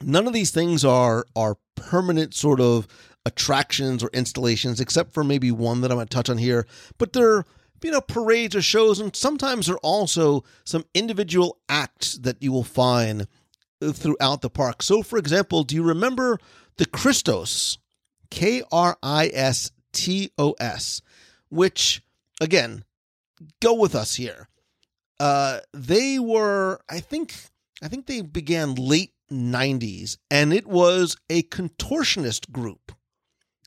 none 0.01 0.27
of 0.27 0.33
these 0.33 0.51
things 0.51 0.85
are 0.85 1.27
are 1.37 1.57
permanent 1.77 2.35
sort 2.35 2.61
of 2.61 2.87
attractions 3.25 4.03
or 4.03 4.11
installations, 4.13 4.81
except 4.81 5.13
for 5.13 5.23
maybe 5.25 5.51
one 5.51 5.81
that 5.81 5.91
I'm 5.91 5.97
going 5.97 6.09
to 6.09 6.15
touch 6.15 6.31
on 6.31 6.39
here. 6.39 6.67
But 6.99 7.13
they're 7.13 7.45
you 7.83 7.91
know 7.91 8.01
parades 8.01 8.57
or 8.57 8.63
shows, 8.63 9.01
and 9.01 9.15
sometimes 9.15 9.67
there 9.67 9.77
are 9.77 9.81
also 9.81 10.45
some 10.65 10.85
individual 10.95 11.59
acts 11.69 12.19
that 12.19 12.43
you 12.43 12.53
will 12.53 12.65
find 12.65 13.27
throughout 13.93 14.43
the 14.43 14.51
park. 14.51 14.83
So, 14.83 15.03
for 15.03 15.19
example, 15.19 15.65
do 15.65 15.75
you 15.75 15.83
remember 15.83 16.39
the 16.77 16.87
Kristos? 16.87 17.79
K 18.33 18.63
R 18.73 18.97
I 19.03 19.31
S 19.35 19.73
T 19.93 20.31
O 20.39 20.55
S, 20.59 21.03
which 21.51 22.03
again, 22.41 22.83
go 23.61 23.75
with 23.75 23.95
us 23.95 24.15
here. 24.15 24.49
Uh, 25.21 25.61
they 25.75 26.19
were, 26.19 26.81
I 26.89 27.01
think, 27.01 27.35
I 27.83 27.89
think 27.89 28.07
they 28.07 28.23
began 28.23 28.75
late 28.75 29.13
'90s, 29.31 30.17
and 30.31 30.51
it 30.51 30.67
was 30.67 31.15
a 31.29 31.43
contortionist 31.43 32.51
group 32.51 32.93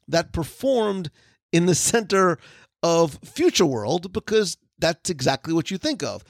that 0.08 0.34
performed 0.34 1.12
in 1.52 1.68
the 1.68 1.76
center 1.76 2.40
of 2.82 3.20
Future 3.24 3.68
World 3.68 4.12
because 4.12 4.58
that's 4.80 5.12
exactly 5.12 5.54
what 5.54 5.70
you 5.70 5.78
think 5.78 6.02
of. 6.02 6.24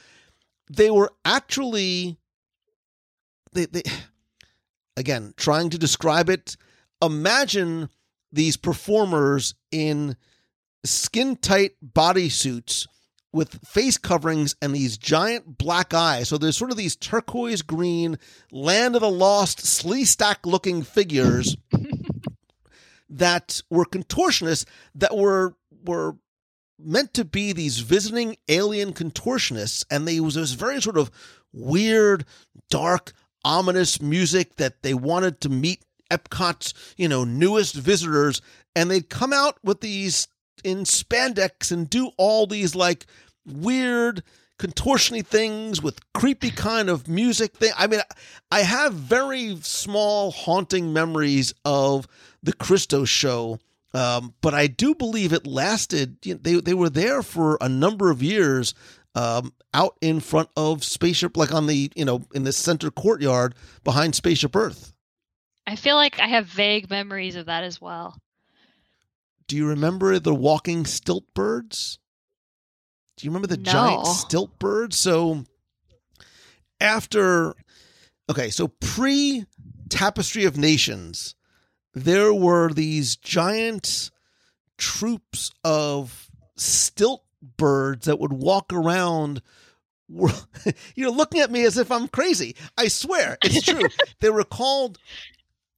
They 0.70 0.92
were 0.92 1.14
actually, 1.24 2.18
they, 3.54 3.66
they 3.68 3.84
again 4.98 5.34
trying 5.38 5.70
to 5.70 5.78
describe 5.78 6.30
it. 6.30 6.58
Imagine 7.02 7.90
these 8.36 8.58
performers 8.58 9.56
in 9.72 10.16
skin 10.84 11.36
tight 11.38 11.72
bodysuits 11.86 12.86
with 13.32 13.66
face 13.66 13.98
coverings 13.98 14.56
and 14.62 14.74
these 14.74 14.98
giant 14.98 15.58
black 15.58 15.94
eyes. 15.94 16.30
So 16.30 16.38
there's 16.38 16.58
sort 16.58 16.72
of 16.72 16.78
these 16.78 16.96
turquoise 16.96 17.62
green, 17.62 18.18
land 18.52 18.96
of 18.96 19.02
the 19.02 19.10
lost, 19.10 19.60
Sleestak 19.60 20.46
looking 20.46 20.84
figures 20.84 21.58
that 23.10 23.62
were 23.70 23.86
contortionists 23.86 24.66
that 24.96 25.16
were 25.16 25.56
were 25.86 26.16
meant 26.78 27.14
to 27.14 27.24
be 27.24 27.54
these 27.54 27.80
visiting 27.80 28.36
alien 28.50 28.94
contortionists, 28.94 29.86
and 29.90 30.08
they 30.08 30.20
was 30.20 30.36
this 30.36 30.54
very 30.54 30.82
sort 30.82 30.98
of 30.98 31.10
weird, 31.54 32.26
dark, 32.70 33.14
ominous 33.46 34.02
music 34.02 34.56
that 34.56 34.82
they 34.82 34.94
wanted 34.94 35.40
to 35.42 35.50
meet 35.50 35.86
Epcot's, 36.12 36.74
you 36.98 37.08
know, 37.08 37.24
newest 37.24 37.76
visitors, 37.76 38.42
and 38.76 38.90
they'd 38.90 39.10
come 39.10 39.34
out 39.34 39.58
with 39.64 39.82
these 39.82 40.28
in 40.64 40.80
spandex 40.80 41.72
and 41.72 41.90
do 41.90 42.12
all 42.18 42.48
these 42.48 42.76
like 42.76 43.06
weird 43.46 44.24
contortiony 44.58 45.26
things 45.26 45.82
with 45.82 46.00
creepy 46.14 46.50
kind 46.50 46.90
of 46.90 47.08
music 47.08 47.56
thing. 47.58 47.72
I 47.78 47.88
mean, 47.88 48.02
I 48.52 48.62
have 48.62 48.94
very 48.94 49.58
small 49.62 50.32
haunting 50.32 50.94
memories 50.94 51.54
of 51.64 52.08
the 52.42 52.54
Kristos 52.54 53.08
show. 53.08 53.60
Um, 53.94 54.34
but 54.42 54.54
I 54.54 54.68
do 54.68 54.94
believe 54.94 55.32
it 55.32 55.48
lasted. 55.48 56.18
You 56.26 56.34
know, 56.34 56.40
they 56.44 56.56
they 56.60 56.74
were 56.74 56.90
there 56.90 57.24
for 57.24 57.58
a 57.62 57.70
number 57.70 58.12
of 58.12 58.22
years, 58.22 58.74
um, 59.16 59.54
out 59.74 59.96
in 60.02 60.20
front 60.20 60.50
of 60.58 60.84
spaceship, 60.84 61.38
like 61.38 61.54
on 61.54 61.68
the 61.68 61.90
you 61.96 62.04
know 62.04 62.22
in 62.34 62.44
the 62.44 62.52
center 62.52 62.92
courtyard 62.92 63.56
behind 63.86 64.14
Spaceship 64.14 64.54
Earth. 64.54 64.92
I 65.68 65.76
feel 65.76 65.96
like 65.96 66.20
I 66.20 66.28
have 66.28 66.46
vague 66.46 66.90
memories 66.90 67.36
of 67.36 67.48
that 67.48 67.64
as 67.64 67.82
well. 67.82 68.18
Do 69.48 69.56
you 69.56 69.68
remember 69.68 70.20
the 70.20 70.34
walking 70.34 70.86
stilt 70.86 71.34
birds? 71.34 72.00
Do 73.18 73.26
you 73.26 73.32
remember 73.32 73.48
the 73.48 73.58
giant 73.58 74.06
No. 74.06 74.14
stilt 74.14 74.60
birds? 74.60 74.98
So 74.98 75.46
after 76.80 77.56
okay, 78.30 78.50
so 78.50 78.68
pre 78.68 79.46
Tapestry 79.90 80.46
of 80.46 80.58
Nations, 80.58 81.36
there 81.94 82.34
were 82.34 82.72
these 82.72 83.16
giant 83.16 84.12
troops 84.78 85.52
of 85.64 86.30
stilt 86.56 87.24
birds 87.58 88.06
that 88.08 88.20
would 88.20 88.34
walk 88.34 88.74
around 88.74 89.42
you're 90.96 91.12
looking 91.12 91.42
at 91.42 91.52
me 91.52 91.64
as 91.66 91.78
if 91.78 91.92
I'm 91.92 92.08
crazy. 92.08 92.56
I 92.78 92.88
swear, 92.88 93.38
it's 93.44 93.62
true. 93.62 93.88
they 94.20 94.30
were 94.30 94.44
called 94.44 94.98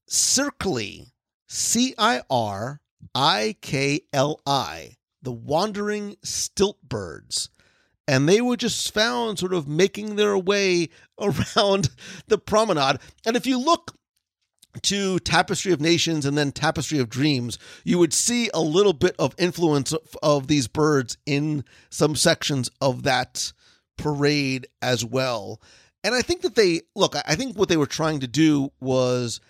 Cirikli, 0.10 1.12
C 1.48 1.94
I 1.98 2.22
R 2.30 2.82
I 3.14 3.56
K 3.62 4.02
L 4.14 4.42
I, 4.46 4.98
the 5.22 5.32
wandering 5.32 6.18
stilt 6.24 6.78
birds. 6.88 7.50
And 8.08 8.28
they 8.28 8.40
were 8.40 8.56
just 8.56 8.94
found 8.94 9.38
sort 9.38 9.54
of 9.54 9.68
making 9.68 10.16
their 10.16 10.38
way 10.38 10.90
around 11.20 11.90
the 12.28 12.38
promenade. 12.38 13.00
And 13.26 13.36
if 13.36 13.46
you 13.46 13.60
look 13.60 13.98
to 14.84 15.20
Tapestry 15.20 15.72
of 15.72 15.82
Nations 15.82 16.26
and 16.26 16.38
then 16.38 16.52
Tapestry 16.52 17.00
of 17.00 17.10
Dreams, 17.10 17.58
you 17.84 17.98
would 17.98 18.14
see 18.14 18.50
a 18.54 18.62
little 18.62 18.94
bit 18.94 19.16
of 19.20 19.36
influence 19.38 19.92
of, 19.92 20.16
of 20.22 20.48
these 20.48 20.68
birds 20.68 21.18
in 21.26 21.64
some 21.90 22.16
sections 22.16 22.70
of 22.80 23.04
that 23.04 23.52
parade 23.98 24.68
as 24.82 25.04
well. 25.04 25.60
And 26.04 26.14
I 26.14 26.22
think 26.22 26.42
that 26.42 26.56
they 26.56 26.82
look, 26.96 27.16
I 27.16 27.36
think 27.36 27.58
what 27.58 27.70
they 27.70 27.78
were 27.78 27.88
trying 27.88 28.20
to 28.22 28.28
do 28.28 28.72
was 28.80 29.42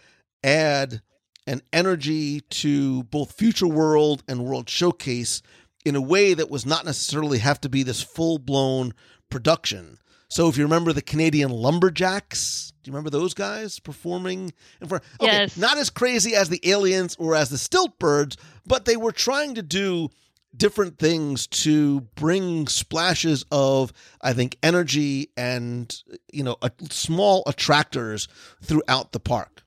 add 0.48 1.02
an 1.46 1.62
energy 1.72 2.42
to 2.42 3.04
both 3.04 3.34
Future 3.34 3.68
World 3.68 4.24
and 4.28 4.46
World 4.46 4.70
Showcase 4.70 5.42
in 5.86 5.96
a 5.96 6.02
way 6.02 6.34
that 6.34 6.50
was 6.50 6.66
not 6.66 6.86
necessarily 6.86 7.40
have 7.40 7.62
to 7.62 7.70
be 7.70 7.84
this 7.84 8.02
full 8.02 8.38
blown 8.40 8.94
production. 9.30 9.98
So 10.30 10.50
if 10.50 10.58
you 10.58 10.64
remember 10.64 10.92
the 10.92 11.02
Canadian 11.02 11.52
Lumberjacks, 11.52 12.74
do 12.84 12.90
you 12.90 12.94
remember 12.94 13.10
those 13.10 13.34
guys 13.34 13.80
performing 13.80 14.52
in 14.82 14.88
front? 14.88 15.04
Okay, 15.22 15.32
Yes. 15.32 15.56
not 15.56 15.78
as 15.78 15.90
crazy 15.90 16.36
as 16.36 16.50
the 16.50 16.60
aliens 16.70 17.16
or 17.18 17.34
as 17.34 17.50
the 17.50 17.58
stilt 17.58 17.98
birds, 17.98 18.36
but 18.66 18.84
they 18.84 18.98
were 18.98 19.14
trying 19.14 19.56
to 19.56 19.62
do 19.62 20.10
different 20.56 20.98
things 20.98 21.48
to 21.48 22.02
bring 22.16 22.68
splashes 22.68 23.46
of, 23.52 23.94
I 24.22 24.34
think, 24.34 24.58
energy 24.64 25.30
and 25.38 25.96
you 26.34 26.44
know, 26.44 26.58
a, 26.62 26.72
small 26.90 27.44
attractors 27.48 28.28
throughout 28.62 29.14
the 29.14 29.20
park. 29.20 29.64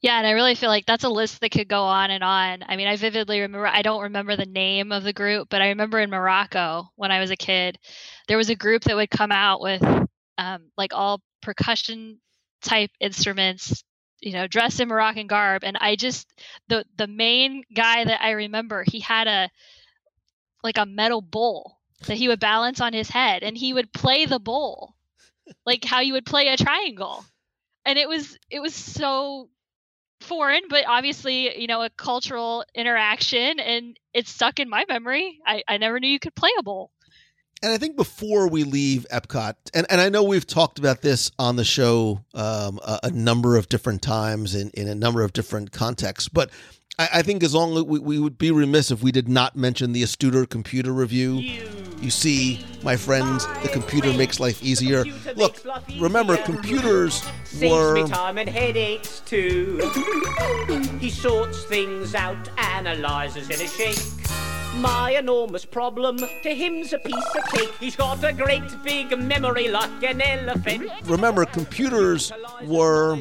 Yeah, 0.00 0.16
and 0.18 0.26
I 0.26 0.30
really 0.30 0.54
feel 0.54 0.68
like 0.68 0.86
that's 0.86 1.02
a 1.04 1.08
list 1.08 1.40
that 1.40 1.50
could 1.50 1.66
go 1.68 1.82
on 1.82 2.10
and 2.12 2.22
on. 2.22 2.62
I 2.66 2.76
mean, 2.76 2.86
I 2.86 2.94
vividly 2.96 3.40
remember, 3.40 3.66
I 3.66 3.82
don't 3.82 4.02
remember 4.02 4.36
the 4.36 4.46
name 4.46 4.92
of 4.92 5.02
the 5.02 5.12
group, 5.12 5.48
but 5.50 5.60
I 5.60 5.68
remember 5.68 5.98
in 5.98 6.10
Morocco 6.10 6.88
when 6.94 7.10
I 7.10 7.18
was 7.18 7.30
a 7.32 7.36
kid, 7.36 7.78
there 8.28 8.36
was 8.36 8.48
a 8.48 8.54
group 8.54 8.84
that 8.84 8.94
would 8.94 9.10
come 9.10 9.32
out 9.32 9.60
with 9.60 9.82
um, 10.38 10.70
like 10.76 10.94
all 10.94 11.20
percussion 11.42 12.20
type 12.62 12.90
instruments, 13.00 13.82
you 14.20 14.32
know, 14.32 14.46
dressed 14.46 14.78
in 14.80 14.86
Moroccan 14.88 15.26
garb. 15.26 15.64
And 15.64 15.76
I 15.80 15.96
just, 15.96 16.28
the, 16.68 16.84
the 16.96 17.08
main 17.08 17.64
guy 17.74 18.04
that 18.04 18.22
I 18.22 18.30
remember, 18.32 18.84
he 18.86 19.00
had 19.00 19.26
a, 19.26 19.50
like 20.62 20.78
a 20.78 20.86
metal 20.86 21.20
bowl 21.20 21.78
that 22.06 22.16
he 22.16 22.28
would 22.28 22.40
balance 22.40 22.80
on 22.80 22.92
his 22.92 23.10
head 23.10 23.42
and 23.42 23.56
he 23.56 23.72
would 23.72 23.92
play 23.92 24.24
the 24.26 24.38
bowl 24.38 24.94
like 25.66 25.84
how 25.84 26.00
you 26.00 26.14
would 26.14 26.26
play 26.26 26.48
a 26.48 26.56
triangle. 26.56 27.24
And 27.86 27.98
it 27.98 28.08
was, 28.08 28.38
it 28.50 28.60
was 28.60 28.74
so 28.74 29.50
foreign, 30.20 30.62
but 30.68 30.84
obviously, 30.86 31.60
you 31.60 31.66
know, 31.66 31.82
a 31.82 31.90
cultural 31.90 32.64
interaction, 32.74 33.60
and 33.60 33.98
it's 34.12 34.30
stuck 34.30 34.58
in 34.58 34.68
my 34.68 34.84
memory. 34.88 35.38
I, 35.46 35.62
I 35.68 35.78
never 35.78 36.00
knew 36.00 36.08
you 36.08 36.18
could 36.18 36.34
play 36.34 36.50
a 36.58 36.62
bowl. 36.62 36.90
And 37.62 37.72
I 37.72 37.78
think 37.78 37.96
before 37.96 38.48
we 38.48 38.62
leave 38.62 39.04
Epcot, 39.12 39.54
and, 39.74 39.86
and 39.90 40.00
I 40.00 40.08
know 40.10 40.22
we've 40.22 40.46
talked 40.46 40.78
about 40.78 41.02
this 41.02 41.32
on 41.38 41.56
the 41.56 41.64
show 41.64 42.24
um, 42.34 42.78
a, 42.86 43.00
a, 43.04 43.10
number 43.10 43.56
of 43.56 43.68
different 43.68 44.00
times 44.00 44.54
in, 44.54 44.70
in 44.74 44.86
a 44.86 44.94
number 44.94 45.22
of 45.22 45.32
different 45.32 45.72
contexts, 45.72 46.28
but 46.28 46.50
I, 47.00 47.08
I 47.14 47.22
think 47.22 47.42
as 47.42 47.54
long 47.54 47.76
as 47.76 47.82
we, 47.82 47.98
we 47.98 48.18
would 48.20 48.38
be 48.38 48.52
remiss 48.52 48.92
if 48.92 49.02
we 49.02 49.10
did 49.10 49.28
not 49.28 49.56
mention 49.56 49.90
the 49.92 50.04
Astuter 50.04 50.48
Computer 50.48 50.92
Revue. 50.92 51.34
You 51.34 51.77
see, 52.10 52.64
my 52.82 52.96
friends, 52.96 53.46
the 53.62 53.68
computer 53.68 54.12
makes 54.12 54.38
life 54.40 54.62
easier. 54.62 55.04
Look, 55.36 55.60
remember, 55.98 56.36
computers 56.36 57.24
were. 57.60 57.96
Saves 57.96 58.10
me 58.10 58.16
time 58.16 58.38
and 58.38 58.48
headaches 58.48 59.20
too. 59.26 59.80
he 61.00 61.10
sorts 61.10 61.64
things 61.64 62.14
out, 62.14 62.48
analyzes 62.58 63.50
in 63.50 63.60
a 63.60 63.68
shake. 63.68 63.98
My 64.76 65.10
enormous 65.12 65.64
problem 65.64 66.18
to 66.18 66.54
him's 66.54 66.92
a 66.92 66.98
piece 66.98 67.34
of 67.34 67.52
cake. 67.52 67.72
He's 67.80 67.96
got 67.96 68.22
a 68.22 68.32
great 68.32 68.62
big 68.84 69.18
memory 69.18 69.68
like 69.68 70.02
an 70.04 70.20
elephant. 70.20 70.88
Remember, 71.04 71.44
computers 71.44 72.30
were 72.64 73.18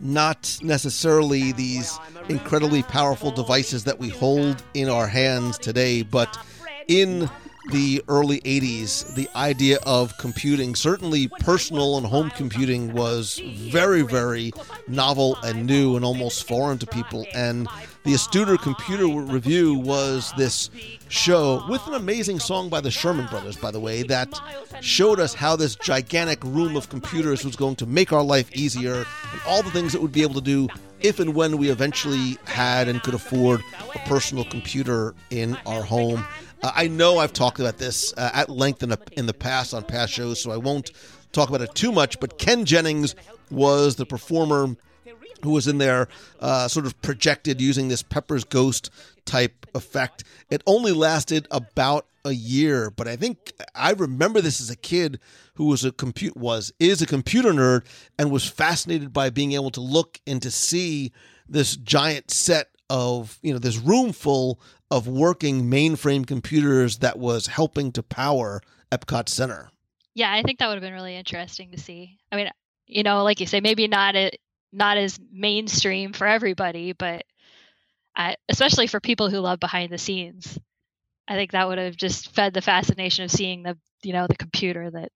not 0.00 0.58
necessarily 0.62 1.52
these 1.52 1.98
incredibly 2.28 2.82
powerful 2.84 3.32
devices 3.32 3.84
that 3.84 3.98
we 3.98 4.08
hold 4.08 4.62
in 4.74 4.88
our 4.88 5.08
hands 5.08 5.58
today, 5.58 6.02
but 6.02 6.38
in 6.86 7.28
the 7.70 8.02
early 8.08 8.40
80s, 8.40 9.14
the 9.14 9.28
idea 9.36 9.78
of 9.84 10.16
computing, 10.18 10.74
certainly 10.74 11.28
personal 11.28 11.96
and 11.96 12.06
home 12.06 12.30
computing, 12.30 12.92
was 12.92 13.40
very, 13.44 14.02
very 14.02 14.52
novel 14.88 15.36
and 15.44 15.66
new 15.66 15.96
and 15.96 16.04
almost 16.04 16.46
foreign 16.48 16.78
to 16.78 16.86
people. 16.86 17.24
And 17.34 17.68
the 18.04 18.14
Astuter 18.14 18.60
Computer 18.60 19.06
Revue 19.06 19.74
was 19.74 20.32
this 20.36 20.70
show 21.08 21.64
with 21.68 21.86
an 21.86 21.94
amazing 21.94 22.40
song 22.40 22.68
by 22.68 22.80
the 22.80 22.90
Sherman 22.90 23.26
Brothers, 23.26 23.56
by 23.56 23.70
the 23.70 23.80
way, 23.80 24.02
that 24.04 24.28
showed 24.80 25.20
us 25.20 25.34
how 25.34 25.54
this 25.54 25.76
gigantic 25.76 26.42
room 26.42 26.76
of 26.76 26.88
computers 26.88 27.44
was 27.44 27.54
going 27.54 27.76
to 27.76 27.86
make 27.86 28.12
our 28.12 28.22
life 28.22 28.50
easier 28.56 28.94
and 28.94 29.40
all 29.46 29.62
the 29.62 29.70
things 29.70 29.94
it 29.94 30.02
would 30.02 30.12
be 30.12 30.22
able 30.22 30.34
to 30.34 30.40
do 30.40 30.68
if 31.00 31.20
and 31.20 31.34
when 31.34 31.58
we 31.58 31.70
eventually 31.70 32.38
had 32.44 32.88
and 32.88 33.02
could 33.02 33.14
afford 33.14 33.62
a 33.94 33.98
personal 34.08 34.44
computer 34.44 35.14
in 35.30 35.56
our 35.66 35.82
home. 35.82 36.24
Uh, 36.62 36.72
I 36.74 36.88
know 36.88 37.18
I've 37.18 37.32
talked 37.32 37.60
about 37.60 37.78
this 37.78 38.12
uh, 38.16 38.30
at 38.32 38.48
length 38.48 38.82
in, 38.82 38.92
a, 38.92 38.98
in 39.12 39.26
the 39.26 39.34
past 39.34 39.74
on 39.74 39.84
past 39.84 40.12
shows, 40.12 40.40
so 40.40 40.50
I 40.50 40.56
won't 40.56 40.92
talk 41.32 41.48
about 41.48 41.60
it 41.60 41.74
too 41.74 41.92
much. 41.92 42.20
But 42.20 42.38
Ken 42.38 42.64
Jennings 42.64 43.14
was 43.50 43.96
the 43.96 44.06
performer 44.06 44.76
who 45.42 45.50
was 45.50 45.66
in 45.66 45.78
there, 45.78 46.08
uh, 46.40 46.68
sort 46.68 46.86
of 46.86 47.00
projected 47.02 47.60
using 47.60 47.88
this 47.88 48.02
Pepper's 48.02 48.44
Ghost 48.44 48.90
type 49.24 49.66
effect. 49.74 50.24
It 50.50 50.62
only 50.66 50.92
lasted 50.92 51.48
about 51.50 52.06
a 52.24 52.32
year, 52.32 52.90
but 52.90 53.08
I 53.08 53.16
think 53.16 53.52
I 53.74 53.92
remember 53.92 54.40
this 54.40 54.60
as 54.60 54.70
a 54.70 54.76
kid 54.76 55.18
who 55.54 55.64
was 55.66 55.84
a 55.84 55.90
compute 55.90 56.36
was 56.36 56.72
is 56.78 57.02
a 57.02 57.06
computer 57.06 57.52
nerd 57.52 57.84
and 58.16 58.30
was 58.30 58.48
fascinated 58.48 59.12
by 59.12 59.30
being 59.30 59.52
able 59.52 59.72
to 59.72 59.80
look 59.80 60.20
and 60.26 60.40
to 60.42 60.50
see 60.50 61.10
this 61.48 61.76
giant 61.76 62.30
set 62.30 62.68
of 62.88 63.38
you 63.42 63.52
know 63.52 63.58
this 63.58 63.78
room 63.78 64.12
full 64.12 64.60
of 64.92 65.08
working 65.08 65.70
mainframe 65.70 66.26
computers 66.26 66.98
that 66.98 67.18
was 67.18 67.46
helping 67.46 67.90
to 67.92 68.02
power 68.02 68.60
Epcot 68.90 69.26
Center. 69.26 69.70
Yeah, 70.14 70.30
I 70.30 70.42
think 70.42 70.58
that 70.58 70.68
would 70.68 70.74
have 70.74 70.82
been 70.82 70.92
really 70.92 71.16
interesting 71.16 71.70
to 71.70 71.80
see. 71.80 72.18
I 72.30 72.36
mean, 72.36 72.50
you 72.86 73.02
know, 73.02 73.24
like 73.24 73.40
you 73.40 73.46
say, 73.46 73.62
maybe 73.62 73.88
not 73.88 74.14
a, 74.16 74.30
not 74.70 74.98
as 74.98 75.18
mainstream 75.32 76.12
for 76.12 76.26
everybody, 76.26 76.92
but 76.92 77.24
uh, 78.14 78.34
especially 78.50 78.86
for 78.86 79.00
people 79.00 79.30
who 79.30 79.38
love 79.38 79.60
behind 79.60 79.90
the 79.90 79.96
scenes, 79.96 80.58
I 81.26 81.36
think 81.36 81.52
that 81.52 81.68
would 81.68 81.78
have 81.78 81.96
just 81.96 82.34
fed 82.34 82.52
the 82.52 82.60
fascination 82.60 83.24
of 83.24 83.30
seeing 83.30 83.62
the 83.62 83.78
you 84.02 84.12
know 84.12 84.26
the 84.26 84.36
computer 84.36 84.90
that 84.90 85.10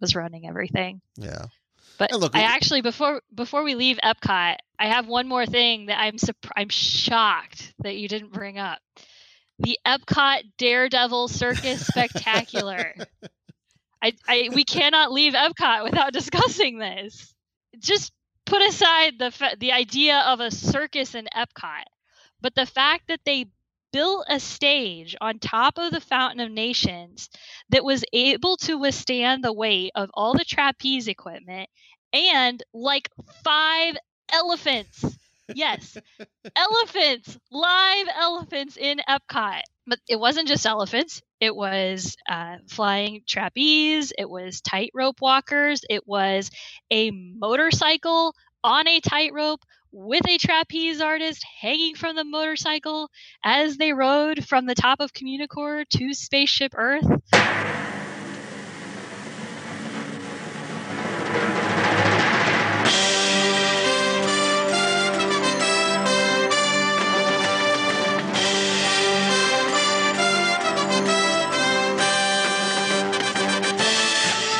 was 0.00 0.16
running 0.16 0.46
everything. 0.46 1.02
Yeah. 1.18 1.44
But 2.00 2.12
look, 2.12 2.34
I 2.34 2.44
actually 2.44 2.80
before 2.80 3.20
before 3.34 3.62
we 3.62 3.74
leave 3.74 3.98
Epcot, 4.02 4.56
I 4.78 4.86
have 4.86 5.06
one 5.06 5.28
more 5.28 5.44
thing 5.44 5.86
that 5.86 6.00
I'm 6.00 6.16
surp- 6.16 6.50
I'm 6.56 6.70
shocked 6.70 7.74
that 7.80 7.94
you 7.94 8.08
didn't 8.08 8.32
bring 8.32 8.58
up. 8.58 8.78
The 9.58 9.78
Epcot 9.86 10.44
Daredevil 10.56 11.28
Circus 11.28 11.86
Spectacular. 11.86 12.94
I, 14.02 14.14
I 14.26 14.48
we 14.54 14.64
cannot 14.64 15.12
leave 15.12 15.34
Epcot 15.34 15.84
without 15.84 16.12
discussing 16.14 16.78
this. 16.78 17.34
Just 17.78 18.12
put 18.46 18.62
aside 18.62 19.18
the 19.18 19.56
the 19.58 19.72
idea 19.72 20.20
of 20.20 20.40
a 20.40 20.50
circus 20.50 21.14
in 21.14 21.28
Epcot, 21.36 21.84
but 22.40 22.54
the 22.54 22.64
fact 22.64 23.08
that 23.08 23.20
they 23.26 23.44
built 23.92 24.26
a 24.28 24.40
stage 24.40 25.16
on 25.20 25.38
top 25.38 25.78
of 25.78 25.92
the 25.92 26.00
Fountain 26.00 26.40
of 26.40 26.50
Nations 26.50 27.28
that 27.70 27.84
was 27.84 28.04
able 28.12 28.56
to 28.58 28.78
withstand 28.78 29.42
the 29.44 29.52
weight 29.52 29.92
of 29.94 30.10
all 30.14 30.34
the 30.34 30.44
trapeze 30.44 31.08
equipment 31.08 31.68
and 32.12 32.62
like 32.72 33.08
five 33.44 33.96
elephants. 34.32 35.04
Yes, 35.52 35.96
elephants, 36.56 37.38
live 37.50 38.06
elephants 38.16 38.76
in 38.76 39.00
Epcot. 39.08 39.62
But 39.86 39.98
it 40.08 40.20
wasn't 40.20 40.46
just 40.46 40.66
elephants. 40.66 41.22
It 41.40 41.54
was 41.56 42.16
uh, 42.28 42.58
flying 42.68 43.22
trapeze. 43.26 44.12
It 44.16 44.30
was 44.30 44.60
tightrope 44.60 45.20
walkers. 45.20 45.82
It 45.90 46.06
was 46.06 46.50
a 46.90 47.10
motorcycle 47.10 48.34
on 48.62 48.86
a 48.86 49.00
tightrope 49.00 49.62
with 49.92 50.28
a 50.28 50.38
trapeze 50.38 51.00
artist 51.00 51.44
hanging 51.60 51.94
from 51.94 52.14
the 52.14 52.24
motorcycle 52.24 53.10
as 53.44 53.76
they 53.76 53.92
rode 53.92 54.44
from 54.44 54.66
the 54.66 54.74
top 54.74 55.00
of 55.00 55.12
Communicore 55.12 55.84
to 55.88 56.14
Spaceship 56.14 56.72
Earth. 56.76 57.04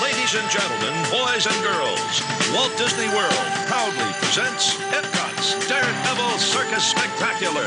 Ladies 0.03 0.35
and 0.35 0.51
gentlemen, 0.51 0.80
boys 1.11 1.43
and 1.43 1.59
girls, 1.67 2.23
Walt 2.55 2.71
Disney 2.79 3.11
World 3.11 3.51
proudly 3.67 4.07
presents 4.23 4.79
Epcot's 4.95 5.59
Daredevil 5.67 6.39
Circus 6.39 6.87
Spectacular. 6.87 7.67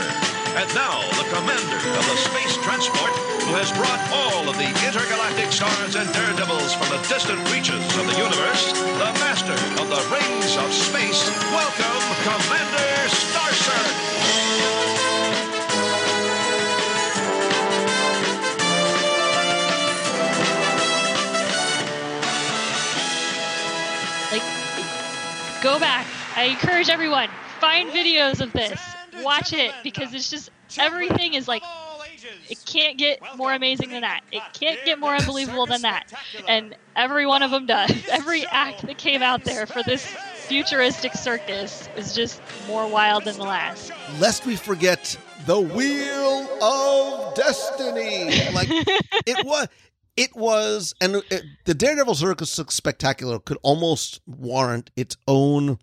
And 0.55 0.67
now, 0.71 1.03
the 1.19 1.27
commander 1.27 1.75
of 1.75 2.03
the 2.07 2.17
space 2.23 2.55
transport 2.63 3.11
who 3.43 3.53
has 3.59 3.67
brought 3.75 3.99
all 4.15 4.47
of 4.47 4.55
the 4.55 4.71
intergalactic 4.87 5.51
stars 5.51 5.95
and 5.99 6.07
daredevils 6.15 6.73
from 6.75 6.87
the 6.95 7.03
distant 7.11 7.39
reaches 7.51 7.83
of 7.99 8.07
the 8.07 8.15
universe, 8.15 8.71
the 8.71 9.11
master 9.19 9.59
of 9.75 9.91
the 9.91 10.01
rings 10.07 10.55
of 10.55 10.71
space, 10.71 11.27
welcome 11.51 11.99
Commander 12.23 12.92
go 25.63 25.79
back. 25.79 26.05
I 26.35 26.43
encourage 26.43 26.89
everyone 26.89 27.29
find 27.63 27.89
videos 27.91 28.41
of 28.41 28.51
this. 28.51 28.77
Watch 29.21 29.53
it 29.53 29.71
because 29.83 30.13
it's 30.13 30.29
just 30.29 30.49
everything 30.77 31.33
is 31.33 31.47
like 31.47 31.63
it 32.49 32.63
can't 32.65 32.97
get 32.97 33.21
more 33.37 33.53
amazing 33.53 33.89
than 33.89 34.01
that. 34.01 34.21
It 34.33 34.41
can't 34.51 34.79
get 34.83 34.99
more 34.99 35.15
unbelievable 35.15 35.65
than 35.65 35.83
that. 35.83 36.11
And 36.47 36.75
every 36.95 37.25
one 37.25 37.41
of 37.41 37.51
them 37.51 37.65
does. 37.65 37.91
Every 38.11 38.45
act 38.47 38.85
that 38.85 38.97
came 38.97 39.21
out 39.21 39.45
there 39.45 39.65
for 39.65 39.81
this 39.83 40.05
futuristic 40.05 41.13
circus 41.13 41.87
is 41.95 42.13
just 42.13 42.41
more 42.67 42.87
wild 42.87 43.23
than 43.23 43.37
the 43.37 43.43
last. 43.43 43.91
Lest 44.19 44.45
we 44.45 44.55
forget 44.57 45.17
the 45.45 45.59
Wheel 45.59 46.49
of 46.61 47.35
Destiny. 47.35 48.51
Like 48.51 48.67
it 49.25 49.45
was. 49.45 49.67
It 50.15 50.35
was, 50.35 50.93
and 51.01 51.23
it, 51.31 51.43
the 51.65 51.73
Daredevil 51.73 52.15
Circus 52.15 52.51
Spectacular 52.51 53.39
could 53.39 53.57
almost 53.63 54.21
warrant 54.27 54.91
its 54.95 55.17
own 55.27 55.79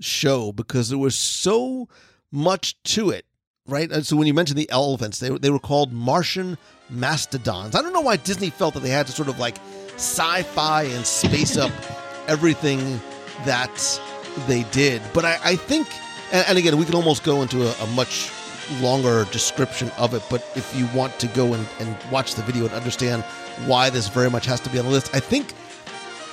show 0.00 0.52
because 0.52 0.88
there 0.88 0.98
was 0.98 1.16
so 1.16 1.88
much 2.30 2.80
to 2.84 3.10
it, 3.10 3.26
right? 3.66 3.90
And 3.90 4.06
so 4.06 4.16
when 4.16 4.28
you 4.28 4.34
mentioned 4.34 4.58
the 4.58 4.70
elephants, 4.70 5.18
they, 5.18 5.30
they 5.30 5.50
were 5.50 5.58
called 5.58 5.92
Martian 5.92 6.56
mastodons. 6.88 7.74
I 7.74 7.82
don't 7.82 7.92
know 7.92 8.00
why 8.00 8.16
Disney 8.16 8.50
felt 8.50 8.74
that 8.74 8.80
they 8.80 8.90
had 8.90 9.06
to 9.06 9.12
sort 9.12 9.28
of 9.28 9.40
like 9.40 9.56
sci-fi 9.94 10.84
and 10.84 11.04
space 11.04 11.56
up 11.56 11.72
everything 12.28 13.00
that 13.44 14.00
they 14.46 14.62
did. 14.64 15.02
But 15.12 15.24
I, 15.24 15.38
I 15.42 15.56
think, 15.56 15.88
and, 16.30 16.46
and 16.48 16.58
again, 16.58 16.76
we 16.76 16.84
can 16.84 16.94
almost 16.94 17.24
go 17.24 17.42
into 17.42 17.66
a, 17.66 17.72
a 17.82 17.86
much 17.88 18.30
longer 18.80 19.24
description 19.32 19.90
of 19.98 20.14
it. 20.14 20.22
But 20.30 20.46
if 20.54 20.74
you 20.76 20.88
want 20.94 21.18
to 21.20 21.26
go 21.28 21.54
and, 21.54 21.66
and 21.80 21.96
watch 22.10 22.34
the 22.34 22.42
video 22.42 22.64
and 22.64 22.74
understand 22.74 23.22
why 23.66 23.90
this 23.90 24.08
very 24.08 24.30
much 24.30 24.46
has 24.46 24.60
to 24.60 24.70
be 24.70 24.78
on 24.78 24.84
the 24.84 24.90
list, 24.90 25.14
I 25.14 25.20
think 25.20 25.52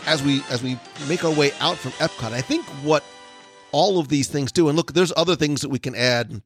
as 0.06 0.22
we 0.22 0.42
as 0.50 0.62
we 0.62 0.78
make 1.08 1.24
our 1.24 1.34
way 1.34 1.52
out 1.60 1.78
from 1.78 1.92
Epcot, 1.94 2.34
I 2.34 2.42
think 2.42 2.66
what 2.84 3.04
all 3.72 4.00
of 4.00 4.08
these 4.08 4.28
things 4.28 4.52
do, 4.52 4.68
and 4.68 4.78
look, 4.78 4.94
there's 4.94 5.14
other 5.18 5.36
things 5.36 5.62
that 5.62 5.70
we 5.70 5.80
can 5.80 5.96
add 5.96 6.42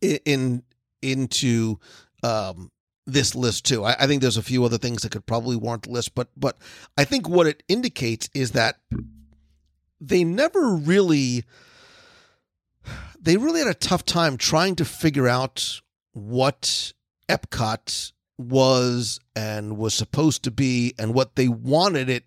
in, 0.00 0.18
in 0.24 0.62
into 1.02 1.78
um, 2.22 2.70
this 3.06 3.34
list 3.34 3.64
too. 3.64 3.84
I, 3.84 3.94
I 4.00 4.06
think 4.06 4.22
there's 4.22 4.36
a 4.36 4.42
few 4.42 4.64
other 4.64 4.78
things 4.78 5.02
that 5.02 5.12
could 5.12 5.26
probably 5.26 5.56
warrant 5.56 5.84
the 5.84 5.90
list, 5.90 6.14
but 6.14 6.28
but 6.36 6.58
I 6.96 7.04
think 7.04 7.28
what 7.28 7.46
it 7.46 7.62
indicates 7.68 8.28
is 8.34 8.52
that 8.52 8.76
they 10.00 10.24
never 10.24 10.74
really 10.74 11.44
they 13.20 13.36
really 13.36 13.60
had 13.60 13.68
a 13.68 13.74
tough 13.74 14.04
time 14.04 14.36
trying 14.36 14.76
to 14.76 14.84
figure 14.84 15.28
out 15.28 15.80
what 16.12 16.92
Epcot 17.28 18.12
was 18.38 19.18
and 19.34 19.76
was 19.76 19.94
supposed 19.94 20.44
to 20.44 20.50
be 20.50 20.94
and 20.98 21.14
what 21.14 21.36
they 21.36 21.48
wanted 21.48 22.08
it 22.08 22.24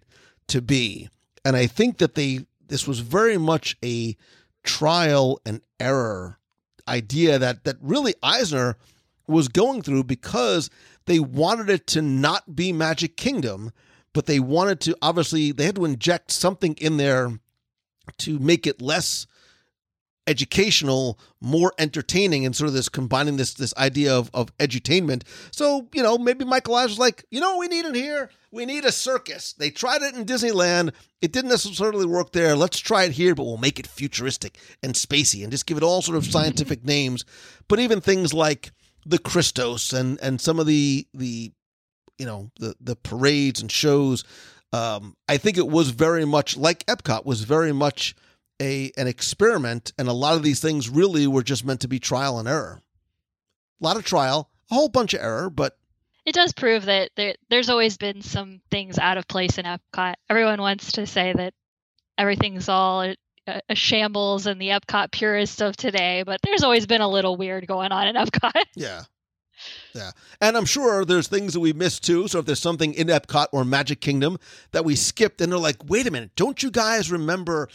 to 0.47 0.61
be. 0.61 1.09
And 1.45 1.55
I 1.55 1.67
think 1.67 1.97
that 1.99 2.15
they 2.15 2.45
this 2.67 2.87
was 2.87 2.99
very 2.99 3.37
much 3.37 3.77
a 3.83 4.15
trial 4.63 5.39
and 5.45 5.61
error 5.79 6.37
idea 6.87 7.39
that 7.39 7.63
that 7.63 7.77
really 7.81 8.13
Eisner 8.21 8.77
was 9.27 9.47
going 9.47 9.81
through 9.81 10.03
because 10.03 10.69
they 11.05 11.19
wanted 11.19 11.69
it 11.69 11.87
to 11.87 12.01
not 12.01 12.55
be 12.55 12.71
Magic 12.73 13.17
Kingdom, 13.17 13.71
but 14.13 14.25
they 14.25 14.39
wanted 14.39 14.79
to 14.81 14.95
obviously 15.01 15.51
they 15.51 15.65
had 15.65 15.75
to 15.75 15.85
inject 15.85 16.31
something 16.31 16.73
in 16.75 16.97
there 16.97 17.39
to 18.17 18.39
make 18.39 18.67
it 18.67 18.81
less 18.81 19.25
educational, 20.31 21.19
more 21.41 21.73
entertaining, 21.77 22.45
and 22.45 22.55
sort 22.55 22.69
of 22.69 22.73
this 22.73 22.87
combining 22.87 23.35
this 23.35 23.53
this 23.53 23.73
idea 23.75 24.15
of 24.17 24.31
of 24.33 24.55
edutainment. 24.57 25.23
So 25.51 25.87
you 25.93 26.01
know 26.01 26.17
maybe 26.17 26.45
Michael 26.45 26.75
was 26.75 26.97
like, 26.97 27.25
you 27.29 27.41
know, 27.41 27.57
we 27.57 27.67
need 27.67 27.85
in 27.85 27.93
here. 27.93 28.29
We 28.53 28.65
need 28.65 28.85
a 28.85 28.91
circus. 28.91 29.53
They 29.53 29.69
tried 29.69 30.01
it 30.01 30.15
in 30.15 30.25
Disneyland. 30.25 30.93
It 31.21 31.31
didn't 31.31 31.51
necessarily 31.51 32.05
work 32.05 32.31
there. 32.31 32.55
Let's 32.55 32.79
try 32.79 33.03
it 33.03 33.11
here, 33.11 33.35
but 33.35 33.43
we'll 33.43 33.57
make 33.57 33.79
it 33.79 33.87
futuristic 33.87 34.57
and 34.81 34.93
spacey 34.93 35.43
and 35.43 35.51
just 35.51 35.65
give 35.65 35.77
it 35.77 35.83
all 35.83 36.01
sort 36.01 36.17
of 36.17 36.25
scientific 36.25 36.85
names. 36.85 37.25
But 37.67 37.79
even 37.79 38.01
things 38.01 38.33
like 38.33 38.71
the 39.05 39.19
Kristos 39.19 39.93
and 39.93 40.19
and 40.21 40.39
some 40.39 40.59
of 40.59 40.65
the 40.65 41.07
the 41.13 41.51
you 42.17 42.25
know 42.25 42.51
the 42.59 42.75
the 42.79 42.95
parades 42.95 43.61
and 43.61 43.71
shows. 43.71 44.23
Um, 44.73 45.17
I 45.27 45.35
think 45.35 45.57
it 45.57 45.67
was 45.67 45.89
very 45.89 46.23
much 46.23 46.55
like 46.55 46.85
Epcot 46.85 47.25
was 47.25 47.41
very 47.41 47.73
much 47.73 48.15
a 48.61 48.91
an 48.95 49.07
experiment, 49.07 49.91
and 49.97 50.07
a 50.07 50.13
lot 50.13 50.35
of 50.35 50.43
these 50.43 50.61
things 50.61 50.87
really 50.87 51.27
were 51.27 51.43
just 51.43 51.65
meant 51.65 51.81
to 51.81 51.87
be 51.87 51.99
trial 51.99 52.39
and 52.39 52.47
error. 52.47 52.81
A 53.81 53.83
lot 53.83 53.97
of 53.97 54.05
trial, 54.05 54.49
a 54.69 54.75
whole 54.75 54.89
bunch 54.89 55.13
of 55.13 55.21
error, 55.21 55.49
but 55.49 55.77
It 56.25 56.35
does 56.35 56.53
prove 56.53 56.85
that 56.85 57.09
there, 57.17 57.35
there's 57.49 57.69
always 57.69 57.97
been 57.97 58.21
some 58.21 58.61
things 58.69 58.99
out 58.99 59.17
of 59.17 59.27
place 59.27 59.57
in 59.57 59.65
Epcot. 59.65 60.13
Everyone 60.29 60.61
wants 60.61 60.91
to 60.93 61.07
say 61.07 61.33
that 61.33 61.53
everything's 62.17 62.69
all 62.69 63.01
a, 63.01 63.15
a 63.67 63.75
shambles 63.75 64.45
and 64.45 64.61
the 64.61 64.69
Epcot 64.69 65.11
purists 65.11 65.61
of 65.61 65.75
today, 65.75 66.23
but 66.23 66.39
there's 66.43 66.63
always 66.63 66.85
been 66.85 67.01
a 67.01 67.09
little 67.09 67.35
weird 67.35 67.65
going 67.65 67.91
on 67.91 68.07
in 68.07 68.15
Epcot. 68.15 68.61
yeah. 68.75 69.01
Yeah. 69.93 70.11
And 70.39 70.57
I'm 70.57 70.65
sure 70.65 71.05
there's 71.05 71.27
things 71.27 71.53
that 71.53 71.59
we 71.59 71.73
missed 71.73 72.03
too. 72.03 72.27
So 72.27 72.39
if 72.39 72.45
there's 72.45 72.59
something 72.59 72.93
in 72.93 73.07
Epcot 73.07 73.47
or 73.51 73.65
Magic 73.65 74.01
Kingdom 74.01 74.37
that 74.71 74.85
we 74.85 74.95
skipped 74.95 75.41
and 75.41 75.51
they're 75.51 75.59
like, 75.59 75.77
wait 75.87 76.07
a 76.07 76.11
minute, 76.11 76.31
don't 76.35 76.61
you 76.63 76.71
guys 76.71 77.11
remember 77.11 77.67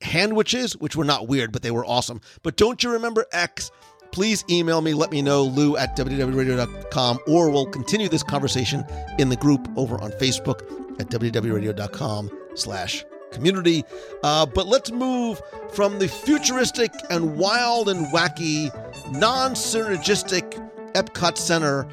handwiches, 0.00 0.76
which 0.76 0.96
were 0.96 1.04
not 1.04 1.28
weird, 1.28 1.52
but 1.52 1.62
they 1.62 1.70
were 1.70 1.84
awesome. 1.84 2.20
But 2.42 2.56
don't 2.56 2.82
you 2.82 2.90
remember 2.92 3.26
X? 3.32 3.70
Please 4.10 4.44
email 4.48 4.80
me, 4.80 4.94
let 4.94 5.10
me 5.10 5.20
know, 5.20 5.42
lou 5.42 5.76
at 5.76 5.96
WDWRadio.com, 5.96 7.18
or 7.26 7.50
we'll 7.50 7.66
continue 7.66 8.08
this 8.08 8.22
conversation 8.22 8.84
in 9.18 9.28
the 9.28 9.36
group 9.36 9.68
over 9.76 10.00
on 10.00 10.10
Facebook 10.12 10.62
at 10.98 11.08
WDWRadio.com 11.08 12.30
slash 12.54 13.04
community. 13.32 13.84
Uh, 14.22 14.46
but 14.46 14.66
let's 14.66 14.90
move 14.90 15.40
from 15.72 15.98
the 15.98 16.08
futuristic 16.08 16.90
and 17.10 17.36
wild 17.36 17.88
and 17.88 18.06
wacky, 18.06 18.72
non-synergistic 19.12 20.64
Epcot 20.94 21.36
Center 21.36 21.86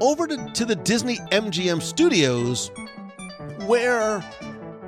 over 0.00 0.26
to, 0.26 0.50
to 0.52 0.64
the 0.64 0.76
Disney 0.76 1.16
MGM 1.32 1.82
studios, 1.82 2.70
where 3.66 4.20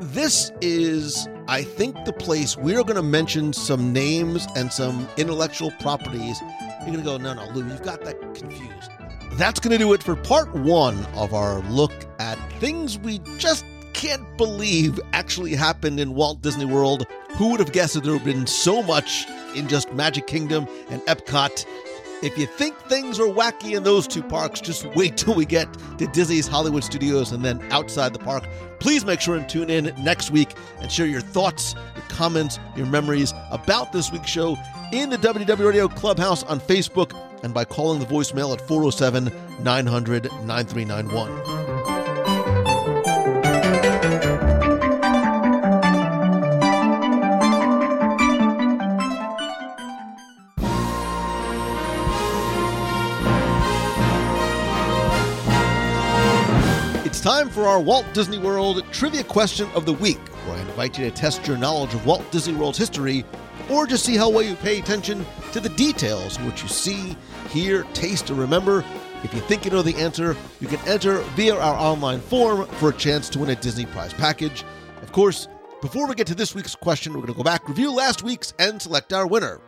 this 0.00 0.50
is, 0.60 1.28
I 1.48 1.62
think, 1.62 2.04
the 2.04 2.12
place 2.12 2.56
we're 2.56 2.82
going 2.82 2.96
to 2.96 3.02
mention 3.02 3.52
some 3.52 3.92
names 3.92 4.46
and 4.56 4.72
some 4.72 5.08
intellectual 5.16 5.70
properties. 5.80 6.40
You're 6.80 6.92
going 6.92 6.98
to 6.98 7.02
go, 7.02 7.16
no, 7.16 7.34
no, 7.34 7.46
Lou, 7.52 7.66
you've 7.66 7.82
got 7.82 8.04
that 8.04 8.20
confused. 8.34 8.90
That's 9.32 9.60
going 9.60 9.72
to 9.72 9.78
do 9.78 9.92
it 9.92 10.02
for 10.02 10.16
part 10.16 10.52
one 10.54 11.04
of 11.14 11.34
our 11.34 11.60
look 11.70 11.92
at 12.18 12.36
things 12.60 12.98
we 12.98 13.18
just 13.38 13.64
can't 13.92 14.36
believe 14.36 15.00
actually 15.12 15.54
happened 15.54 15.98
in 15.98 16.14
Walt 16.14 16.40
Disney 16.40 16.64
World. 16.64 17.06
Who 17.32 17.50
would 17.50 17.60
have 17.60 17.72
guessed 17.72 17.94
that 17.94 18.04
there 18.04 18.12
would 18.12 18.22
have 18.22 18.34
been 18.34 18.46
so 18.46 18.82
much 18.82 19.26
in 19.54 19.68
just 19.68 19.92
Magic 19.92 20.26
Kingdom 20.26 20.68
and 20.90 21.02
Epcot? 21.02 21.64
If 22.20 22.36
you 22.36 22.46
think 22.46 22.76
things 22.88 23.20
are 23.20 23.28
wacky 23.28 23.76
in 23.76 23.84
those 23.84 24.08
two 24.08 24.24
parks, 24.24 24.60
just 24.60 24.84
wait 24.96 25.16
till 25.16 25.34
we 25.34 25.44
get 25.44 25.72
to 25.98 26.06
Disney's 26.08 26.48
Hollywood 26.48 26.82
Studios 26.82 27.30
and 27.30 27.44
then 27.44 27.64
outside 27.70 28.12
the 28.12 28.18
park. 28.18 28.44
Please 28.80 29.04
make 29.04 29.20
sure 29.20 29.36
and 29.36 29.48
tune 29.48 29.70
in 29.70 29.94
next 30.02 30.32
week 30.32 30.52
and 30.80 30.90
share 30.90 31.06
your 31.06 31.20
thoughts, 31.20 31.76
your 31.94 32.04
comments, 32.08 32.58
your 32.74 32.86
memories 32.86 33.32
about 33.52 33.92
this 33.92 34.10
week's 34.10 34.30
show 34.30 34.56
in 34.92 35.10
the 35.10 35.16
WDW 35.16 35.66
Radio 35.66 35.86
Clubhouse 35.86 36.42
on 36.44 36.58
Facebook 36.58 37.12
and 37.44 37.54
by 37.54 37.64
calling 37.64 38.00
the 38.00 38.06
voicemail 38.06 38.52
at 38.52 38.66
407 38.66 39.32
900 39.62 40.24
9391. 40.44 41.77
Time 57.28 57.50
for 57.50 57.66
our 57.66 57.78
Walt 57.78 58.06
Disney 58.14 58.38
World 58.38 58.82
Trivia 58.90 59.22
Question 59.22 59.68
of 59.74 59.84
the 59.84 59.92
Week, 59.92 60.16
where 60.46 60.56
I 60.56 60.60
invite 60.62 60.98
you 60.98 61.04
to 61.04 61.10
test 61.10 61.46
your 61.46 61.58
knowledge 61.58 61.92
of 61.92 62.06
Walt 62.06 62.24
Disney 62.32 62.54
World's 62.54 62.78
history 62.78 63.22
or 63.68 63.86
just 63.86 64.06
see 64.06 64.16
how 64.16 64.30
well 64.30 64.40
you 64.40 64.54
pay 64.54 64.78
attention 64.78 65.26
to 65.52 65.60
the 65.60 65.68
details 65.68 66.40
which 66.40 66.62
you 66.62 66.70
see, 66.70 67.14
hear, 67.50 67.82
taste, 67.92 68.30
or 68.30 68.34
remember. 68.34 68.82
If 69.24 69.34
you 69.34 69.40
think 69.40 69.66
you 69.66 69.70
know 69.70 69.82
the 69.82 69.94
answer, 69.96 70.34
you 70.58 70.68
can 70.68 70.80
enter 70.88 71.18
via 71.36 71.54
our 71.54 71.74
online 71.74 72.20
form 72.20 72.66
for 72.66 72.88
a 72.88 72.94
chance 72.94 73.28
to 73.28 73.40
win 73.40 73.50
a 73.50 73.56
Disney 73.56 73.84
Prize 73.84 74.14
package. 74.14 74.64
Of 75.02 75.12
course, 75.12 75.48
before 75.82 76.08
we 76.08 76.14
get 76.14 76.28
to 76.28 76.34
this 76.34 76.54
week's 76.54 76.74
question, 76.74 77.12
we're 77.12 77.20
going 77.20 77.34
to 77.34 77.36
go 77.36 77.42
back, 77.42 77.68
review 77.68 77.92
last 77.92 78.22
week's, 78.22 78.54
and 78.58 78.80
select 78.80 79.12
our 79.12 79.26
winner. 79.26 79.60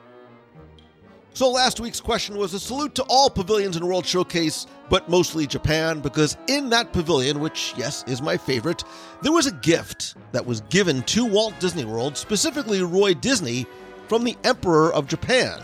So 1.32 1.48
last 1.48 1.78
week's 1.78 2.00
question 2.00 2.36
was 2.36 2.54
a 2.54 2.60
salute 2.60 2.96
to 2.96 3.04
all 3.04 3.30
pavilions 3.30 3.76
in 3.76 3.86
World 3.86 4.04
Showcase, 4.04 4.66
but 4.88 5.08
mostly 5.08 5.46
Japan, 5.46 6.00
because 6.00 6.36
in 6.48 6.70
that 6.70 6.92
pavilion, 6.92 7.38
which, 7.38 7.72
yes, 7.76 8.04
is 8.08 8.20
my 8.20 8.36
favorite, 8.36 8.82
there 9.22 9.32
was 9.32 9.46
a 9.46 9.52
gift 9.52 10.16
that 10.32 10.44
was 10.44 10.62
given 10.62 11.02
to 11.04 11.24
Walt 11.24 11.54
Disney 11.60 11.84
World, 11.84 12.16
specifically 12.16 12.82
Roy 12.82 13.14
Disney, 13.14 13.64
from 14.08 14.24
the 14.24 14.36
Emperor 14.42 14.92
of 14.92 15.06
Japan. 15.06 15.60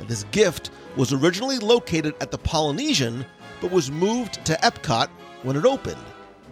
And 0.00 0.08
this 0.08 0.24
gift 0.32 0.70
was 0.96 1.12
originally 1.12 1.58
located 1.58 2.14
at 2.20 2.32
the 2.32 2.38
Polynesian, 2.38 3.24
but 3.60 3.70
was 3.70 3.92
moved 3.92 4.44
to 4.44 4.54
Epcot 4.54 5.08
when 5.44 5.56
it 5.56 5.64
opened. 5.64 6.04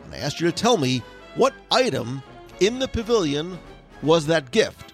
And 0.04 0.14
I 0.14 0.18
asked 0.18 0.40
you 0.40 0.46
to 0.46 0.52
tell 0.52 0.76
me 0.76 1.02
what 1.34 1.54
item 1.72 2.22
in 2.60 2.78
the 2.78 2.88
pavilion 2.88 3.58
was 4.00 4.26
that 4.26 4.52
gift. 4.52 4.93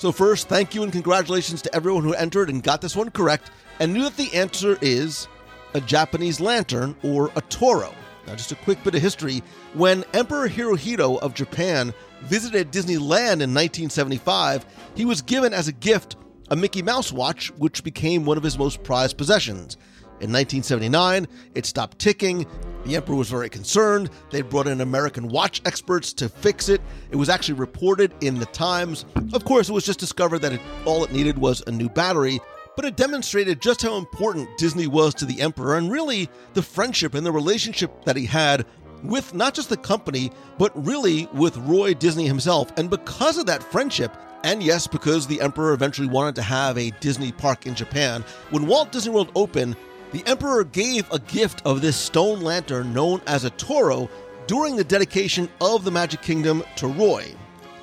So, 0.00 0.12
first, 0.12 0.48
thank 0.48 0.74
you 0.74 0.82
and 0.82 0.90
congratulations 0.90 1.60
to 1.60 1.74
everyone 1.74 2.04
who 2.04 2.14
entered 2.14 2.48
and 2.48 2.62
got 2.62 2.80
this 2.80 2.96
one 2.96 3.10
correct 3.10 3.50
and 3.80 3.92
knew 3.92 4.04
that 4.04 4.16
the 4.16 4.32
answer 4.32 4.78
is 4.80 5.28
a 5.74 5.80
Japanese 5.82 6.40
lantern 6.40 6.96
or 7.02 7.30
a 7.36 7.42
Toro. 7.42 7.94
Now, 8.26 8.34
just 8.34 8.50
a 8.50 8.54
quick 8.54 8.82
bit 8.82 8.94
of 8.94 9.02
history. 9.02 9.42
When 9.74 10.04
Emperor 10.14 10.48
Hirohito 10.48 11.18
of 11.18 11.34
Japan 11.34 11.92
visited 12.22 12.72
Disneyland 12.72 13.42
in 13.42 13.52
1975, 13.52 14.64
he 14.94 15.04
was 15.04 15.20
given 15.20 15.52
as 15.52 15.68
a 15.68 15.72
gift 15.72 16.16
a 16.48 16.56
Mickey 16.56 16.80
Mouse 16.80 17.12
watch, 17.12 17.50
which 17.58 17.84
became 17.84 18.24
one 18.24 18.38
of 18.38 18.42
his 18.42 18.56
most 18.56 18.82
prized 18.82 19.18
possessions. 19.18 19.76
In 20.20 20.30
1979, 20.30 21.26
it 21.54 21.64
stopped 21.64 21.98
ticking. 21.98 22.46
The 22.84 22.96
emperor 22.96 23.16
was 23.16 23.30
very 23.30 23.48
concerned. 23.48 24.10
They 24.30 24.42
brought 24.42 24.66
in 24.66 24.82
American 24.82 25.28
watch 25.28 25.62
experts 25.64 26.12
to 26.14 26.28
fix 26.28 26.68
it. 26.68 26.82
It 27.10 27.16
was 27.16 27.30
actually 27.30 27.54
reported 27.54 28.12
in 28.20 28.38
the 28.38 28.46
Times. 28.46 29.06
Of 29.32 29.44
course, 29.46 29.70
it 29.70 29.72
was 29.72 29.86
just 29.86 29.98
discovered 29.98 30.40
that 30.40 30.52
it, 30.52 30.60
all 30.84 31.04
it 31.04 31.12
needed 31.12 31.38
was 31.38 31.62
a 31.66 31.70
new 31.70 31.88
battery, 31.88 32.38
but 32.76 32.84
it 32.84 32.96
demonstrated 32.96 33.62
just 33.62 33.80
how 33.80 33.96
important 33.96 34.48
Disney 34.58 34.86
was 34.86 35.14
to 35.14 35.24
the 35.24 35.40
emperor 35.40 35.76
and 35.76 35.90
really 35.90 36.28
the 36.52 36.62
friendship 36.62 37.14
and 37.14 37.24
the 37.24 37.32
relationship 37.32 38.04
that 38.04 38.16
he 38.16 38.26
had 38.26 38.66
with 39.02 39.32
not 39.32 39.54
just 39.54 39.70
the 39.70 39.76
company, 39.76 40.30
but 40.58 40.72
really 40.84 41.28
with 41.32 41.56
Roy 41.58 41.94
Disney 41.94 42.26
himself. 42.26 42.72
And 42.76 42.90
because 42.90 43.38
of 43.38 43.46
that 43.46 43.62
friendship, 43.62 44.14
and 44.42 44.62
yes, 44.62 44.86
because 44.86 45.26
the 45.26 45.40
emperor 45.40 45.72
eventually 45.72 46.08
wanted 46.08 46.34
to 46.36 46.42
have 46.42 46.78
a 46.78 46.90
Disney 47.00 47.32
park 47.32 47.66
in 47.66 47.74
Japan, 47.74 48.24
when 48.50 48.66
Walt 48.66 48.92
Disney 48.92 49.12
World 49.12 49.32
opened, 49.34 49.76
the 50.12 50.26
emperor 50.26 50.64
gave 50.64 51.10
a 51.12 51.18
gift 51.18 51.62
of 51.64 51.80
this 51.80 51.96
stone 51.96 52.40
lantern 52.40 52.92
known 52.92 53.22
as 53.26 53.44
a 53.44 53.50
Toro 53.50 54.10
during 54.46 54.76
the 54.76 54.84
dedication 54.84 55.48
of 55.60 55.84
the 55.84 55.90
Magic 55.90 56.20
Kingdom 56.22 56.64
to 56.76 56.88
Roy. 56.88 57.32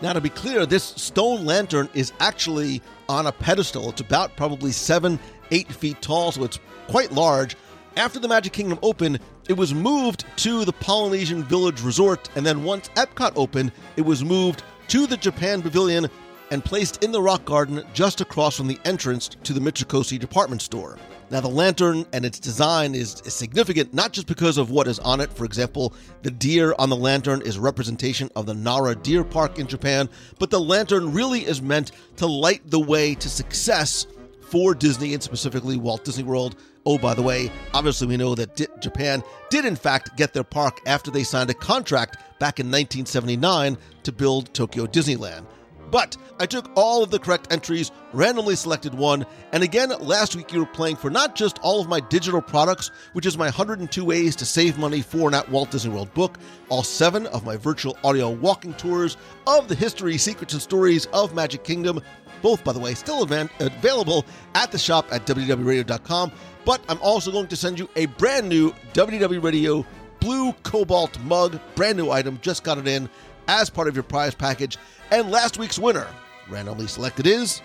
Now, 0.02 0.14
to 0.14 0.22
be 0.22 0.30
clear, 0.30 0.66
this 0.66 0.84
stone 0.84 1.46
lantern 1.46 1.90
is 1.94 2.12
actually 2.20 2.82
on 3.10 3.28
a 3.28 3.32
pedestal. 3.32 3.90
It's 3.90 4.02
about 4.02 4.36
probably 4.36 4.72
seven, 4.72 5.20
eight 5.52 5.72
feet 5.72 6.02
tall, 6.02 6.32
so 6.32 6.44
it's 6.44 6.60
quite 6.88 7.12
large. 7.12 7.56
After 7.96 8.20
the 8.20 8.28
Magic 8.28 8.54
Kingdom 8.54 8.78
opened, 8.84 9.20
it 9.50 9.54
was 9.54 9.74
moved 9.74 10.26
to 10.38 10.66
the 10.66 10.74
Polynesian 10.74 11.44
Village 11.44 11.82
Resort, 11.82 12.30
and 12.36 12.46
then 12.46 12.64
once 12.64 12.90
Epcot 12.90 13.32
opened, 13.36 13.72
it 13.96 14.02
was 14.02 14.24
moved 14.24 14.64
to 14.90 15.08
the 15.08 15.18
Japan 15.18 15.62
Pavilion 15.62 16.08
and 16.52 16.64
placed 16.64 17.04
in 17.04 17.12
the 17.12 17.22
rock 17.22 17.44
garden 17.46 17.84
just 17.94 18.22
across 18.22 18.56
from 18.56 18.68
the 18.68 18.80
entrance 18.86 19.30
to 19.44 19.54
the 19.54 19.60
Mitsukoshi 19.60 20.20
department 20.20 20.62
store. 20.62 20.98
Now, 21.30 21.42
the 21.42 21.50
lantern 21.50 22.06
and 22.14 22.26
its 22.26 22.40
design 22.40 22.96
is, 22.96 23.22
significant 23.26 23.94
not 23.94 24.14
just 24.14 24.28
because 24.28 24.58
of 24.58 24.72
what 24.72 24.88
is 24.88 25.00
on 25.00 25.20
it. 25.20 25.32
For 25.34 25.44
example, 25.44 25.94
the 26.22 26.32
deer 26.32 26.74
on 26.80 26.90
the 26.90 26.96
lantern 26.96 27.42
is 27.42 27.58
a 27.58 27.62
representation 27.62 28.30
of 28.36 28.46
the 28.46 28.54
Nara 28.54 28.96
Deer 28.96 29.26
Park 29.26 29.60
in 29.60 29.68
Japan, 29.68 30.10
but 30.40 30.50
the 30.50 30.60
lantern 30.60 31.12
really 31.12 31.46
is 31.46 31.62
meant 31.62 31.92
to 32.16 32.28
light 32.28 32.62
the 32.70 32.80
way 32.80 33.14
to 33.16 33.30
success 33.30 34.08
for 34.50 34.74
Disney 34.74 35.14
and 35.14 35.22
specifically 35.22 35.76
Walt 35.76 36.06
Disney 36.06 36.24
World. 36.24 36.56
Oh, 36.86 36.98
by 36.98 37.14
the 37.14 37.22
way, 37.22 37.52
obviously 37.74 38.08
we 38.08 38.16
know 38.16 38.34
that 38.36 38.56
Di- 38.56 38.68
Japan 38.80 39.22
did 39.50 39.66
in 39.66 39.76
fact 39.76 40.16
get 40.16 40.34
their 40.34 40.46
park 40.46 40.80
after 40.86 41.12
they 41.12 41.24
signed 41.24 41.50
a 41.50 41.54
contract 41.54 42.16
back 42.40 42.62
in 42.62 42.68
1979 42.68 43.78
to 44.04 44.12
build 44.14 44.54
Tokyo 44.54 44.86
Disneyland. 44.86 45.46
But 45.90 46.18
I 46.40 46.46
took 46.46 46.70
all 46.76 47.02
of 47.02 47.12
the 47.12 47.20
correct 47.20 47.52
entries, 47.52 47.92
randomly 48.12 48.56
selected 48.56 48.94
one, 48.94 49.26
and 49.54 49.64
again, 49.64 49.90
last 50.00 50.36
week 50.36 50.52
you 50.52 50.60
were 50.60 50.66
playing 50.66 50.98
for 50.98 51.10
not 51.10 51.36
just 51.36 51.60
all 51.60 51.80
of 51.80 51.88
my 51.88 52.00
digital 52.00 52.42
products, 52.42 52.92
which 53.14 53.26
is 53.26 53.38
my 53.38 53.46
102 53.46 54.04
Ways 54.04 54.36
to 54.36 54.46
Save 54.46 54.78
Money 54.78 55.02
for 55.02 55.30
an 55.30 55.34
at 55.34 55.50
Walt 55.50 55.72
Disney 55.72 55.94
World 55.94 56.14
book, 56.14 56.38
all 56.70 56.84
seven 56.84 57.26
of 57.28 57.46
my 57.46 57.56
virtual 57.56 57.98
audio 58.04 58.30
walking 58.30 58.74
tours 58.74 59.18
of 59.46 59.68
the 59.68 59.76
history, 59.76 60.18
secrets, 60.18 60.54
and 60.54 60.62
stories 60.62 61.06
of 61.08 61.34
Magic 61.34 61.64
Kingdom, 61.64 62.02
both, 62.42 62.64
by 62.64 62.74
the 62.74 62.80
way, 62.80 62.94
still 62.94 63.24
event- 63.24 63.52
available 63.60 64.26
at 64.56 64.72
the 64.72 64.78
shop 64.78 65.08
at 65.12 65.26
WDWRadio.com. 65.26 66.32
But 66.66 66.82
I'm 66.90 67.00
also 67.02 67.32
going 67.32 67.48
to 67.48 67.56
send 67.56 67.80
you 67.80 67.90
a 67.96 68.08
brand 68.08 68.50
new 68.50 68.72
WDW 68.94 69.42
Radio 69.42 69.86
blue 70.20 70.52
cobalt 70.64 71.18
mug, 71.22 71.60
brand 71.76 71.98
new 71.98 72.12
item, 72.12 72.40
just 72.42 72.64
got 72.64 72.78
it 72.78 72.88
in 72.88 73.10
as 73.48 73.70
part 73.70 73.88
of 73.88 73.96
your 73.96 74.04
prize 74.04 74.36
package. 74.36 74.78
And 75.12 75.32
last 75.32 75.58
week's 75.58 75.80
winner, 75.80 76.08
randomly 76.50 76.88
selected, 76.88 77.28
is 77.28 77.62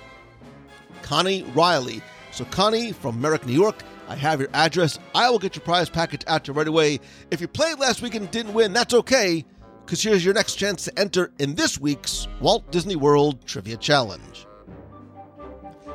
Connie 1.02 1.42
Riley. 1.54 2.02
So, 2.30 2.44
Connie 2.46 2.92
from 2.92 3.20
Merrick, 3.20 3.46
New 3.46 3.52
York, 3.52 3.82
I 4.08 4.16
have 4.16 4.40
your 4.40 4.48
address. 4.52 4.98
I 5.14 5.30
will 5.30 5.38
get 5.38 5.56
your 5.56 5.64
prize 5.64 5.88
package 5.88 6.24
out 6.26 6.44
to 6.44 6.52
you 6.52 6.58
right 6.58 6.68
away. 6.68 7.00
If 7.30 7.40
you 7.40 7.48
played 7.48 7.78
last 7.78 8.02
week 8.02 8.14
and 8.14 8.30
didn't 8.30 8.54
win, 8.54 8.72
that's 8.72 8.94
okay, 8.94 9.44
because 9.84 10.02
here's 10.02 10.24
your 10.24 10.34
next 10.34 10.54
chance 10.56 10.84
to 10.84 10.98
enter 10.98 11.32
in 11.38 11.54
this 11.54 11.78
week's 11.78 12.26
Walt 12.40 12.70
Disney 12.70 12.96
World 12.96 13.46
Trivia 13.46 13.76
Challenge. 13.76 14.46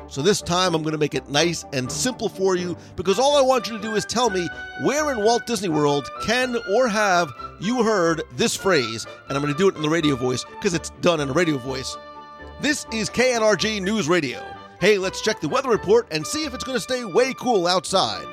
So 0.08 0.22
this 0.22 0.40
time 0.40 0.74
I'm 0.74 0.82
going 0.82 0.92
to 0.92 0.98
make 0.98 1.14
it 1.14 1.28
nice 1.28 1.64
and 1.72 1.90
simple 1.92 2.28
for 2.28 2.56
you 2.56 2.76
because 2.96 3.18
all 3.18 3.36
I 3.36 3.42
want 3.42 3.68
you 3.68 3.76
to 3.76 3.82
do 3.82 3.94
is 3.94 4.06
tell 4.06 4.30
me 4.30 4.48
where 4.82 5.12
in 5.12 5.22
Walt 5.22 5.46
Disney 5.46 5.68
World 5.68 6.08
can 6.22 6.56
or 6.74 6.88
have 6.88 7.30
you 7.60 7.82
heard 7.82 8.22
this 8.32 8.56
phrase, 8.56 9.06
and 9.28 9.36
I'm 9.36 9.42
going 9.42 9.52
to 9.52 9.58
do 9.58 9.68
it 9.68 9.76
in 9.76 9.82
the 9.82 9.88
radio 9.88 10.16
voice 10.16 10.44
because 10.44 10.72
it's 10.72 10.90
done 11.02 11.20
in 11.20 11.28
a 11.28 11.32
radio 11.32 11.58
voice. 11.58 11.96
This 12.60 12.86
is 12.92 13.10
KNRG 13.10 13.82
News 13.82 14.08
Radio. 14.08 14.42
Hey, 14.80 14.96
let's 14.96 15.20
check 15.20 15.40
the 15.40 15.48
weather 15.48 15.68
report 15.68 16.08
and 16.10 16.26
see 16.26 16.44
if 16.44 16.54
it's 16.54 16.64
going 16.64 16.76
to 16.76 16.82
stay 16.82 17.04
way 17.04 17.34
cool 17.34 17.66
outside. 17.66 18.26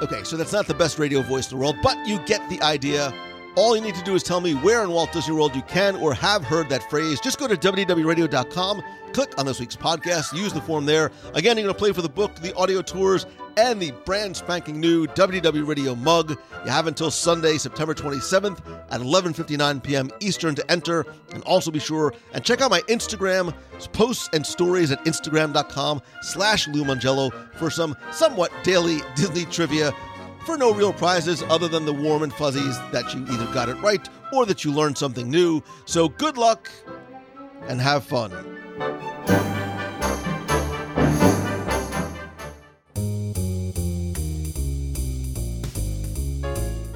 Okay, 0.00 0.22
so 0.22 0.36
that's 0.36 0.52
not 0.52 0.66
the 0.68 0.74
best 0.74 0.98
radio 0.98 1.22
voice 1.22 1.50
in 1.50 1.58
the 1.58 1.62
world, 1.62 1.76
but 1.82 1.96
you 2.06 2.24
get 2.26 2.48
the 2.48 2.62
idea. 2.62 3.12
All 3.58 3.74
you 3.74 3.82
need 3.82 3.96
to 3.96 4.04
do 4.04 4.14
is 4.14 4.22
tell 4.22 4.40
me 4.40 4.54
where 4.54 4.84
in 4.84 4.92
Walt 4.92 5.10
Disney 5.10 5.34
World 5.34 5.56
you 5.56 5.62
can 5.62 5.96
or 5.96 6.14
have 6.14 6.44
heard 6.44 6.68
that 6.68 6.88
phrase. 6.88 7.18
Just 7.18 7.40
go 7.40 7.48
to 7.48 7.56
WDWRadio.com, 7.56 8.82
click 9.12 9.36
on 9.36 9.46
this 9.46 9.58
week's 9.58 9.74
podcast, 9.74 10.32
use 10.32 10.52
the 10.52 10.60
form 10.60 10.86
there. 10.86 11.10
Again, 11.34 11.56
you're 11.56 11.64
going 11.64 11.74
to 11.74 11.78
play 11.78 11.90
for 11.90 12.00
the 12.00 12.08
book, 12.08 12.32
the 12.36 12.54
audio 12.54 12.82
tours, 12.82 13.26
and 13.56 13.82
the 13.82 13.90
brand 14.04 14.36
spanking 14.36 14.78
new 14.78 15.08
WDW 15.08 15.66
Radio 15.66 15.96
mug. 15.96 16.38
You 16.64 16.70
have 16.70 16.86
until 16.86 17.10
Sunday, 17.10 17.58
September 17.58 17.94
27th 17.94 18.60
at 18.90 19.00
11:59 19.00 19.82
p.m. 19.82 20.10
Eastern 20.20 20.54
to 20.54 20.70
enter. 20.70 21.04
And 21.32 21.42
also 21.42 21.72
be 21.72 21.80
sure 21.80 22.14
and 22.32 22.44
check 22.44 22.60
out 22.60 22.70
my 22.70 22.82
Instagram 22.82 23.52
posts 23.92 24.28
and 24.32 24.46
stories 24.46 24.92
at 24.92 25.04
instagram.com 25.04 26.00
slash 26.22 26.68
Lou 26.68 26.84
Mongello 26.84 27.32
for 27.54 27.70
some 27.70 27.96
somewhat 28.12 28.52
daily 28.62 29.00
Disney 29.16 29.44
trivia 29.46 29.92
for 30.48 30.56
no 30.56 30.72
real 30.72 30.94
prizes 30.94 31.42
other 31.50 31.68
than 31.68 31.84
the 31.84 31.92
warm 31.92 32.22
and 32.22 32.32
fuzzies 32.32 32.78
that 32.90 33.12
you 33.12 33.22
either 33.30 33.44
got 33.52 33.68
it 33.68 33.74
right 33.82 34.08
or 34.32 34.46
that 34.46 34.64
you 34.64 34.72
learned 34.72 34.96
something 34.96 35.28
new. 35.28 35.62
So 35.84 36.08
good 36.08 36.38
luck 36.38 36.70
and 37.68 37.78
have 37.78 38.02
fun. 38.02 38.30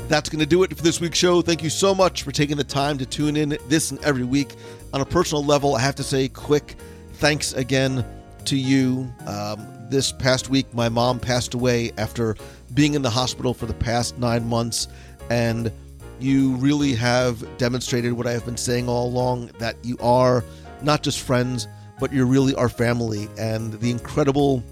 That's 0.08 0.30
going 0.30 0.40
to 0.40 0.46
do 0.46 0.62
it 0.62 0.74
for 0.74 0.82
this 0.82 0.98
week's 0.98 1.18
show. 1.18 1.42
Thank 1.42 1.62
you 1.62 1.68
so 1.68 1.94
much 1.94 2.22
for 2.22 2.32
taking 2.32 2.56
the 2.56 2.64
time 2.64 2.96
to 2.96 3.04
tune 3.04 3.36
in 3.36 3.58
this 3.68 3.90
and 3.90 4.02
every 4.02 4.24
week. 4.24 4.54
On 4.94 5.02
a 5.02 5.06
personal 5.06 5.44
level, 5.44 5.74
I 5.74 5.80
have 5.80 5.96
to 5.96 6.02
say, 6.02 6.26
quick 6.30 6.76
thanks 7.16 7.52
again 7.52 8.02
to 8.46 8.56
you. 8.56 9.12
Um, 9.26 9.68
this 9.90 10.10
past 10.10 10.48
week, 10.48 10.72
my 10.72 10.88
mom 10.88 11.20
passed 11.20 11.52
away 11.52 11.92
after 11.98 12.34
being 12.74 12.94
in 12.94 13.02
the 13.02 13.10
hospital 13.10 13.54
for 13.54 13.66
the 13.66 13.74
past 13.74 14.18
nine 14.18 14.46
months, 14.46 14.88
and 15.30 15.72
you 16.20 16.54
really 16.56 16.94
have 16.94 17.44
demonstrated 17.58 18.12
what 18.12 18.26
I 18.26 18.32
have 18.32 18.44
been 18.44 18.56
saying 18.56 18.88
all 18.88 19.06
along 19.06 19.50
that 19.58 19.76
you 19.82 19.96
are 20.00 20.44
not 20.82 21.02
just 21.02 21.20
friends, 21.20 21.66
but 22.00 22.12
you're 22.12 22.26
really 22.26 22.54
our 22.54 22.68
family, 22.68 23.28
and 23.38 23.72
the 23.74 23.90
incredible 23.90 24.62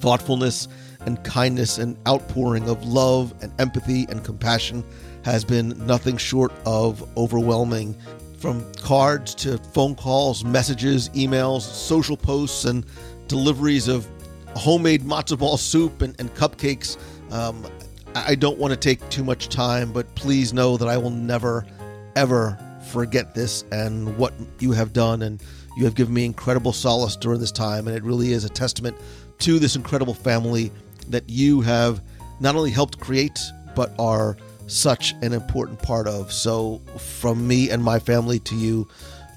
thoughtfulness 0.00 0.68
and 1.00 1.22
kindness 1.24 1.78
and 1.78 1.96
outpouring 2.06 2.68
of 2.68 2.84
love 2.84 3.34
and 3.42 3.52
empathy 3.60 4.06
and 4.08 4.24
compassion 4.24 4.84
has 5.24 5.44
been 5.44 5.70
nothing 5.86 6.16
short 6.16 6.52
of 6.66 7.08
overwhelming. 7.16 7.96
From 8.38 8.72
cards 8.74 9.34
to 9.36 9.58
phone 9.58 9.94
calls, 9.94 10.44
messages, 10.44 11.08
emails, 11.10 11.62
social 11.62 12.16
posts, 12.16 12.64
and 12.64 12.84
deliveries 13.28 13.86
of 13.86 14.08
homemade 14.56 15.02
matzo 15.02 15.38
ball 15.38 15.56
soup 15.56 16.02
and, 16.02 16.14
and 16.18 16.32
cupcakes. 16.34 16.96
Um, 17.32 17.66
I 18.14 18.34
don't 18.34 18.58
want 18.58 18.72
to 18.72 18.78
take 18.78 19.08
too 19.08 19.24
much 19.24 19.48
time, 19.48 19.90
but 19.92 20.14
please 20.14 20.52
know 20.52 20.76
that 20.76 20.86
I 20.86 20.98
will 20.98 21.10
never, 21.10 21.66
ever 22.14 22.58
forget 22.90 23.34
this 23.34 23.64
and 23.72 24.16
what 24.18 24.34
you 24.58 24.72
have 24.72 24.92
done. 24.92 25.22
And 25.22 25.42
you 25.76 25.84
have 25.84 25.94
given 25.94 26.12
me 26.12 26.26
incredible 26.26 26.72
solace 26.72 27.16
during 27.16 27.40
this 27.40 27.52
time. 27.52 27.88
And 27.88 27.96
it 27.96 28.02
really 28.02 28.32
is 28.32 28.44
a 28.44 28.50
testament 28.50 28.96
to 29.38 29.58
this 29.58 29.76
incredible 29.76 30.14
family 30.14 30.70
that 31.08 31.28
you 31.28 31.62
have 31.62 32.02
not 32.40 32.54
only 32.54 32.70
helped 32.70 33.00
create, 33.00 33.40
but 33.74 33.94
are 33.98 34.36
such 34.66 35.14
an 35.22 35.32
important 35.32 35.80
part 35.80 36.06
of. 36.06 36.32
So, 36.32 36.82
from 36.98 37.46
me 37.46 37.70
and 37.70 37.82
my 37.82 37.98
family 37.98 38.38
to 38.40 38.54
you, 38.54 38.88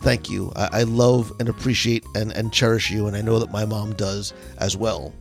thank 0.02 0.30
you. 0.30 0.52
I, 0.56 0.70
I 0.72 0.84
love 0.84 1.32
and 1.40 1.50
appreciate 1.50 2.06
and, 2.16 2.32
and 2.34 2.52
cherish 2.52 2.92
you, 2.92 3.08
and 3.08 3.16
I 3.16 3.22
know 3.22 3.40
that 3.40 3.52
my 3.52 3.66
mom 3.66 3.94
does 3.94 4.34
as 4.58 4.76
well. 4.76 5.14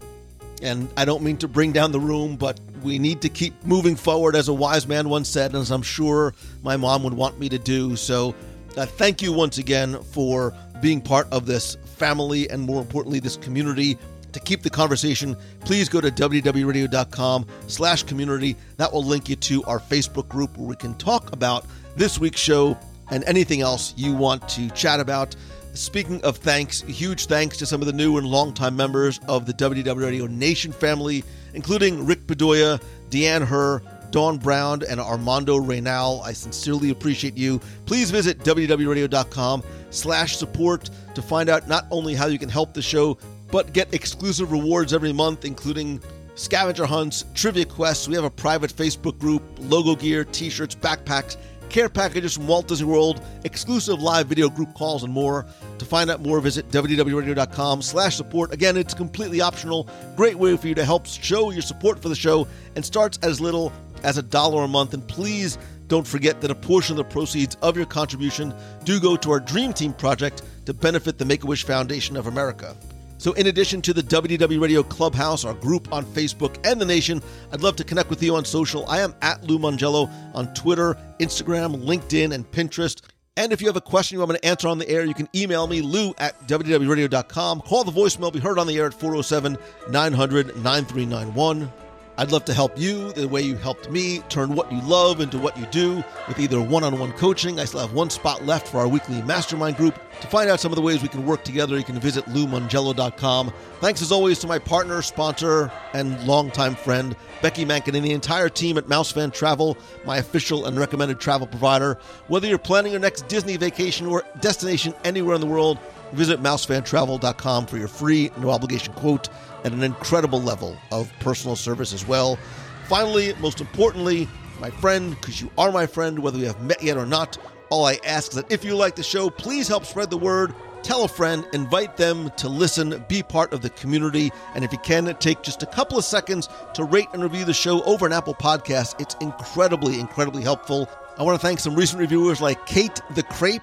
And 0.62 0.88
I 0.96 1.04
don't 1.04 1.22
mean 1.22 1.36
to 1.38 1.48
bring 1.48 1.72
down 1.72 1.92
the 1.92 2.00
room, 2.00 2.36
but 2.36 2.58
we 2.82 2.98
need 2.98 3.20
to 3.22 3.28
keep 3.28 3.54
moving 3.64 3.96
forward, 3.96 4.36
as 4.36 4.48
a 4.48 4.54
wise 4.54 4.86
man 4.86 5.08
once 5.08 5.28
said, 5.28 5.52
and 5.52 5.60
as 5.60 5.70
I'm 5.70 5.82
sure 5.82 6.34
my 6.62 6.76
mom 6.76 7.02
would 7.04 7.14
want 7.14 7.38
me 7.38 7.48
to 7.48 7.58
do. 7.58 7.96
So, 7.96 8.34
uh, 8.76 8.86
thank 8.86 9.22
you 9.22 9.32
once 9.32 9.58
again 9.58 10.02
for 10.02 10.54
being 10.80 11.00
part 11.00 11.26
of 11.32 11.46
this 11.46 11.76
family 11.96 12.48
and, 12.50 12.62
more 12.62 12.80
importantly, 12.80 13.20
this 13.20 13.36
community 13.36 13.98
To 14.34 14.40
keep 14.40 14.62
the 14.62 14.70
conversation, 14.70 15.36
please 15.60 15.88
go 15.88 16.00
to 16.00 16.10
WDWRadio.com 16.10 17.46
slash 17.68 18.02
community. 18.02 18.56
That 18.78 18.92
will 18.92 19.04
link 19.04 19.28
you 19.28 19.36
to 19.36 19.62
our 19.62 19.78
Facebook 19.78 20.28
group 20.28 20.58
where 20.58 20.66
we 20.66 20.74
can 20.74 20.94
talk 20.96 21.32
about 21.32 21.66
this 21.94 22.18
week's 22.18 22.40
show 22.40 22.76
and 23.12 23.22
anything 23.24 23.60
else 23.60 23.94
you 23.96 24.12
want 24.12 24.48
to 24.48 24.68
chat 24.70 24.98
about. 24.98 25.36
Speaking 25.74 26.22
of 26.22 26.36
thanks, 26.36 26.82
huge 26.82 27.26
thanks 27.26 27.56
to 27.56 27.66
some 27.66 27.80
of 27.80 27.88
the 27.88 27.92
new 27.92 28.16
and 28.16 28.26
longtime 28.26 28.76
members 28.76 29.18
of 29.26 29.44
the 29.44 29.52
WDW 29.52 30.02
Radio 30.02 30.26
Nation 30.26 30.70
family, 30.70 31.24
including 31.52 32.06
Rick 32.06 32.28
Bedoya, 32.28 32.80
Deanne 33.10 33.44
Herr, 33.44 33.82
Dawn 34.12 34.38
Brown, 34.38 34.82
and 34.88 35.00
Armando 35.00 35.56
Reynal. 35.56 36.22
I 36.22 36.32
sincerely 36.32 36.90
appreciate 36.90 37.36
you. 37.36 37.60
Please 37.86 38.12
visit 38.12 38.38
WDWRadio.com 38.38 39.64
slash 39.90 40.36
support 40.36 40.90
to 41.16 41.20
find 41.20 41.48
out 41.48 41.66
not 41.66 41.88
only 41.90 42.14
how 42.14 42.26
you 42.26 42.38
can 42.38 42.48
help 42.48 42.72
the 42.72 42.82
show, 42.82 43.18
but 43.50 43.72
get 43.72 43.92
exclusive 43.92 44.52
rewards 44.52 44.94
every 44.94 45.12
month, 45.12 45.44
including 45.44 46.00
scavenger 46.36 46.86
hunts, 46.86 47.24
trivia 47.34 47.64
quests. 47.64 48.06
We 48.06 48.14
have 48.14 48.24
a 48.24 48.30
private 48.30 48.72
Facebook 48.72 49.18
group, 49.18 49.42
logo 49.58 49.96
gear, 49.96 50.24
t-shirts, 50.24 50.76
backpacks, 50.76 51.36
care 51.70 51.88
packages 51.88 52.34
from 52.34 52.46
Walt 52.46 52.68
Disney 52.68 52.86
World, 52.86 53.24
exclusive 53.44 54.00
live 54.00 54.26
video 54.26 54.48
group 54.48 54.74
calls, 54.74 55.02
and 55.02 55.12
more. 55.12 55.46
To 55.78 55.84
find 55.84 56.10
out 56.10 56.20
more, 56.20 56.40
visit 56.40 56.68
WDWRadio.com 56.70 57.82
slash 57.82 58.16
support. 58.16 58.52
Again, 58.52 58.76
it's 58.76 58.94
completely 58.94 59.40
optional. 59.40 59.88
Great 60.16 60.36
way 60.36 60.56
for 60.56 60.68
you 60.68 60.74
to 60.74 60.84
help 60.84 61.06
show 61.06 61.50
your 61.50 61.62
support 61.62 62.00
for 62.00 62.08
the 62.08 62.14
show 62.14 62.46
and 62.76 62.84
starts 62.84 63.18
as 63.22 63.40
little 63.40 63.72
as 64.02 64.18
a 64.18 64.22
dollar 64.22 64.62
a 64.62 64.68
month. 64.68 64.94
And 64.94 65.06
please 65.06 65.58
don't 65.88 66.06
forget 66.06 66.40
that 66.40 66.50
a 66.50 66.54
portion 66.54 66.94
of 66.94 66.98
the 66.98 67.12
proceeds 67.12 67.56
of 67.56 67.76
your 67.76 67.86
contribution 67.86 68.54
do 68.84 69.00
go 69.00 69.16
to 69.16 69.32
our 69.32 69.40
Dream 69.40 69.72
Team 69.72 69.92
project 69.92 70.42
to 70.66 70.74
benefit 70.74 71.18
the 71.18 71.24
Make-A-Wish 71.24 71.64
Foundation 71.64 72.16
of 72.16 72.26
America. 72.26 72.76
So, 73.24 73.32
in 73.32 73.46
addition 73.46 73.80
to 73.80 73.94
the 73.94 74.02
WDW 74.02 74.60
Radio 74.60 74.82
Clubhouse, 74.82 75.46
our 75.46 75.54
group 75.54 75.90
on 75.90 76.04
Facebook, 76.04 76.58
and 76.62 76.78
the 76.78 76.84
nation, 76.84 77.22
I'd 77.52 77.62
love 77.62 77.74
to 77.76 77.82
connect 77.82 78.10
with 78.10 78.22
you 78.22 78.36
on 78.36 78.44
social. 78.44 78.86
I 78.86 79.00
am 79.00 79.14
at 79.22 79.42
Lou 79.44 79.58
Mongello 79.58 80.12
on 80.34 80.52
Twitter, 80.52 80.94
Instagram, 81.20 81.82
LinkedIn, 81.82 82.34
and 82.34 82.44
Pinterest. 82.52 83.00
And 83.38 83.50
if 83.50 83.62
you 83.62 83.66
have 83.66 83.76
a 83.76 83.80
question 83.80 84.16
you 84.16 84.18
want 84.18 84.32
me 84.32 84.36
to 84.36 84.44
answer 84.44 84.68
on 84.68 84.76
the 84.76 84.86
air, 84.90 85.06
you 85.06 85.14
can 85.14 85.30
email 85.34 85.66
me, 85.66 85.80
lou 85.80 86.12
at 86.18 86.38
WDWRadio.com. 86.46 87.62
Call 87.62 87.82
the 87.82 87.92
voicemail, 87.92 88.30
be 88.30 88.40
heard 88.40 88.58
on 88.58 88.66
the 88.66 88.76
air 88.76 88.88
at 88.88 88.92
407 88.92 89.56
900 89.88 90.62
9391. 90.62 91.72
I'd 92.16 92.30
love 92.30 92.44
to 92.44 92.54
help 92.54 92.78
you 92.78 93.12
the 93.12 93.26
way 93.26 93.42
you 93.42 93.56
helped 93.56 93.90
me 93.90 94.20
turn 94.28 94.54
what 94.54 94.70
you 94.70 94.80
love 94.82 95.20
into 95.20 95.36
what 95.36 95.56
you 95.56 95.66
do 95.66 95.96
with 96.28 96.38
either 96.38 96.60
one 96.60 96.84
on 96.84 96.96
one 96.98 97.10
coaching. 97.12 97.58
I 97.58 97.64
still 97.64 97.80
have 97.80 97.92
one 97.92 98.08
spot 98.08 98.46
left 98.46 98.68
for 98.68 98.78
our 98.78 98.86
weekly 98.86 99.20
mastermind 99.22 99.76
group. 99.76 99.98
To 100.20 100.26
find 100.28 100.48
out 100.48 100.60
some 100.60 100.70
of 100.70 100.76
the 100.76 100.82
ways 100.82 101.02
we 101.02 101.08
can 101.08 101.26
work 101.26 101.42
together, 101.42 101.76
you 101.76 101.82
can 101.82 101.98
visit 101.98 102.24
loumongello.com. 102.26 103.52
Thanks 103.80 104.00
as 104.00 104.12
always 104.12 104.38
to 104.40 104.46
my 104.46 104.60
partner, 104.60 105.02
sponsor, 105.02 105.72
and 105.92 106.24
longtime 106.24 106.76
friend, 106.76 107.16
Becky 107.42 107.64
Mankin, 107.64 107.96
and 107.96 108.04
the 108.04 108.12
entire 108.12 108.48
team 108.48 108.78
at 108.78 108.86
Mousefan 108.86 109.32
Travel, 109.32 109.76
my 110.04 110.18
official 110.18 110.66
and 110.66 110.78
recommended 110.78 111.18
travel 111.18 111.48
provider. 111.48 111.98
Whether 112.28 112.46
you're 112.46 112.58
planning 112.58 112.92
your 112.92 113.00
next 113.00 113.26
Disney 113.26 113.56
vacation 113.56 114.06
or 114.06 114.22
destination 114.40 114.94
anywhere 115.02 115.34
in 115.34 115.40
the 115.40 115.48
world, 115.48 115.80
visit 116.12 116.40
mousefantravel.com 116.40 117.66
for 117.66 117.76
your 117.76 117.88
free, 117.88 118.30
no 118.38 118.50
obligation 118.50 118.94
quote 118.94 119.28
and 119.64 119.74
an 119.74 119.82
incredible 119.82 120.40
level 120.40 120.78
of 120.92 121.12
personal 121.20 121.56
service 121.56 121.92
as 121.92 122.06
well. 122.06 122.38
Finally, 122.86 123.34
most 123.40 123.60
importantly, 123.60 124.28
my 124.60 124.70
friend, 124.70 125.10
because 125.10 125.40
you 125.40 125.50
are 125.58 125.72
my 125.72 125.86
friend, 125.86 126.18
whether 126.18 126.38
we 126.38 126.44
have 126.44 126.62
met 126.62 126.82
yet 126.82 126.96
or 126.96 127.06
not, 127.06 127.38
all 127.70 127.86
I 127.86 127.98
ask 128.04 128.32
is 128.32 128.36
that 128.36 128.52
if 128.52 128.64
you 128.64 128.76
like 128.76 128.94
the 128.94 129.02
show, 129.02 129.30
please 129.30 129.66
help 129.66 129.84
spread 129.84 130.10
the 130.10 130.18
word. 130.18 130.54
Tell 130.82 131.04
a 131.04 131.08
friend, 131.08 131.46
invite 131.54 131.96
them 131.96 132.30
to 132.36 132.46
listen, 132.46 133.02
be 133.08 133.22
part 133.22 133.54
of 133.54 133.62
the 133.62 133.70
community, 133.70 134.30
and 134.54 134.62
if 134.62 134.70
you 134.70 134.78
can, 134.78 135.16
take 135.16 135.42
just 135.42 135.62
a 135.62 135.66
couple 135.66 135.96
of 135.96 136.04
seconds 136.04 136.46
to 136.74 136.84
rate 136.84 137.08
and 137.14 137.22
review 137.22 137.46
the 137.46 137.54
show 137.54 137.82
over 137.84 138.04
an 138.04 138.12
Apple 138.12 138.34
Podcast. 138.34 139.00
It's 139.00 139.16
incredibly, 139.22 139.98
incredibly 139.98 140.42
helpful. 140.42 140.90
I 141.16 141.22
want 141.22 141.40
to 141.40 141.46
thank 141.46 141.58
some 141.58 141.74
recent 141.74 142.00
reviewers 142.00 142.42
like 142.42 142.66
Kate 142.66 143.00
the 143.14 143.22
Crepe, 143.22 143.62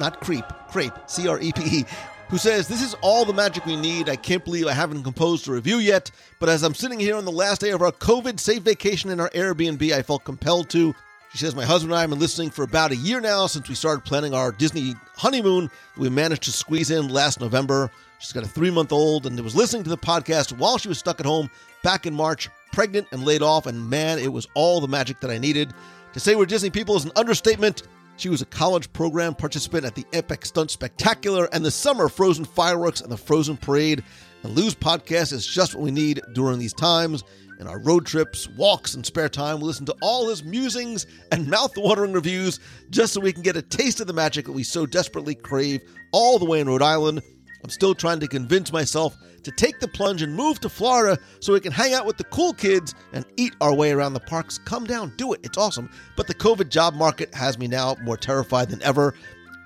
not 0.00 0.20
Creep, 0.20 0.44
Crepe, 0.70 0.98
C 1.06 1.28
R 1.28 1.40
E 1.40 1.52
P 1.52 1.62
E, 1.62 1.84
who 2.28 2.38
says, 2.38 2.68
This 2.68 2.82
is 2.82 2.94
all 3.00 3.24
the 3.24 3.32
magic 3.32 3.66
we 3.66 3.76
need. 3.76 4.08
I 4.08 4.16
can't 4.16 4.44
believe 4.44 4.66
I 4.66 4.72
haven't 4.72 5.02
composed 5.02 5.48
a 5.48 5.52
review 5.52 5.78
yet, 5.78 6.10
but 6.38 6.48
as 6.48 6.62
I'm 6.62 6.74
sitting 6.74 7.00
here 7.00 7.16
on 7.16 7.24
the 7.24 7.32
last 7.32 7.60
day 7.60 7.70
of 7.70 7.82
our 7.82 7.92
COVID 7.92 8.40
safe 8.40 8.62
vacation 8.62 9.10
in 9.10 9.20
our 9.20 9.30
Airbnb, 9.30 9.92
I 9.92 10.02
felt 10.02 10.24
compelled 10.24 10.70
to. 10.70 10.94
She 11.32 11.38
says, 11.38 11.56
My 11.56 11.64
husband 11.64 11.92
and 11.92 11.98
I 11.98 12.02
have 12.02 12.10
been 12.10 12.20
listening 12.20 12.50
for 12.50 12.62
about 12.62 12.92
a 12.92 12.96
year 12.96 13.20
now 13.20 13.46
since 13.46 13.68
we 13.68 13.74
started 13.74 14.04
planning 14.04 14.34
our 14.34 14.52
Disney 14.52 14.94
honeymoon. 15.16 15.70
that 15.94 16.00
We 16.00 16.08
managed 16.08 16.44
to 16.44 16.52
squeeze 16.52 16.90
in 16.90 17.08
last 17.08 17.40
November. 17.40 17.90
She's 18.20 18.32
got 18.32 18.44
a 18.44 18.48
three 18.48 18.70
month 18.70 18.92
old 18.92 19.26
and 19.26 19.38
was 19.40 19.56
listening 19.56 19.82
to 19.84 19.90
the 19.90 19.98
podcast 19.98 20.56
while 20.56 20.78
she 20.78 20.88
was 20.88 20.98
stuck 20.98 21.20
at 21.20 21.26
home 21.26 21.50
back 21.82 22.06
in 22.06 22.14
March, 22.14 22.48
pregnant 22.72 23.08
and 23.10 23.24
laid 23.24 23.42
off. 23.42 23.66
And 23.66 23.90
man, 23.90 24.18
it 24.18 24.32
was 24.32 24.46
all 24.54 24.80
the 24.80 24.88
magic 24.88 25.20
that 25.20 25.30
I 25.30 25.38
needed. 25.38 25.74
To 26.12 26.20
say 26.20 26.36
we're 26.36 26.46
Disney 26.46 26.70
people 26.70 26.96
is 26.96 27.04
an 27.04 27.12
understatement. 27.16 27.82
She 28.16 28.28
was 28.28 28.42
a 28.42 28.46
college 28.46 28.92
program 28.92 29.34
participant 29.34 29.84
at 29.84 29.94
the 29.94 30.06
Epic 30.12 30.46
Stunt 30.46 30.70
Spectacular 30.70 31.48
and 31.52 31.64
the 31.64 31.70
Summer 31.70 32.08
Frozen 32.08 32.44
Fireworks 32.44 33.00
and 33.00 33.10
the 33.10 33.16
Frozen 33.16 33.56
Parade. 33.56 34.04
The 34.42 34.48
Lou's 34.48 34.74
podcast 34.74 35.32
is 35.32 35.46
just 35.46 35.74
what 35.74 35.82
we 35.82 35.90
need 35.90 36.20
during 36.32 36.58
these 36.58 36.72
times. 36.72 37.24
In 37.58 37.66
our 37.66 37.78
road 37.80 38.06
trips, 38.06 38.48
walks, 38.50 38.94
and 38.94 39.04
spare 39.04 39.28
time, 39.28 39.58
we 39.58 39.64
listen 39.64 39.86
to 39.86 39.96
all 40.00 40.28
his 40.28 40.44
musings 40.44 41.06
and 41.32 41.48
mouth-watering 41.50 42.12
reviews 42.12 42.60
just 42.90 43.12
so 43.12 43.20
we 43.20 43.32
can 43.32 43.42
get 43.42 43.56
a 43.56 43.62
taste 43.62 44.00
of 44.00 44.06
the 44.06 44.12
magic 44.12 44.46
that 44.46 44.52
we 44.52 44.62
so 44.62 44.86
desperately 44.86 45.34
crave 45.34 45.80
all 46.12 46.38
the 46.38 46.44
way 46.44 46.60
in 46.60 46.68
Rhode 46.68 46.82
Island. 46.82 47.22
I'm 47.64 47.70
still 47.70 47.94
trying 47.94 48.20
to 48.20 48.28
convince 48.28 48.72
myself 48.72 49.16
to 49.42 49.50
take 49.50 49.80
the 49.80 49.88
plunge 49.88 50.20
and 50.20 50.34
move 50.34 50.60
to 50.60 50.68
Florida 50.68 51.20
so 51.40 51.54
we 51.54 51.60
can 51.60 51.72
hang 51.72 51.94
out 51.94 52.04
with 52.04 52.18
the 52.18 52.24
cool 52.24 52.52
kids 52.52 52.94
and 53.14 53.24
eat 53.38 53.56
our 53.62 53.74
way 53.74 53.90
around 53.90 54.12
the 54.12 54.20
parks. 54.20 54.58
Come 54.58 54.84
down, 54.84 55.14
do 55.16 55.32
it. 55.32 55.40
It's 55.42 55.56
awesome. 55.56 55.90
But 56.14 56.26
the 56.26 56.34
COVID 56.34 56.68
job 56.68 56.94
market 56.94 57.34
has 57.34 57.58
me 57.58 57.66
now 57.66 57.96
more 58.02 58.18
terrified 58.18 58.68
than 58.68 58.82
ever. 58.82 59.14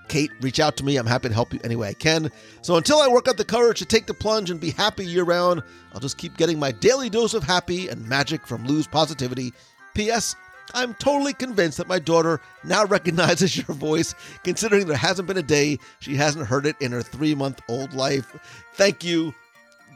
Kate, 0.06 0.30
reach 0.40 0.60
out 0.60 0.76
to 0.76 0.84
me. 0.84 0.96
I'm 0.96 1.06
happy 1.06 1.28
to 1.28 1.34
help 1.34 1.52
you 1.52 1.58
any 1.64 1.74
way 1.74 1.88
I 1.88 1.92
can. 1.92 2.30
So 2.62 2.76
until 2.76 3.00
I 3.00 3.08
work 3.08 3.26
up 3.26 3.36
the 3.36 3.44
courage 3.44 3.80
to 3.80 3.84
take 3.84 4.06
the 4.06 4.14
plunge 4.14 4.50
and 4.50 4.60
be 4.60 4.70
happy 4.70 5.04
year 5.04 5.24
round, 5.24 5.62
I'll 5.92 6.00
just 6.00 6.18
keep 6.18 6.36
getting 6.36 6.58
my 6.58 6.70
daily 6.70 7.10
dose 7.10 7.34
of 7.34 7.42
happy 7.42 7.88
and 7.88 8.08
magic 8.08 8.46
from 8.46 8.64
Lou's 8.64 8.86
positivity. 8.86 9.52
P.S. 9.94 10.36
I'm 10.74 10.94
totally 10.94 11.32
convinced 11.32 11.78
that 11.78 11.88
my 11.88 11.98
daughter 11.98 12.40
now 12.64 12.84
recognizes 12.84 13.56
your 13.68 13.74
voice, 13.76 14.14
considering 14.44 14.86
there 14.86 14.96
hasn't 14.96 15.28
been 15.28 15.36
a 15.38 15.42
day 15.42 15.78
she 16.00 16.14
hasn't 16.14 16.46
heard 16.46 16.66
it 16.66 16.76
in 16.80 16.92
her 16.92 17.02
three 17.02 17.34
month 17.34 17.60
old 17.68 17.92
life. 17.94 18.36
Thank 18.74 19.04
you, 19.04 19.34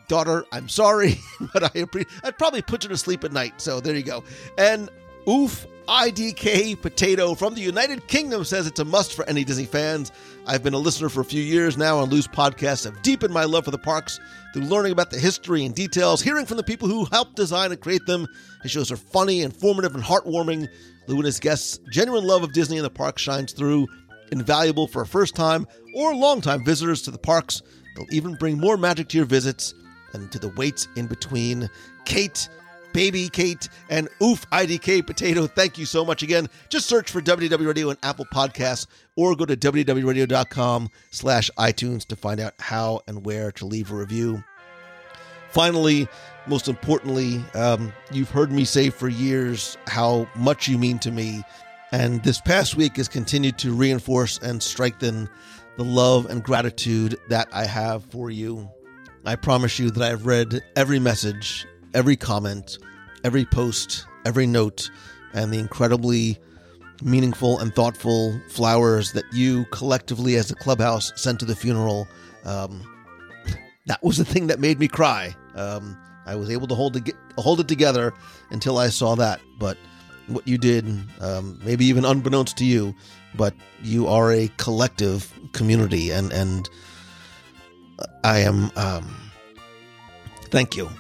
daughter. 0.09 0.45
I'm 0.53 0.69
sorry, 0.69 1.21
but 1.53 1.65
I 1.65 1.69
appre- 1.69 2.09
I'd 2.25 2.39
probably 2.39 2.63
put 2.63 2.83
you 2.83 2.89
to 2.91 2.97
sleep 2.97 3.25
at 3.25 3.33
night. 3.33 3.61
So 3.61 3.81
there 3.81 3.95
you 3.95 4.03
go. 4.03 4.25
And 4.59 4.89
oof, 5.29 5.67
IDK 5.89 6.81
Potato 6.81 7.35
from 7.35 7.55
the 7.55 7.61
United 7.61 8.07
Kingdom 8.07 8.45
says 8.45 8.67
it's 8.67 8.79
a 8.81 8.85
must 8.85 9.15
for 9.15 9.25
any 9.29 9.43
Disney 9.43 9.65
fans. 9.65 10.13
I've 10.47 10.63
been 10.63 10.75
a 10.75 10.79
listener 10.79 11.09
for 11.09 11.21
a 11.21 11.25
few 11.25 11.43
years 11.43 11.77
now 11.77 11.99
on 11.99 12.09
Lou's 12.09 12.29
podcasts. 12.29 12.85
Have 12.85 13.03
deepened 13.03 13.35
my 13.35 13.45
love 13.45 13.65
for 13.65 13.71
the 13.73 13.79
parks 13.79 14.21
through 14.53 14.63
learning 14.63 14.93
about 14.93 15.11
the 15.11 15.19
history 15.19 15.65
and 15.65 15.75
details, 15.75 16.23
hearing 16.23 16.47
from 16.47 16.57
the 16.57 16.63
people 16.63 16.89
who 16.89 17.05
helped 17.07 17.37
design 17.37 17.73
and 17.73 17.81
create 17.81 18.07
them. 18.07 18.27
His 18.63 18.71
shows 18.71 18.93
are 18.93 18.97
funny, 18.97 19.43
informative, 19.43 19.95
and 19.95 20.05
heartwarming. 20.05 20.69
Lou 21.09 21.17
and 21.17 21.27
his 21.27 21.41
guests' 21.41 21.81
genuine 21.91 22.25
love 22.25 22.43
of 22.45 22.53
Disney 22.53 22.77
and 22.77 22.85
the 22.85 22.91
parks 22.91 23.23
shines 23.23 23.53
through. 23.53 23.87
Invaluable 24.31 24.87
for 24.87 25.05
first 25.05 25.35
time 25.35 25.67
or 25.95 26.15
long 26.15 26.41
time 26.41 26.65
visitors 26.65 27.03
to 27.03 27.11
the 27.11 27.19
parks. 27.19 27.61
They'll 27.97 28.07
even 28.13 28.35
bring 28.35 28.59
more 28.59 28.77
magic 28.77 29.09
to 29.09 29.19
your 29.19 29.27
visits 29.27 29.75
and 30.13 30.31
to 30.33 30.39
the 30.39 30.49
waits 30.51 30.89
in 30.97 31.07
between. 31.07 31.69
Kate, 32.05 32.49
Baby 32.93 33.29
Kate, 33.29 33.69
and 33.89 34.09
Oof 34.23 34.49
IDK 34.51 35.07
Potato, 35.07 35.47
thank 35.47 35.79
you 35.79 35.87
so 35.87 36.05
much 36.05 36.23
again. 36.23 36.49
Just 36.69 36.87
search 36.87 37.11
for 37.11 37.21
WDW 37.21 37.67
Radio 37.67 37.91
and 37.91 37.99
Apple 38.03 38.27
Podcasts 38.27 38.87
or 39.17 39.35
go 39.35 39.45
to 39.45 39.57
WDWRadio.com 39.57 40.89
slash 41.11 41.51
iTunes 41.59 42.07
to 42.07 42.17
find 42.17 42.41
out 42.41 42.55
how 42.59 43.01
and 43.07 43.25
where 43.25 43.53
to 43.53 43.67
leave 43.67 43.91
a 43.93 43.95
review. 43.95 44.43
Finally, 45.51 46.09
most 46.47 46.67
importantly, 46.67 47.45
um, 47.55 47.93
you've 48.11 48.31
heard 48.31 48.51
me 48.51 48.65
say 48.65 48.91
for 48.91 49.09
years 49.09 49.77
how 49.87 50.27
much 50.35 50.67
you 50.67 50.79
mean 50.79 50.99
to 51.01 51.11
me. 51.11 51.43
And 51.93 52.23
this 52.23 52.41
past 52.41 52.75
week 52.75 52.97
has 52.97 53.07
continued 53.07 53.59
to 53.59 53.75
reinforce 53.75 54.39
and 54.39 54.63
strengthen 54.63 55.29
the 55.77 55.85
love 55.85 56.27
and 56.27 56.43
gratitude 56.43 57.19
that 57.29 57.49
I 57.53 57.67
have 57.67 58.05
for 58.07 58.31
you. 58.31 58.71
I 59.25 59.37
promise 59.37 59.79
you 59.79 59.91
that 59.91 60.03
I've 60.03 60.27
read 60.27 60.63
every 60.75 60.99
message, 60.99 61.67
every 61.95 62.17
comment, 62.17 62.79
every 63.25 63.45
post, 63.45 64.07
every 64.25 64.47
note, 64.47 64.91
and 65.35 65.53
the 65.53 65.59
incredibly 65.59 66.39
meaningful 67.03 67.59
and 67.59 67.75
thoughtful 67.75 68.41
flowers 68.49 69.13
that 69.13 69.25
you 69.33 69.65
collectively 69.67 70.37
as 70.37 70.51
a 70.51 70.55
clubhouse 70.55 71.13
sent 71.17 71.41
to 71.41 71.45
the 71.47 71.57
funeral. 71.57 72.07
Um, 72.45 72.83
that 73.87 74.03
was 74.03 74.19
the 74.19 74.25
thing 74.25 74.47
that 74.49 74.61
made 74.61 74.79
me 74.79 74.89
cry. 74.89 75.35
Um, 75.55 75.99
I 76.27 76.37
was 76.37 76.51
able 76.51 76.69
to 76.69 76.75
hold 76.75 76.97
it, 76.97 77.15
hold 77.37 77.61
it 77.61 77.69
together 77.69 78.13
until 78.51 78.79
I 78.79 78.89
saw 78.89 79.17
that. 79.17 79.41
But 79.59 79.77
what 80.29 80.47
you 80.47 80.59
did, 80.59 80.87
um, 81.21 81.61
maybe 81.65 81.85
even 81.87 82.05
unbeknownst 82.05 82.57
to 82.59 82.65
you, 82.65 82.95
but 83.35 83.55
you 83.83 84.07
are 84.07 84.31
a 84.33 84.49
collective 84.57 85.33
community, 85.53 86.11
and 86.11 86.33
and 86.33 86.69
I 88.23 88.39
am 88.39 88.71
um, 88.77 89.33
Thank 90.53 90.77
you. 90.77 90.91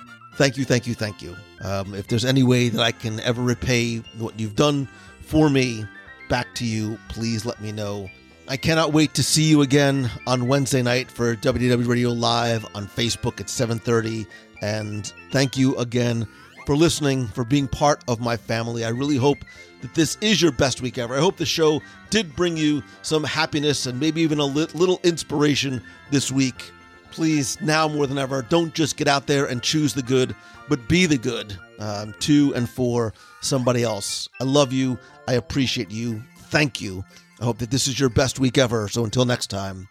Thank 0.42 0.56
you, 0.56 0.64
thank 0.64 0.88
you, 0.88 0.94
thank 0.94 1.22
you. 1.22 1.36
Um, 1.62 1.94
if 1.94 2.08
there's 2.08 2.24
any 2.24 2.42
way 2.42 2.68
that 2.68 2.82
I 2.82 2.90
can 2.90 3.20
ever 3.20 3.40
repay 3.40 3.98
what 4.18 4.40
you've 4.40 4.56
done 4.56 4.88
for 5.20 5.48
me 5.48 5.86
back 6.28 6.52
to 6.56 6.66
you, 6.66 6.98
please 7.06 7.46
let 7.46 7.60
me 7.60 7.70
know. 7.70 8.10
I 8.48 8.56
cannot 8.56 8.92
wait 8.92 9.14
to 9.14 9.22
see 9.22 9.44
you 9.44 9.62
again 9.62 10.10
on 10.26 10.48
Wednesday 10.48 10.82
night 10.82 11.12
for 11.12 11.36
WDW 11.36 11.86
Radio 11.86 12.08
Live 12.10 12.66
on 12.74 12.88
Facebook 12.88 13.38
at 13.38 13.48
7:30. 13.48 14.26
And 14.62 15.12
thank 15.30 15.56
you 15.56 15.76
again 15.76 16.26
for 16.66 16.74
listening, 16.74 17.28
for 17.28 17.44
being 17.44 17.68
part 17.68 18.02
of 18.08 18.18
my 18.18 18.36
family. 18.36 18.84
I 18.84 18.88
really 18.88 19.18
hope 19.18 19.44
that 19.80 19.94
this 19.94 20.18
is 20.20 20.42
your 20.42 20.50
best 20.50 20.82
week 20.82 20.98
ever. 20.98 21.14
I 21.14 21.20
hope 21.20 21.36
the 21.36 21.46
show 21.46 21.80
did 22.10 22.34
bring 22.34 22.56
you 22.56 22.82
some 23.02 23.22
happiness 23.22 23.86
and 23.86 24.00
maybe 24.00 24.22
even 24.22 24.40
a 24.40 24.44
little 24.44 24.98
inspiration 25.04 25.80
this 26.10 26.32
week. 26.32 26.72
Please, 27.12 27.60
now 27.60 27.86
more 27.86 28.06
than 28.06 28.18
ever, 28.18 28.42
don't 28.42 28.74
just 28.74 28.96
get 28.96 29.06
out 29.06 29.26
there 29.26 29.44
and 29.46 29.62
choose 29.62 29.92
the 29.92 30.02
good, 30.02 30.34
but 30.68 30.88
be 30.88 31.04
the 31.06 31.18
good 31.18 31.56
um, 31.78 32.14
to 32.20 32.54
and 32.54 32.68
for 32.68 33.12
somebody 33.42 33.82
else. 33.82 34.28
I 34.40 34.44
love 34.44 34.72
you. 34.72 34.98
I 35.28 35.34
appreciate 35.34 35.90
you. 35.90 36.22
Thank 36.48 36.80
you. 36.80 37.04
I 37.40 37.44
hope 37.44 37.58
that 37.58 37.70
this 37.70 37.86
is 37.86 38.00
your 38.00 38.08
best 38.08 38.40
week 38.40 38.56
ever. 38.56 38.88
So 38.88 39.04
until 39.04 39.24
next 39.24 39.48
time, 39.48 39.88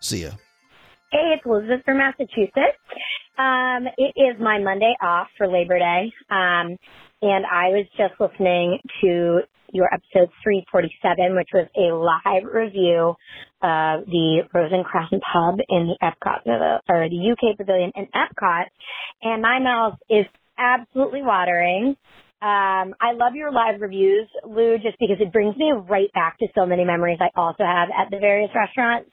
see 0.00 0.22
ya. 0.22 0.30
Hey, 1.12 1.34
it's 1.36 1.44
Elizabeth 1.44 1.84
from 1.84 1.98
Massachusetts. 1.98 2.78
Um, 3.36 3.86
it 3.98 4.14
is 4.16 4.40
my 4.40 4.58
Monday 4.58 4.94
off 5.02 5.28
for 5.36 5.46
Labor 5.46 5.78
Day. 5.78 6.12
Um, 6.30 6.78
and 7.22 7.44
I 7.44 7.68
was 7.68 7.86
just 7.96 8.14
listening 8.18 8.78
to 9.02 9.40
your 9.72 9.88
episode 9.92 10.30
347, 10.42 11.36
which 11.36 11.48
was 11.52 11.66
a 11.76 11.94
live 11.94 12.44
review 12.44 13.14
of 13.62 14.06
the 14.06 14.42
Rose 14.52 14.72
and 14.72 14.84
Crown 14.84 15.08
Pub 15.10 15.58
in 15.68 15.92
the 15.92 15.96
Epcot, 16.02 16.46
or 16.88 17.08
the 17.08 17.32
UK 17.32 17.56
Pavilion 17.56 17.92
in 17.94 18.06
Epcot. 18.14 18.66
And 19.22 19.42
my 19.42 19.58
mouth 19.60 19.98
is 20.08 20.26
absolutely 20.58 21.22
watering. 21.22 21.96
Um, 22.42 22.96
I 23.00 23.12
love 23.12 23.34
your 23.34 23.52
live 23.52 23.82
reviews, 23.82 24.26
Lou, 24.46 24.78
just 24.78 24.98
because 24.98 25.16
it 25.20 25.30
brings 25.30 25.56
me 25.58 25.72
right 25.72 26.10
back 26.14 26.38
to 26.38 26.46
so 26.54 26.64
many 26.64 26.84
memories 26.84 27.18
I 27.20 27.28
also 27.38 27.64
have 27.64 27.90
at 27.90 28.10
the 28.10 28.18
various 28.18 28.50
restaurants. 28.54 29.10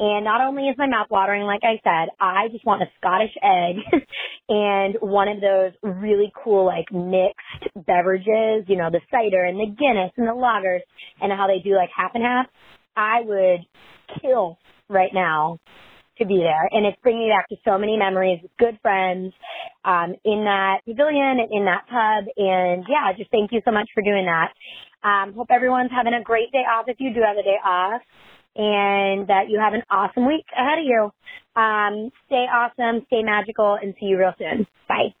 And 0.00 0.24
not 0.24 0.40
only 0.40 0.62
is 0.62 0.78
my 0.78 0.86
mouth 0.86 1.08
watering, 1.10 1.42
like 1.42 1.60
I 1.62 1.76
said, 1.84 2.08
I 2.18 2.48
just 2.50 2.64
want 2.64 2.80
a 2.80 2.86
Scottish 2.96 3.36
egg 3.42 4.00
and 4.48 4.96
one 5.02 5.28
of 5.28 5.42
those 5.42 5.72
really 5.82 6.32
cool, 6.42 6.64
like 6.64 6.90
mixed 6.90 7.76
beverages, 7.76 8.64
you 8.66 8.76
know, 8.76 8.88
the 8.90 9.04
cider 9.10 9.44
and 9.44 9.60
the 9.60 9.66
Guinness 9.66 10.12
and 10.16 10.26
the 10.26 10.32
lagers 10.32 10.80
and 11.20 11.30
how 11.30 11.46
they 11.48 11.60
do 11.62 11.76
like 11.76 11.90
half 11.94 12.12
and 12.14 12.24
half. 12.24 12.46
I 12.96 13.20
would 13.20 13.60
kill 14.22 14.56
right 14.88 15.12
now 15.12 15.58
to 16.16 16.24
be 16.24 16.38
there. 16.38 16.68
And 16.72 16.86
it's 16.86 16.96
bringing 17.02 17.28
me 17.28 17.32
back 17.36 17.50
to 17.50 17.56
so 17.62 17.76
many 17.76 17.98
memories 17.98 18.40
with 18.40 18.56
good 18.58 18.78
friends, 18.80 19.34
um, 19.84 20.16
in 20.24 20.48
that 20.48 20.80
pavilion 20.88 21.44
and 21.44 21.52
in 21.52 21.66
that 21.66 21.84
pub. 21.92 22.24
And 22.40 22.88
yeah, 22.88 23.12
just 23.18 23.30
thank 23.30 23.52
you 23.52 23.60
so 23.66 23.70
much 23.70 23.90
for 23.92 24.02
doing 24.02 24.24
that. 24.24 24.48
Um, 25.04 25.34
hope 25.34 25.48
everyone's 25.50 25.92
having 25.92 26.14
a 26.14 26.24
great 26.24 26.52
day 26.52 26.64
off 26.64 26.88
if 26.88 26.96
you 27.00 27.12
do 27.12 27.20
have 27.20 27.36
a 27.36 27.44
day 27.44 27.60
off 27.62 28.00
and 28.56 29.28
that 29.28 29.48
you 29.48 29.58
have 29.60 29.74
an 29.74 29.82
awesome 29.90 30.26
week 30.26 30.46
ahead 30.56 30.78
of 30.78 30.84
you. 30.84 31.10
Um, 31.56 32.10
stay 32.26 32.46
awesome, 32.46 33.04
stay 33.06 33.22
magical, 33.22 33.76
and 33.80 33.94
see 33.98 34.06
you 34.06 34.18
real 34.18 34.34
soon. 34.38 34.66
Bye. 34.88 35.14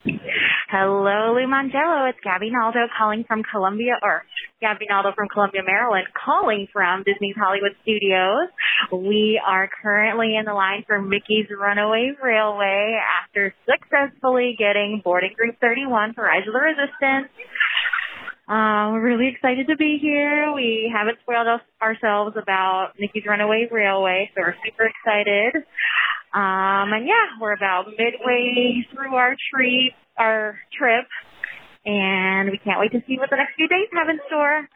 Hello, 0.70 1.34
Lou 1.34 1.46
Mongello. 1.46 2.08
It's 2.08 2.18
Gabby 2.22 2.50
Naldo 2.50 2.86
calling 2.96 3.24
from 3.26 3.42
Columbia, 3.42 3.98
or 4.02 4.22
Gabby 4.60 4.86
Naldo 4.88 5.10
from 5.14 5.28
Columbia, 5.28 5.62
Maryland, 5.66 6.06
calling 6.14 6.68
from 6.72 7.02
Disney's 7.02 7.34
Hollywood 7.36 7.74
Studios. 7.82 8.50
We 8.92 9.40
are 9.44 9.68
currently 9.82 10.36
in 10.36 10.44
the 10.44 10.54
line 10.54 10.84
for 10.86 11.02
Mickey's 11.02 11.46
Runaway 11.50 12.12
Railway 12.22 12.98
after 13.22 13.54
successfully 13.66 14.54
getting 14.58 15.02
boarding 15.02 15.34
group 15.36 15.56
31 15.60 16.14
for 16.14 16.24
Rise 16.24 16.46
of 16.46 16.54
the 16.54 16.60
Resistance. 16.60 17.30
Uh, 18.50 18.90
we're 18.90 19.14
really 19.14 19.28
excited 19.28 19.68
to 19.68 19.76
be 19.76 19.98
here. 20.02 20.50
We 20.52 20.90
haven't 20.92 21.18
spoiled 21.22 21.46
us, 21.46 21.60
ourselves 21.80 22.34
about 22.34 22.98
Mickey's 22.98 23.22
Runaway 23.24 23.68
Railway, 23.70 24.28
so 24.34 24.42
we're 24.42 24.56
super 24.66 24.90
excited. 24.90 25.54
Um, 26.34 26.90
and 26.90 27.06
yeah, 27.06 27.38
we're 27.40 27.54
about 27.54 27.86
midway 27.86 28.82
through 28.92 29.14
our 29.14 29.36
trip, 29.54 29.94
our 30.18 30.58
trip, 30.76 31.06
and 31.86 32.50
we 32.50 32.58
can't 32.58 32.80
wait 32.80 32.90
to 32.90 32.98
see 33.06 33.18
what 33.18 33.30
the 33.30 33.36
next 33.36 33.54
few 33.54 33.68
days 33.68 33.86
have 33.94 34.08
in 34.08 34.18
store. 34.26 34.66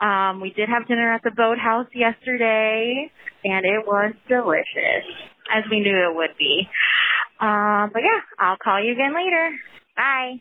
Um, 0.00 0.40
we 0.40 0.54
did 0.56 0.70
have 0.70 0.88
dinner 0.88 1.12
at 1.12 1.20
the 1.22 1.30
boathouse 1.36 1.92
yesterday, 1.94 3.12
and 3.44 3.66
it 3.66 3.84
was 3.86 4.14
delicious, 4.30 5.04
as 5.52 5.64
we 5.70 5.80
knew 5.80 6.08
it 6.08 6.16
would 6.16 6.38
be. 6.38 6.66
Um, 7.38 7.90
but 7.92 8.00
yeah, 8.00 8.24
I'll 8.38 8.56
call 8.56 8.82
you 8.82 8.92
again 8.92 9.12
later. 9.14 9.50
Bye. 9.94 10.40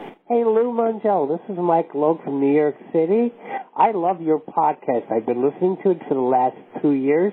Hey, 0.00 0.44
Lou 0.44 0.72
Mangel, 0.72 1.28
this 1.28 1.40
is 1.52 1.60
Mike 1.60 1.90
Logue 1.94 2.22
from 2.24 2.40
New 2.40 2.54
York 2.54 2.76
City. 2.92 3.32
I 3.76 3.90
love 3.92 4.22
your 4.22 4.40
podcast. 4.40 5.12
I've 5.12 5.26
been 5.26 5.44
listening 5.44 5.76
to 5.84 5.90
it 5.90 5.98
for 6.08 6.14
the 6.14 6.20
last 6.20 6.56
two 6.80 6.92
years, 6.92 7.32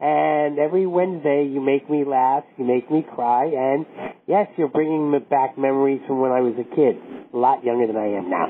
and 0.00 0.58
every 0.58 0.86
Wednesday 0.86 1.48
you 1.50 1.60
make 1.60 1.90
me 1.90 2.04
laugh, 2.04 2.44
you 2.56 2.64
make 2.64 2.88
me 2.90 3.04
cry, 3.14 3.46
and 3.46 3.86
yes, 4.28 4.46
you're 4.56 4.68
bringing 4.68 5.10
me 5.10 5.18
back 5.18 5.58
memories 5.58 6.02
from 6.06 6.20
when 6.20 6.30
I 6.30 6.40
was 6.40 6.54
a 6.54 6.74
kid, 6.76 6.96
a 7.32 7.36
lot 7.36 7.64
younger 7.64 7.88
than 7.88 7.96
I 7.96 8.06
am 8.06 8.30
now. 8.30 8.46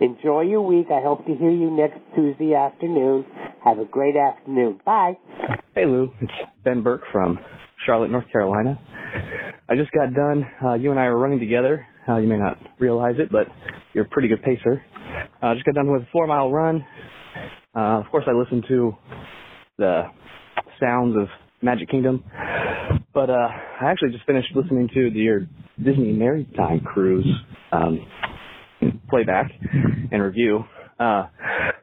Enjoy 0.00 0.42
your 0.42 0.62
week. 0.62 0.86
I 0.92 1.02
hope 1.02 1.26
to 1.26 1.34
hear 1.34 1.50
you 1.50 1.70
next 1.70 1.98
Tuesday 2.14 2.54
afternoon. 2.54 3.24
Have 3.64 3.78
a 3.78 3.84
great 3.84 4.14
afternoon. 4.16 4.80
Bye. 4.84 5.18
Hey 5.74 5.86
Lou, 5.86 6.12
it's 6.20 6.32
Ben 6.62 6.82
Burke 6.82 7.02
from 7.10 7.38
Charlotte, 7.84 8.10
North 8.10 8.30
Carolina. 8.30 8.78
I 9.68 9.74
just 9.74 9.90
got 9.90 10.14
done. 10.14 10.44
Uh, 10.64 10.74
you 10.74 10.90
and 10.90 11.00
I 11.00 11.08
were 11.08 11.18
running 11.18 11.40
together. 11.40 11.84
Uh, 12.08 12.16
you 12.16 12.28
may 12.28 12.38
not 12.38 12.56
realize 12.78 13.16
it, 13.18 13.30
but 13.30 13.46
you're 13.92 14.04
a 14.04 14.08
pretty 14.08 14.28
good 14.28 14.42
pacer. 14.42 14.82
I 15.42 15.50
uh, 15.50 15.54
just 15.54 15.66
got 15.66 15.74
done 15.74 15.92
with 15.92 16.02
a 16.02 16.08
four 16.10 16.26
mile 16.26 16.50
run. 16.50 16.84
Uh, 17.76 18.00
of 18.00 18.06
course, 18.10 18.24
I 18.26 18.32
listened 18.32 18.64
to 18.68 18.96
the 19.78 20.04
sounds 20.80 21.16
of 21.16 21.28
Magic 21.60 21.90
Kingdom, 21.90 22.24
but 23.12 23.30
uh, 23.30 23.48
I 23.80 23.90
actually 23.90 24.10
just 24.12 24.24
finished 24.24 24.48
listening 24.54 24.88
to 24.94 25.10
the, 25.10 25.18
your 25.18 25.40
Disney 25.76 26.12
Maritime 26.12 26.80
Cruise 26.80 27.26
um, 27.72 28.00
playback 29.10 29.50
and 30.10 30.22
review. 30.22 30.64
Uh, 30.98 31.26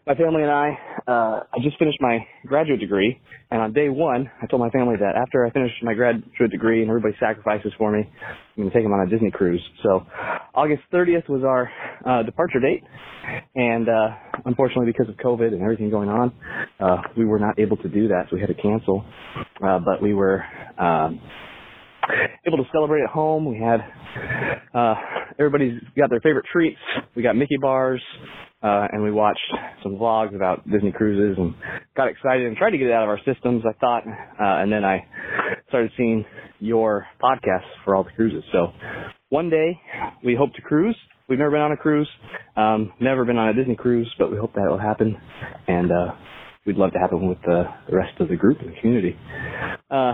my 0.06 0.14
family 0.16 0.44
and 0.44 0.52
I, 0.52 0.78
uh, 1.08 1.44
I 1.54 1.58
just 1.64 1.80
finished 1.80 1.98
my 2.02 2.20
graduate 2.46 2.80
degree, 2.80 3.20
and 3.50 3.62
on 3.62 3.74
day 3.74 3.90
one, 3.90 4.30
I 4.42 4.46
told 4.46 4.62
my 4.62 4.70
family 4.70 4.96
that 5.00 5.16
after 5.16 5.46
I 5.46 5.52
finish 5.52 5.72
my 5.82 5.94
graduate 5.94 6.52
degree 6.52 6.82
and 6.82 6.90
everybody 6.90 7.16
sacrifices 7.20 7.72
for 7.78 7.92
me, 7.92 8.02
I'm 8.02 8.56
going 8.56 8.70
to 8.70 8.76
take 8.76 8.84
them 8.84 8.94
on 8.94 9.08
a 9.08 9.10
Disney 9.10 9.32
cruise. 9.32 9.62
So, 9.84 10.06
August 10.54 10.84
30th 10.94 11.30
was 11.30 11.44
our 11.44 11.72
uh, 12.06 12.24
departure 12.24 12.60
date, 12.60 12.84
and 13.56 13.88
uh, 13.88 14.10
unfortunately, 14.46 14.88
because 14.92 15.10
of 15.10 15.16
COVID 15.16 15.54
and 15.54 15.62
everything 15.62 15.90
going 15.90 16.10
on, 16.10 16.34
uh, 16.80 16.98
we 17.18 17.26
were 17.26 17.40
not 17.40 17.58
able 17.58 17.78
to 17.78 17.90
do 17.90 18.10
that, 18.10 18.26
so 18.30 18.36
we 18.36 18.42
had 18.42 18.50
to 18.50 18.62
cancel. 18.62 19.06
Uh, 19.66 19.80
but 19.80 20.02
we 20.02 20.14
were 20.14 20.44
um, 20.78 21.22
able 22.46 22.58
to 22.58 22.66
celebrate 22.72 23.04
at 23.04 23.10
home. 23.10 23.46
We 23.46 23.60
had 23.60 23.80
uh, 24.74 24.96
everybody's 25.40 25.82
got 25.98 26.10
their 26.10 26.20
favorite 26.22 26.46
treats. 26.52 26.80
We 27.16 27.24
got 27.24 27.36
Mickey 27.36 27.58
bars, 27.60 28.02
uh, 28.66 28.88
and 28.92 29.04
we 29.04 29.12
watched 29.12 29.54
some 29.84 29.96
vlogs 29.96 30.36
about 30.36 30.68
Disney 30.68 30.92
cruises 30.92 31.38
and 31.38 31.54
got 31.96 32.08
excited 32.08 32.48
and 32.48 32.58
tried 32.58 32.72
to 32.72 32.80
get 32.80 32.88
it 32.88 32.94
out 32.94 33.04
of 33.04 33.10
our 33.10 33.20
systems. 33.24 33.64
I 33.64 33.74
thought, 33.80 34.04
uh, 34.08 34.62
and 34.62 34.72
then 34.72 34.84
I 34.84 35.06
started 35.68 35.92
seeing 35.96 36.26
your 36.60 37.06
podcasts 37.22 37.70
for 37.84 37.96
all 37.96 38.04
the 38.04 38.10
cruises. 38.16 38.44
So 38.52 38.70
one 39.30 39.52
day 39.52 39.80
we 40.24 40.36
hope 40.36 40.54
to 40.56 40.62
cruise. 40.64 40.96
We've 41.30 41.38
never 41.38 41.52
been 41.52 41.62
on 41.62 41.72
a 41.74 41.78
cruise, 41.78 42.10
um, 42.56 42.92
never 43.00 43.24
been 43.24 43.38
on 43.38 43.50
a 43.50 43.54
Disney 43.54 43.76
cruise, 43.76 44.12
but 44.18 44.32
we 44.32 44.38
hope 44.38 44.54
that 44.54 44.68
will 44.68 44.80
happen, 44.80 45.16
and 45.68 45.92
uh, 45.92 46.12
we'd 46.66 46.76
love 46.76 46.92
to 46.94 47.00
happen 47.00 47.28
with 47.28 47.40
the, 47.46 47.64
the 47.90 47.96
rest 47.96 48.20
of 48.20 48.30
the 48.30 48.36
group 48.36 48.60
and 48.62 48.70
the 48.70 48.80
community. 48.80 49.16
Uh, 49.90 50.14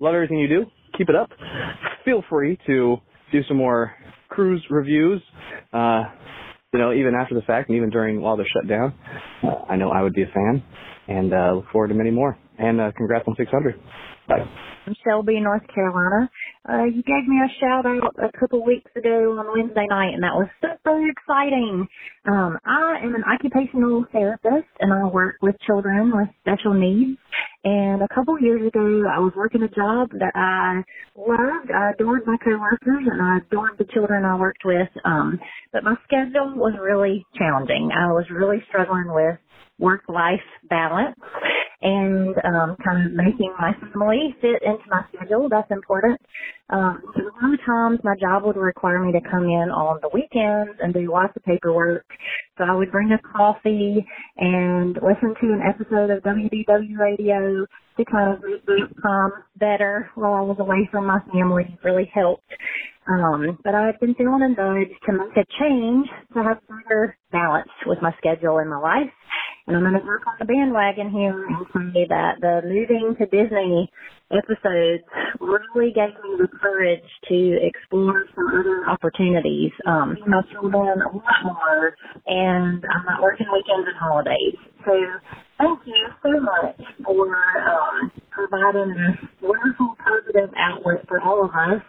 love 0.00 0.14
everything 0.14 0.38
you 0.38 0.48
do. 0.48 0.64
Keep 0.96 1.10
it 1.10 1.16
up. 1.16 1.30
Feel 2.04 2.22
free 2.30 2.58
to 2.66 2.96
do 3.32 3.40
some 3.48 3.56
more 3.56 3.92
cruise 4.28 4.64
reviews. 4.70 5.20
Uh, 5.72 6.04
you 6.74 6.80
know, 6.80 6.92
even 6.92 7.14
after 7.14 7.36
the 7.36 7.42
fact 7.42 7.68
and 7.68 7.76
even 7.76 7.88
during 7.88 8.20
while 8.20 8.36
they're 8.36 8.46
shut 8.52 8.68
down, 8.68 8.92
uh, 9.44 9.70
I 9.70 9.76
know 9.76 9.90
I 9.90 10.02
would 10.02 10.12
be 10.12 10.22
a 10.22 10.26
fan 10.34 10.60
and 11.06 11.32
uh, 11.32 11.52
look 11.54 11.66
forward 11.70 11.88
to 11.88 11.94
many 11.94 12.10
more. 12.10 12.36
And 12.58 12.80
uh, 12.80 12.90
congrats 12.96 13.26
on 13.28 13.36
600. 13.36 13.80
Bye. 14.28 14.48
from 14.84 14.94
Shelby, 15.04 15.40
North 15.40 15.62
Carolina. 15.74 16.30
Uh, 16.68 16.84
you 16.84 17.02
gave 17.02 17.26
me 17.26 17.36
a 17.44 17.48
shout 17.60 17.86
out 17.86 18.14
a 18.18 18.38
couple 18.38 18.64
weeks 18.64 18.90
ago 18.96 19.36
on 19.38 19.46
Wednesday 19.56 19.86
night, 19.88 20.14
and 20.14 20.22
that 20.22 20.34
was 20.34 20.48
super 20.60 21.00
exciting. 21.08 21.86
Um, 22.26 22.58
I 22.64 23.00
am 23.02 23.14
an 23.14 23.24
occupational 23.24 24.04
therapist, 24.12 24.68
and 24.80 24.92
I 24.92 25.04
work 25.06 25.36
with 25.42 25.56
children 25.66 26.12
with 26.14 26.28
special 26.40 26.74
needs. 26.74 27.18
And 27.64 28.02
a 28.02 28.08
couple 28.14 28.38
years 28.40 28.66
ago, 28.66 29.04
I 29.10 29.18
was 29.18 29.32
working 29.36 29.62
a 29.62 29.68
job 29.68 30.10
that 30.12 30.32
I 30.34 30.82
loved. 31.16 31.70
I 31.70 31.92
adored 31.92 32.22
my 32.26 32.36
coworkers, 32.44 33.06
and 33.10 33.22
I 33.22 33.38
adored 33.38 33.78
the 33.78 33.86
children 33.92 34.24
I 34.24 34.36
worked 34.36 34.64
with. 34.64 34.88
Um, 35.04 35.38
but 35.72 35.84
my 35.84 35.96
schedule 36.04 36.54
was 36.56 36.74
really 36.80 37.24
challenging. 37.36 37.90
I 37.92 38.08
was 38.12 38.26
really 38.30 38.62
struggling 38.68 39.12
with 39.12 39.38
work-life 39.78 40.44
balance 40.70 41.16
and 41.84 42.34
um, 42.44 42.76
kind 42.82 43.06
of 43.06 43.12
making 43.12 43.52
my 43.60 43.72
family 43.92 44.34
fit 44.40 44.62
into 44.64 44.84
my 44.88 45.04
schedule. 45.14 45.48
That's 45.50 45.70
important. 45.70 46.18
Um, 46.70 47.02
a 47.14 47.44
lot 47.44 47.54
of 47.54 47.60
times 47.66 48.00
my 48.02 48.14
job 48.18 48.44
would 48.44 48.56
require 48.56 49.04
me 49.04 49.12
to 49.12 49.20
come 49.30 49.44
in 49.44 49.68
on 49.68 50.00
the 50.02 50.08
weekends 50.12 50.80
and 50.82 50.94
do 50.94 51.12
lots 51.12 51.36
of 51.36 51.44
paperwork. 51.44 52.06
So 52.58 52.64
I 52.64 52.74
would 52.74 52.90
bring 52.90 53.12
a 53.12 53.20
coffee 53.36 54.04
and 54.38 54.96
listen 54.96 55.34
to 55.40 55.46
an 55.52 55.60
episode 55.62 56.10
of 56.10 56.22
WDW 56.24 56.98
radio 56.98 57.66
to 57.98 58.04
kind 58.06 58.32
of 58.34 58.40
that 58.40 58.88
time 59.02 59.30
better 59.56 60.10
while 60.14 60.34
I 60.34 60.40
was 60.40 60.56
away 60.58 60.88
from 60.90 61.06
my 61.06 61.20
family. 61.32 61.64
It 61.68 61.86
really 61.86 62.10
helped. 62.14 62.44
Um, 63.06 63.58
but 63.62 63.74
I've 63.74 64.00
been 64.00 64.14
feeling 64.14 64.40
a 64.42 64.48
nudge 64.48 64.88
to 65.06 65.12
make 65.12 65.36
a 65.36 65.44
change 65.60 66.08
to 66.32 66.42
have 66.42 66.58
better 66.66 67.18
balance 67.30 67.70
with 67.86 67.98
my 68.00 68.12
schedule 68.18 68.58
and 68.58 68.70
my 68.70 68.78
life. 68.78 69.12
And 69.66 69.76
I'm 69.76 69.82
going 69.82 69.98
to 69.98 70.06
work 70.06 70.26
on 70.26 70.34
the 70.38 70.44
bandwagon 70.44 71.10
here 71.10 71.46
and 71.46 71.92
say 71.94 72.04
that 72.08 72.36
the 72.40 72.60
moving 72.68 73.16
to 73.16 73.24
Disney 73.24 73.90
episodes 74.28 75.04
really 75.40 75.88
gave 75.92 76.12
me 76.20 76.36
the 76.36 76.48
courage 76.60 77.08
to 77.28 77.56
explore 77.64 78.24
some 78.34 78.48
other 78.60 78.84
opportunities. 78.88 79.72
Um, 79.86 80.16
my 80.26 80.42
children 80.52 81.00
a 81.00 81.16
lot 81.16 81.40
more, 81.44 81.96
and 82.26 82.84
I'm 82.84 83.04
not 83.08 83.22
working 83.22 83.46
weekends 83.48 83.88
and 83.88 83.96
holidays. 83.96 84.60
So 84.84 84.92
thank 85.56 85.80
you 85.86 86.08
so 86.22 86.40
much 86.40 86.80
for 87.02 87.32
um, 87.64 88.12
providing 88.34 88.90
this 88.94 89.30
wonderful 89.42 89.96
positive 90.02 90.50
outlet 90.58 91.06
for 91.08 91.20
all 91.22 91.44
of 91.44 91.50
us. 91.50 91.82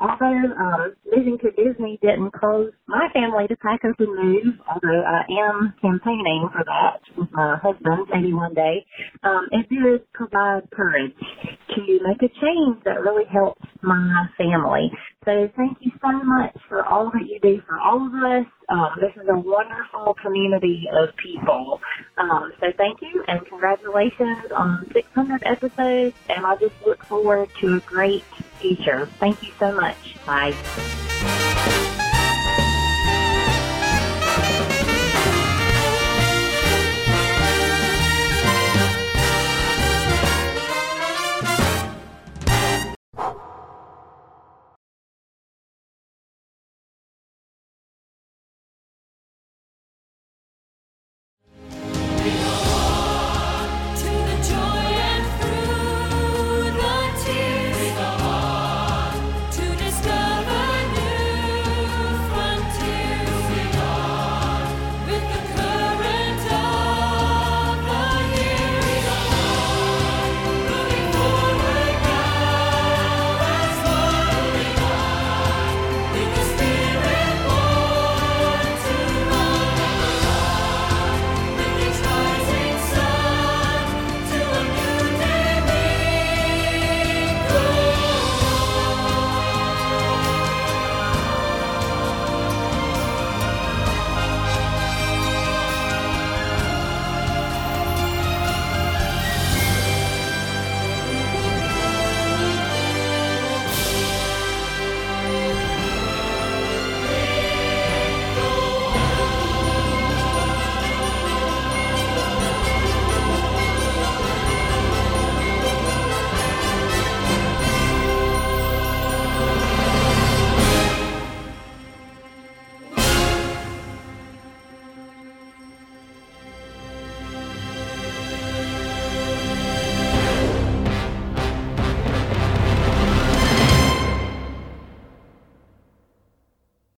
Although 0.00 0.52
um, 0.58 0.94
moving 1.14 1.38
to 1.38 1.50
Disney 1.52 1.98
didn't 2.02 2.32
cause 2.32 2.72
my 2.88 3.08
family 3.14 3.46
to 3.48 3.56
pack 3.56 3.80
up 3.88 3.98
and 4.00 4.10
move, 4.14 4.54
although 4.68 5.02
I 5.06 5.22
am 5.46 5.74
campaigning 5.80 6.50
for 6.52 6.64
that 6.66 7.00
with 7.16 7.30
my 7.32 7.56
husband, 7.62 8.08
81 8.14 8.54
Day, 8.54 8.86
um, 9.22 9.48
it 9.52 9.68
did 9.70 10.12
provide 10.12 10.70
courage 10.72 11.14
to 11.76 11.82
make 12.06 12.22
a 12.22 12.28
change 12.42 12.82
that 12.84 13.00
really 13.00 13.24
helps 13.32 13.62
my 13.82 14.26
family. 14.38 14.90
So 15.24 15.48
thank 15.56 15.78
you 15.80 15.92
so 16.02 16.12
much 16.24 16.56
for 16.68 16.84
all 16.84 17.10
that 17.12 17.26
you 17.26 17.40
do 17.40 17.62
for 17.66 17.78
all 17.80 18.06
of 18.06 18.12
us. 18.14 18.46
Um, 18.70 18.90
this 19.00 19.12
is 19.16 19.28
a 19.30 19.38
wonderful 19.38 20.14
community 20.22 20.84
of 20.92 21.10
people. 21.22 21.80
Um, 22.18 22.52
so 22.60 22.66
thank 22.76 23.00
you 23.02 23.24
and 23.28 23.40
congratulations 23.48 24.50
on 24.56 24.90
600 24.92 25.42
episodes. 25.46 25.83
And 26.28 26.46
I 26.46 26.56
just 26.56 26.74
look 26.86 27.04
forward 27.04 27.48
to 27.60 27.76
a 27.76 27.80
great 27.80 28.24
future. 28.60 29.06
Thank 29.20 29.42
you 29.42 29.52
so 29.58 29.72
much. 29.74 30.16
Bye. 30.26 31.03